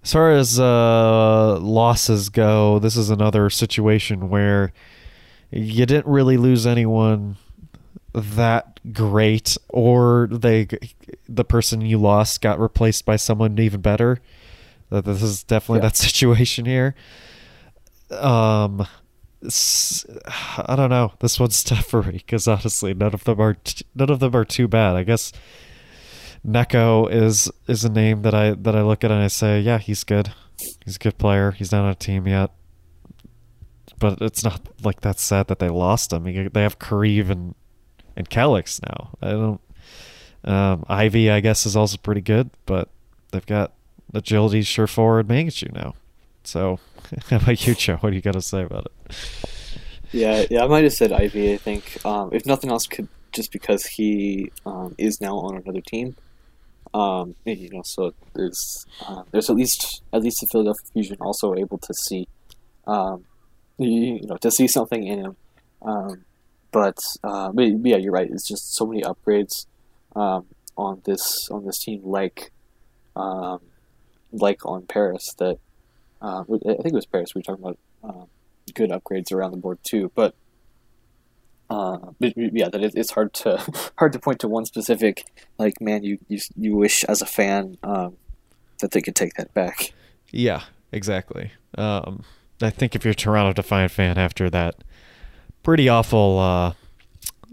As 0.02 0.12
far 0.12 0.32
as 0.32 0.58
uh, 0.58 1.58
losses 1.60 2.30
go, 2.30 2.78
this 2.78 2.96
is 2.96 3.10
another 3.10 3.50
situation 3.50 4.30
where 4.30 4.72
you 5.50 5.84
didn't 5.84 6.06
really 6.06 6.36
lose 6.36 6.66
anyone 6.66 7.36
that 8.14 8.80
great, 8.92 9.56
or 9.68 10.28
they 10.30 10.66
the 11.28 11.44
person 11.44 11.82
you 11.82 11.98
lost 11.98 12.40
got 12.40 12.58
replaced 12.58 13.04
by 13.04 13.16
someone 13.16 13.58
even 13.58 13.80
better. 13.80 14.20
This 14.90 15.22
is 15.22 15.44
definitely 15.44 15.78
yeah. 15.78 15.88
that 15.88 15.96
situation 15.96 16.64
here. 16.64 16.94
Um, 18.10 18.86
I 19.42 20.74
don't 20.76 20.90
know. 20.90 21.12
This 21.20 21.38
one's 21.38 21.62
tough 21.64 21.86
for 21.86 22.02
me 22.02 22.12
because 22.12 22.48
honestly, 22.48 22.94
none 22.94 23.14
of 23.14 23.24
them 23.24 23.40
are 23.40 23.54
t- 23.54 23.84
none 23.94 24.10
of 24.10 24.20
them 24.20 24.34
are 24.34 24.44
too 24.44 24.66
bad. 24.66 24.96
I 24.96 25.02
guess 25.02 25.32
Neko 26.46 27.10
is 27.10 27.50
is 27.66 27.84
a 27.84 27.90
name 27.90 28.22
that 28.22 28.34
I 28.34 28.52
that 28.52 28.74
I 28.74 28.82
look 28.82 29.04
at 29.04 29.10
and 29.10 29.22
I 29.22 29.28
say, 29.28 29.60
yeah, 29.60 29.78
he's 29.78 30.04
good. 30.04 30.32
He's 30.84 30.96
a 30.96 30.98
good 30.98 31.18
player. 31.18 31.52
He's 31.52 31.72
not 31.72 31.84
on 31.84 31.90
a 31.90 31.94
team 31.94 32.26
yet, 32.26 32.50
but 33.98 34.20
it's 34.20 34.42
not 34.42 34.60
like 34.82 35.00
that 35.02 35.18
sad 35.18 35.48
that 35.48 35.58
they 35.58 35.68
lost 35.68 36.12
him. 36.12 36.24
They 36.24 36.62
have 36.62 36.78
Kariv 36.78 37.30
and 37.30 37.54
and 38.16 38.28
Kellex 38.28 38.80
now. 38.82 39.10
I 39.20 39.30
don't. 39.30 39.60
Um, 40.42 40.84
Ivy, 40.88 41.30
I 41.30 41.40
guess, 41.40 41.66
is 41.66 41.76
also 41.76 41.98
pretty 41.98 42.22
good, 42.22 42.50
but 42.64 42.88
they've 43.30 43.44
got 43.44 43.74
agility, 44.14 44.62
sure 44.62 44.86
forward 44.86 45.28
Mangachu 45.28 45.72
now. 45.72 45.94
So, 46.44 46.78
how 47.28 47.36
about 47.36 47.66
you, 47.66 47.74
Joe? 47.74 47.96
What 47.96 48.10
do 48.10 48.16
you 48.16 48.22
got 48.22 48.32
to 48.32 48.42
say 48.42 48.62
about 48.62 48.86
it? 48.86 49.14
Yeah, 50.12 50.44
yeah, 50.50 50.64
I 50.64 50.66
might 50.66 50.84
have 50.84 50.94
said 50.94 51.12
Ivy. 51.12 51.52
I 51.52 51.56
think 51.58 52.04
um, 52.04 52.30
if 52.32 52.46
nothing 52.46 52.70
else, 52.70 52.86
could 52.86 53.08
just 53.32 53.52
because 53.52 53.86
he 53.86 54.50
um, 54.66 54.94
is 54.98 55.20
now 55.20 55.36
on 55.36 55.56
another 55.56 55.80
team. 55.80 56.16
Um, 56.92 57.36
you 57.44 57.70
know, 57.70 57.82
so 57.84 58.12
there's 58.34 58.86
uh, 59.06 59.22
there's 59.30 59.48
at 59.48 59.56
least 59.56 60.02
at 60.12 60.22
least 60.22 60.40
the 60.40 60.48
Philadelphia 60.50 60.86
Fusion 60.92 61.16
also 61.20 61.54
able 61.54 61.78
to 61.78 61.94
see, 61.94 62.26
um, 62.86 63.24
you, 63.78 64.16
you 64.20 64.26
know, 64.26 64.36
to 64.38 64.50
see 64.50 64.66
something 64.66 65.06
in 65.06 65.20
him. 65.20 65.36
Um, 65.82 66.24
but, 66.72 66.98
uh, 67.24 67.50
but 67.52 67.62
yeah, 67.84 67.96
you're 67.96 68.12
right. 68.12 68.28
It's 68.30 68.46
just 68.46 68.74
so 68.74 68.86
many 68.86 69.02
upgrades 69.02 69.66
um, 70.16 70.46
on 70.76 71.02
this 71.04 71.48
on 71.50 71.64
this 71.64 71.78
team, 71.78 72.02
like 72.04 72.52
um, 73.14 73.60
like 74.32 74.66
on 74.66 74.82
Paris. 74.86 75.32
That 75.38 75.58
uh, 76.20 76.40
I 76.42 76.44
think 76.44 76.86
it 76.86 76.92
was 76.92 77.06
Paris. 77.06 77.34
We 77.34 77.40
were 77.40 77.42
talking 77.42 77.64
about 77.64 77.78
um, 78.02 78.26
good 78.74 78.90
upgrades 78.90 79.32
around 79.32 79.52
the 79.52 79.58
board 79.58 79.78
too, 79.82 80.10
but. 80.14 80.34
Uh, 81.70 81.98
but 82.18 82.32
yeah, 82.36 82.68
that 82.68 82.82
it, 82.82 82.94
it's 82.96 83.12
hard 83.12 83.32
to 83.32 83.56
hard 83.96 84.12
to 84.12 84.18
point 84.18 84.40
to 84.40 84.48
one 84.48 84.64
specific 84.66 85.24
like 85.56 85.80
man 85.80 86.02
you 86.02 86.18
you, 86.28 86.40
you 86.56 86.76
wish 86.76 87.04
as 87.04 87.22
a 87.22 87.26
fan 87.26 87.78
um, 87.84 88.16
that 88.80 88.90
they 88.90 89.00
could 89.00 89.14
take 89.14 89.34
that 89.34 89.54
back. 89.54 89.92
Yeah, 90.32 90.64
exactly. 90.90 91.52
Um, 91.78 92.24
I 92.60 92.70
think 92.70 92.96
if 92.96 93.04
you're 93.04 93.12
a 93.12 93.14
Toronto 93.14 93.52
Defiant 93.52 93.92
fan 93.92 94.18
after 94.18 94.50
that 94.50 94.82
pretty 95.62 95.88
awful 95.88 96.38
uh, 96.40 96.72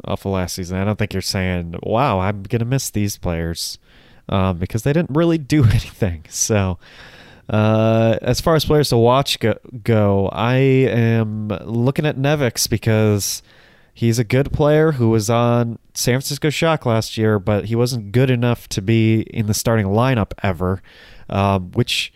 awful 0.03 0.31
last 0.31 0.56
season, 0.56 0.80
I 0.80 0.84
don't 0.84 0.98
think 0.98 1.14
you're 1.14 1.22
saying, 1.22 1.76
"Wow, 1.84 2.19
I'm 2.19 2.41
gonna 2.41 2.65
miss 2.65 2.89
these 2.89 3.19
players," 3.19 3.77
um, 4.30 4.57
because 4.57 4.81
they 4.81 4.94
didn't 4.94 5.15
really 5.15 5.38
do 5.38 5.64
anything. 5.69 6.26
So. 6.30 6.80
Uh, 7.49 8.18
as 8.23 8.41
far 8.41 8.56
as 8.56 8.65
players 8.65 8.89
to 8.89 8.98
watch 8.98 9.39
go, 9.39 9.56
go, 9.81 10.27
I 10.34 10.56
am 10.57 11.48
looking 11.48 12.06
at 12.06 12.18
Nevix 12.18 12.69
because 12.69 13.41
he's 13.98 14.19
a 14.19 14.24
good 14.24 14.53
player 14.53 14.91
who 14.91 15.10
was 15.10 15.28
on 15.28 15.80
San 15.95 16.14
Francisco 16.14 16.52
Shock 16.52 16.86
last 16.86 17.18
year, 17.18 17.40
but 17.40 17.65
he 17.65 17.76
wasn't 17.76 18.11
good 18.11 18.30
enough 18.30 18.69
to 18.69 18.80
be 18.80 19.22
in 19.22 19.48
the 19.48 19.56
starting 19.56 19.88
lineup 19.88 20.34
ever, 20.44 20.84
um, 21.32 21.72
which 21.72 22.14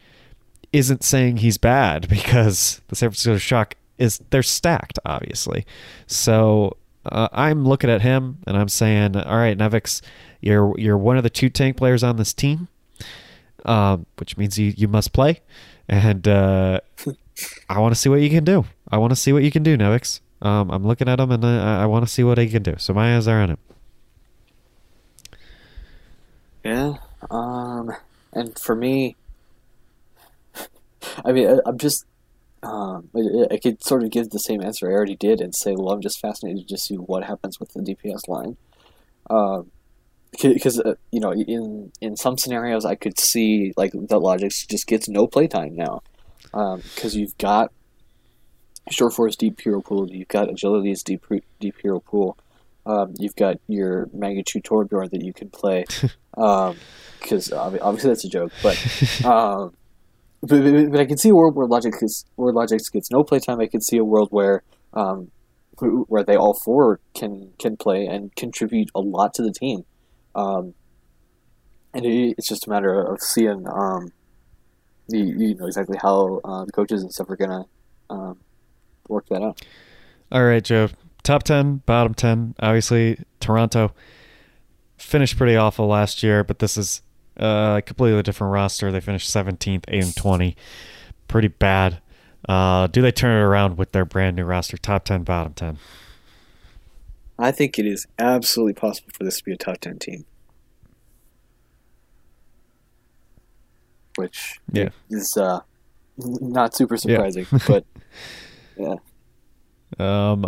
isn't 0.72 1.03
saying 1.03 1.38
he's 1.38 1.58
bad 1.58 2.08
because 2.10 2.82
the 2.90 2.95
San 2.95 3.10
Francisco 3.10 3.38
Shock 3.40 3.74
is 3.98 4.22
they're 4.30 4.44
stacked, 4.44 4.99
obviously. 5.06 5.66
So 6.06 6.78
uh, 7.03 7.30
I'm 7.32 7.66
looking 7.68 7.90
at 7.90 8.03
him 8.03 8.38
and 8.45 8.56
I'm 8.56 8.70
saying, 8.70 9.16
all 9.16 9.38
right, 9.38 9.58
Nevix, 9.58 10.03
you're 10.40 10.78
you're 10.78 10.99
one 10.99 11.18
of 11.18 11.24
the 11.24 11.32
two 11.32 11.49
tank 11.49 11.78
players 11.78 12.03
on 12.03 12.18
this 12.18 12.32
team, 12.32 12.68
um, 13.66 14.06
which 14.18 14.38
means 14.38 14.60
you 14.60 14.72
you 14.78 14.88
must 14.88 15.14
play, 15.14 15.41
and 15.90 16.28
uh, 16.28 16.80
I 17.70 17.80
want 17.80 17.95
to 17.95 17.99
see 17.99 18.10
what 18.10 18.22
you 18.22 18.30
can 18.30 18.44
do. 18.44 18.66
I 18.91 18.99
want 18.99 19.10
to 19.10 19.16
see 19.16 19.34
what 19.34 19.41
you 19.41 19.49
can 19.49 19.64
do, 19.64 19.76
Nevix. 19.76 20.20
Um, 20.42 20.72
I'm 20.72 20.86
looking 20.86 21.08
at 21.08 21.20
him 21.20 21.32
and 21.32 21.46
I, 21.46 21.84
I 21.84 21.86
want 21.86 22.06
to 22.06 22.12
see 22.12 22.24
what 22.24 22.38
he 22.38 22.50
can 22.50 22.64
do. 22.64 22.76
So 22.78 22.94
my 22.94 23.16
eyes 23.16 23.28
are 23.28 23.42
on 23.42 23.52
him. 23.52 23.58
Yeah. 26.64 26.94
Um, 27.30 27.92
and 28.34 28.58
for 28.58 28.76
me, 28.76 29.16
I 31.26 31.32
mean, 31.32 31.48
I, 31.48 31.70
am 31.70 31.78
just, 31.78 32.06
um, 32.64 33.10
I, 33.16 33.54
I, 33.56 33.58
could 33.58 33.84
sort 33.84 34.04
of 34.04 34.12
give 34.12 34.30
the 34.30 34.40
same 34.40 34.62
answer 34.62 34.90
I 34.90 34.94
already 34.94 35.16
did 35.16 35.42
and 35.42 35.54
say, 35.56 35.76
well, 35.76 35.90
I'm 35.90 36.02
just 36.02 36.20
fascinated 36.20 36.68
to 36.68 36.74
just 36.74 36.86
see 36.86 36.96
what 36.96 37.24
happens 37.24 37.60
with 37.60 37.74
the 37.74 37.82
DPS 37.82 38.28
line. 38.28 38.58
Um, 39.30 39.72
because 40.32 40.80
uh, 40.80 40.96
you 41.12 41.20
know, 41.20 41.34
in 41.34 41.92
in 42.00 42.16
some 42.16 42.38
scenarios, 42.38 42.86
I 42.86 42.96
could 42.96 43.20
see 43.20 43.74
like 43.76 43.92
that 43.92 44.08
Logix 44.10 44.68
just 44.68 44.88
gets 44.88 45.10
no 45.10 45.28
playtime 45.28 45.76
now, 45.76 46.04
because 46.44 47.14
um, 47.16 47.20
you've 47.20 47.38
got 47.38 47.72
Surefour's 48.92 49.36
Deep 49.36 49.60
Hero 49.62 49.82
Pool, 49.82 50.10
you've 50.10 50.28
got 50.28 50.50
Agility's 50.50 51.04
Deep 51.04 51.26
Deep 51.60 51.76
Hero 51.82 52.00
Pool, 52.00 52.38
um, 52.86 53.14
you've 53.18 53.36
got 53.36 53.58
your 53.68 54.08
Mangachu 54.08 54.62
Torbjorn 54.62 55.12
that 55.12 55.24
you 55.24 55.34
can 55.34 55.50
play, 55.50 55.86
because 56.32 57.52
um, 57.52 57.78
obviously 57.82 58.10
that's 58.10 58.26
a 58.26 58.30
joke, 58.30 58.52
but, 58.64 59.26
um, 59.26 59.74
but, 60.42 60.64
but, 60.64 60.92
but 60.92 61.00
I 61.00 61.06
can 61.06 61.18
see 61.18 61.30
a 61.30 61.36
world 61.36 61.56
where 61.56 61.68
Logix 61.68 62.02
is, 62.02 62.26
where 62.36 62.54
Logix 62.54 62.92
gets 62.92 63.12
no 63.12 63.24
playtime. 63.24 63.60
I 63.60 63.68
can 63.68 63.82
see 63.82 63.98
a 63.98 64.04
world 64.04 64.30
where 64.32 64.64
um, 64.94 65.32
where 65.78 66.24
they 66.24 66.36
all 66.36 66.54
four 66.54 67.00
can 67.14 67.52
can 67.60 67.78
play 67.78 68.06
and 68.06 68.36
contribute 68.36 68.90
a 68.94 69.00
lot 69.00 69.34
to 69.36 69.44
the 69.44 69.52
team, 69.52 69.86
um, 70.36 70.74
and 71.94 72.06
it, 72.06 72.36
it's 72.38 72.48
just 72.48 72.68
a 72.68 72.70
matter 72.70 73.02
of 73.02 73.22
seeing 73.22 73.68
um, 73.68 74.12
the, 75.10 75.20
you 75.20 75.56
know 75.56 75.68
exactly 75.68 75.98
how 76.02 76.40
uh, 76.44 76.66
the 76.66 76.72
coaches 76.72 77.02
and 77.02 77.12
stuff 77.12 77.30
are 77.30 77.36
gonna 77.36 77.66
um, 78.10 78.38
work 79.12 79.28
that 79.30 79.42
out. 79.42 79.62
All 80.32 80.44
right, 80.44 80.64
Joe. 80.64 80.90
Top 81.24 81.44
10, 81.44 81.84
bottom 81.86 82.14
10. 82.14 82.56
Obviously, 82.60 83.20
Toronto 83.40 83.94
finished 84.98 85.38
pretty 85.38 85.56
awful 85.56 85.88
last 85.88 86.24
year, 86.24 86.44
but 86.44 86.60
this 86.60 86.78
is 86.78 87.02
a 87.38 87.84
completely 87.86 88.22
different 88.24 88.54
roster. 88.54 88.92
They 88.92 89.02
finished 89.02 89.30
17th, 89.30 89.84
8 89.88 90.04
and 90.04 90.16
20. 90.16 90.56
Pretty 91.28 91.48
bad. 91.48 92.02
Uh, 92.48 92.88
do 92.88 93.02
they 93.02 93.12
turn 93.12 93.38
it 93.38 93.44
around 93.44 93.78
with 93.78 93.92
their 93.92 94.06
brand 94.06 94.36
new 94.36 94.46
roster? 94.46 94.78
Top 94.78 95.06
10, 95.06 95.24
bottom 95.24 95.54
10. 95.54 95.78
I 97.38 97.52
think 97.52 97.78
it 97.80 97.86
is 97.86 98.08
absolutely 98.20 98.74
possible 98.74 99.10
for 99.16 99.24
this 99.24 99.40
to 99.40 99.44
be 99.44 99.52
a 99.52 99.58
top 99.58 99.80
10 99.80 100.00
team. 100.00 100.26
Which 104.16 104.60
yeah. 104.72 104.90
is 105.10 105.38
uh, 105.38 105.62
not 106.18 106.76
super 106.76 106.98
surprising, 106.98 107.48
yeah. 107.52 107.60
but 107.68 107.86
yeah. 108.82 108.95
Um, 109.99 110.45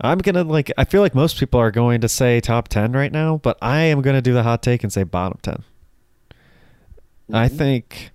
I'm 0.00 0.18
gonna 0.18 0.44
like. 0.44 0.72
I 0.76 0.84
feel 0.84 1.00
like 1.00 1.14
most 1.14 1.38
people 1.38 1.60
are 1.60 1.70
going 1.70 2.00
to 2.00 2.08
say 2.08 2.40
top 2.40 2.68
ten 2.68 2.92
right 2.92 3.12
now, 3.12 3.38
but 3.38 3.56
I 3.62 3.82
am 3.82 4.02
gonna 4.02 4.22
do 4.22 4.32
the 4.32 4.42
hot 4.42 4.62
take 4.62 4.82
and 4.82 4.92
say 4.92 5.04
bottom 5.04 5.38
10 5.42 5.54
mm-hmm. 5.54 7.34
I 7.34 7.48
think 7.48 8.10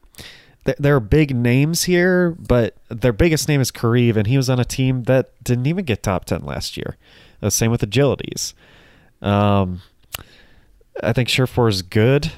th- 0.66 0.78
there 0.78 0.96
are 0.96 1.00
big 1.00 1.36
names 1.36 1.84
here, 1.84 2.32
but 2.32 2.76
their 2.90 3.14
biggest 3.14 3.48
name 3.48 3.62
is 3.62 3.72
Kariv, 3.72 4.18
and 4.18 4.28
he 4.28 4.36
was 4.36 4.50
on 4.50 4.60
a 4.60 4.66
team 4.66 5.04
that 5.04 5.32
didn't 5.44 5.66
even 5.68 5.86
get 5.86 6.04
top 6.04 6.26
ten 6.26 6.44
last 6.44 6.76
year. 6.76 6.98
The 7.40 7.52
same 7.52 7.72
with 7.72 7.82
agilities. 7.82 8.54
Um, 9.22 9.82
I 11.02 11.14
think 11.14 11.30
Surefour 11.30 11.70
is 11.70 11.82
good, 11.82 12.32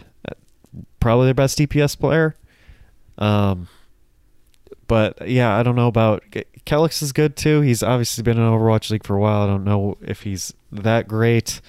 probably 0.99 1.25
their 1.25 1.33
best 1.33 1.57
DPS 1.57 1.97
player. 1.97 2.35
Um, 3.17 3.67
but 4.89 5.29
yeah, 5.29 5.55
I 5.55 5.61
don't 5.61 5.75
know 5.75 5.87
about 5.87 6.23
Kellex 6.65 7.01
is 7.03 7.13
good 7.13 7.37
too. 7.37 7.61
He's 7.61 7.83
obviously 7.83 8.23
been 8.23 8.39
in 8.39 8.43
Overwatch 8.43 8.89
League 8.89 9.05
for 9.05 9.15
a 9.15 9.19
while. 9.19 9.43
I 9.43 9.47
don't 9.47 9.63
know 9.63 9.97
if 10.01 10.23
he's 10.23 10.53
that 10.71 11.07
great. 11.07 11.61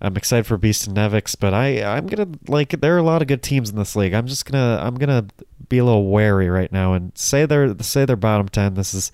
I'm 0.00 0.16
excited 0.16 0.46
for 0.46 0.56
Beast 0.56 0.86
and 0.86 0.96
Nevix, 0.96 1.36
but 1.38 1.52
I 1.52 1.82
I'm 1.84 2.06
gonna 2.06 2.28
like 2.48 2.80
there 2.80 2.94
are 2.94 2.98
a 2.98 3.02
lot 3.02 3.20
of 3.20 3.28
good 3.28 3.42
teams 3.42 3.68
in 3.68 3.76
this 3.76 3.94
league. 3.94 4.14
I'm 4.14 4.26
just 4.26 4.50
gonna 4.50 4.80
I'm 4.82 4.94
gonna 4.94 5.26
be 5.68 5.76
a 5.78 5.84
little 5.84 6.06
wary 6.06 6.48
right 6.48 6.72
now 6.72 6.94
and 6.94 7.12
say 7.14 7.44
they're 7.44 7.76
say 7.82 8.06
they're 8.06 8.16
bottom 8.16 8.48
ten. 8.48 8.72
This 8.72 8.94
is 8.94 9.12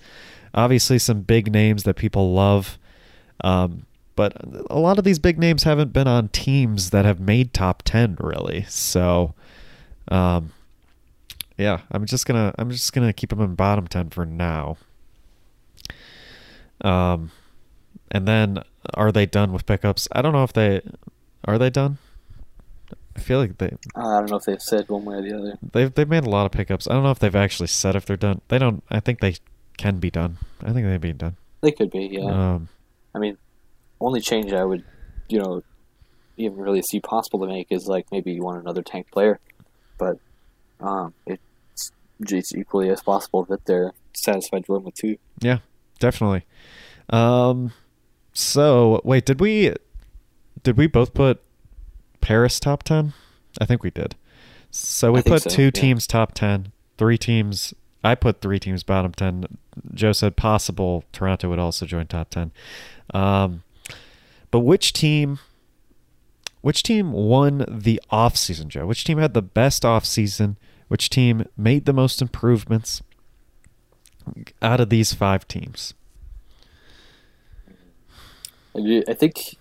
obviously 0.53 0.97
some 0.97 1.21
big 1.21 1.51
names 1.51 1.83
that 1.83 1.95
people 1.97 2.31
love, 2.31 2.77
um, 3.43 3.85
but 4.15 4.37
a 4.69 4.79
lot 4.79 4.97
of 4.97 5.03
these 5.03 5.19
big 5.19 5.37
names 5.37 5.63
haven't 5.63 5.91
been 5.91 6.07
on 6.07 6.29
teams 6.29 6.91
that 6.91 7.03
have 7.03 7.19
made 7.19 7.53
top 7.53 7.83
ten 7.83 8.15
really. 8.21 8.63
So, 8.69 9.33
um, 10.07 10.53
yeah, 11.63 11.79
I'm 11.91 12.05
just 12.05 12.25
gonna 12.25 12.53
I'm 12.57 12.69
just 12.69 12.91
gonna 12.91 13.13
keep 13.13 13.29
them 13.29 13.39
in 13.39 13.55
bottom 13.55 13.87
ten 13.87 14.09
for 14.09 14.25
now. 14.25 14.77
Um, 16.81 17.31
and 18.11 18.27
then 18.27 18.63
are 18.93 19.11
they 19.11 19.25
done 19.25 19.53
with 19.53 19.65
pickups? 19.65 20.09
I 20.11 20.21
don't 20.21 20.33
know 20.33 20.43
if 20.43 20.51
they 20.51 20.81
are 21.45 21.57
they 21.57 21.69
done. 21.69 21.99
I 23.15 23.19
feel 23.19 23.39
like 23.39 23.57
they. 23.59 23.77
I 23.95 24.19
don't 24.19 24.29
know 24.29 24.37
if 24.37 24.43
they've 24.43 24.61
said 24.61 24.89
one 24.89 25.05
way 25.05 25.15
or 25.15 25.21
the 25.21 25.37
other. 25.37 25.57
They've 25.71 25.93
they've 25.93 26.09
made 26.09 26.25
a 26.25 26.29
lot 26.29 26.45
of 26.45 26.51
pickups. 26.51 26.87
I 26.87 26.93
don't 26.93 27.03
know 27.03 27.11
if 27.11 27.19
they've 27.19 27.35
actually 27.35 27.67
said 27.67 27.95
if 27.95 28.05
they're 28.05 28.17
done. 28.17 28.41
They 28.49 28.57
don't. 28.57 28.83
I 28.89 28.99
think 28.99 29.21
they 29.21 29.35
can 29.77 29.99
be 29.99 30.11
done. 30.11 30.37
I 30.61 30.73
think 30.73 30.85
they'd 30.85 30.99
be 30.99 31.13
done. 31.13 31.37
They 31.61 31.71
could 31.71 31.91
be. 31.91 32.09
Yeah. 32.11 32.55
Um, 32.55 32.67
I 33.15 33.19
mean, 33.19 33.37
only 34.01 34.19
change 34.19 34.51
I 34.51 34.65
would, 34.65 34.83
you 35.29 35.39
know, 35.39 35.63
even 36.35 36.57
really 36.57 36.81
see 36.81 36.99
possible 36.99 37.39
to 37.39 37.47
make 37.47 37.67
is 37.69 37.87
like 37.87 38.07
maybe 38.11 38.33
you 38.33 38.43
want 38.43 38.59
another 38.59 38.81
tank 38.81 39.09
player, 39.11 39.39
but 39.97 40.17
um, 40.81 41.13
it 41.25 41.39
it's 42.19 42.53
equally 42.53 42.89
as 42.89 43.01
possible 43.01 43.43
that 43.45 43.65
they're 43.65 43.93
satisfied 44.13 44.65
run 44.67 44.83
with 44.83 44.95
two. 44.95 45.17
Yeah, 45.39 45.59
definitely. 45.99 46.45
Um, 47.09 47.73
so 48.33 49.01
wait, 49.03 49.25
did 49.25 49.39
we 49.39 49.73
did 50.63 50.77
we 50.77 50.87
both 50.87 51.13
put 51.13 51.41
Paris 52.21 52.59
top 52.59 52.83
ten? 52.83 53.13
I 53.59 53.65
think 53.65 53.83
we 53.83 53.91
did. 53.91 54.15
So 54.71 55.11
we 55.11 55.21
put 55.21 55.43
so, 55.43 55.49
two 55.49 55.65
yeah. 55.65 55.71
teams 55.71 56.07
top 56.07 56.33
ten, 56.33 56.71
three 56.97 57.17
teams. 57.17 57.73
I 58.03 58.15
put 58.15 58.41
three 58.41 58.59
teams 58.59 58.83
bottom 58.83 59.11
ten. 59.11 59.45
Joe 59.93 60.11
said 60.11 60.35
possible 60.35 61.03
Toronto 61.11 61.49
would 61.49 61.59
also 61.59 61.85
join 61.85 62.07
top 62.07 62.29
ten. 62.29 62.51
Um, 63.13 63.63
but 64.51 64.59
which 64.59 64.93
team 64.93 65.39
which 66.61 66.81
team 66.81 67.11
won 67.11 67.65
the 67.67 68.01
off 68.09 68.37
season, 68.37 68.69
Joe? 68.69 68.85
Which 68.85 69.03
team 69.03 69.17
had 69.17 69.33
the 69.33 69.41
best 69.41 69.83
offseason? 69.83 70.55
Which 70.93 71.09
team 71.09 71.47
made 71.57 71.85
the 71.85 71.91
most 71.91 72.21
improvements 72.21 73.01
out 74.61 74.79
of 74.79 74.91
these 74.91 75.11
five 75.11 75.47
teams? 75.47 75.95
I 78.75 79.15
think 79.15 79.57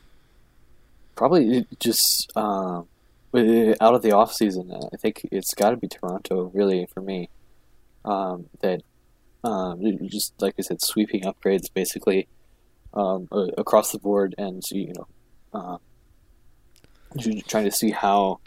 probably 1.15 1.67
just 1.81 2.31
uh, 2.37 2.83
out 2.83 3.95
of 3.95 4.03
the 4.03 4.13
off 4.13 4.35
season. 4.35 4.79
I 4.93 4.97
think 4.99 5.27
it's 5.33 5.55
got 5.55 5.71
to 5.71 5.79
be 5.79 5.89
Toronto, 5.89 6.51
really, 6.53 6.87
for 6.93 7.01
me. 7.01 7.31
Um, 8.05 8.51
that 8.61 8.83
um, 9.43 9.81
just 10.11 10.35
like 10.43 10.57
I 10.59 10.63
said, 10.63 10.83
sweeping 10.83 11.23
upgrades 11.23 11.73
basically 11.73 12.29
um, 12.93 13.27
across 13.57 13.91
the 13.91 13.99
board, 13.99 14.35
and 14.37 14.63
you 14.71 14.93
know, 14.95 15.07
uh, 15.55 15.79
trying 17.49 17.65
to 17.65 17.73
see 17.73 17.91
how 17.91 18.41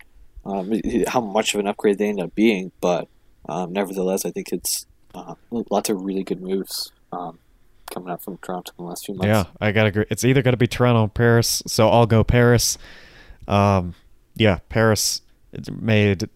um, 0.45 0.80
how 1.07 1.22
much 1.22 1.53
of 1.53 1.59
an 1.59 1.67
upgrade 1.67 1.97
they 1.97 2.09
end 2.09 2.22
up 2.22 2.35
being. 2.35 2.72
But 2.81 3.07
um, 3.47 3.73
nevertheless, 3.73 4.26
I 4.26 4.31
think 4.31 4.51
it's 4.51 4.85
uh, 5.13 5.35
lots 5.69 5.89
of 5.89 6.01
really 6.01 6.23
good 6.23 6.41
moves 6.41 6.91
um, 7.11 7.39
coming 7.91 8.09
up 8.09 8.23
from 8.23 8.38
Toronto 8.38 8.72
in 8.77 8.85
the 8.85 8.89
last 8.89 9.05
few 9.05 9.15
months. 9.15 9.27
Yeah, 9.27 9.45
I 9.59 9.72
gotta 9.72 9.89
agree. 9.89 10.05
It's 10.09 10.23
either 10.23 10.41
gonna 10.41 10.57
be 10.57 10.67
Toronto 10.67 11.03
or 11.03 11.09
Paris, 11.09 11.63
so 11.67 11.89
I'll 11.89 12.05
go 12.05 12.23
Paris. 12.23 12.77
Um, 13.47 13.95
yeah, 14.35 14.59
Paris 14.69 15.22
made 15.72 16.30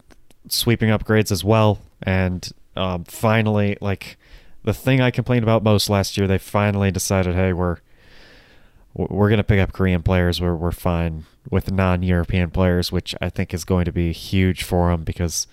sweeping 0.47 0.89
upgrades 0.89 1.31
as 1.31 1.43
well, 1.43 1.79
and 2.03 2.49
um, 2.75 3.03
finally, 3.03 3.77
like 3.81 4.17
the 4.63 4.73
thing 4.73 5.01
I 5.01 5.11
complained 5.11 5.43
about 5.43 5.63
most 5.63 5.89
last 5.89 6.17
year, 6.17 6.27
they 6.27 6.37
finally 6.37 6.91
decided, 6.91 7.35
hey, 7.35 7.53
we're 7.53 7.77
we're 8.93 9.29
gonna 9.29 9.43
pick 9.43 9.59
up 9.59 9.73
Korean 9.73 10.01
players. 10.01 10.39
We're 10.41 10.55
we're 10.55 10.71
fine 10.71 11.25
with 11.49 11.71
non-European 11.71 12.51
players, 12.51 12.91
which 12.91 13.15
I 13.21 13.29
think 13.29 13.53
is 13.53 13.65
going 13.65 13.85
to 13.85 13.91
be 13.91 14.11
huge 14.11 14.63
for 14.63 14.89
them 14.89 15.03
because 15.03 15.47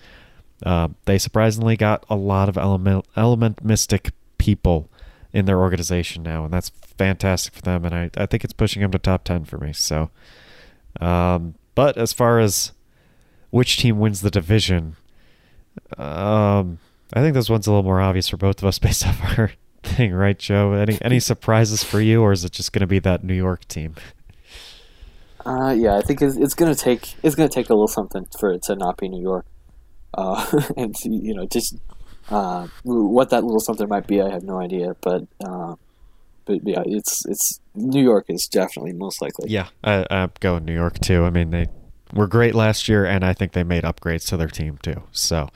uh, 0.63 0.89
they 1.05 1.17
surprisingly 1.17 1.75
got 1.75 2.05
a 2.09 2.15
lot 2.15 2.49
of 2.49 2.57
element 2.57 3.05
Element 3.15 3.63
Mystic 3.63 4.11
people 4.37 4.89
in 5.33 5.45
their 5.45 5.59
organization 5.59 6.23
now, 6.23 6.45
and 6.45 6.53
that's 6.53 6.69
fantastic 6.69 7.53
for 7.53 7.61
them. 7.61 7.85
And 7.85 7.93
I, 7.93 8.09
I 8.17 8.25
think 8.25 8.43
it's 8.43 8.53
pushing 8.53 8.81
them 8.81 8.91
to 8.91 8.99
top 8.99 9.23
ten 9.23 9.45
for 9.45 9.57
me. 9.57 9.73
So, 9.73 10.09
um, 10.99 11.55
but 11.75 11.97
as 11.97 12.13
far 12.13 12.39
as 12.39 12.71
which 13.49 13.77
team 13.77 13.99
wins 13.99 14.21
the 14.21 14.31
division, 14.31 14.95
um, 15.97 16.79
I 17.13 17.21
think 17.21 17.33
this 17.33 17.49
one's 17.49 17.67
a 17.67 17.71
little 17.71 17.83
more 17.83 18.01
obvious 18.01 18.29
for 18.29 18.37
both 18.37 18.59
of 18.59 18.67
us 18.67 18.79
based 18.79 19.05
off 19.05 19.37
our 19.37 19.51
thing, 19.83 20.13
right, 20.13 20.37
Joe? 20.37 20.73
Any 20.73 20.97
any 21.01 21.19
surprises 21.19 21.83
for 21.83 22.01
you, 22.01 22.21
or 22.21 22.31
is 22.31 22.43
it 22.43 22.51
just 22.51 22.73
going 22.73 22.81
to 22.81 22.87
be 22.87 22.99
that 22.99 23.23
New 23.23 23.35
York 23.35 23.67
team? 23.67 23.95
Uh, 25.47 25.71
yeah, 25.71 25.95
I 25.95 26.01
think 26.01 26.21
it's, 26.21 26.35
it's 26.35 26.53
gonna 26.53 26.75
take 26.75 27.15
it's 27.23 27.33
gonna 27.33 27.47
take 27.47 27.69
a 27.69 27.73
little 27.73 27.87
something 27.87 28.27
for 28.37 28.51
it 28.51 28.63
to 28.63 28.75
not 28.75 28.97
be 28.97 29.07
New 29.07 29.21
York, 29.21 29.45
uh, 30.13 30.45
and 30.77 30.93
you 31.05 31.33
know 31.33 31.45
just 31.45 31.77
uh, 32.29 32.67
what 32.83 33.29
that 33.29 33.45
little 33.45 33.61
something 33.61 33.87
might 33.87 34.07
be, 34.07 34.21
I 34.21 34.29
have 34.29 34.43
no 34.43 34.59
idea. 34.59 34.95
But 34.99 35.23
uh, 35.45 35.75
but 36.43 36.59
yeah, 36.65 36.83
it's 36.85 37.25
it's 37.27 37.61
New 37.75 38.03
York 38.03 38.25
is 38.27 38.49
definitely 38.51 38.91
most 38.91 39.21
likely. 39.21 39.49
Yeah, 39.49 39.67
I, 39.85 40.05
I'm 40.09 40.31
going 40.41 40.65
New 40.65 40.73
York 40.73 40.99
too. 40.99 41.23
I 41.23 41.29
mean, 41.29 41.51
they 41.51 41.67
were 42.13 42.27
great 42.27 42.53
last 42.53 42.89
year, 42.89 43.05
and 43.05 43.23
I 43.23 43.31
think 43.31 43.53
they 43.53 43.63
made 43.63 43.83
upgrades 43.83 44.27
to 44.27 44.37
their 44.37 44.49
team 44.49 44.77
too. 44.83 45.03
So 45.13 45.47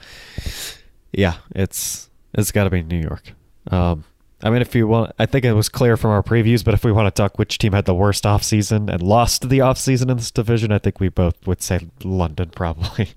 yeah, 1.12 1.34
it's 1.54 2.08
it's 2.32 2.50
got 2.50 2.64
to 2.64 2.70
be 2.70 2.82
New 2.82 3.00
York. 3.00 3.34
Um, 3.70 4.04
I 4.42 4.50
mean, 4.50 4.60
if 4.60 4.74
you 4.74 4.88
want, 4.88 5.12
I 5.18 5.26
think 5.26 5.44
it 5.44 5.52
was 5.52 5.68
clear 5.68 5.96
from 5.96 6.10
our 6.10 6.22
previews, 6.22 6.64
but 6.64 6.74
if 6.74 6.84
we 6.84 6.90
want 6.90 7.06
to 7.06 7.22
talk 7.22 7.38
which 7.38 7.58
team 7.58 7.72
had 7.72 7.84
the 7.84 7.94
worst 7.94 8.24
offseason 8.24 8.92
and 8.92 9.02
lost 9.02 9.48
the 9.48 9.58
offseason 9.60 10.10
in 10.10 10.16
this 10.16 10.30
division, 10.30 10.72
I 10.72 10.78
think 10.78 10.98
we 10.98 11.08
both 11.08 11.46
would 11.46 11.62
say 11.62 11.88
London 12.02 12.50
probably. 12.54 13.10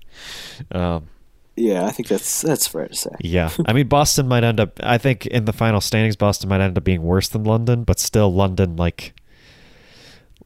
um, 0.70 1.08
yeah, 1.56 1.86
I 1.86 1.90
think 1.90 2.08
that's 2.08 2.42
that's 2.42 2.68
fair 2.68 2.86
to 2.86 2.94
say. 2.94 3.10
Yeah, 3.20 3.50
I 3.66 3.72
mean 3.72 3.88
Boston 3.88 4.28
might 4.28 4.44
end 4.44 4.60
up. 4.60 4.78
I 4.82 4.98
think 4.98 5.26
in 5.26 5.46
the 5.46 5.54
final 5.54 5.80
standings, 5.80 6.14
Boston 6.14 6.50
might 6.50 6.60
end 6.60 6.76
up 6.76 6.84
being 6.84 7.02
worse 7.02 7.28
than 7.28 7.44
London, 7.44 7.82
but 7.84 7.98
still 7.98 8.32
London 8.32 8.76
like 8.76 9.14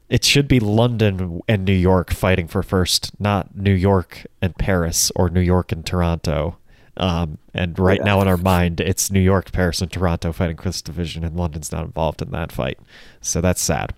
it 0.08 0.24
should 0.24 0.48
be 0.48 0.60
London 0.60 1.40
and 1.48 1.64
New 1.64 1.72
York 1.72 2.12
fighting 2.12 2.48
for 2.48 2.62
first, 2.62 3.12
not 3.20 3.56
New 3.56 3.72
York 3.72 4.26
and 4.40 4.56
Paris 4.56 5.12
or 5.14 5.30
New 5.30 5.40
York 5.40 5.72
and 5.72 5.84
Toronto. 5.84 6.56
Um, 6.96 7.38
and 7.54 7.78
right 7.78 7.98
yeah. 7.98 8.04
now 8.04 8.20
in 8.20 8.28
our 8.28 8.36
mind, 8.36 8.80
it's 8.80 9.10
New 9.10 9.20
York, 9.20 9.52
Paris, 9.52 9.80
and 9.80 9.90
Toronto 9.90 10.32
fighting 10.32 10.56
for 10.56 10.64
this 10.64 10.82
division, 10.82 11.24
and 11.24 11.36
London's 11.36 11.72
not 11.72 11.84
involved 11.84 12.20
in 12.20 12.30
that 12.32 12.52
fight. 12.52 12.78
So 13.20 13.40
that's 13.40 13.60
sad. 13.62 13.94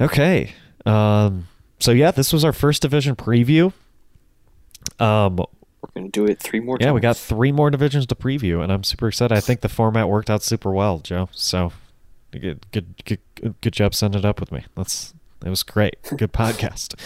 Okay. 0.00 0.54
Um, 0.86 1.48
so 1.78 1.92
yeah, 1.92 2.10
this 2.10 2.32
was 2.32 2.44
our 2.44 2.52
first 2.52 2.82
division 2.82 3.16
preview. 3.16 3.72
Um, 4.98 5.36
We're 5.36 5.46
gonna 5.94 6.08
do 6.08 6.24
it 6.24 6.40
three 6.40 6.60
more. 6.60 6.76
Yeah, 6.80 6.86
times. 6.86 6.94
we 6.94 7.00
got 7.00 7.16
three 7.16 7.52
more 7.52 7.70
divisions 7.70 8.06
to 8.06 8.14
preview, 8.14 8.62
and 8.62 8.72
I'm 8.72 8.84
super 8.84 9.08
excited. 9.08 9.36
I 9.36 9.40
think 9.40 9.60
the 9.60 9.68
format 9.68 10.08
worked 10.08 10.30
out 10.30 10.42
super 10.42 10.72
well, 10.72 10.98
Joe. 11.00 11.28
So 11.32 11.72
good, 12.32 12.66
good, 12.72 12.94
good, 13.04 13.20
good 13.60 13.72
job 13.72 13.94
sending 13.94 14.20
it 14.20 14.24
up 14.24 14.40
with 14.40 14.52
me. 14.52 14.64
That's 14.76 15.14
it 15.44 15.48
was 15.48 15.62
great. 15.62 15.96
Good 16.16 16.32
podcast. 16.32 16.98